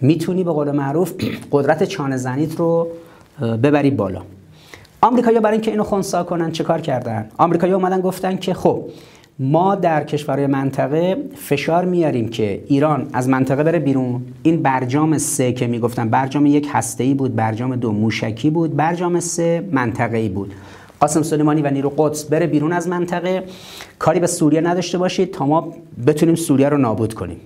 می‌تونی 0.00 0.44
به 0.44 0.52
قول 0.52 0.70
معروف 0.70 1.12
قدرت 1.52 1.84
چانه 1.84 2.16
زنیت 2.16 2.56
رو 2.56 2.88
ببری 3.40 3.90
بالا. 3.90 4.22
آمریکایی‌ها 5.00 5.42
برای 5.42 5.54
اینکه 5.54 5.70
اینو 5.70 5.84
خونسا 5.84 6.24
کنن 6.24 6.52
چه 6.52 6.64
کار 6.64 6.80
کردن؟ 6.80 7.28
آمریکایی‌ها 7.38 7.78
اومدن 7.78 8.00
گفتن 8.00 8.36
که 8.36 8.54
خب 8.54 8.82
ما 9.38 9.74
در 9.74 10.04
کشورهای 10.04 10.46
منطقه 10.46 11.16
فشار 11.34 11.84
میاریم 11.84 12.28
که 12.28 12.64
ایران 12.66 13.06
از 13.12 13.28
منطقه 13.28 13.62
بره 13.62 13.78
بیرون. 13.78 14.22
این 14.42 14.62
برجام 14.62 15.18
سه 15.18 15.52
که 15.52 15.66
می‌گفتن 15.66 16.08
برجام 16.08 16.46
یک 16.46 16.68
هسته‌ای 16.72 17.14
بود 17.14 17.36
برجام 17.36 17.76
دو 17.76 17.92
موشکی 17.92 18.50
بود 18.50 18.76
برجام 18.76 19.20
سه 19.20 19.68
منطقه‌ای 19.72 20.28
بود. 20.28 20.54
قاسم 21.00 21.22
سلیمانی 21.22 21.62
و 21.62 21.70
نیرو 21.70 21.92
قدس 21.96 22.24
بره 22.24 22.46
بیرون 22.46 22.72
از 22.72 22.88
منطقه. 22.88 23.44
کاری 23.98 24.20
به 24.20 24.26
سوریه 24.26 24.60
نداشته 24.60 24.98
باشید 24.98 25.30
تا 25.30 25.46
ما 25.46 25.72
بتونیم 26.06 26.34
سوریه 26.34 26.68
رو 26.68 26.78
نابود 26.78 27.14
کنیم. 27.14 27.40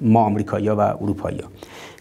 ما 0.00 0.20
آمریکایی‌ها 0.20 0.76
و 0.76 0.80
اروپایی‌ها. 0.80 1.48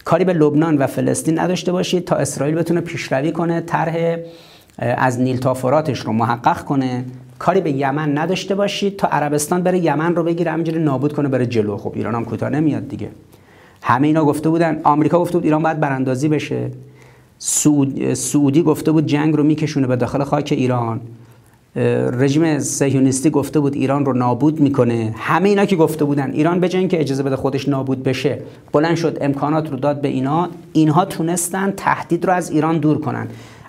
کاری 0.07 0.23
به 0.23 0.33
لبنان 0.33 0.77
و 0.77 0.87
فلسطین 0.87 1.39
نداشته 1.39 1.71
باشید 1.71 2.05
تا 2.05 2.15
اسرائیل 2.15 2.55
بتونه 2.55 2.81
پیشروی 2.81 3.31
کنه 3.31 3.61
طرح 3.61 4.17
از 4.77 5.19
نیل 5.19 5.37
تا 5.37 5.53
فراتش 5.53 5.99
رو 5.99 6.13
محقق 6.13 6.63
کنه. 6.63 7.05
کاری 7.39 7.61
به 7.61 7.71
یمن 7.71 8.17
نداشته 8.17 8.55
باشید 8.55 8.97
تا 8.97 9.07
عربستان 9.07 9.63
بره 9.63 9.79
یمن 9.79 10.15
رو 10.15 10.23
بگیره 10.23 10.51
همینجوری 10.51 10.79
نابود 10.79 11.13
کنه 11.13 11.29
بره 11.29 11.45
جلو. 11.45 11.77
خب 11.77 11.91
ایران 11.95 12.15
هم 12.15 12.25
کوتاه 12.25 12.49
نمیاد 12.49 12.87
دیگه. 12.87 13.09
همه 13.81 14.07
اینا 14.07 14.25
گفته 14.25 14.49
بودن. 14.49 14.81
آمریکا 14.83 15.19
گفته 15.19 15.33
بود 15.33 15.45
ایران 15.45 15.63
باید 15.63 15.79
براندازی 15.79 16.27
بشه. 16.27 16.71
سعود، 17.37 18.13
سعودی 18.13 18.63
گفته 18.63 18.91
بود 18.91 19.05
جنگ 19.05 19.35
رو 19.35 19.43
میکشونه 19.43 19.87
به 19.87 19.95
داخل 19.95 20.23
خاک 20.23 20.53
ایران. 20.57 21.01
رژیم 21.75 22.59
سهیونیستی 22.59 23.29
گفته 23.29 23.59
بود 23.59 23.75
ایران 23.75 24.05
رو 24.05 24.13
نابود 24.13 24.59
می‌کنه. 24.59 25.13
همه 25.17 25.49
اینا 25.49 25.65
که 25.65 25.75
گفته 25.75 26.05
بودن 26.05 26.31
ایران 26.31 26.59
به 26.59 26.69
که 26.69 27.01
اجازه 27.01 27.23
بده 27.23 27.35
خودش 27.35 27.69
نابود 27.69 28.03
بشه 28.03 28.39
بلند 28.71 28.95
شد 28.95 29.17
امکانات 29.21 29.71
رو 29.71 29.77
داد 29.77 30.01
به 30.01 30.07
اینا. 30.07 30.49
اینها 30.73 31.05
تونستن 31.05 31.71
تهدید 31.71 32.25
رو 32.25 32.33
از 32.33 32.51
ایران 32.51 32.77
دور 32.77 32.97
کنن. 33.01 33.27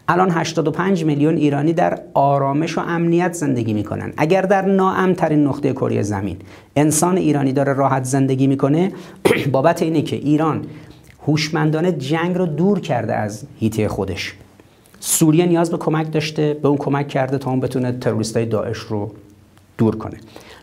الان 0.09 0.31
85 0.31 1.05
میلیون 1.05 1.37
ایرانی 1.37 1.73
در 1.73 2.01
آرامش 2.15 2.79
و 2.79 2.81
امنیت 2.81 3.33
زندگی 3.33 3.73
می‌کنن. 3.73 4.13
اگر 4.17 4.43
در 4.43 4.63
ناامترین 4.63 5.45
نقطه 5.45 5.73
کره 5.73 6.03
زمین 6.03 6.37
انسان 6.77 7.17
ایرانی 7.17 7.53
داره 7.53 7.73
راحت 7.73 8.05
زندگی 8.05 8.47
می‌کنه 8.47 8.93
بابت 9.53 9.83
اینه 9.83 10.03
که 10.03 10.17
ایران 10.17 10.65
هوشمندانه 11.27 11.93
جنگ 11.93 12.37
رو 12.37 12.47
دور 12.47 12.81
کرده 12.81 13.15
از 13.15 13.45
هیته 13.61 13.89
خودش. 13.89 14.35
سوریه 15.01 15.47
نیاز 15.47 15.71
به 15.71 15.77
کمک 15.77 16.13
داشته 16.13 16.57
به 16.63 16.69
اون 16.69 16.77
کمک 16.77 17.09
کرده 17.09 17.39
تا 17.39 17.51
اون 17.51 17.61
بتونه 17.61 17.93
تروریستای 17.93 18.47
داعش 18.47 18.79
رو 18.79 19.13
دور 19.79 19.97
کنه. 19.97 20.17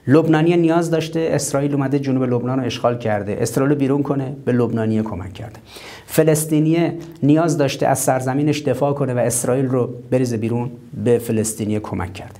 لبنانی 0.07 0.57
نیاز 0.57 0.91
داشته 0.91 1.29
اسرائیل 1.31 1.73
اومده 1.73 1.99
جنوب 1.99 2.23
لبنان 2.23 2.59
رو 2.59 2.65
اشغال 2.65 2.97
کرده 2.97 3.37
اسرائیل 3.41 3.75
بیرون 3.75 4.03
کنه 4.03 4.35
به 4.45 4.51
لبنانی 4.51 5.03
کمک 5.03 5.33
کرده. 5.33 5.59
فلسطینی 6.05 6.91
نیاز 7.23 7.57
داشته 7.57 7.87
از 7.87 7.99
سرزمینش 7.99 8.59
دفاع 8.59 8.93
کنه 8.93 9.13
و 9.13 9.17
اسرائیل 9.17 9.65
رو 9.65 9.89
بریزه 10.11 10.37
بیرون 10.37 10.71
به 11.03 11.17
فلسطینی 11.17 11.79
کمک 11.79 12.13
کرده. 12.13 12.39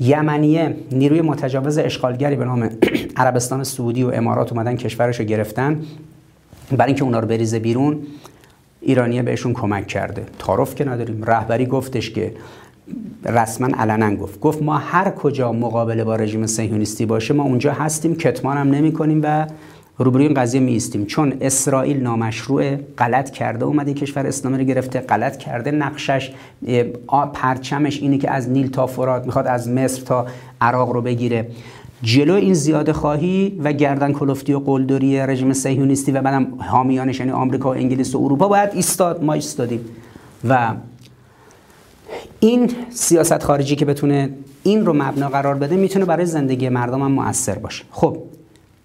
یمنیه 0.00 0.76
نیروی 0.92 1.20
متجاوز 1.20 1.78
اشغالگری 1.78 2.36
به 2.36 2.44
نام 2.44 2.68
عربستان 3.16 3.64
سعودی 3.64 4.02
و 4.02 4.10
امارات 4.14 4.52
اومدن 4.52 4.76
کشورش 4.76 5.20
رو 5.20 5.26
گرفتن. 5.26 5.82
برای 6.70 6.86
اینکه 6.86 7.04
اونا 7.04 7.20
رو 7.20 7.28
بریزه 7.28 7.58
بیرون 7.58 7.98
ایرانیه 8.80 9.22
بهشون 9.22 9.52
کمک 9.52 9.86
کرده. 9.86 10.22
تعارف 10.38 10.74
که 10.74 10.84
نداریم. 10.84 11.24
رهبری 11.24 11.66
گفتش 11.66 12.10
که 12.10 12.32
رسما 13.24 13.68
علنا 13.78 14.16
گفت. 14.16 14.40
گفت 14.40 14.62
ما 14.62 14.78
هر 14.78 15.10
کجا 15.10 15.52
مقابله 15.52 16.04
با 16.04 16.16
رژیم 16.16 16.46
صهیونیستی 16.46 17.06
باشه 17.06 17.34
ما 17.34 17.42
اونجا 17.42 17.72
هستیم 17.72 18.14
کتمان 18.14 18.56
هم 18.56 18.70
نمی 18.70 18.92
کنیم 18.92 19.20
و 19.24 19.46
روبروی 19.98 20.26
این 20.26 20.34
قضیه 20.34 20.60
میستیم 20.60 21.06
چون 21.06 21.32
اسرائیل 21.40 22.02
نامشروع 22.02 22.76
غلط 22.76 23.30
کرده 23.30 23.64
اومده 23.64 23.94
کشور 23.94 24.26
اسلامی 24.26 24.58
رو 24.58 24.64
گرفته 24.64 25.00
غلط 25.00 25.36
کرده. 25.36 25.70
نقشش 25.70 26.32
پرچمش 27.32 28.02
اینه 28.02 28.18
که 28.18 28.30
از 28.30 28.50
نیل 28.50 28.70
تا 28.70 28.86
فرات 28.86 29.26
می‌خواد 29.26 29.46
از 29.46 29.68
مصر 29.68 30.02
تا 30.02 30.26
عراق 30.60 30.90
رو 30.90 31.02
بگیره. 31.02 31.48
جلو 32.06 32.34
این 32.34 32.54
زیاده 32.54 32.92
خواهی 32.92 33.60
و 33.64 33.72
گردن 33.72 34.12
کلفتی 34.12 34.52
و 34.52 34.58
قلدری 34.58 35.18
رژیم 35.18 35.52
صهیونیستی 35.52 36.12
و 36.12 36.22
بعدم 36.22 36.46
حامیانش 36.58 37.20
یعنی 37.20 37.32
آمریکا 37.32 37.70
و 37.70 37.74
انگلیس 37.74 38.14
و 38.14 38.18
اروپا 38.24 38.48
باید 38.48 38.70
ایستاد 38.72 39.24
ما 39.24 39.32
ایستادیم. 39.32 39.80
و 40.48 40.74
این 42.40 42.70
سیاست 42.90 43.42
خارجی 43.42 43.76
که 43.76 43.84
بتونه 43.84 44.30
این 44.62 44.86
رو 44.86 44.92
مبنا 44.92 45.28
قرار 45.28 45.54
بده 45.54 45.76
می‌تونه 45.76 46.04
برای 46.04 46.26
زندگی 46.26 46.68
مردم 46.68 47.02
هم 47.02 47.12
مؤثر 47.12 47.58
باشه. 47.58 47.84
خب 47.90 48.16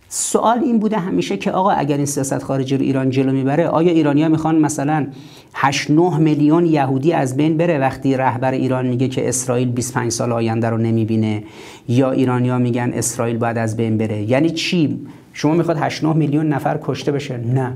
سوال 0.10 0.60
این 0.60 0.80
بوده 0.80 0.98
همیشه 0.98 1.38
که 1.38 1.52
آقا 1.52 1.72
اگر 1.72 1.98
این 1.98 2.06
سیاست 2.06 2.43
خارجی 2.43 2.77
رو 2.77 2.84
ایران 2.84 3.10
جلو 3.10 3.31
می‌بره 3.31 3.68
آیا 3.68 3.91
ایرانیا 3.91 4.30
می‌خوان 4.30 4.60
مثلا 4.60 5.07
8 5.53 5.91
9 5.91 6.18
میلیون 6.18 6.65
یهودی 6.65 7.14
از 7.14 7.38
بین 7.38 7.57
بره 7.57 7.80
وقتی 7.80 8.18
رهبر 8.18 8.52
ایران 8.52 8.88
میگه 8.88 9.07
که 9.07 9.30
اسرائیل 9.30 9.72
25 9.72 10.11
سال 10.11 10.31
آینده 10.31 10.69
رو 10.69 10.77
نمی‌بینه؟ 10.77 11.43
یا 11.92 12.12
ایرانیا 12.12 12.58
میگن 12.58 12.92
اسرائیل 12.94 13.38
باید 13.38 13.58
از 13.58 13.78
بین 13.78 13.98
بره. 13.98 14.22
یعنی 14.22 14.50
چی؟ 14.50 15.00
شما 15.34 15.54
می‌خواد 15.54 15.78
8 15.78 16.04
9 16.04 16.14
میلیون 16.14 16.48
نفر 16.50 16.80
کشته 16.84 17.12
بشه؟ 17.12 17.38
نه. 17.38 17.74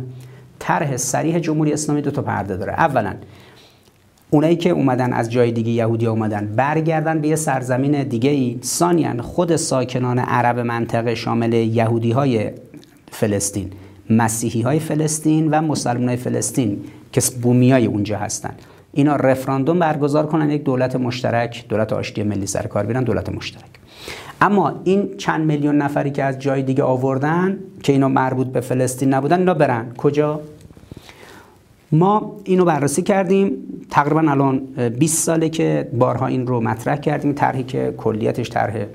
طرح 0.59 0.97
صریح 0.97 1.39
جمهوری 1.39 1.73
اسلامی 1.73 2.01
دو 2.01 2.11
تا 2.11 2.21
پرده 2.21 2.57
داره. 2.57 2.73
اولا 2.73 3.13
اونایی 4.29 4.55
که 4.55 4.69
اومدن 4.69 5.13
از 5.13 5.31
جای 5.31 5.51
دیگه 5.51 5.71
یهودی 5.71 6.07
اومدن 6.07 6.53
برگردن 6.55 7.21
به 7.21 7.27
یه 7.27 7.35
سرزمین 7.35 8.03
دیگه 8.03 8.29
ای. 8.29 8.59
ثانیا 8.63 9.21
خود 9.21 9.55
ساکنان 9.55 10.19
عرب 10.19 10.59
منطقه 10.59 11.15
شامل 11.15 11.53
یهودی 11.53 12.11
های 12.11 12.51
فلسطین 13.11 13.69
مسیحی 14.09 14.61
های 14.61 14.79
فلسطین 14.79 15.51
و 15.51 15.61
مسلمان 15.61 16.07
های 16.07 16.17
فلسطین 16.17 16.83
که 17.11 17.21
بومی 17.41 17.71
های 17.71 17.85
اونجا 17.85 18.17
هستن. 18.17 18.53
اینا 18.93 19.15
رفراندوم 19.15 19.79
برگزار 19.79 20.25
کنن 20.25 20.49
یک 20.49 20.63
دولت 20.63 20.95
مشترک 20.95 21.65
دولت 21.69 21.93
آشتی 21.93 22.23
ملی 22.23 22.47
سرکار 22.47 22.85
بیرن 22.85 23.03
دولت 23.03 23.29
مشترک. 23.29 23.84
اما 24.45 24.81
این 24.83 25.17
چند 25.17 25.45
میلیون 25.45 25.77
نفری 25.77 26.11
که 26.11 26.23
از 26.23 26.39
جای 26.39 26.63
دیگه 26.63 26.83
آوردن 26.83 27.59
که 27.83 27.93
اینا 27.93 28.07
مربوط 28.07 28.47
به 28.47 28.61
فلسطین 28.61 29.13
نبودن 29.13 29.39
اینا 29.39 29.53
برن. 29.53 29.93
کجا؟ 29.97 30.41
ما 31.91 32.35
اینو 32.43 32.65
بررسی 32.65 33.01
کردیم. 33.01 33.51
تقریبا 33.91 34.31
الان 34.31 34.59
20 34.99 35.23
ساله 35.23 35.49
که 35.49 35.89
بارها 35.93 36.27
این 36.27 36.47
رو 36.47 36.61
مطرح 36.61 36.95
کردیم. 36.95 37.33
طرحی 37.33 37.63
که 37.63 37.93
کلیتش 37.97 38.49
طرح 38.49 38.85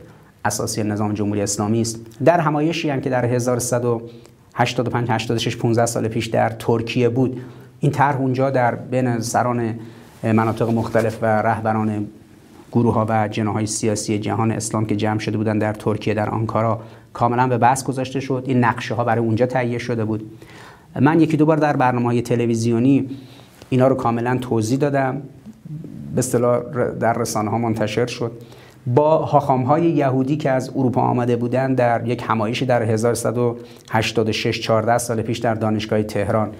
اساسی 0.44 0.82
نظام 0.82 1.12
جمهوری 1.12 1.42
اسلامی 1.42 1.80
است. 1.80 2.00
در 2.24 2.40
همایشی 2.40 2.90
هم 2.90 3.00
که 3.00 3.10
در 3.10 3.24
1185 3.24 5.10
86 5.10 5.56
15 5.56 5.86
سال 5.86 6.08
پیش 6.08 6.26
در 6.26 6.48
ترکیه 6.48 7.08
بود. 7.08 7.40
این 7.80 7.92
طرح 7.92 8.20
اونجا 8.20 8.50
در 8.50 8.74
بین 8.74 9.20
سران 9.20 9.74
مناطق 10.22 10.70
مختلف 10.70 11.18
و 11.22 11.26
رهبران 11.26 12.06
گروه 12.72 12.94
ها 12.94 13.06
و 13.08 13.28
جناهای 13.28 13.66
سیاسی 13.66 14.18
جهان 14.18 14.50
اسلام 14.50 14.86
که 14.86 14.96
جمع 14.96 15.18
شده 15.18 15.36
بودن 15.36 15.58
در 15.58 15.72
ترکیه 15.72 16.14
در 16.14 16.30
آنکارا 16.30 16.80
کاملا 17.12 17.46
به 17.48 17.58
بس 17.58 17.84
گذاشته 17.84 18.20
شد. 18.20 18.44
این 18.46 18.64
نقشه 18.64 18.94
ها 18.94 19.04
برای 19.04 19.24
اونجا 19.24 19.46
تهیه 19.46 19.78
شده 19.78 20.04
بود. 20.04 20.30
من 21.00 21.20
یکی 21.20 21.36
دو 21.36 21.46
بار 21.46 21.56
در 21.56 21.76
برنامه 21.76 22.06
های 22.06 22.22
تلویزیونی 22.22 23.08
اینا 23.70 23.88
رو 23.88 23.94
کاملا 23.94 24.38
توضیح 24.40 24.78
دادم. 24.78 25.22
به 26.14 26.18
اصطلاح 26.18 26.62
در 27.00 27.12
رسانه 27.12 27.50
ها 27.50 27.58
منتشر 27.58 28.06
شد. 28.06 28.32
با 28.86 29.18
هاخام 29.18 29.62
های 29.62 29.90
یهودی 29.90 30.36
که 30.36 30.50
از 30.50 30.70
اروپا 30.76 31.00
آمده 31.00 31.36
بودن 31.36 31.74
در 31.74 32.06
یک 32.06 32.24
همایشی 32.26 32.66
در 32.66 32.82
1186 32.82 34.60
14 34.60 34.98
سال 34.98 35.22
پیش 35.22 35.38
در 35.38 35.54
دانشگاه 35.54 36.02
تهران. 36.02 36.50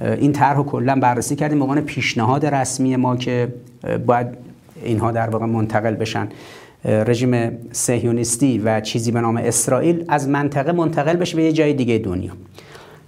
این 0.00 0.32
طرح 0.32 0.62
کلا 0.62 0.94
بررسی 0.94 1.36
کردیم. 1.36 1.58
به 1.58 1.64
عنوان 1.64 1.80
پیشنهاد 1.80 2.46
رسمی 2.46 2.96
ما 2.96 3.16
که 3.16 3.54
باید 4.06 4.47
اینها 4.84 5.10
در 5.12 5.28
واقع 5.28 5.46
منتقل 5.46 5.94
بشن. 5.94 6.28
رژیم 6.84 7.58
سهیونیستی 7.72 8.58
و 8.58 8.80
چیزی 8.80 9.10
به 9.10 9.20
نام 9.20 9.36
اسرائیل 9.36 10.04
از 10.08 10.28
منطقه 10.28 10.72
منتقل 10.72 11.16
بشه 11.16 11.36
به 11.36 11.42
یه 11.42 11.52
جای 11.52 11.72
دیگه 11.72 11.98
دنیا. 11.98 12.32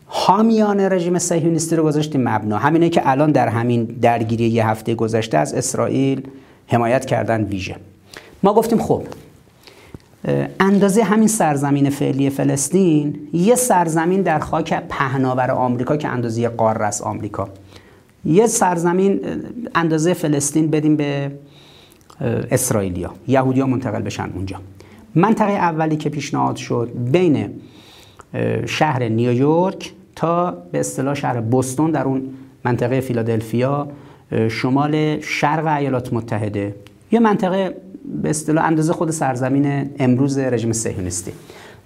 حامیان 0.06 0.80
رژیم 0.80 1.18
صهیونیستی 1.18 1.76
رو 1.76 1.82
گذاشتیم 1.82 2.28
مبنا. 2.28 2.58
همینه 2.58 2.88
که 2.88 3.10
الان 3.10 3.32
در 3.32 3.48
همین 3.48 3.84
درگیری 3.84 4.48
یه 4.48 4.68
هفته 4.68 4.94
گذشته 4.94 5.38
از 5.38 5.54
اسرائیل 5.54 6.22
حمایت 6.66 7.04
کردن 7.04 7.44
ویژه. 7.44 7.76
ما 8.42 8.54
گفتیم 8.54 8.78
خب 8.78 9.02
اندازه 10.60 11.02
همین 11.02 11.28
سرزمین 11.28 11.90
فعلی 11.90 12.30
فلسطین 12.30 13.18
یه 13.32 13.54
سرزمین 13.54 14.22
در 14.22 14.38
خاک 14.38 14.82
پهناور 14.88 15.50
آمریکا 15.50 15.96
که 15.96 16.08
اندازه 16.08 16.48
قاره 16.48 16.84
است 16.84 17.02
آمریکا. 17.02 17.48
یه 18.24 18.46
سرزمین 18.46 19.20
اندازه 19.74 20.14
فلسطین 20.14 20.70
بدیم 20.70 20.96
به 20.96 21.30
اسرائیلیا. 22.50 23.10
یهودیا 23.28 23.66
منتقل 23.66 24.02
بشن 24.02 24.30
اونجا. 24.34 24.56
منطقه 25.14 25.52
اولی 25.52 25.96
که 25.96 26.10
پیشنهاد 26.10 26.56
شد 26.56 26.90
بین 27.12 27.50
شهر 28.66 29.08
نیویورک 29.08 29.92
تا 30.16 30.50
به 30.72 30.80
اصطلاح 30.80 31.14
شهر 31.14 31.40
بوستون 31.40 31.90
در 31.90 32.04
اون 32.04 32.22
منطقه 32.64 33.00
فیلادلفیا 33.00 33.88
شمال 34.48 35.20
شرق 35.20 35.66
ایالات 35.66 36.12
متحده. 36.12 36.74
یه 37.12 37.20
منطقه 37.20 37.76
به 38.22 38.30
اصطلاح 38.30 38.64
اندازه 38.64 38.92
خود 38.92 39.10
سرزمین 39.10 39.90
امروز 39.98 40.38
رژیم 40.38 40.72
صهیونیستی. 40.72 41.32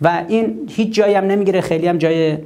و 0.02 0.24
این 0.28 0.54
هیچ 0.68 0.94
جایی 0.94 1.14
هم 1.14 1.24
نمی‌گیره 1.24 1.60
خیلی 1.60 1.86
هم 1.86 1.98
جای 1.98 2.38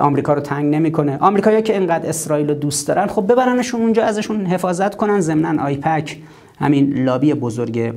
آمریکا 0.00 0.34
رو 0.34 0.40
تنگ 0.40 0.74
نمی‌کنه. 0.74 1.18
آمریکایی‌ها 1.20 1.62
که 1.62 1.72
اینقدر 1.78 2.08
اسرائیل 2.08 2.48
رو 2.48 2.54
دوست 2.54 2.88
دارن 2.88 3.06
خب 3.06 3.32
ببرنشون 3.32 3.80
اونجا 3.80 4.04
ازشون 4.04 4.46
حفاظت 4.46 4.96
کنن 4.96 5.20
ضمن 5.20 5.58
آیپک 5.58 6.16
همین 6.58 7.04
لابی 7.04 7.34
بزرگ 7.34 7.94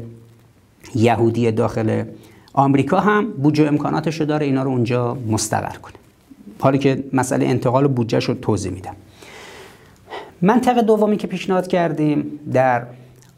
یهودی 0.96 1.52
داخل 1.52 2.04
آمریکا 2.54 3.00
هم 3.00 3.32
بودجه 3.32 3.68
امکاناتش 3.68 4.20
رو 4.20 4.26
داره 4.26 4.46
اینا 4.46 4.64
رو 4.64 4.70
اونجا 4.70 5.18
مستقر 5.28 5.78
کنه. 5.78 5.94
حالی 6.60 6.78
که 6.78 7.04
مسئله 7.14 7.46
انتقال 7.46 7.88
بودجهش 7.88 8.26
رو 8.26 8.34
توضیح 8.34 8.72
میدم. 8.72 8.96
منطقه 10.42 10.82
دومی 10.82 11.18
که 11.18 11.28
پیشنهاد 11.28 11.68
کردیم 11.68 12.40
در 12.54 12.84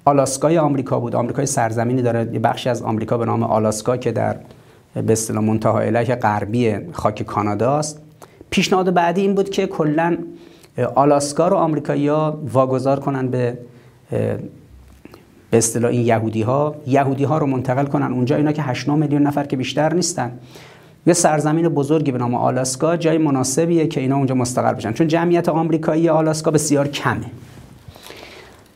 آلاسکای 0.06 0.58
آمریکا 0.58 1.00
بود. 1.00 1.16
آمریکای 1.16 1.46
سرزمینی 1.46 2.02
داره 2.02 2.30
یه 2.34 2.40
بخشی 2.40 2.70
از 2.70 2.82
آمریکا 2.82 3.18
به 3.18 3.26
نام 3.26 3.44
آلاسکا 3.44 3.98
که 3.98 4.12
در 4.12 4.36
به 4.94 5.14
اصطلاح 5.14 5.44
منتهای 5.44 5.88
علیه 5.88 6.16
غربی 6.16 6.76
خاک 6.92 7.24
کانادا 7.24 7.78
است. 7.78 8.02
پیشنهاد 8.50 8.94
بعدی 8.94 9.22
این 9.22 9.36
بود 9.36 9.50
که 9.50 9.68
کلا 9.68 10.18
آلاسکا 10.96 11.48
رو 11.48 11.58
آمریکایی‌ها 11.58 12.42
واگذار 12.54 13.00
کنن 13.00 13.28
به 13.28 13.58
به 15.52 15.58
اصطلاح 15.58 15.92
این 15.92 16.02
یهودی 16.02 16.42
ها 16.42 16.76
یهودی 16.88 17.24
ها 17.24 17.38
رو 17.38 17.48
منتقل 17.48 17.86
کنن 17.86 18.14
اونجا. 18.14 18.36
اینا 18.36 18.52
که 18.52 18.62
8 18.62 18.90
میلیون 18.90 19.22
نفر 19.22 19.44
که 19.44 19.58
بیشتر 19.58 19.94
نیستن. 19.94 20.32
یه 21.06 21.14
سرزمین 21.14 21.70
بزرگی 21.70 22.12
به 22.12 22.18
نام 22.18 22.36
آلاسکا 22.36 22.98
جای 22.98 23.18
مناسبیه 23.18 23.88
که 23.88 24.02
اینا 24.02 24.16
اونجا 24.16 24.36
مستقر 24.36 24.74
بشن. 24.74 24.94
چون 24.94 25.08
جمعیت 25.08 25.50
آمریکایی 25.50 26.10
آلاسکا 26.10 26.52
بسیار 26.52 26.88
کمه. 26.88 27.26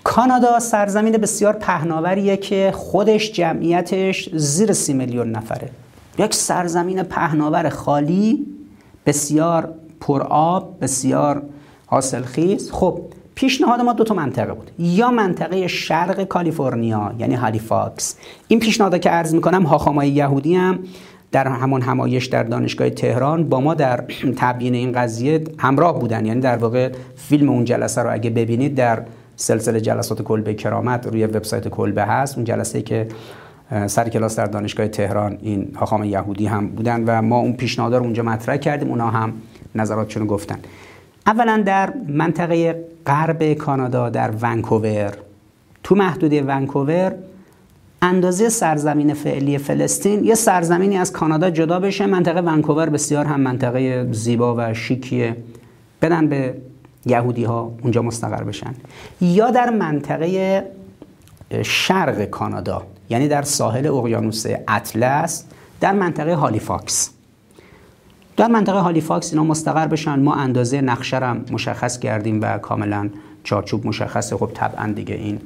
کانادا 0.04 0.60
سرزمین 0.60 1.18
بسیار 1.18 1.54
پهناوریه 1.54 2.38
که 2.38 2.72
خودش 2.76 3.32
جمعیتش 3.32 4.30
زیر 4.34 4.74
سی 4.74 4.94
میلیون 4.94 5.32
نفره. 5.32 5.70
یک 6.18 6.34
سرزمین 6.34 7.04
پهناور 7.04 7.70
خالی 7.70 8.46
بسیار 9.06 9.70
پرآب 10.00 10.78
بسیار 10.82 11.42
حاصلخیز. 11.86 12.72
خب 12.72 13.02
پیشنهاد 13.36 13.82
ما 13.82 13.94
دو 13.94 14.04
تا 14.04 14.14
منطقه 14.14 14.54
بود. 14.54 14.72
یا 14.80 15.12
منطقه 15.12 15.68
شرق 15.68 16.24
کالیفرنیا 16.24 17.16
یعنی 17.20 17.36
هالیفاکس. 17.36 18.18
این 18.48 18.60
پیشنهاد 18.60 19.00
که 19.00 19.10
عرض 19.10 19.34
می‌کنم 19.34 19.64
هاخامای 19.64 20.10
یهودی 20.10 20.56
هم 20.56 20.80
در 21.32 21.48
همون 21.48 21.82
همایش 21.82 22.26
در 22.26 22.44
دانشگاه 22.44 22.90
تهران 22.90 23.50
با 23.50 23.60
ما 23.60 23.74
در 23.74 24.04
تبیین 24.38 24.74
این 24.74 24.92
قضیه 24.92 25.44
همراه 25.58 26.00
بودن. 26.00 26.26
یعنی 26.26 26.42
در 26.42 26.58
واقع 26.58 26.92
فیلم 27.16 27.50
اون 27.50 27.66
جلسه 27.66 28.02
رو 28.02 28.14
اگه 28.14 28.30
ببینید 28.30 28.76
در 28.76 29.04
سلسله 29.36 29.82
جلسات 29.82 30.22
کلبه 30.22 30.54
کرامت 30.54 31.08
روی 31.08 31.26
وبسایت 31.26 31.68
کلبه 31.68 32.04
هست. 32.04 32.36
اون 32.36 32.46
جلسه 32.46 32.82
که 32.82 33.08
سر 33.88 34.10
کلاس 34.10 34.36
در 34.36 34.46
دانشگاه 34.46 34.88
تهران 34.88 35.38
این 35.42 35.72
هاخام 35.76 36.04
یهودی 36.04 36.46
هم 36.46 36.68
بودن 36.68 37.04
و 37.08 37.22
ما 37.22 37.40
اون 37.40 37.54
پیشنهاد 37.54 37.94
رو 37.94 38.04
اونجا 38.04 38.24
مطرح 38.24 38.58
کردیم. 38.58 38.90
اونا 38.90 39.10
هم 39.10 39.34
نظراتشون 39.76 40.24
رو 40.24 40.28
گفتن. 40.30 40.60
اولا 41.28 41.64
در 41.66 41.94
منطقه 42.08 42.86
غرب 43.06 43.54
کانادا 43.54 44.10
در 44.10 44.32
ونکوور. 44.42 45.14
تو 45.84 45.96
محدوده 45.96 46.42
ونکوور 46.42 47.16
اندازه 48.02 48.50
سرزمین 48.50 49.14
فعلی 49.14 49.58
فلسطین 49.58 50.24
یه 50.24 50.36
سرزمینی 50.36 50.98
از 50.98 51.12
کانادا 51.12 51.50
جدا 51.50 51.80
بشه. 51.80 52.06
منطقه 52.06 52.42
ونکوور 52.42 52.90
بسیار 52.90 53.26
هم 53.26 53.42
منطقه 53.42 54.08
زیبا 54.12 54.56
و 54.58 54.74
شیکیه. 54.74 55.38
بدن 56.02 56.28
به 56.28 56.54
یهودی 57.06 57.44
ها 57.44 57.72
اونجا 57.82 58.02
مستقر 58.02 58.44
بشن. 58.44 58.74
یا 59.22 59.52
در 59.52 59.70
منطقه 59.70 60.64
شرق 61.64 62.26
کانادا 62.26 62.84
یعنی 63.10 63.28
در 63.28 63.42
ساحل 63.42 63.88
اقیانوس 63.88 64.46
اطلس 64.68 65.46
در 65.80 65.94
منطقه 65.94 66.36
هالیفاکس. 66.36 67.15
در 68.38 68.48
منطقه 68.48 68.80
هالیفاکس 68.80 69.34
اینا 69.34 69.44
مستقر 69.44 69.88
بشن. 69.88 70.20
ما 70.20 70.36
اندازه 70.36 70.82
نقشه 70.82 71.18
هم 71.18 71.46
مشخص 71.52 72.00
کردیم 72.00 72.42
و 72.42 72.58
کاملا 72.58 73.10
چارچوب 73.44 73.88
مشخصه. 73.88 74.38
خب 74.38 74.52
طبعا 74.54 74.92
دیگه 74.92 75.16
این 75.16 75.40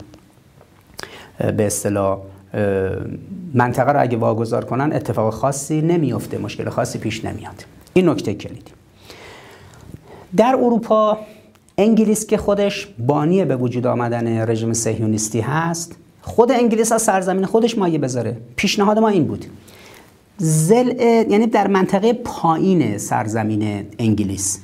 به 1.58 1.66
اصطلاح 1.66 2.20
منطقه 3.54 3.92
رو 3.92 4.02
اگه 4.02 4.18
واگذار 4.18 4.66
کنن 4.66 4.94
اتفاق 4.94 5.34
خاصی 5.34 5.82
نمیفته. 5.82 6.38
مشکل 6.38 6.70
خاصی 6.70 7.00
پیش 7.00 7.26
نمیاد. 7.26 7.66
این 7.94 8.10
نکته 8.10 8.34
کلیدی. 8.34 8.72
در 10.38 10.56
اروپا 10.56 11.18
انگلیس 11.78 12.28
که 12.28 12.38
خودش 12.38 12.88
بانی 13.00 13.46
به 13.46 13.56
وجود 13.56 13.88
آمدن 13.88 14.50
رژیم 14.50 14.74
صهیونیستی 14.74 15.42
هست 15.42 15.96
خود 16.22 16.52
انگلیس 16.52 16.92
از 16.92 17.02
سرزمین 17.02 17.46
خودش 17.46 17.78
مایه 17.78 17.98
بذاره. 17.98 18.38
پیشنهاد 18.56 19.00
ما 19.00 19.08
این 19.08 19.26
بود. 19.26 19.46
زل 20.42 20.94
یعنی 21.30 21.48
در 21.48 21.68
منطقه 21.68 22.14
پایین 22.14 22.98
سرزمین 22.98 23.86
انگلیس. 24.00 24.60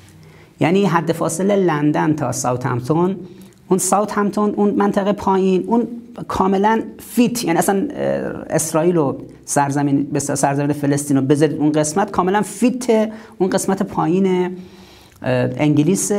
یعنی 0.60 0.86
حد 0.86 1.12
فاصله 1.12 1.56
لندن 1.56 2.14
تا 2.14 2.32
ساوت 2.32 2.66
همپتون 2.66 3.16
اون 3.70 3.80
ساوت 3.80 4.12
همپتون 4.12 4.50
اون 4.50 4.70
منطقه 4.70 5.12
پایین 5.12 5.64
اون 5.68 5.88
کاملا 6.28 6.82
fit 7.00 7.44
یعنی 7.44 7.60
اصلا 7.60 7.88
اسرائیل 8.50 8.98
و 8.98 9.18
سرزمین 9.46 10.08
سرزمین 10.20 10.74
فلسطین 10.74 11.18
رو 11.18 11.24
بذارید 11.24 11.58
اون 11.58 11.72
قسمت 11.72 12.12
کاملا 12.12 12.42
fit 12.42 13.12
اون 13.38 13.50
قسمت 13.50 13.84
پایین 13.84 14.58
انگلیس. 15.24 16.12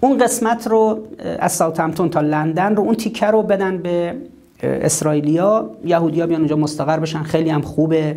اون 0.00 0.18
قسمت 0.18 0.66
رو 0.66 0.98
از 1.38 1.52
ساوت 1.52 2.10
تا 2.10 2.20
لندن 2.20 2.76
رو 2.76 2.82
اون 2.82 2.94
تیکه 2.94 3.26
رو 3.26 3.42
بدن 3.42 3.78
به 3.78 4.14
اسرائیلیا. 4.62 5.70
یهودیا 5.84 6.26
بیان 6.26 6.40
اونجا 6.40 6.56
مستقر 6.56 7.00
بشن 7.00 7.22
خیلی 7.22 7.50
هم 7.50 7.62
خوبه. 7.62 8.16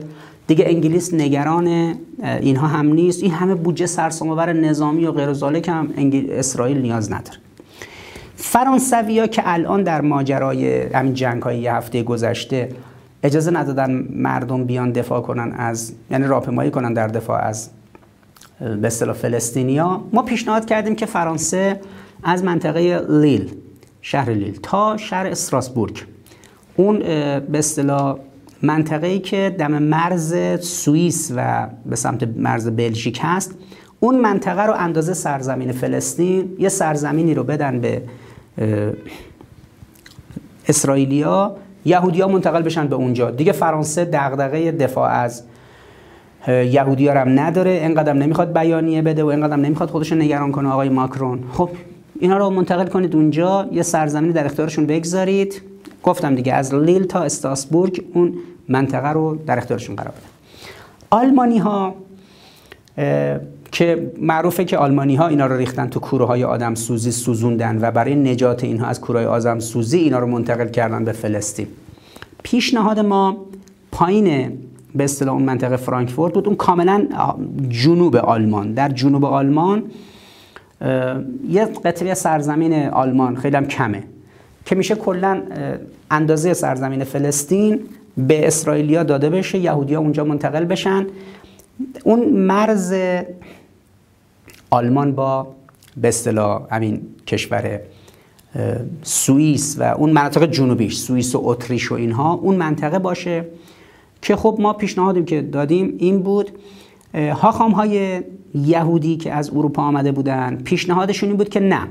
دیگه 0.50 0.66
انگلیس 0.68 1.14
نگران 1.14 1.96
اینها 2.24 2.68
هم 2.68 2.94
نیست. 2.94 3.24
این 3.24 3.32
همه 3.32 3.56
بودجه 3.56 3.86
سرسام‌آور 3.86 4.54
نظامی 4.54 5.06
و 5.06 5.12
غیر 5.12 5.30
هم 5.70 5.90
اسرائیل 6.30 6.82
نیاز 6.82 7.12
نداره. 7.12 7.38
فرانسوی 8.36 9.20
ها 9.20 9.28
که 9.28 9.42
الان 9.46 9.84
در 9.84 10.02
ماجرای 10.02 10.84
همین 10.84 11.14
جنگ 11.14 11.42
های 11.42 11.60
یه 11.60 11.74
هفته 11.74 12.04
گذشته 12.04 12.70
اجازه 13.24 13.52
ندادن 13.52 14.08
مردم 14.10 14.66
بیان 14.66 14.92
دفاع 14.92 15.22
کنن 15.22 15.52
از 15.52 15.94
یعنی 16.12 16.28
راهپیمایی 16.28 16.72
کنن 16.72 16.94
در 16.94 17.08
دفاع 17.08 17.42
از 17.42 17.70
به 18.60 18.88
اصطلاح 18.88 19.16
فلسطینیا 19.16 20.04
ما 20.14 20.22
پیشنهاد 20.22 20.66
کردیم 20.66 20.96
که 20.96 21.06
فرانسه 21.06 21.80
از 22.24 22.44
منطقه 22.44 23.02
لیل 23.10 23.52
شهر 24.02 24.30
لیل 24.30 24.60
تا 24.64 24.98
شهر 24.98 25.28
استراسبورگ. 25.28 26.04
اون 26.76 27.00
به 27.00 27.60
اصطلاح 27.60 28.18
منطقه‌ای 28.64 29.20
که 29.20 29.56
دم 29.60 29.72
مرز 29.84 30.36
سوئیس 30.62 31.32
و 31.36 31.68
به 31.86 31.96
سمت 31.96 32.28
مرز 32.38 32.68
بلژیک 32.68 33.20
هست 33.24 33.56
اون 34.00 34.20
منطقه 34.22 34.66
رو 34.66 34.74
اندازه 34.74 35.14
سرزمین 35.14 35.72
فلسطین 35.72 36.56
یه 36.60 36.70
سرزمینی 36.70 37.34
رو 37.34 37.44
بدن 37.44 37.82
به 37.82 38.02
اسرائیلیا 40.68 41.56
یهودیا 41.86 42.28
منتقل 42.28 42.62
بشن 42.62 42.88
به 42.88 42.96
اونجا. 42.96 43.32
دیگه 43.32 43.52
فرانسه 43.52 44.06
دغدغه 44.06 44.72
دفاع 44.72 45.10
از 45.12 45.44
یهودیا 46.48 47.14
هم 47.22 47.40
نداره. 47.40 47.72
اینقدر 47.72 48.14
نمی‌خواد 48.14 48.54
بیانیه 48.54 49.02
بده 49.02 49.24
و 49.24 49.28
اینقدر 49.28 49.56
نمی‌خواد 49.56 49.90
خودش 49.90 50.14
نگران 50.14 50.52
کنه 50.52 50.70
آقای 50.70 50.90
ماکرون. 50.90 51.44
خب 51.54 51.70
اینا 52.20 52.38
رو 52.38 52.50
منتقل 52.50 52.88
کنید 52.88 53.16
اونجا 53.16 53.70
یه 53.72 53.84
سرزمینی 53.84 54.34
در 54.34 54.46
اختیارشون 54.46 54.86
بگذارید. 54.86 55.62
گفتم 56.04 56.36
دیگه 56.36 56.54
از 56.54 56.76
لیل 56.76 57.04
تا 57.04 57.20
استاسبورگ 57.20 58.04
اون 58.14 58.34
منطقه 58.68 59.08
رو 59.10 59.38
در 59.46 59.58
اختیارشون 59.58 59.96
قرار 59.96 60.12
بده 60.12 60.22
آلمانی 61.10 61.58
ها 61.58 61.96
که 63.72 64.12
معروفه 64.22 64.66
که 64.66 64.78
آلمانی 64.78 65.16
ها 65.16 65.28
اینا 65.28 65.46
رو 65.46 65.56
ریختن 65.58 65.90
تو 65.90 66.00
کوره 66.00 66.26
های 66.26 66.44
آدم 66.44 66.76
سوزی 66.76 67.12
سوزوندن 67.12 67.80
و 67.82 67.92
برای 67.92 68.16
نجات 68.16 68.64
اینها 68.64 68.88
از 68.88 69.02
کوره 69.02 69.28
آدم 69.28 69.60
سوزی 69.60 69.98
اینا 69.98 70.20
رو 70.20 70.28
منتقل 70.28 70.68
کردن 70.68 71.06
به 71.06 71.12
فلسطین. 71.12 71.68
پیشنهاد 72.44 73.00
ما 73.00 73.38
پایین 73.92 74.52
به 74.96 75.04
اصطلاح 75.04 75.34
اون 75.34 75.44
منطقه 75.44 75.76
فرانکفورت 75.76 76.34
بود. 76.34 76.48
اون 76.48 76.56
کاملا 76.56 77.08
جنوب 77.70 78.16
آلمان 78.16 78.74
در 78.74 78.90
جنوب 78.90 79.26
آلمان 79.26 79.84
یه 81.50 81.66
قطعه 81.86 82.14
سرزمین 82.14 82.88
آلمان 82.88 83.36
خیلی 83.36 83.56
هم 83.56 83.66
کمه 83.66 84.04
که 84.66 84.76
میشه 84.76 84.96
کلا 84.96 85.42
اندازه 86.12 86.54
سرزمین 86.54 87.04
فلسطین 87.04 87.80
به 88.18 88.48
اسرائیلیا 88.48 89.04
داده 89.04 89.30
بشه 89.30 89.58
یهودیا 89.58 90.00
اونجا 90.00 90.24
منتقل 90.24 90.66
بشن. 90.66 91.08
اون 92.04 92.30
مرز 92.30 92.94
آلمان 94.70 95.12
با 95.12 95.48
به 95.98 96.08
اصطلاح 96.08 96.68
همین 96.72 97.02
کشور 97.28 97.80
سوئیس 99.04 99.76
و 99.80 99.84
اون 99.84 100.10
مناطق 100.10 100.52
جنوبیش 100.52 100.96
سوئیس 100.96 101.36
و 101.36 101.42
اتریش 101.44 101.92
و 101.92 101.96
اینها 101.96 102.34
اون 102.34 102.56
منطقه 102.56 103.00
باشه. 103.00 103.46
که 104.22 104.36
خب 104.36 104.58
ما 104.60 104.74
پیشنهادیم 104.74 105.26
که 105.26 105.42
دادیم 105.42 105.96
این 105.98 106.22
بود. 106.22 106.52
هاخام 107.14 107.72
های 107.72 108.24
یهودی 108.56 109.18
که 109.18 109.34
از 109.34 109.50
اروپا 109.50 109.84
آمده 109.84 110.12
بودن 110.12 110.56
پیشنهادشون 110.56 111.30
این 111.30 111.38
بود 111.38 111.50
که 111.50 111.60
نه. 111.60 111.88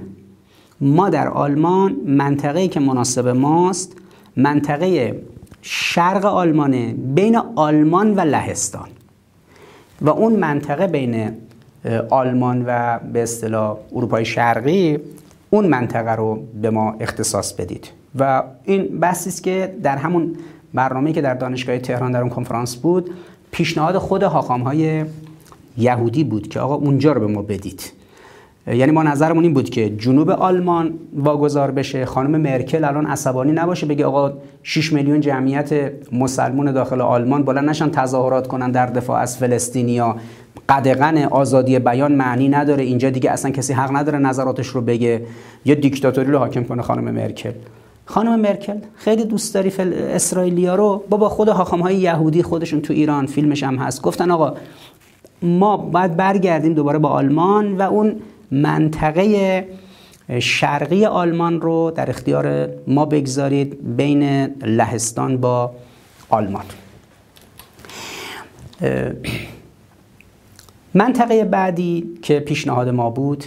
ما 0.81 1.11
در 1.11 1.29
آلمان 1.29 1.97
منطقه‌ای 2.07 2.69
که 2.69 2.81
مناسب 2.81 3.29
ماست 3.29 3.97
منطقه 4.37 5.21
شرق 5.63 6.25
آلمانه 6.25 6.95
بین 6.95 7.37
آلمان 7.57 8.15
و 8.15 8.21
لهستان. 8.21 8.89
و 10.01 10.11
اون 10.11 10.37
منطقه 10.37 10.87
بین 10.87 11.31
آلمان 12.11 12.65
و 12.67 12.99
به 13.13 13.23
اصطلاح 13.23 13.77
اروپای 13.95 14.25
شرقی 14.25 14.99
اون 15.51 15.67
منطقه 15.67 16.11
رو 16.11 16.43
به 16.63 16.71
ما 16.71 16.97
اختصاص 17.01 17.53
بدید. 17.53 17.91
و 18.19 18.43
این 18.65 18.99
بحثی 19.01 19.31
است 19.31 19.43
که 19.43 19.75
در 19.83 19.97
همون 19.97 20.37
برنامه‌ای 20.75 21.13
که 21.13 21.21
در 21.21 21.35
دانشگاه 21.35 21.79
تهران 21.79 22.13
در 22.13 22.21
اون 22.21 22.31
کنفرانس 22.31 22.77
بود 22.77 23.11
پیشنهاد 23.59 23.99
خود 23.99 24.23
های 24.23 25.05
یهودی 25.79 26.25
بود 26.25 26.49
که 26.49 26.61
آقا 26.61 26.75
اونجا 26.75 27.13
رو 27.13 27.21
به 27.21 27.27
ما 27.27 27.43
بدید. 27.43 27.93
یعنی 28.67 28.93
ما 28.93 29.03
نظرمون 29.03 29.45
این 29.45 29.55
بود 29.55 29.71
که 29.71 29.91
جنوب 29.91 30.31
آلمان 30.31 30.95
واگذار 31.17 31.71
بشه 31.71 32.07
خانم 32.07 32.41
مرکل 32.41 32.85
الان 32.85 33.07
عصبانی 33.07 33.53
نباشه 33.53 33.87
بگه 33.87 34.05
آقا 34.05 34.33
6 34.63 34.93
میلیون 34.93 35.21
جمعیت 35.21 35.93
مسلمون 36.13 36.73
داخل 36.73 37.01
آلمان 37.01 37.43
بلند 37.43 37.69
نشن 37.69 37.91
تظاهرات 37.91 38.47
کنن 38.47 38.71
در 38.71 38.87
دفاع 38.87 39.21
از 39.21 39.39
فلسطینیا. 39.39 40.17
قدغن 40.69 41.19
آزادی 41.19 41.79
بیان 41.79 42.13
معنی 42.13 42.49
نداره. 42.49 42.85
اینجا 42.85 43.11
دیگه 43.11 43.31
اصلا 43.31 43.51
کسی 43.51 43.73
حق 43.73 43.97
نداره 43.97 44.19
نظراتش 44.19 44.67
رو 44.67 44.81
بگه. 44.81 45.23
یه 45.65 45.75
دیکتاتوری 45.75 46.33
رو 46.33 46.39
حاکم 46.39 46.63
کنه 46.63 46.83
خانم 46.83 47.15
مرکل. 47.15 47.53
خانم 48.09 48.41
مرکل 48.41 48.79
خیلی 48.95 49.25
دوست 49.25 49.55
داری 49.55 49.71
فل... 49.71 49.93
اسرائیلیا 49.93 50.75
رو؟ 50.75 51.05
بابا 51.11 51.29
خود 51.29 51.49
حاکم 51.49 51.81
های 51.81 51.97
یهودی 51.97 52.43
خودشون 52.43 52.81
تو 52.81 52.93
ایران 52.93 53.27
فیلمش 53.27 53.63
هم 53.63 53.77
هست. 53.77 54.03
گفتن 54.03 54.31
آقا 54.31 54.55
ما 55.43 55.77
باید 55.77 56.17
برگردیم 56.17 56.75
دوباره 56.75 56.99
با 56.99 57.09
آلمان 57.09 57.77
و 57.77 57.83
اون 57.83 58.17
منطقه 58.51 59.69
شرقی 60.41 61.05
آلمان 61.05 61.61
رو 61.61 61.93
در 61.97 62.11
اختیار 62.11 62.69
ما 62.87 63.05
بگذارید 63.05 63.97
بین 63.97 64.23
لهستان 64.65 65.37
با 65.37 65.71
آلمان. 66.29 66.65
منطقه 70.95 71.45
بعدی 71.45 72.19
که 72.23 72.41
پیشنهاد 72.41 72.89
ما 72.89 73.11
بود 73.11 73.45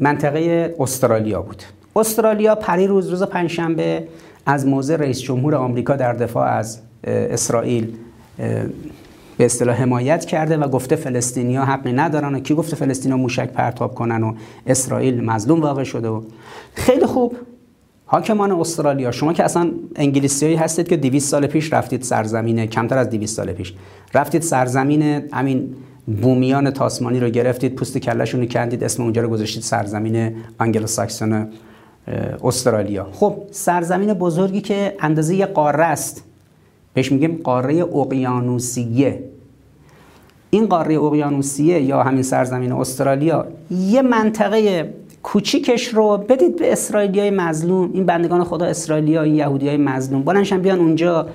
منطقه 0.00 0.74
استرالیا 0.78 1.42
بود. 1.42 1.62
استرالیا 1.96 2.54
پری 2.54 2.86
روز 2.86 3.08
روز 3.08 3.22
پنجشنبه 3.22 4.08
از 4.46 4.66
موضع 4.66 4.96
رئیس 4.96 5.20
جمهور 5.20 5.54
آمریکا 5.54 5.96
در 5.96 6.12
دفاع 6.12 6.48
از 6.48 6.78
اسرائیل 7.04 7.92
به 9.38 9.44
اصطلاح 9.44 9.76
حمایت 9.82 10.24
کرده 10.24 10.56
و 10.56 10.68
گفته 10.68 10.96
فلسطینیا 10.96 11.64
حقی 11.64 11.92
ندارن 11.92 12.34
و 12.34 12.40
کی 12.40 12.54
گفته 12.54 12.76
فلسطینیا 12.76 13.16
موشک 13.16 13.48
پرتاب 13.48 13.94
کنن 13.94 14.22
و 14.22 14.34
اسرائیل 14.66 15.24
مظلوم 15.24 15.60
واقع 15.60 15.84
شده 15.84 16.08
و 16.08 16.22
خیلی 16.74 17.06
خوب. 17.06 17.36
حاکمان 18.06 18.52
استرالیا 18.52 19.10
شما 19.10 19.32
که 19.32 19.44
اصلا 19.44 19.70
انگلیسیایی 19.96 20.56
هستید 20.56 20.88
که 20.88 20.96
200 20.96 21.30
سال 21.30 21.46
پیش 21.46 21.72
رفتید 21.72 22.02
سرزمین 22.02 22.66
کمتر 22.66 22.98
از 22.98 23.10
200 23.10 23.36
سال 23.36 23.52
پیش 23.52 23.74
رفتید 24.14 24.42
سرزمین 24.42 25.02
همین 25.32 25.74
بومیان 26.22 26.70
تاسمانی 26.70 27.20
رو 27.20 27.28
گرفتید 27.28 27.74
پوست 27.74 27.98
کلشون 27.98 28.40
رو 28.40 28.46
کندید 28.46 28.84
اسم 28.84 29.02
اونجا 29.02 29.22
رو 29.22 29.28
گذاشتید 29.28 29.62
سرزمین 29.62 30.36
انگلو 30.60 30.86
ساکسون 30.86 31.48
استرالیا. 32.44 33.06
خب 33.12 33.36
سرزمین 33.50 34.14
بزرگی 34.14 34.60
که 34.60 34.96
اندازه 35.00 35.34
یه 35.34 35.46
قاره 35.46 35.84
است. 35.84 36.24
بهش 36.94 37.12
میگیم 37.12 37.40
قاره 37.44 37.82
اقیانوسیه. 37.82 39.24
این 40.50 40.66
قاره 40.66 40.98
اقیانوسیه 41.00 41.82
یا 41.82 42.02
همین 42.02 42.22
سرزمین 42.22 42.72
استرالیا 42.72 43.46
یه 43.70 44.02
منطقه 44.02 44.92
کوچیکش 45.22 45.88
رو 45.88 46.16
بدید 46.16 46.56
به 46.56 46.72
اسرائیلیای 46.72 47.30
مظلوم. 47.30 47.90
این 47.92 48.06
بندگان 48.06 48.44
خدا 48.44 48.66
اسرائیلیا 48.66 49.22
این 49.22 49.34
یهودیای 49.34 49.76
مظلوم. 49.76 50.22
بلنشن 50.22 50.62
بیان 50.62 50.78
اونجا 50.78 51.26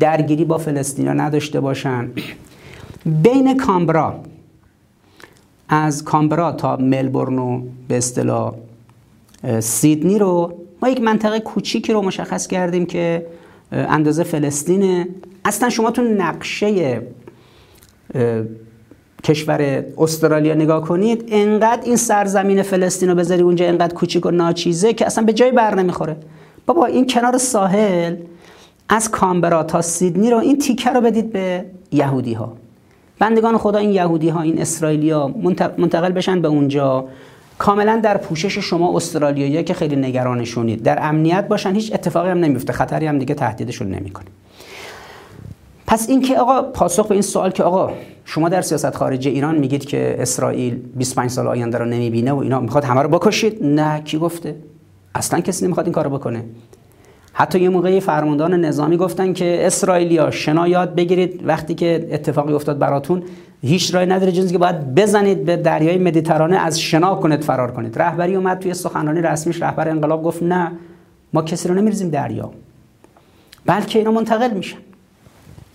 درگیری 0.00 0.44
با 0.44 0.58
فلسطینیا 0.58 1.12
نداشته 1.12 1.60
باشن. 1.60 2.10
بین 3.22 3.56
کامبرا 3.56 4.14
از 5.68 6.04
کامبرا 6.04 6.52
تا 6.52 6.76
ملبورن 6.76 7.38
و 7.38 7.62
به 7.88 7.96
اصطلاح 7.96 8.54
سیدنی 9.60 10.18
رو 10.18 10.54
ما 10.82 10.88
یک 10.88 11.00
منطقه 11.00 11.40
کوچیکی 11.40 11.92
رو 11.92 12.02
مشخص 12.02 12.46
کردیم 12.46 12.86
که 12.86 13.26
اندازه 13.72 14.22
فلسطینه. 14.22 15.08
اصلا 15.44 15.68
شما 15.68 15.90
تو 15.90 16.02
نقشه 16.02 17.02
کشور 19.24 19.84
استرالیا 19.98 20.54
نگاه 20.54 20.82
کنید 20.82 21.24
انقدر 21.28 21.82
این 21.84 21.96
سرزمین 21.96 22.62
فلسطین 22.62 23.08
رو 23.08 23.14
بذاری 23.14 23.42
اونجا 23.42 23.66
انقدر 23.66 23.94
کوچیک 23.94 24.26
و 24.26 24.30
ناچیزه 24.30 24.92
که 24.92 25.06
اصلا 25.06 25.24
به 25.24 25.32
جای 25.32 25.52
بر 25.52 25.74
نمی‌خوره. 25.74 26.16
بابا 26.66 26.86
این 26.86 27.06
کنار 27.06 27.38
ساحل 27.38 28.16
از 28.88 29.10
کامبرا 29.10 29.62
تا 29.62 29.82
سیدنی 29.82 30.30
رو 30.30 30.38
این 30.38 30.58
تیکه 30.58 30.90
رو 30.90 31.00
بدید 31.00 31.32
به 31.32 31.64
یهودی 31.92 32.32
ها 32.32 32.52
بندگان 33.18 33.58
خدا 33.58 33.78
این 33.78 33.90
یهودی 33.90 34.28
ها 34.28 34.40
این 34.40 34.60
اسرائیلیا 34.60 35.28
منتقل 35.78 36.12
بشن 36.12 36.42
به 36.42 36.48
اونجا. 36.48 37.04
کاملا 37.58 38.00
در 38.02 38.16
پوشش 38.16 38.58
شما 38.58 38.96
استرالیایی 38.96 39.64
که 39.64 39.74
خیلی 39.74 39.96
نگرانشونید 39.96 40.82
در 40.82 40.98
امنیت 41.02 41.48
باشن 41.48 41.74
هیچ 41.74 41.92
اتفاقی 41.94 42.30
هم 42.30 42.38
نمیفته 42.38 42.72
خطری 42.72 43.06
هم 43.06 43.18
دیگه 43.18 43.34
تهدیدشون 43.34 43.88
نمی‌کنه. 43.88 44.26
پس 45.86 46.08
این 46.08 46.22
که 46.22 46.38
آقا 46.38 46.62
پاسخ 46.62 47.06
به 47.06 47.12
این 47.12 47.22
سوال 47.22 47.50
که 47.50 47.62
آقا 47.62 47.92
شما 48.24 48.48
در 48.48 48.62
سیاست 48.62 48.96
خارجی 48.96 49.28
ایران 49.28 49.58
میگید 49.58 49.84
که 49.84 50.16
اسرائیل 50.18 50.80
25 50.96 51.30
سال 51.30 51.46
آینده 51.46 51.78
رو 51.78 51.84
نمی‌بینه 51.84 52.32
و 52.32 52.38
اینا 52.38 52.60
می‌خواد 52.60 52.84
همه 52.84 53.02
رو 53.02 53.08
بکشید؟ 53.08 53.64
نه 53.64 54.00
کی 54.00 54.18
گفته؟ 54.18 54.54
اصلا 55.14 55.40
کسی 55.40 55.64
نمی‌خواد 55.64 55.86
این 55.86 55.92
کارو 55.92 56.10
بکنه. 56.10 56.44
حتی 57.38 57.60
یه 57.60 57.68
موقعی 57.68 58.00
فرماندان 58.00 58.54
نظامی 58.54 58.96
گفتن 58.96 59.32
که 59.32 59.66
اسرائیلیا 59.66 60.30
شنا 60.30 60.68
یاد 60.68 60.94
بگیرید. 60.94 61.42
وقتی 61.44 61.74
که 61.74 62.08
اتفاقی 62.10 62.52
افتاد 62.52 62.78
براتون 62.78 63.22
هیچ 63.62 63.94
راه 63.94 64.04
نداره 64.04 64.32
جز 64.32 64.52
که 64.52 64.58
باید 64.58 64.94
بزنید 64.94 65.44
به 65.44 65.56
دریای 65.56 65.98
مدیترانه 65.98 66.56
از 66.56 66.80
شنا 66.80 67.14
کنید 67.14 67.44
فرار 67.44 67.70
کنید. 67.70 67.98
رهبری 67.98 68.34
اومد 68.34 68.58
توی 68.58 68.74
سخنرانی 68.74 69.20
رسمیش 69.20 69.62
رهبر 69.62 69.88
انقلاب 69.88 70.22
گفت 70.22 70.42
نه 70.42 70.72
ما 71.32 71.42
کسی 71.42 71.68
رو 71.68 71.74
نمیریزیم 71.74 72.10
دریا. 72.10 72.50
بلکه 73.66 73.98
اینا 73.98 74.10
منتقل 74.10 74.50
میشن. 74.50 74.78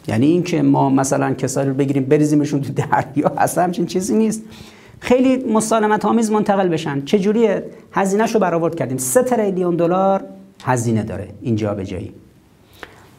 یعنی 0.08 0.26
اینکه 0.26 0.62
ما 0.62 0.90
مثلا 0.90 1.34
کسایی 1.34 1.70
رو 1.70 1.76
بگیریم 1.76 2.04
بریزیمشون 2.04 2.62
تو 2.62 2.74
دریا 2.74 3.32
اصلا 3.38 3.64
همچین 3.64 3.86
چیزی 3.86 4.18
نیست. 4.18 4.44
خیلی 5.00 5.54
مسالمت 5.54 6.06
آمیز 6.06 6.32
منتقل 6.32 6.68
بشن. 6.68 7.06
چجوری 7.06 7.50
هزینهشو 7.92 8.40
برآورد 8.40 8.76
کردیم. 8.76 8.98
3 8.98 9.24
تریلیون 9.24 9.76
دلار 9.76 10.24
هزینه 10.64 11.04
داره 11.04 11.28
اینجا 11.42 11.74
به 11.74 11.86
جایی. 11.86 12.14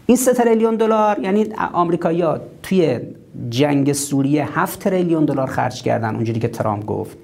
این 0.07 0.17
3 0.17 0.33
تریلیون 0.33 0.77
دلار 0.77 1.19
یعنی 1.19 1.49
آمریکایی‌ها 1.73 2.41
توی 2.63 3.01
جنگ 3.51 3.93
سوریه 3.93 4.59
7 4.59 4.79
تریلیون 4.79 5.25
دلار 5.25 5.47
خرج 5.47 5.83
کردن 5.83 6.15
اونجوری 6.15 6.41
که 6.41 6.49
ترامپ 6.49 6.87
گفت. 6.87 7.17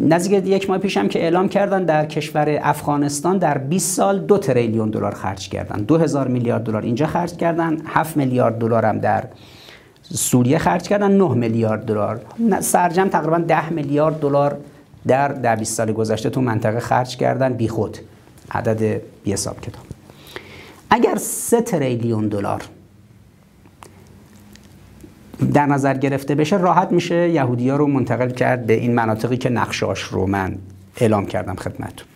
نزدیک 0.00 0.46
یک 0.46 0.70
ماه 0.70 0.78
پیش 0.78 0.96
هم 0.96 1.08
که 1.08 1.22
اعلام 1.22 1.48
کردن 1.48 1.84
در 1.84 2.06
کشور 2.06 2.58
افغانستان 2.62 3.38
در 3.38 3.58
20 3.58 3.96
سال 3.96 4.18
دو 4.18 4.38
تریلیون 4.38 4.90
دلار 4.90 5.14
خرج 5.14 5.48
کردن. 5.48 5.82
2000 5.82 6.28
میلیارد 6.28 6.64
دلار 6.64 6.82
اینجا 6.82 7.06
خرج 7.06 7.36
کردن 7.36 7.78
7 7.86 8.16
میلیارد 8.16 8.58
دلار 8.58 8.84
هم 8.84 8.98
در 8.98 9.24
سوریه 10.02 10.58
خرج 10.58 10.88
کردن 10.88 11.12
9 11.12 11.34
میلیارد 11.34 11.84
دلار. 11.84 12.20
سرجم 12.60 13.08
تقریبا 13.08 13.38
10 13.38 13.70
میلیارد 13.70 14.20
دلار 14.20 14.58
در 15.06 15.28
در 15.28 15.56
20 15.56 15.76
سال 15.76 15.92
گذشته 15.92 16.30
تو 16.30 16.40
منطقه 16.40 16.80
خرج 16.80 17.16
کردن 17.16 17.52
بیخود. 17.52 17.98
عدد 18.50 19.02
بی 19.24 19.32
حساب 19.32 19.60
کتاب. 19.60 19.84
اگر 20.90 21.16
3 21.16 21.60
تریلیون 21.60 22.28
دلار 22.28 22.62
در 25.54 25.66
نظر 25.66 25.94
گرفته 25.94 26.34
بشه 26.34 26.56
راحت 26.56 26.92
میشه 26.92 27.30
یهودی 27.30 27.68
ها 27.68 27.76
رو 27.76 27.86
منتقل 27.86 28.30
کرد 28.30 28.66
به 28.66 28.72
این 28.72 28.94
مناطقی 28.94 29.36
که 29.36 29.48
نقشاش 29.48 30.00
رو 30.00 30.26
من 30.26 30.58
اعلام 30.96 31.26
کردم 31.26 31.54
خدمتتون. 31.54 32.06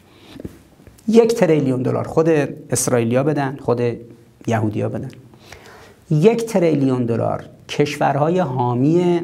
یک 1.09 1.35
تریلیون 1.35 1.83
دلار 1.83 2.07
خود 2.07 2.29
اسرائیلیا 2.71 3.23
بدن 3.23 3.57
خود 3.61 3.81
یهودیا 4.47 4.89
بدن. 4.89 5.11
یک 6.11 6.45
تریلیون 6.45 7.05
دلار 7.07 7.45
کشورهای 7.69 8.39
حامی 8.39 9.21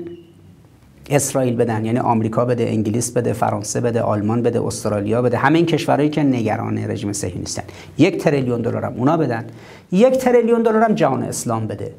اسرائیل 1.11 1.57
بدن 1.57 1.85
یعنی 1.85 1.99
آمریکا 1.99 2.45
بده 2.45 2.65
انگلیس 2.65 3.11
بده 3.13 3.33
فرانسه 3.33 3.81
بده 3.81 4.01
آلمان 4.01 4.43
بده 4.43 4.67
استرالیا 4.67 5.23
بده 5.23 5.37
همه 5.39 5.57
این 5.59 5.67
کشورهایی 5.67 6.11
که 6.11 6.23
نگران 6.23 6.79
رژیم 6.79 7.13
صهیونیستن. 7.13 7.63
یک 7.99 8.19
تریلیون 8.19 8.61
دلار 8.63 8.85
هم 8.85 8.95
اونا 8.97 9.17
بدن 9.17 9.45
یک 9.93 10.19
تریلیون 10.19 10.63
دلار 10.63 10.83
هم 10.83 10.95
جهان 10.95 11.23
اسلام 11.23 11.67
بده. 11.67 11.95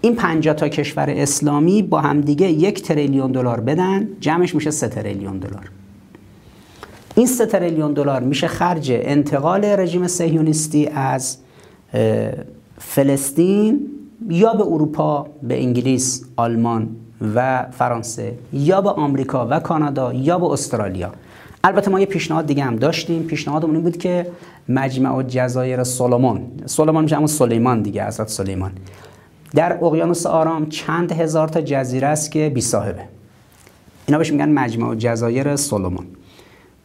این 0.00 0.16
50 0.16 0.54
تا 0.54 0.68
کشور 0.68 1.10
اسلامی 1.10 1.82
با 1.82 2.00
همدیگه 2.00 2.50
یک 2.50 2.82
تریلیون 2.82 3.32
دلار 3.32 3.60
بدن 3.60 4.08
جمعش 4.20 4.54
میشه 4.54 4.70
3 4.70 4.88
تریلیون 4.88 5.38
دلار. 5.38 5.70
این 7.14 7.26
3 7.26 7.46
تریلیون 7.46 7.92
دلار 7.92 8.20
میشه 8.20 8.46
خرج 8.46 8.92
انتقال 8.92 9.64
رژیم 9.64 10.06
صهیونیستی 10.06 10.86
از 10.86 11.36
فلسطین 12.78 13.80
یا 14.28 14.54
به 14.54 14.62
اروپا 14.62 15.26
به 15.42 15.62
انگلیس 15.62 16.24
آلمان. 16.36 16.88
و 17.34 17.66
فرانسه 17.70 18.34
یا 18.52 18.80
به 18.80 18.90
آمریکا 18.90 19.46
و 19.50 19.60
کانادا 19.60 20.12
یا 20.12 20.38
به 20.38 20.46
استرالیا. 20.46 21.12
البته 21.64 21.90
ما 21.90 22.00
یه 22.00 22.06
پیشنهاد 22.06 22.46
دیگه 22.46 22.64
هم 22.64 22.76
داشتیم. 22.76 23.22
پیشنهادمون 23.22 23.74
این 23.74 23.84
بود 23.84 23.96
که 23.96 24.26
مجمع 24.68 25.22
جزایر 25.22 25.84
سولومون 25.84 26.42
سولومون 26.66 27.02
میشه 27.02 27.16
همون 27.16 27.26
سلیمان 27.26 27.82
دیگه 27.82 28.06
حضرت 28.06 28.28
سلیمان. 28.28 28.72
در 29.54 29.84
اقیانوس 29.84 30.26
آرام 30.26 30.68
چند 30.68 31.12
هزار 31.12 31.48
تا 31.48 31.60
جزیره 31.60 32.06
است 32.06 32.30
که 32.30 32.50
بی 32.54 32.60
صاحبه. 32.60 33.02
اینا 34.06 34.18
بهش 34.18 34.32
میگن 34.32 34.48
مجمع 34.48 34.94
جزایر 34.94 35.56
سولومون 35.56 36.06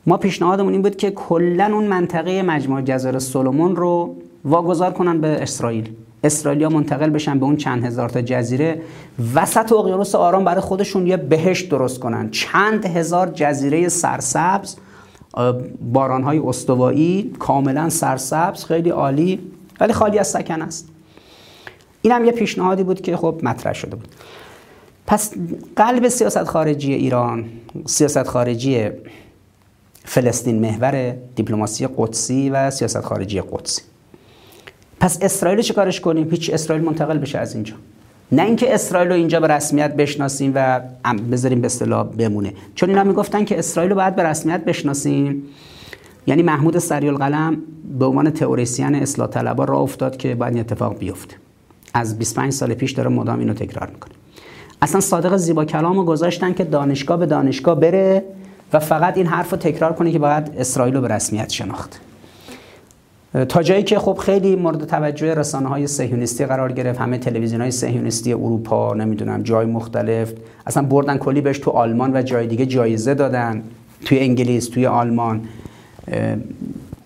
ما 0.06 0.18
پیشنهادمون 0.18 0.74
این 0.74 0.82
بود 0.82 0.96
که 0.96 1.12
کلا 1.12 1.70
اون 1.74 1.88
منطقه 1.88 2.42
مجمع 2.42 2.82
جزایر 2.82 3.20
سولومون 3.20 3.76
رو 3.76 4.16
واگذار 4.46 4.92
کنن 4.94 5.22
به 5.22 5.28
اسرائیل. 5.28 5.90
اسرائیلیا 6.24 6.70
منتقل 6.70 7.10
بشن 7.10 7.40
به 7.40 7.46
اون 7.46 7.58
چند 7.58 7.86
هزار 7.86 8.10
تا 8.10 8.22
جزیره. 8.22 8.82
وسط 9.36 9.72
اقیانوس 9.74 10.16
آرام 10.16 10.46
برای 10.46 10.62
خودشون 10.62 11.08
یه 11.08 11.18
بهشت 11.18 11.70
درست 11.70 12.00
کنن. 12.00 12.30
چند 12.32 12.86
هزار 12.86 13.32
جزیره 13.36 13.90
سرسبز 13.90 14.76
بارانهای 15.94 16.40
استوایی 16.40 17.34
کاملا 17.40 17.90
سرسبز 17.90 18.66
خیلی 18.66 18.90
عالی 18.90 19.40
ولی 19.80 19.94
خالی 19.94 20.20
از 20.20 20.28
سکن 20.28 20.62
است. 20.62 20.90
این 22.02 22.14
هم 22.14 22.26
یه 22.26 22.32
پیشنهادی 22.32 22.84
بود 22.84 23.02
که 23.02 23.18
خب 23.18 23.40
مطرح 23.44 23.74
شده 23.74 23.96
بود. 23.96 24.08
پس 25.08 25.34
قلب 25.76 26.08
سیاست 26.08 26.44
خارجی 26.44 26.94
ایران 26.94 27.46
سیاست 27.86 28.24
خارجی 28.28 28.90
فلسطین 30.04 30.60
محور 30.60 31.16
دیپلماسی 31.36 31.88
قدسی 31.98 32.50
و 32.50 32.72
سیاست 32.72 33.02
خارجی 33.02 33.42
قدسی. 33.42 33.82
پس 35.00 35.18
اسرائیل 35.22 35.62
چه 35.62 35.74
کارش 35.74 36.02
کنیم؟ 36.02 36.30
هیچ 36.32 36.50
اسرائیل 36.54 36.86
منتقل 36.86 37.18
بشه 37.18 37.40
از 37.40 37.54
اینجا. 37.54 37.74
نه 38.32 38.42
اینکه 38.42 38.74
اسرائیل 38.74 39.10
رو 39.10 39.16
اینجا 39.16 39.40
به 39.40 39.48
رسمیت 39.48 39.96
بشناسیم 39.96 40.52
و 40.56 40.82
بذاریم 41.32 41.62
به 41.62 41.66
اصطلاح 41.66 42.08
بمونه. 42.08 42.54
چون 42.76 42.90
اینا 42.90 43.04
می‌گفتن 43.04 43.46
که 43.46 43.60
اسرائیل 43.60 43.90
رو 43.92 43.96
باید 43.96 44.16
به 44.16 44.24
رسمیت 44.24 44.66
بشناسیم. 44.66 45.44
یعنی 46.28 46.44
محمود 46.44 46.78
سریال 46.78 47.18
قلم 47.18 47.58
به 48.00 48.06
عنوان 48.06 48.30
تئوریسین 48.30 48.96
اصلاح 48.96 49.30
طلبا 49.30 49.64
راه 49.64 49.80
افتاد 49.80 50.18
که 50.18 50.36
باید 50.36 50.54
این 50.54 50.60
اتفاق 50.60 50.98
بیفته. 50.98 51.36
از 51.94 52.20
25 52.20 52.54
سال 52.54 52.74
پیش 52.74 52.92
داره 52.92 53.10
مدام 53.10 53.40
اینو 53.40 53.54
تکرار 53.54 53.90
می‌کنه. 53.90 54.14
اصلا 54.82 55.02
صادق 55.02 55.38
زیبا 55.38 55.66
کلامو 55.66 56.04
گذاشتن 56.04 56.54
که 56.54 56.64
دانشگاه 56.64 57.18
به 57.18 57.26
دانشگاه 57.26 57.80
بره 57.80 58.24
و 58.74 58.80
فقط 58.80 59.18
این 59.18 59.26
حرف 59.26 59.52
رو 59.52 59.58
تکرار 59.58 59.94
کنه 59.94 60.12
که 60.12 60.20
باید 60.20 60.52
اسرائیل 60.58 60.96
رو 60.96 61.02
به 61.02 61.08
رسمیت 61.08 61.50
شناخت. 61.50 62.00
تا 63.50 63.64
جایی 63.64 63.84
که 63.84 64.00
خب 64.00 64.18
خیلی 64.18 64.56
مورد 64.56 64.86
توجه 64.86 65.34
رسانه 65.34 65.68
های 65.68 65.88
سهیونیستی 65.88 66.46
قرار 66.46 66.72
گرفت 66.72 67.00
همه 67.00 67.18
تلویزیون 67.18 67.62
های 67.62 67.72
سهیونیستی 67.72 68.34
اروپا 68.34 68.94
نمی‌دونم 68.94 69.44
جای 69.44 69.66
مختلف. 69.66 70.34
اصلا 70.68 70.84
بردن 70.84 71.18
کلی 71.18 71.42
بهش 71.42 71.60
تو 71.60 71.72
آلمان 71.72 72.18
و 72.18 72.22
جای 72.22 72.48
دیگه 72.48 72.66
جایزه 72.66 73.14
دادن. 73.14 73.64
توی 74.06 74.20
انگلیس 74.20 74.70
توی 74.70 74.86
آلمان. 74.86 75.42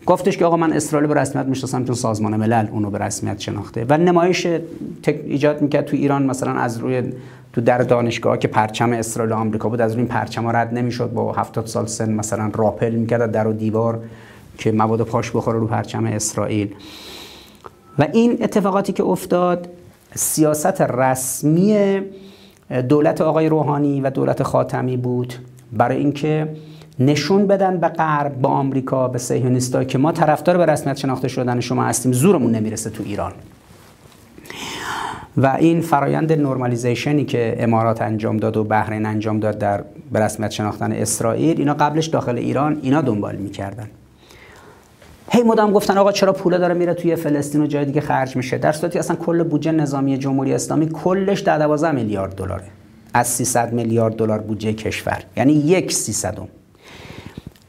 گفتش 0.06 0.38
که 0.38 0.46
آقا 0.46 0.58
من 0.58 0.74
اسرائیل 0.74 1.08
به 1.08 1.14
رسمیت 1.14 1.46
می‌شناسم 1.46 1.86
چون 1.86 1.96
سازمان 1.96 2.36
ملل 2.36 2.68
اونو 2.72 2.90
به 2.90 2.98
رسمیت 2.98 3.40
شناخته. 3.40 3.86
و 3.90 3.98
نمایش 3.98 4.48
ایجاد 5.06 5.62
می‌کرد 5.62 5.86
تو 5.86 5.96
ایران 5.96 6.24
مثلا 6.24 6.52
از 6.52 6.78
روی 6.78 7.04
تو 7.54 7.62
در 7.62 7.78
دانشگاه 7.78 8.38
که 8.38 8.48
پرچم 8.48 8.92
اسرائیل 8.92 9.34
و 9.34 9.36
آمریکا 9.36 9.70
بود 9.70 9.82
از 9.82 9.92
روی 9.92 10.02
این 10.02 10.08
پرچم 10.08 10.48
رد 10.48 10.74
نمی‌شد. 10.74 11.12
با 11.14 11.32
70 11.32 11.66
سال 11.66 11.86
سن 11.86 12.14
مثلا 12.14 12.52
راپل 12.56 12.96
می‌کرد 12.96 13.32
در 13.32 13.48
و 13.48 13.54
دیوار. 13.54 14.00
که 14.58 14.72
مواد 14.72 15.02
پاش 15.02 15.32
بخوره 15.32 15.60
رو 15.60 15.68
پرچم 15.68 16.06
اسرائیل. 16.06 16.76
و 18.00 18.08
این 18.14 18.38
اتفاقاتی 18.44 18.94
که 18.94 19.04
افتاد 19.04 19.70
سیاست 20.16 20.82
رسمی 20.82 22.02
دولت 22.90 23.22
آقای 23.22 23.50
روحانی 23.50 24.02
و 24.02 24.10
دولت 24.10 24.44
خاتمی 24.44 24.98
بود. 24.98 25.34
برای 25.74 25.98
اینکه 25.98 26.56
نشون 27.00 27.48
بدن 27.48 27.78
به 27.78 27.88
غرب 27.88 28.36
به 28.36 28.48
آمریکا 28.48 29.08
به 29.08 29.18
صهیونیستا 29.18 29.84
که 29.84 29.98
ما 29.98 30.12
طرفدار 30.12 30.58
به 30.58 30.66
رسمیت 30.66 30.98
شناخته 30.98 31.28
شدن 31.28 31.60
شما 31.60 31.84
هستیم 31.84 32.12
زورمون 32.12 32.52
نمی‌رسه 32.52 32.90
تو 32.90 33.04
ایران. 33.04 33.32
و 35.38 35.48
این 35.60 35.82
فرایند 35.82 36.34
نرمالیزیشنی 36.34 37.26
که 37.26 37.56
امارات 37.60 38.02
انجام 38.02 38.38
داد 38.38 38.58
و 38.58 38.64
بحرین 38.64 39.06
انجام 39.06 39.40
داد 39.40 39.58
در 39.58 39.84
به 40.12 40.20
رسمیت 40.20 40.52
شناختن 40.52 40.92
اسرائیل 40.92 41.60
اینا 41.60 41.74
قبلش 41.74 42.08
داخل 42.08 42.38
ایران 42.38 42.80
اینا 42.82 43.02
دنبال 43.02 43.36
می‌کردن. 43.36 43.90
هی 45.34 45.44
مدام 45.44 45.72
گفتن 45.72 45.98
آقا 45.98 46.12
چرا 46.12 46.34
پوله 46.34 46.58
داره 46.58 46.74
میره 46.74 46.94
توی 46.94 47.16
فلسطین 47.16 47.62
و 47.62 47.68
جای 47.68 47.86
دیگه 47.86 48.02
خرج 48.02 48.36
میشه؟ 48.36 48.58
در 48.58 48.72
صورتی 48.72 49.00
اصلا 49.00 49.16
کل 49.16 49.44
بودجه 49.44 49.72
نظامی 49.72 50.18
جمهوری 50.18 50.54
اسلامی 50.54 50.90
کلش 50.90 51.40
در 51.40 51.58
12 51.60 51.92
میلیارد 51.92 52.36
دلاره. 52.36 52.64
از 53.14 53.28
300 53.28 53.74
میلیارد 53.74 54.16
دلار 54.16 54.40
بودجه 54.40 54.74
کشور. 54.74 55.24
یعنی 55.38 55.54
یک 55.54 55.92
سیصدم. 55.92 56.48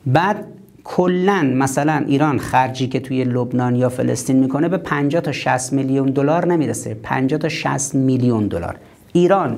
بعد 0.06 0.44
کلا 0.84 1.42
مثلا 1.54 2.04
ایران 2.06 2.38
خرجی 2.38 2.88
که 2.88 3.00
توی 3.00 3.24
لبنان 3.24 3.76
یا 3.76 3.88
فلسطین 3.88 4.36
می‌کنه 4.36 4.68
به 4.68 4.78
50 4.78 5.22
تا 5.22 5.32
60 5.32 5.72
میلیون 5.72 6.10
دلار 6.10 6.46
نمی‌رسه. 6.46 6.94
50 6.94 7.38
تا 7.40 7.48
60 7.48 7.94
میلیون 7.94 8.46
دلار. 8.46 8.76
ایران 9.12 9.56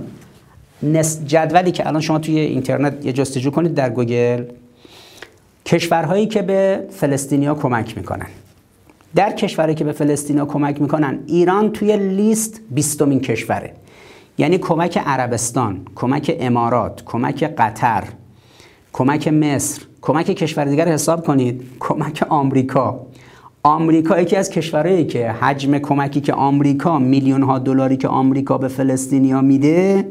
جدولی 1.26 1.72
که 1.72 1.86
الان 1.86 2.00
شما 2.00 2.18
توی 2.18 2.38
اینترنت 2.38 3.06
یه 3.06 3.12
جستجو 3.12 3.50
کنید 3.50 3.74
در 3.74 3.90
گوگل 3.90 4.44
کشورهایی 5.66 6.26
که 6.26 6.42
به 6.42 6.86
فلسطینیا 6.90 7.54
کمک 7.54 7.96
می‌کنن. 7.96 8.26
در 9.14 9.32
کشورهایی 9.32 9.74
که 9.74 9.84
به 9.84 9.92
فلسطینیا 9.92 10.46
کمک 10.46 10.82
می‌کنن 10.82 11.18
ایران 11.26 11.72
توی 11.72 11.96
لیست 11.96 12.60
بیستمین 12.70 13.20
کشوره. 13.20 13.72
یعنی 14.38 14.58
کمک 14.58 14.98
عربستان 14.98 15.80
کمک 15.94 16.36
امارات 16.40 17.04
کمک 17.04 17.44
قطر 17.58 18.04
کمک 18.92 19.28
مصر 19.28 19.82
کمک 20.02 20.26
کشور 20.26 20.64
دیگر 20.64 20.88
حساب 20.88 21.26
کنید 21.26 21.62
کمک 21.80 22.24
آمریکا. 22.28 23.00
آمریکا 23.62 24.20
یکی 24.20 24.36
از 24.36 24.50
کشورهایی 24.50 25.06
که 25.06 25.30
حجم 25.30 25.78
کمکی 25.78 26.20
که 26.20 26.32
آمریکا 26.32 26.98
میلیون 26.98 27.42
ها 27.42 27.58
دلاری 27.58 27.96
که 27.96 28.08
آمریکا 28.08 28.58
به 28.58 28.68
فلسطینیا 28.68 29.40
میده 29.40 30.08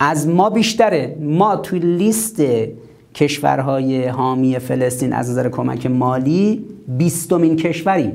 از 0.00 0.28
ما 0.28 0.50
بیشتره. 0.50 1.16
ما 1.20 1.56
توی 1.56 1.78
لیست 1.78 2.42
کشورهای 3.18 4.06
حامی 4.06 4.58
فلسطین 4.58 5.12
از 5.12 5.30
نظر 5.30 5.48
کمک 5.48 5.86
مالی 5.86 6.64
بیستمین 6.88 7.56
کشوریم. 7.56 8.12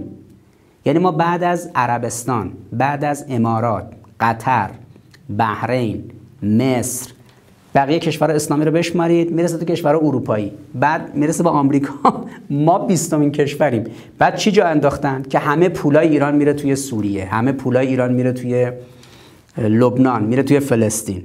یعنی 0.86 1.00
ما 1.00 1.12
بعد 1.12 1.44
از 1.44 1.70
عربستان 1.76 2.52
بعد 2.72 3.04
از 3.04 3.26
امارات 3.30 3.86
قطر 4.20 4.70
بحرین 5.38 6.04
مصر 6.44 7.12
بقیه 7.76 8.00
کشور 8.00 8.32
اسلامی 8.32 8.66
رو 8.66 8.72
بشمارید 8.72 9.32
می‌رسه 9.32 9.58
تو 9.58 9.66
کشور 9.66 9.96
اروپایی. 9.96 10.52
بعد 10.76 11.16
می‌رسه 11.16 11.44
به 11.44 11.50
آمریکا. 11.50 12.26
ما 12.50 12.80
بیستمین 12.80 13.32
کشوریم. 13.32 13.84
بعد 14.18 14.36
چی 14.36 14.52
جا 14.52 14.66
انداختن؟ 14.66 15.24
که 15.30 15.40
همه 15.40 15.70
پولای 15.70 16.08
ایران 16.08 16.36
میره 16.36 16.54
توی 16.54 16.76
سوریه 16.76 17.26
همه 17.26 17.52
پولای 17.52 17.88
ایران 17.88 18.14
میره 18.14 18.32
توی 18.32 18.72
لبنان 19.58 20.24
میره 20.24 20.44
توی 20.44 20.60
فلسطین. 20.60 21.24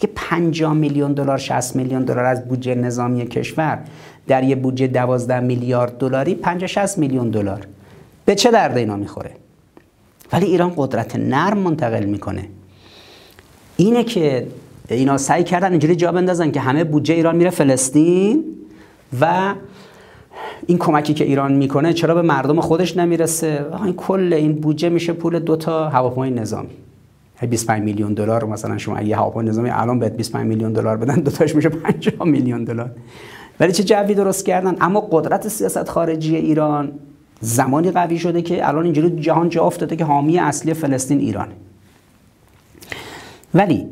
دیگه 0.00 0.12
50 0.14 0.74
میلیون 0.74 1.12
دلار 1.12 1.38
60 1.38 1.76
میلیون 1.76 2.02
دلار 2.02 2.24
از 2.24 2.48
بودجه 2.48 2.74
نظامی 2.74 3.26
کشور 3.26 3.78
در 4.26 4.44
یه 4.44 4.56
بودجه 4.56 4.86
12 4.86 5.40
میلیارد 5.40 5.98
دلاری 5.98 6.34
50 6.34 6.66
60 6.66 6.98
میلیون 6.98 7.30
دلار. 7.30 7.66
به 8.24 8.34
چه 8.34 8.50
درد 8.50 8.76
اینا 8.76 8.96
می‌خوره؟ 8.96 9.30
ولی 10.32 10.46
ایران 10.46 10.72
قدرت 10.76 11.16
نرم 11.16 11.58
منتقل 11.58 12.04
می‌کنه. 12.04 12.48
اینه 13.76 14.04
که 14.04 14.46
اینا 14.88 15.18
سعی 15.18 15.44
کردن 15.44 15.70
اینجوری 15.70 15.96
جا 15.96 16.12
بندازن 16.12 16.50
که 16.50 16.60
همه 16.60 16.84
بودجه 16.84 17.14
ایران 17.14 17.36
میره 17.36 17.50
فلسطین 17.50 18.44
و 19.20 19.54
این 20.66 20.78
کمکی 20.78 21.14
که 21.14 21.24
ایران 21.24 21.52
می‌کنه 21.52 21.92
چرا 21.92 22.14
به 22.14 22.22
مردم 22.22 22.60
خودش 22.60 22.96
نمی‌رسه؟ 22.96 23.66
این 23.84 23.94
کل 23.94 24.32
این 24.32 24.54
بودجه 24.54 24.88
میشه 24.88 25.12
پول 25.12 25.38
دو 25.38 25.56
تا 25.56 25.88
هواپیمای 25.88 26.30
نظامی. 26.30 26.85
25 27.42 27.82
میلیون 27.82 28.14
دلار 28.14 28.44
مثلا 28.44 28.78
شما 28.78 29.00
یه 29.00 29.16
هواپیمای 29.16 29.46
نظامی 29.46 29.70
الان 29.70 29.98
بهت 29.98 30.12
25 30.12 30.46
میلیون 30.46 30.72
دلار 30.72 30.96
بدن 30.96 31.14
دو 31.14 31.30
تاش 31.30 31.54
میشه 31.54 31.68
50 31.68 32.28
میلیون 32.28 32.64
دلار. 32.64 32.90
ولی 33.60 33.72
چه 33.72 33.84
جوی 33.84 34.14
درست 34.14 34.46
کردن؟ 34.46 34.76
اما 34.80 35.00
قدرت 35.00 35.48
سیاست 35.48 35.88
خارجی 35.88 36.36
ایران 36.36 36.92
زمانی 37.40 37.90
قوی 37.90 38.18
شده 38.18 38.42
که 38.42 38.68
الان 38.68 38.84
اینجوری 38.84 39.10
جهان 39.10 39.48
جا 39.48 39.64
افتاده 39.64 39.96
که 39.96 40.04
حامی 40.04 40.38
اصلی 40.38 40.74
فلسطین 40.74 41.20
ایرانه 41.20 41.52
ولی 43.54 43.86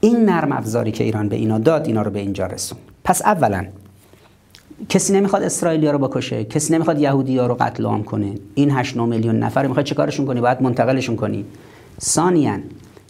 این 0.00 0.24
نرم 0.24 0.52
افزاری 0.52 0.92
که 0.92 1.04
ایران 1.04 1.28
به 1.28 1.36
اینا 1.36 1.58
داد 1.58 1.86
اینا 1.86 2.02
رو 2.02 2.10
به 2.10 2.18
اینجا 2.18 2.46
رسون. 2.46 2.78
پس 3.04 3.22
اولا 3.22 3.66
کسی 4.88 5.12
نمی‌خواد 5.12 5.42
اسرائیلیا 5.42 5.90
رو 5.90 5.98
بکشه 5.98 6.44
کسی 6.44 6.74
نمی‌خواد 6.74 7.00
یهودی 7.00 7.38
ها 7.38 7.46
رو 7.46 7.54
قتل 7.54 7.84
عام 7.84 8.04
کنه. 8.04 8.34
این 8.54 8.70
8 8.70 8.96
9 8.96 9.06
میلیون 9.06 9.38
نفر 9.38 9.66
می‌خواد 9.66 9.86
چیکارشون 9.86 10.26
کنی 10.26 10.40
باید 10.40 10.62
منتقلشون 10.62 11.16
کنی. 11.16 11.44
ثانیا 12.00 12.58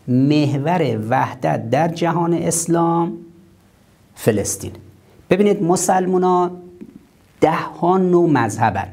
محور 0.08 0.98
وحدت 1.10 1.70
در 1.70 1.88
جهان 1.88 2.34
اسلام 2.34 3.12
فلسطین. 4.14 4.72
ببینید 5.30 5.62
مسلمونا 5.62 6.50
ده 7.40 7.52
ها 7.52 7.98
نوع 7.98 8.30
مذهبن. 8.30 8.88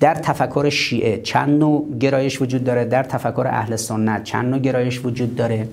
در 0.00 0.14
تفکر 0.14 0.68
شیعه 0.68 1.22
چند 1.22 1.58
نوع 1.58 1.98
گرایش 2.00 2.42
وجود 2.42 2.64
داره؟ 2.64 2.84
در 2.84 3.02
تفکر 3.02 3.46
اهل 3.46 3.76
سنت 3.76 4.24
چند 4.24 4.44
نوع 4.44 4.58
گرایش 4.58 5.04
وجود 5.04 5.36
داره؟ 5.36 5.68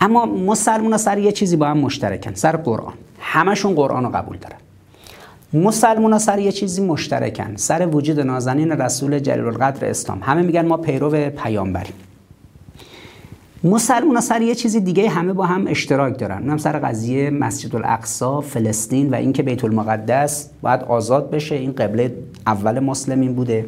اما 0.00 0.26
مسلمان 0.26 0.96
سر 0.96 1.18
یه 1.18 1.32
چیزی 1.32 1.56
با 1.56 1.66
هم 1.66 1.78
مشترکن 1.78 2.34
سر 2.34 2.56
قرآن. 2.56 2.94
همشون 3.20 3.74
قرآن 3.74 4.04
رو 4.04 4.10
قبول 4.10 4.36
دارن. 4.36 4.56
مسلمان 5.54 6.18
سر 6.18 6.38
یه 6.38 6.52
چیزی 6.52 6.82
مشترکن. 6.82 7.56
سر 7.56 7.86
وجود 7.86 8.20
نازنین 8.20 8.70
رسول 8.72 9.18
جلیل 9.18 9.44
القدر 9.44 9.90
اسلام. 9.90 10.18
همه 10.22 10.42
میگن 10.42 10.66
ما 10.66 10.76
پیرو 10.76 11.30
پیامبریم. 11.30 11.94
مسلمان 13.64 14.20
سر 14.20 14.42
یه 14.42 14.54
چیزی 14.54 14.80
دیگه 14.80 15.08
همه 15.08 15.32
با 15.32 15.46
هم 15.46 15.66
اشتراک 15.66 16.18
دارن. 16.18 16.42
اونم 16.42 16.56
سر 16.56 16.78
قضیه 16.78 17.30
مسجد 17.30 17.76
الاقصا 17.76 18.40
فلسطین 18.40 19.10
و 19.10 19.14
اینکه 19.14 19.42
بیت 19.42 19.64
المقدس 19.64 20.50
باید 20.62 20.82
آزاد 20.82 21.30
بشه. 21.30 21.54
این 21.54 21.72
قبله 21.72 22.14
اول 22.46 22.80
مسلمین 22.80 23.34
بوده. 23.34 23.66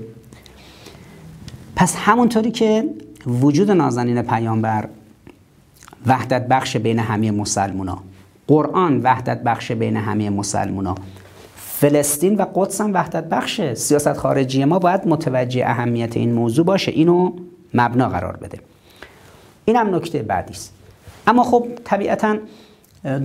پس 1.77 1.97
همونطوری 1.97 2.51
که 2.51 2.85
وجود 3.27 3.71
نازنین 3.71 4.23
پیامبر 4.23 4.89
وحدت 6.07 6.49
بخش 6.49 6.77
بین 6.77 6.99
همه 6.99 7.31
مسلمونا. 7.31 7.99
قرآن 8.47 9.01
وحدت 9.03 9.43
بخش 9.43 9.73
بین 9.73 9.97
همه 9.97 10.31
مسلمونا. 10.31 10.95
فلسطین 11.81 12.35
و 12.37 12.45
قدس 12.55 12.81
هم 12.81 12.95
وحدت 12.95 13.25
بخش 13.25 13.75
سیاست 13.75 14.13
خارجی 14.13 14.65
ما 14.65 14.79
باید 14.79 15.09
متوجه 15.09 15.65
اهمیت 15.67 16.17
این 16.17 16.33
موضوع 16.33 16.65
باشه. 16.65 16.93
اینو 16.93 17.33
مبنا 17.75 18.09
قرار 18.09 18.37
بده. 18.37 18.59
این 19.65 19.77
هم 19.77 19.95
نکته 19.95 20.23
بعدی 20.23 20.53
است. 20.53 20.73
اما 21.27 21.43
خب 21.43 21.67
طبیعتا 21.85 22.37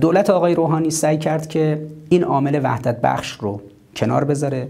دولت 0.00 0.30
آقای 0.30 0.54
روحانی 0.54 0.90
سعی 0.90 1.18
کرد 1.18 1.48
که 1.48 1.86
این 2.08 2.24
عامل 2.24 2.60
وحدت 2.62 3.00
بخش 3.00 3.32
رو 3.32 3.60
کنار 3.96 4.24
بذاره. 4.24 4.68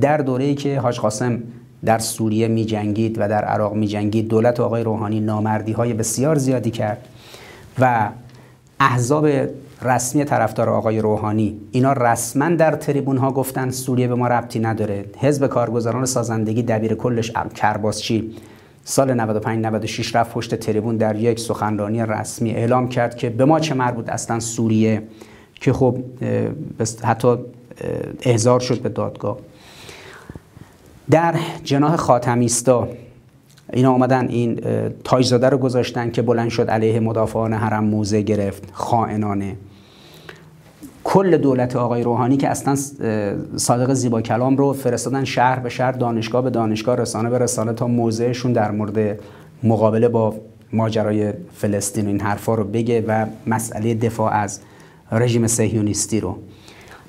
در 0.00 0.16
دوره‌ای 0.16 0.54
که 0.54 0.80
حاج 0.80 1.00
قاسم 1.00 1.42
در 1.84 1.98
سوریه 1.98 2.48
می 2.48 2.64
جنگید 2.64 3.16
و 3.18 3.28
در 3.28 3.44
عراق 3.44 3.74
می 3.74 3.86
جنگید 3.86 4.28
دولت 4.28 4.60
آقای 4.60 4.82
روحانی 4.82 5.20
نامردی 5.20 5.72
های 5.72 5.92
بسیار 5.92 6.38
زیادی 6.38 6.70
کرد 6.70 7.08
و 7.78 8.08
احزاب 8.80 9.26
رسمی 9.82 10.24
طرفدار 10.24 10.68
آقای 10.68 10.98
روحانی. 10.98 11.60
اینا 11.70 11.92
رسما 11.92 12.48
در 12.48 12.72
تریبون 12.72 13.16
ها 13.16 13.32
گفتن 13.32 13.70
سوریه 13.70 14.08
به 14.08 14.14
ما 14.14 14.28
ربطی 14.28 14.58
نداره. 14.58 15.04
حزب 15.18 15.46
کارگزاران 15.46 16.04
سازندگی 16.04 16.62
دبیر 16.62 16.94
کلش 16.94 17.32
کرباسچی. 17.54 18.34
سال 18.84 19.14
95 19.14 19.66
96 19.66 20.16
رفت 20.16 20.32
پشت 20.32 20.54
تریبون 20.54 20.96
در 20.96 21.16
یک 21.16 21.40
سخنرانی 21.40 22.02
رسمی 22.02 22.50
اعلام 22.50 22.88
کرد 22.88 23.16
که 23.16 23.30
به 23.30 23.44
ما 23.44 23.60
چه 23.60 23.74
مربوط 23.74 24.08
اصلا 24.08 24.40
سوریه 24.40 25.02
که 25.54 25.72
خب 25.72 25.98
حتی 27.04 27.36
احضار 28.22 28.60
شد 28.60 28.80
به 28.80 28.88
دادگاه. 28.88 29.38
در 31.10 31.34
جناح 31.64 31.96
خاتمیستا 31.96 32.88
اینا 33.72 33.92
آمدن 33.92 34.28
این 34.28 34.60
تاجزاده 35.04 35.48
رو 35.48 35.58
گذاشتن 35.58 36.10
که 36.10 36.22
بلند 36.22 36.48
شد 36.48 36.70
علیه 36.70 37.00
مدافعان 37.00 37.52
حرم 37.52 37.84
موزه 37.84 38.22
گرفت 38.22 38.68
خائنانه. 38.72 39.56
کل 41.04 41.36
دولت 41.36 41.76
آقای 41.76 42.02
روحانی 42.02 42.36
که 42.36 42.48
اصلا 42.48 42.76
صادق 43.56 43.92
زیبا 43.92 44.20
کلام 44.20 44.56
رو 44.56 44.72
فرستادن 44.72 45.24
شهر 45.24 45.58
به 45.58 45.68
شهر 45.68 45.92
دانشگاه 45.92 46.42
به 46.42 46.50
دانشگاه 46.50 46.96
رسانه 46.96 47.30
به 47.30 47.38
رسانه 47.38 47.72
تا 47.72 47.86
موضعشون 47.86 48.52
در 48.52 48.70
مورد 48.70 49.18
مقابله 49.62 50.08
با 50.08 50.34
ماجرای 50.72 51.32
فلسطین 51.54 52.06
این 52.06 52.20
حرفا 52.20 52.54
رو 52.54 52.64
بگه 52.64 53.04
و 53.08 53.26
مسئله 53.46 53.94
دفاع 53.94 54.32
از 54.32 54.60
رژیم 55.12 55.46
صهیونیستی 55.46 56.20
رو. 56.20 56.36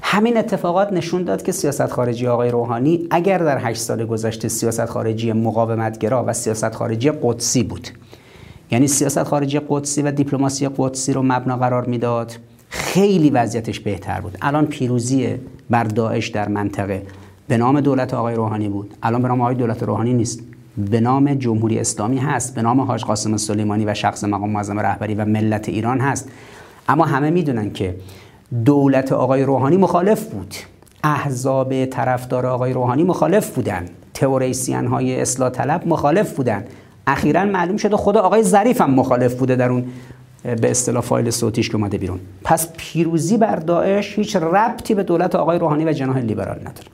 همین 0.02 0.38
اتفاقات 0.38 0.94
نشون 0.94 1.24
داد 1.24 1.42
که 1.44 1.52
سیاست 1.52 1.86
خارجی 1.86 2.28
آقای 2.28 2.52
روحانی 2.52 3.08
اگر 3.12 3.38
در 3.38 3.58
هشت 3.58 3.82
سال 3.82 4.06
گذشته 4.06 4.48
سیاست 4.48 4.86
خارجی 4.86 5.34
مقاومتگرا 5.34 6.24
و 6.28 6.34
سیاست 6.34 6.76
خارجی 6.76 7.12
قدسی 7.24 7.64
بود. 7.64 7.88
یعنی 8.72 8.88
سیاست 8.88 9.24
خارجی 9.24 9.62
قدسی 9.70 10.02
و 10.02 10.12
دیپلماسی 10.12 10.70
قدسی 10.78 11.14
رو 11.14 11.22
مبنا 11.22 11.58
قرار 11.58 11.86
می‌داد. 11.86 12.32
خیلی 12.72 13.30
وضعیتش 13.30 13.80
بهتر 13.80 14.22
بود. 14.22 14.38
الان 14.42 14.66
پیروزی 14.66 15.36
بر 15.70 15.84
داعش 15.84 16.28
در 16.28 16.48
منطقه 16.48 17.04
به 17.48 17.58
نام 17.58 17.82
دولت 17.82 18.14
آقای 18.14 18.36
روحانی 18.36 18.70
بود. 18.70 18.94
الان 19.04 19.22
به 19.22 19.28
نام 19.28 19.42
آقای 19.42 19.56
دولت 19.56 19.84
روحانی 19.84 20.14
نیست. 20.14 20.40
به 20.78 21.00
نام 21.00 21.34
جمهوری 21.34 21.80
اسلامی 21.80 22.18
هست. 22.18 22.56
به 22.56 22.62
نام 22.62 22.82
حاج 22.82 23.04
قاسم 23.04 23.38
سلیمانی 23.38 23.86
و 23.86 23.94
شخص 23.94 24.24
مقام 24.24 24.50
معظم 24.50 24.80
رهبری 24.80 25.16
و 25.16 25.26
ملت 25.26 25.70
ایران 25.70 26.00
هست. 26.00 26.30
اما 26.90 27.06
همه 27.06 27.30
می‌دونن 27.30 27.72
که 27.72 27.96
دولت 28.66 29.12
آقای 29.12 29.44
روحانی 29.44 29.78
مخالف 29.78 30.26
بود. 30.26 30.56
احزاب 31.04 31.86
طرفدار 31.86 32.46
آقای 32.46 32.74
روحانی 32.74 33.04
مخالف 33.04 33.56
بودن. 33.56 33.86
تئوریسین 34.14 34.88
های 34.88 35.22
اصلاح 35.22 35.50
طلب 35.50 35.88
مخالف 35.88 36.34
بودن. 36.34 36.64
اخیرا 37.08 37.46
معلوم 37.46 37.78
شده 37.78 37.98
خود 37.98 38.18
آقای 38.18 38.44
ظریف 38.44 38.82
هم 38.82 38.94
مخالف 38.94 39.34
بوده 39.36 39.56
در 39.56 39.70
اون 39.70 39.86
به 40.44 40.72
اصطلاح 40.72 41.02
فایل 41.02 41.30
صوتیش 41.30 41.70
که 41.70 41.76
اومده 41.76 41.98
بیرون. 41.98 42.20
پس 42.44 42.74
پیروزی 42.78 43.38
بر 43.38 43.56
داعش 43.56 44.20
هیچ 44.20 44.36
ربطی 44.36 44.94
به 44.94 45.04
دولت 45.04 45.36
آقای 45.36 45.60
روحانی 45.60 45.86
و 45.86 45.94
جناح 45.94 46.18
لیبرال 46.18 46.60
نداره. 46.60 46.88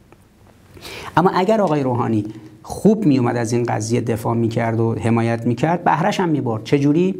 اما 1.17 1.29
اگر 1.29 1.61
آقای 1.61 1.83
روحانی 1.83 2.25
خوب 2.63 3.05
میومد 3.05 3.35
از 3.37 3.53
این 3.53 3.63
قضیه 3.63 4.01
دفاع 4.01 4.35
می‌کرد 4.35 4.79
و 4.79 4.95
حمایت 4.95 5.45
می‌کرد 5.45 5.83
بهرش 5.83 6.19
هم 6.19 6.29
می‌برد. 6.29 6.63
چجوری؟ 6.63 7.15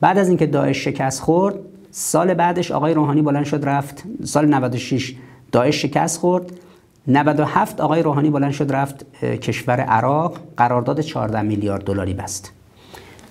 بعد 0.00 0.18
از 0.18 0.28
اینکه 0.28 0.46
داعش 0.46 0.84
شکست 0.84 1.20
خورد 1.20 1.54
سال 1.90 2.34
بعدش 2.34 2.70
آقای 2.70 2.94
روحانی 2.94 3.22
بلند 3.22 3.44
شد 3.44 3.64
رفت. 3.64 4.04
سال 4.24 4.46
96 4.46 5.14
داعش 5.52 5.82
شکست 5.82 6.20
خورد. 6.20 6.52
97 7.06 7.80
آقای 7.80 8.02
روحانی 8.02 8.30
بلند 8.30 8.52
شد 8.52 8.72
رفت 8.72 9.24
کشور 9.24 9.80
عراق. 9.80 10.38
قرارداد 10.56 11.00
14 11.00 11.42
میلیارد 11.42 11.84
دلاری 11.84 12.14
بست. 12.14 12.52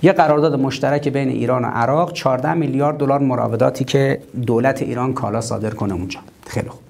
یه 0.04 0.12
قرارداد 0.12 0.60
مشترک 0.60 1.08
بین 1.08 1.30
ایران 1.30 1.66
و 1.66 1.68
عراق 1.68 2.14
14 2.14 2.54
میلیارد 2.54 2.98
دلار 2.98 3.20
مراوداتی 3.20 3.86
که 3.86 4.22
دولت 4.48 4.82
ایران 4.82 5.14
کالا 5.14 5.42
صادر 5.42 5.70
کنه 5.70 5.94
اونجا. 5.94 6.20
خیلی 6.48 6.70
خوب. 6.70 6.82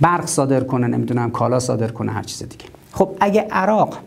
برق 0.00 0.26
صادر 0.26 0.60
کنه 0.64 0.86
نمی‌دونم 0.86 1.30
کالا 1.30 1.58
صادر 1.60 1.88
کنه 1.88 2.12
هر 2.12 2.22
چیز 2.22 2.42
دیگه. 2.42 2.64
خب 2.92 3.10
اگه 3.20 3.40
عراق 3.40 3.98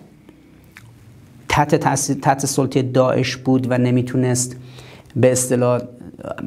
تحت 1.49 1.75
تحت 2.21 2.45
سلطه 2.45 2.81
داعش 2.81 3.37
بود 3.37 3.67
و 3.71 3.77
نمی‌تونست 3.77 4.55
به 5.15 5.31
اصطلاح 5.31 5.81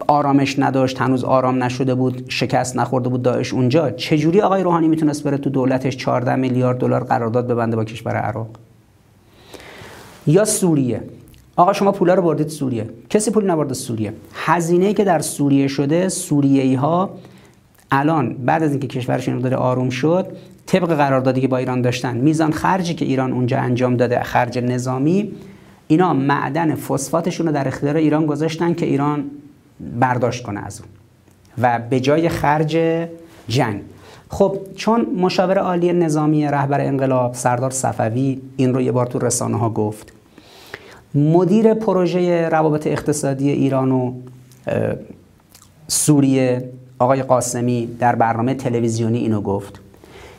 آرامش 0.07 0.59
نداشت 0.59 1.01
هنوز 1.01 1.25
آرام 1.25 1.63
نشده 1.63 1.95
بود 1.95 2.25
شکست 2.29 2.77
نخورده 2.77 3.09
بود 3.09 3.23
داعش 3.23 3.53
اونجا 3.53 3.91
چجوری 3.91 4.41
آقای 4.41 4.63
روحانی 4.63 4.89
می‌تونست 4.89 5.25
بره 5.25 5.39
تو 5.39 5.51
دولتش 5.51 5.97
14 5.97 6.37
میلیارد 6.37 6.79
دلار 6.79 7.05
قرارداد 7.05 7.47
ببنده 7.47 7.77
با 7.77 7.85
کشور 7.85 8.17
عراق؟ 8.17 8.49
یا 10.27 10.45
سوریه. 10.45 11.03
آقا 11.57 11.73
شما 11.73 11.93
پولا 11.93 12.15
رو 12.15 12.23
بردید 12.23 12.49
سوریه. 12.49 12.91
کسی 13.11 13.31
پول 13.31 13.51
نبرده 13.51 13.74
سوریه. 13.74 14.12
هزینه 14.35 14.95
که 14.95 15.05
در 15.05 15.19
سوریه 15.19 15.69
شده 15.69 16.09
سوریه‌ای 16.09 16.74
ها 16.74 17.11
الان 17.91 18.35
بعد 18.35 18.62
از 18.62 18.70
اینکه 18.70 18.87
کشورشون 18.87 19.39
داره 19.39 19.57
آروم 19.57 19.91
شد 19.91 20.27
طبق 20.66 20.95
قراردادی 20.95 21.41
که 21.41 21.49
با 21.49 21.57
ایران 21.57 21.83
داشتن 21.83 22.16
میزان 22.16 22.53
خرجی 22.53 22.95
که 22.95 23.05
ایران 23.05 23.33
اونجا 23.33 23.59
انجام 23.59 23.97
داده 23.97 24.23
خرج 24.23 24.59
نظامی 24.59 25.33
اینا 25.89 26.15
معدن 26.15 26.74
فسفاتشون 26.74 27.47
رو 27.47 27.53
در 27.53 27.69
اختیار 27.69 27.97
ایران 27.97 28.27
گذاشتن 28.27 28.74
که 28.74 28.87
ایران 28.87 29.24
برداشت 30.01 30.43
کنه 30.43 30.61
از 30.61 30.81
اون. 30.81 30.89
و 31.59 31.79
به 31.91 32.01
جای 32.01 32.29
خرج 32.29 32.79
جنگ. 33.49 33.83
خب 34.29 34.59
چون 34.77 35.07
مشاور 35.16 35.59
عالی 35.59 35.93
نظامی 35.93 36.47
رهبر 36.47 36.81
انقلاب 36.81 37.35
سردار 37.35 37.70
صفوی 37.70 38.41
این 38.57 38.74
رو 38.74 38.81
یه 38.81 38.93
بار 38.93 39.07
تو 39.07 39.19
رسانه 39.19 39.59
ها 39.59 39.70
گفت 39.70 40.12
مدیر 41.15 41.75
پروژه 41.75 42.49
روابط 42.49 42.87
اقتصادی 42.87 43.51
ایران 43.51 43.93
و 43.93 44.13
سوریه 45.89 46.69
آقای 46.99 47.23
قاسمی 47.23 47.89
در 47.99 48.15
برنامه 48.15 48.55
تلویزیونی 48.55 49.19
اینو 49.19 49.41
گفت. 49.41 49.81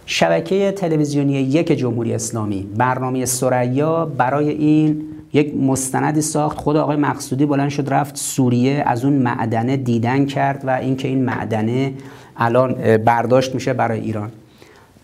شبکه 0.06 0.72
تلویزیونی 0.72 1.34
یک 1.34 1.72
جمهوری 1.72 2.14
اسلامی 2.14 2.68
برنامه 2.78 3.26
سریا 3.26 4.06
برای 4.06 4.50
این 4.50 5.02
یک 5.34 5.56
مستندی 5.56 6.22
ساخت. 6.22 6.58
خود 6.58 6.78
آقای 6.78 6.98
مقصودی 6.98 7.46
بلند 7.46 7.70
شد 7.70 7.94
رفت 7.94 8.18
سوریه 8.18 8.84
از 8.86 9.06
اون 9.06 9.14
معدنه 9.14 9.78
دیدن 9.78 10.26
کرد 10.26 10.62
و 10.66 10.70
اینکه 10.70 11.08
این 11.08 11.26
معدنه 11.26 11.94
الان 12.38 12.98
برداشت 12.98 13.56
میشه 13.56 13.74
برای 13.74 14.00
ایران. 14.00 14.32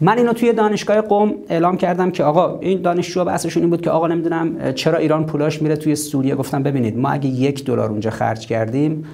من 0.01 0.17
اینو 0.17 0.33
توی 0.33 0.53
دانشگاه 0.53 1.01
قوم 1.01 1.33
اعلام 1.49 1.77
کردم 1.77 2.11
که 2.11 2.23
آقا 2.23 2.59
این 2.59 2.81
دانشجو 2.81 3.25
بحثشون 3.25 3.63
این 3.63 3.69
بود 3.69 3.81
که 3.81 3.89
آقا 3.89 4.07
نمی‌دونم 4.07 4.73
چرا 4.73 4.97
ایران 4.97 5.25
پولاش 5.25 5.61
میره 5.61 5.75
توی 5.75 5.95
سوریه؟ 5.95 6.35
گفتم 6.35 6.63
ببینید 6.63 6.97
ما 6.97 7.09
اگه 7.09 7.27
یک 7.29 7.65
دلار 7.65 7.89
اونجا 7.89 8.09
خرج 8.09 8.47
کردیم 8.47 9.05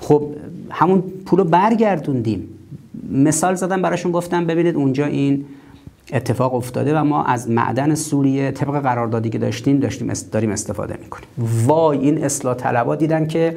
خب 0.00 0.22
همون 0.70 1.02
پولو 1.26 1.44
برگردوندیم. 1.44 2.48
مثال 3.12 3.54
زدم 3.54 3.82
براشون 3.82 4.12
گفتم 4.12 4.46
ببینید 4.46 4.76
اونجا 4.76 5.06
این 5.06 5.44
اتفاق 6.12 6.54
افتاده 6.54 6.98
و 6.98 7.04
ما 7.04 7.24
از 7.24 7.50
معدن 7.50 7.94
سوریه 7.94 8.50
طبق 8.50 8.82
قراردادی 8.82 9.30
که 9.30 9.38
داشتیم 9.38 9.78
داشتیم 9.78 10.12
داریم 10.32 10.50
استفاده 10.50 10.96
می‌کنیم. 11.02 11.28
وای 11.66 11.98
این 11.98 12.24
اصلاح 12.24 12.54
طلبا 12.54 12.96
دیدن 12.96 13.26
که 13.26 13.56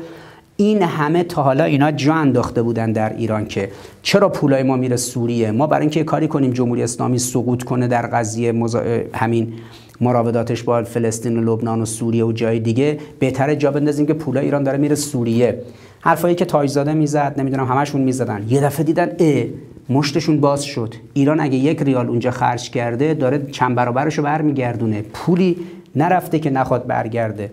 این 0.58 0.82
همه 0.82 1.24
تا 1.24 1.44
حالا 1.44 1.64
اینا 1.64 1.92
جا 1.92 2.14
انداخته 2.14 2.62
بودن 2.62 2.92
در 2.92 3.14
ایران 3.14 3.46
که 3.46 3.70
چرا 4.02 4.30
پولای 4.30 4.64
ما 4.64 4.76
میره 4.76 4.96
سوریه؟ 4.96 5.52
ما 5.52 5.68
برای 5.68 5.82
اینکه 5.82 6.04
کاری 6.04 6.28
کنیم 6.28 6.52
جمهوری 6.52 6.84
اسلامی 6.84 7.20
سقوط 7.20 7.64
کنه 7.64 7.88
در 7.88 8.08
قضیه 8.08 8.52
مزا... 8.52 8.84
همین 9.14 9.54
مراوداتش 10.02 10.64
با 10.64 10.84
فلسطین 10.84 11.38
و 11.38 11.54
لبنان 11.54 11.82
و 11.82 11.86
سوریه 11.86 12.26
و 12.26 12.32
جای 12.32 12.60
دیگه 12.60 12.98
بهتره 13.20 13.56
جا 13.56 13.72
بندازیم 13.72 14.06
که 14.06 14.14
پولای 14.14 14.46
ایران 14.46 14.64
داره 14.64 14.78
میره 14.78 14.96
سوریه. 14.96 15.62
حرفایی 16.00 16.36
که 16.36 16.46
تاجزاده 16.46 16.94
می‌زد 16.94 17.34
نمی‌دونم 17.38 17.66
همشون 17.66 18.02
می‌زدن. 18.02 18.46
یه 18.50 18.62
دفعه 18.62 18.84
دیدن 18.84 19.10
ا 19.20 19.44
مشتشون 19.90 20.40
باز 20.40 20.64
شد. 20.64 20.94
ایران 21.14 21.40
اگه 21.40 21.56
یک 21.56 21.82
ریال 21.82 22.08
اونجا 22.08 22.32
خرج 22.32 22.70
کرده 22.70 23.14
داره 23.14 23.46
چند 23.52 23.76
برابرش 23.76 24.18
رو 24.18 24.24
برمیگردونه. 24.24 25.02
پولی 25.02 25.58
نرفته 25.96 26.40
که 26.40 26.50
نخواد 26.50 26.88
برگرده. 26.88 27.52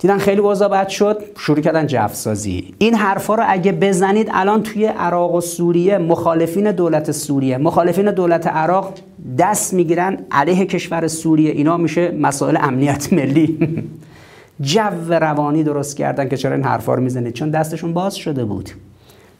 دیدن 0.00 0.18
خیلی 0.18 0.40
اوضاع 0.40 0.68
بد 0.68 0.88
شد 0.88 1.22
شروع 1.38 1.60
کردن 1.60 1.86
جف 1.86 2.14
سازی. 2.14 2.74
این 2.78 2.94
حرفا 2.94 3.34
رو 3.34 3.44
اگه 3.46 3.72
بزنید 3.72 4.28
الان 4.32 4.62
توی 4.62 4.86
عراق 4.86 5.34
و 5.34 5.40
سوریه 5.40 5.98
مخالفین 5.98 6.72
دولت 6.72 7.10
سوریه 7.10 7.58
مخالفین 7.58 8.10
دولت 8.10 8.46
عراق 8.46 8.94
دست 9.38 9.74
می‌گیرن 9.74 10.18
علیه 10.30 10.66
کشور 10.66 11.08
سوریه. 11.08 11.50
اینا 11.50 11.76
میشه 11.76 12.10
مسائل 12.10 12.56
امنیت 12.60 13.12
ملی. 13.12 13.58
جو 14.60 14.80
روانی 15.10 15.64
درست 15.64 15.96
کردن 15.96 16.28
که 16.28 16.36
چرا 16.36 16.54
این 16.54 16.64
حرفا 16.64 16.94
رو 16.94 17.02
می‌زنید؟ 17.02 17.32
چون 17.32 17.50
دستشون 17.50 17.92
باز 17.92 18.16
شده 18.16 18.44
بود. 18.44 18.70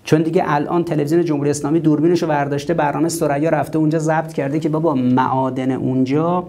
چون 0.04 0.22
دیگه 0.22 0.42
الان 0.46 0.84
تلویزیون 0.84 1.24
جمهوری 1.24 1.50
اسلامی 1.50 1.80
دوربینش 1.80 2.22
رو 2.22 2.28
برداشته 2.28 2.74
برنامه 2.74 3.08
سریا 3.08 3.50
رفته 3.50 3.78
اونجا 3.78 3.98
ضبط 3.98 4.32
کرده 4.32 4.60
که 4.60 4.68
بابا 4.68 4.94
معادن 4.94 5.70
اونجا 5.70 6.44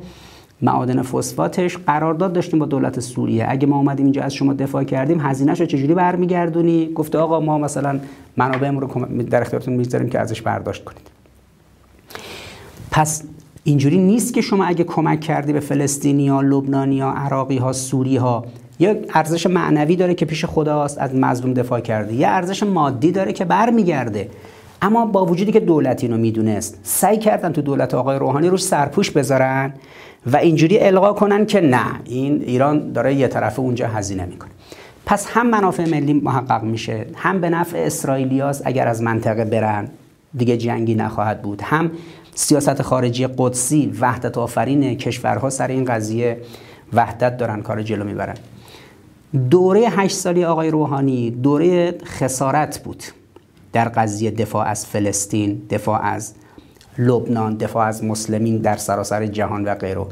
معادن 0.62 1.02
فسفاتش 1.02 1.78
قرارداد 1.78 2.34
داشتیم 2.34 2.60
با 2.60 2.66
دولت 2.66 3.00
سوریه. 3.00 3.46
اگه 3.50 3.68
ما 3.68 3.78
اومدیم 3.78 4.06
اینجا 4.06 4.24
از 4.24 4.34
شما 4.34 4.54
دفاع 4.54 4.84
کردیم 4.84 5.20
هزینهش 5.22 5.62
چجوری 5.62 5.94
برمیگردونی؟ 5.94 6.90
گفته 6.96 7.18
آقا 7.18 7.40
ما 7.40 7.58
مثلا 7.58 8.00
منابعمون 8.38 8.82
رو 8.82 9.06
در 9.24 9.42
اختیارتون 9.42 9.74
می‌ذاریم 9.74 10.10
که 10.10 10.20
ازش 10.20 10.42
برداشت 10.42 10.84
کنید. 10.84 11.08
پس 12.92 13.24
اینجوری 13.64 13.98
نیست 13.98 14.34
که 14.34 14.42
شما 14.42 14.66
اگه 14.66 14.84
کمک 14.84 15.20
کردی 15.20 15.54
به 15.54 15.60
فلسطینیا، 15.60 16.42
لبنانیا، 16.42 17.10
عراقی 17.10 17.58
ها، 17.58 17.74
سوری 17.74 18.18
ها 18.18 18.46
ارزش 19.14 19.48
معنوی 19.48 19.96
داره 19.96 20.14
که 20.14 20.26
پیش 20.26 20.46
خداست 20.46 20.98
از 20.98 21.16
مظلوم 21.16 21.54
دفاع 21.54 21.80
کرده 21.80 22.14
یه 22.14 22.28
ارزش 22.28 22.64
مادی 22.64 23.12
داره 23.12 23.34
که 23.34 23.46
برمیگرده. 23.46 24.30
اما 24.82 25.06
با 25.06 25.26
وجودی 25.26 25.52
که 25.52 25.60
دولت 25.60 26.04
اینو 26.04 26.18
می‌دونست 26.18 26.80
سعی 26.84 27.18
کردن 27.18 27.52
تو 27.52 27.62
دولت 27.62 27.94
آقای 27.94 28.20
روحانی 28.20 28.50
روش 28.50 28.64
سرپوش 28.64 29.12
بذارن 29.12 29.74
و 30.26 30.38
اینجوری 30.38 30.80
القا 30.80 31.14
کنن 31.14 31.46
که 31.46 31.62
نه 31.62 31.86
این 32.06 32.42
ایران 32.42 32.92
داره 32.92 33.14
یه 33.14 33.28
طرف 33.28 33.60
اونجا 33.60 33.88
هزینه 33.88 34.26
می‌کنه. 34.26 34.52
پس 35.06 35.28
هم 35.30 35.50
منافع 35.50 35.90
ملی 35.90 36.14
محقق 36.14 36.64
میشه 36.64 37.06
هم 37.16 37.42
به 37.42 37.50
نفع 37.50 37.78
اسرائیلیاس 37.78 38.62
اگر 38.66 38.88
از 38.88 39.02
منطقه 39.02 39.46
برن 39.46 39.88
دیگه 40.38 40.58
جنگی 40.58 40.96
نخواهد 40.96 41.42
بود. 41.42 41.62
هم 41.62 41.92
سیاست 42.36 42.82
خارجی 42.82 43.28
قدسی 43.38 43.94
وحدت 44.00 44.38
آفرین 44.38 44.96
کشورها 44.96 45.50
سر 45.50 45.68
این 45.68 45.86
قضیه 45.86 46.38
وحدت 46.94 47.38
دارن 47.38 47.62
کار 47.62 47.82
جلو 47.82 48.04
می‌برن. 48.04 48.36
دوره 49.50 49.80
هشت 49.90 50.16
سالی 50.16 50.46
آقای 50.46 50.70
روحانی 50.70 51.32
دوره 51.32 51.96
خسارت 52.06 52.84
بود. 52.84 53.04
در 53.74 53.90
قضیه 53.90 54.32
دفاع 54.32 54.68
از 54.68 54.86
فلسطین 54.86 55.62
دفاع 55.70 56.02
از 56.04 56.34
لبنان 56.98 57.58
دفاع 57.58 57.86
از 57.86 58.04
مسلمین 58.04 58.58
در 58.58 58.76
سراسر 58.76 59.26
جهان 59.26 59.64
و 59.64 59.76
غیره. 59.76 60.06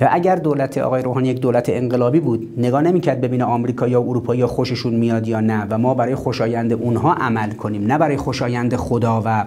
و 0.00 0.08
اگر 0.10 0.36
دولت 0.36 0.78
آقای 0.78 1.02
روحانی 1.02 1.28
یک 1.28 1.40
دولت 1.40 1.68
انقلابی 1.68 2.20
بود 2.20 2.54
نگاه 2.56 2.82
نمی‌کرد 2.82 3.20
ببینه 3.20 3.44
آمریکا 3.44 3.88
یا 3.88 4.00
اروپا 4.00 4.34
یا 4.34 4.46
خوششون 4.46 4.94
میاد 4.94 5.28
یا 5.28 5.40
نه. 5.40 5.66
و 5.70 5.78
ما 5.78 5.94
برای 5.94 6.14
خوشایند 6.14 6.72
اونها 6.72 7.14
عمل 7.14 7.52
کنیم 7.52 7.86
نه 7.86 7.98
برای 7.98 8.16
خوشایند 8.16 8.76
خدا 8.76 9.22
و 9.24 9.44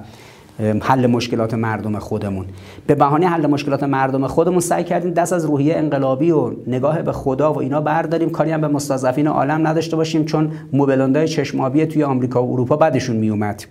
حل 0.59 1.07
مشکلات 1.07 1.53
مردم 1.53 1.99
خودمون. 1.99 2.45
به 2.87 2.95
بهانه 2.95 3.27
حل 3.27 3.47
مشکلات 3.47 3.83
مردم 3.83 4.27
خودمون 4.27 4.59
سعی 4.59 4.83
کردیم 4.83 5.11
دست 5.11 5.33
از 5.33 5.45
روحیه 5.45 5.75
انقلابی 5.75 6.31
و 6.31 6.51
نگاه 6.67 7.01
به 7.01 7.11
خدا 7.11 7.53
و 7.53 7.59
اینا 7.59 7.81
برداریم. 7.81 8.29
کاری 8.29 8.51
هم 8.51 8.61
به 8.61 8.67
مستضعفین 8.67 9.27
عالم 9.27 9.67
نداشته 9.67 9.95
باشیم 9.95 10.25
چون 10.25 10.51
موبلندای 10.73 11.27
چشمابی 11.27 11.85
توی 11.85 12.03
آمریکا 12.03 12.43
و 12.43 12.53
اروپا 12.53 12.75
بعدشون 12.75 13.15
میومد 13.15 13.63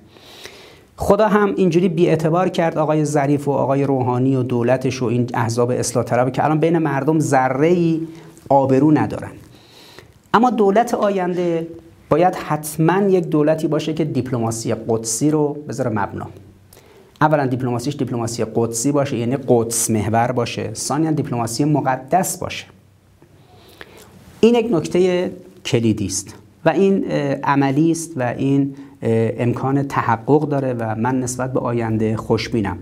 خدا 0.96 1.28
هم 1.28 1.54
اینجوری 1.56 1.88
بیاعتبار 1.88 2.48
کرد 2.48 2.78
آقای 2.78 3.04
ظریف 3.04 3.48
و 3.48 3.50
آقای 3.50 3.84
روحانی 3.84 4.36
و 4.36 4.42
دولتش 4.42 5.02
و 5.02 5.04
این 5.04 5.30
احزاب 5.34 5.70
اصلاح 5.70 6.04
طلب 6.04 6.32
که 6.32 6.44
الان 6.44 6.60
بین 6.60 6.78
مردم 6.78 7.18
ذره 7.18 7.66
ای 7.66 8.00
آبرو 8.48 8.90
ندارن. 8.90 9.30
اما 10.34 10.50
دولت 10.50 10.94
آینده 10.94 11.66
باید 12.10 12.34
حتما 12.34 13.02
یک 13.08 13.24
دولتی 13.24 13.68
باشه 13.68 13.94
که 13.94 14.04
دیپلماسی 14.04 14.74
قدسی 14.74 15.30
رو 15.30 15.56
بذاره 15.68 15.90
مبنا. 15.90 16.26
اولا 17.20 17.47
دیپلماسیش 17.47 17.97
دیپلماسی 17.97 18.44
قدسی 18.55 18.93
باشه 18.93 19.16
یعنی 19.16 19.36
قدس 19.48 19.90
محور 19.90 20.32
باشه. 20.32 20.74
ثانیا 20.74 21.10
دیپلماسی 21.10 21.64
مقدس 21.64 22.38
باشه. 22.38 22.66
این 24.40 24.55
یک 24.55 24.68
نکته 24.72 25.30
کلیدی 25.64 26.06
است 26.06 26.34
و 26.64 26.68
این 26.68 27.05
عملی 27.44 27.90
است 27.90 28.10
و 28.16 28.22
این 28.22 28.74
امکان 29.02 29.82
تحقق 29.82 30.48
داره 30.48 30.72
و 30.72 30.94
من 30.94 31.20
نسبت 31.20 31.52
به 31.52 31.60
آینده 31.60 32.16
خوشبینم. 32.16 32.78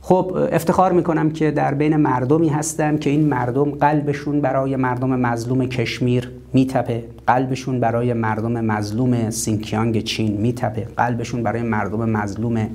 خب 0.00 0.48
افتخار 0.52 0.92
می‌کنم 0.92 1.30
که 1.30 1.50
در 1.50 1.74
بین 1.74 1.96
مردمی 1.96 2.48
هستم 2.48 2.98
که 2.98 3.10
این 3.10 3.28
مردم 3.28 3.70
قلبشون 3.70 4.40
برای 4.40 4.76
مردم 4.76 5.08
مظلوم 5.08 5.66
کشمیر 5.66 6.30
میتپه. 6.52 7.04
قلبشون 7.26 7.80
برای 7.80 8.12
مردم 8.12 8.64
مظلوم 8.64 9.30
سینکیانگ 9.30 10.02
چین 10.02 10.36
میتپه. 10.36 10.88
قلبشون 10.96 11.42
برای 11.42 11.62
مردم 11.62 12.08
مظلوم 12.08 12.68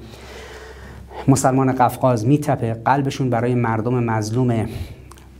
مسلمان 1.28 1.72
قفقاز 1.72 2.26
میتپه 2.26 2.74
قلبشون 2.74 3.30
برای 3.30 3.56
مردم 3.56 4.04
مظلوم 4.04 4.66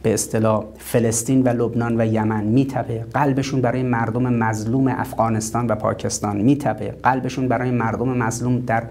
به 0.04 0.14
اصطلاح 0.14 0.64
فلسطین 0.78 1.44
و 1.44 1.50
لبنان 1.50 2.02
و 2.02 2.06
یمن 2.06 2.44
میتپه 2.44 3.06
قلبشون 3.14 3.62
برای 3.62 3.84
مردم 3.84 4.34
مظلوم 4.34 4.88
افغانستان 4.88 5.68
و 5.68 5.76
پاکستان 5.76 6.38
میتپه 6.38 6.96
قلبشون 7.04 7.48
برای 7.48 7.72
مردم 7.72 8.18
مظلوم 8.18 8.60
در 8.60 8.84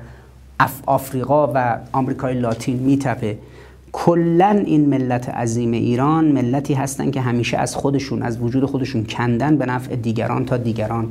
اف 0.60 0.80
آفریقا 0.86 1.52
و 1.54 1.78
آمریکای 1.92 2.34
لاتین 2.34 2.76
میتپه. 2.76 3.38
کلا 3.92 4.62
این 4.66 4.88
ملت 4.88 5.28
عظیم 5.28 5.72
ایران 5.72 6.24
ملتی 6.24 6.74
هستند 6.74 7.12
که 7.12 7.20
همیشه 7.20 7.56
از 7.56 7.76
خودشون 7.76 8.22
از 8.22 8.42
وجود 8.42 8.64
خودشون 8.64 9.04
کندن 9.04 9.56
به 9.56 9.66
نفع 9.66 9.96
دیگران 9.96 10.44
تا 10.44 10.56
دیگران 10.56 11.08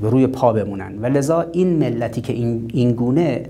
روی 0.00 0.26
پا 0.26 0.52
بمونن. 0.52 0.98
و 1.02 1.06
لذا 1.06 1.46
این 1.52 1.78
ملتی 1.78 2.20
که 2.20 2.32
این, 2.32 2.70
این 2.74 2.92
گونه 2.92 3.42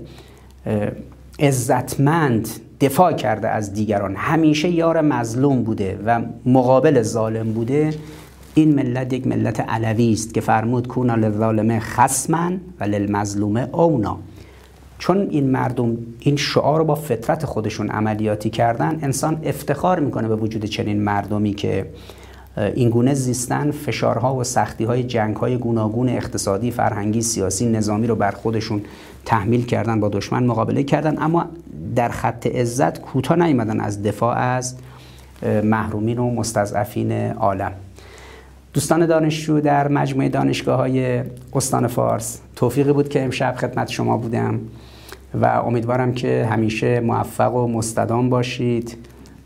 عزتمند 1.39 2.49
دفاع 2.81 3.13
کرده 3.13 3.49
از 3.49 3.73
دیگران. 3.73 4.15
همیشه 4.15 4.69
یار 4.69 5.01
مظلوم 5.01 5.63
بوده 5.63 5.99
و 6.05 6.21
مقابل 6.45 7.01
ظالم 7.01 7.53
بوده. 7.53 7.93
این 8.53 8.75
ملت 8.75 9.13
یک 9.13 9.27
ملت 9.27 9.59
علوی 9.59 10.13
است 10.13 10.33
که 10.33 10.41
فرمود 10.41 10.87
کونا 10.87 11.15
للظالم 11.15 11.79
خصما 11.79 12.51
و 12.79 12.83
للمظلوم 12.83 13.57
اونا. 13.57 14.17
چون 14.99 15.27
این 15.29 15.49
مردم 15.49 15.97
این 16.19 16.35
شعار 16.35 16.79
رو 16.79 16.85
با 16.85 16.95
فطرت 16.95 17.45
خودشون 17.45 17.89
عملیاتی 17.89 18.49
کردن 18.49 18.99
انسان 19.01 19.41
افتخار 19.43 19.99
می‌کنه 19.99 20.27
به 20.27 20.35
وجود 20.35 20.65
چنین 20.65 21.01
مردمی 21.01 21.53
که 21.53 21.85
این 22.57 22.89
گونه 22.89 23.13
زیستن 23.13 23.71
فشارها 23.71 24.35
و 24.35 24.43
سختی 24.43 24.83
های 24.83 25.03
جنگ 25.03 25.35
های 25.35 25.57
گوناگون 25.57 26.09
اقتصادی، 26.09 26.71
فرهنگی، 26.71 27.21
سیاسی، 27.21 27.65
نظامی 27.65 28.07
رو 28.07 28.15
بر 28.15 28.31
خودشون 28.31 28.81
تحمیل 29.25 29.65
کردن 29.65 29.99
با 29.99 30.09
دشمن 30.09 30.43
مقابله 30.43 30.83
کردن. 30.83 31.21
اما 31.21 31.45
در 31.95 32.09
خط 32.09 32.47
عزت 32.47 33.01
کوتاه 33.01 33.37
نیامدن 33.37 33.79
از 33.79 34.03
دفاع 34.03 34.37
از 34.37 34.75
محرومین 35.63 36.19
و 36.19 36.29
مستضعفین 36.29 37.11
عالم. 37.31 37.71
دوستان 38.73 39.05
دانشجو 39.05 39.59
در 39.59 39.87
مجموعه 39.87 40.29
دانشگاه 40.29 40.77
های 40.77 41.23
استان 41.53 41.87
فارس 41.87 42.41
توفیقی 42.55 42.93
بود 42.93 43.09
که 43.09 43.23
امشب 43.23 43.55
خدمت 43.55 43.89
شما 43.89 44.17
بودم 44.17 44.59
و 45.41 45.45
امیدوارم 45.45 46.13
که 46.13 46.47
همیشه 46.51 46.99
موفق 46.99 47.55
و 47.55 47.67
مستدام 47.67 48.29
باشید. 48.29 48.97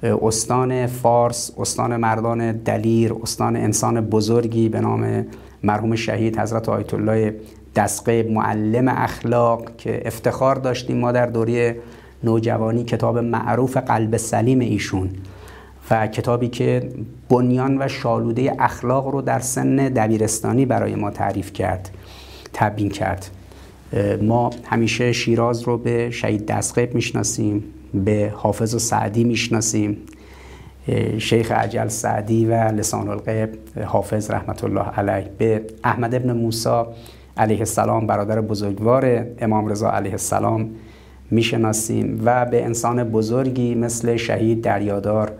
استان 0.03 0.87
فارس 0.87 1.51
استان 1.57 1.95
مردان 1.95 2.51
دلیر 2.51 3.13
استان 3.21 3.55
انسان 3.55 4.01
بزرگی 4.01 4.69
به 4.69 4.81
نام 4.81 5.25
مرحوم 5.63 5.95
شهید 5.95 6.39
حضرت 6.39 6.69
آیت 6.69 6.93
الله 6.93 7.35
دسقه 7.75 8.27
معلم 8.31 8.87
اخلاق 8.87 9.77
که 9.77 10.01
افتخار 10.05 10.55
داشتیم 10.55 10.97
ما 10.97 11.11
در 11.11 11.25
دوره 11.25 11.77
نوجوانی 12.23 12.83
کتاب 12.83 13.17
معروف 13.17 13.77
قلب 13.77 14.17
سلیم 14.17 14.59
ایشون 14.59 15.09
و 15.91 16.07
کتابی 16.07 16.47
که 16.47 16.89
بنیان 17.29 17.81
و 17.81 17.87
شالوده 17.87 18.55
اخلاق 18.59 19.07
رو 19.07 19.21
در 19.21 19.39
سن 19.39 19.75
دبیرستانی 19.75 20.65
برای 20.65 20.95
ما 20.95 21.11
تعریف 21.11 21.53
کرد 21.53 21.89
تبیین 22.53 22.89
کرد. 22.89 23.29
ما 24.21 24.49
همیشه 24.65 25.11
شیراز 25.11 25.61
رو 25.61 25.77
به 25.77 26.09
شهید 26.09 26.45
دستقیب 26.45 26.95
می‌شناسیم. 26.95 27.63
به 27.93 28.33
حافظ 28.35 28.75
و 28.75 28.79
سعدی 28.79 29.23
می‌شناسیم 29.23 29.97
شیخ 31.17 31.51
عجل 31.51 31.87
سعدی 31.87 32.45
و 32.45 32.53
لسان 32.53 33.09
الغیب 33.09 33.49
حافظ 33.85 34.31
رحمت 34.31 34.63
الله 34.63 34.85
علیه. 34.89 35.31
به 35.37 35.61
احمد 35.83 36.15
ابن 36.15 36.33
موسی 36.33 36.83
علیه 37.37 37.59
السلام 37.59 38.07
برادر 38.07 38.41
بزرگوار 38.41 39.25
امام 39.39 39.67
رضا 39.67 39.91
علیه 39.91 40.11
السلام 40.11 40.69
می‌شناسیم 41.31 42.21
و 42.25 42.45
به 42.45 42.65
انسان 42.65 43.03
بزرگی 43.03 43.75
مثل 43.75 44.15
شهید 44.15 44.61
دریادار 44.61 45.31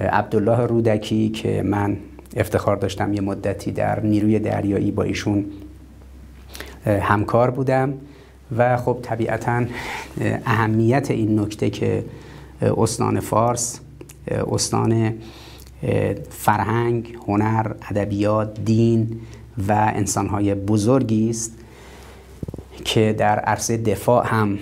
عبدالله 0.00 0.66
رودکی 0.66 1.28
که 1.28 1.62
من 1.62 1.96
افتخار 2.36 2.76
داشتم 2.76 3.12
یه 3.12 3.20
مدتی 3.20 3.72
در 3.72 4.00
نیروی 4.00 4.38
دریایی 4.38 4.90
با 4.90 5.02
ایشون 5.02 5.44
همکار 6.86 7.50
بودم. 7.50 7.94
و 8.58 8.76
خب 8.76 8.98
طبیعتا 9.02 9.64
اهمیت 10.46 11.10
این 11.10 11.40
نکته 11.40 11.70
که 11.70 12.04
استان 12.62 13.20
فارس 13.20 13.80
استان 14.30 15.14
فرهنگ، 16.30 17.16
هنر، 17.28 17.72
ادبیات، 17.90 18.60
دین 18.64 19.20
و 19.68 19.92
انسانهای 19.94 20.54
بزرگی 20.54 21.30
است 21.30 21.52
که 22.84 23.14
در 23.18 23.38
عرصه 23.38 23.76
دفاع 23.76 24.26
هم 24.26 24.58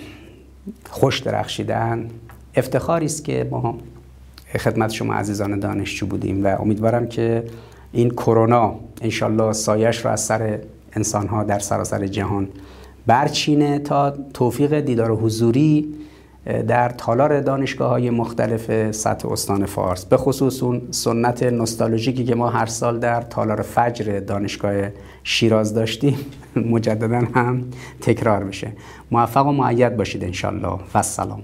خوش 0.89 1.19
درخشیدن. 1.19 2.09
افتخاری 2.55 3.05
است 3.05 3.25
که 3.25 3.47
ما 3.51 3.77
خدمت 4.59 4.89
شما 4.89 5.13
عزیزان 5.13 5.59
دانشجو 5.59 6.05
بودیم 6.05 6.45
و 6.45 6.61
امیدوارم 6.61 7.07
که 7.07 7.43
این 7.91 8.09
کرونا 8.09 8.75
انشالله 9.01 9.53
سایش 9.53 10.05
را 10.05 10.11
از 10.11 10.21
سر 10.21 10.59
انسانها 10.93 11.43
در 11.43 11.59
سراسر 11.59 12.07
جهان 12.07 12.47
برچینه 13.07 13.79
تا 13.79 14.13
توفیق 14.33 14.79
دیدار 14.79 15.11
حضوری 15.11 15.93
در 16.67 16.89
تالار 16.89 17.39
دانشگاه 17.39 17.89
های 17.89 18.09
مختلف 18.09 18.91
سطح 18.91 19.31
استان 19.31 19.65
فارس. 19.65 20.05
به 20.05 20.17
خصوص 20.17 20.63
اون 20.63 20.81
سنت 20.91 21.43
نوستالژیکی 21.43 22.25
که 22.25 22.35
ما 22.35 22.49
هر 22.49 22.65
سال 22.65 22.99
در 22.99 23.21
تالار 23.21 23.61
فجر 23.61 24.19
دانشگاه 24.19 24.73
شیراز 25.23 25.73
داشتیم 25.73 26.17
مجددا 26.55 27.19
هم 27.35 27.63
تکرار 28.01 28.43
بشه 28.43 28.71
موفق 29.11 29.47
و 29.47 29.51
معید 29.51 29.97
باشید 29.97 30.23
انشالله 30.23 30.79
و 30.95 31.01
سلام. 31.01 31.41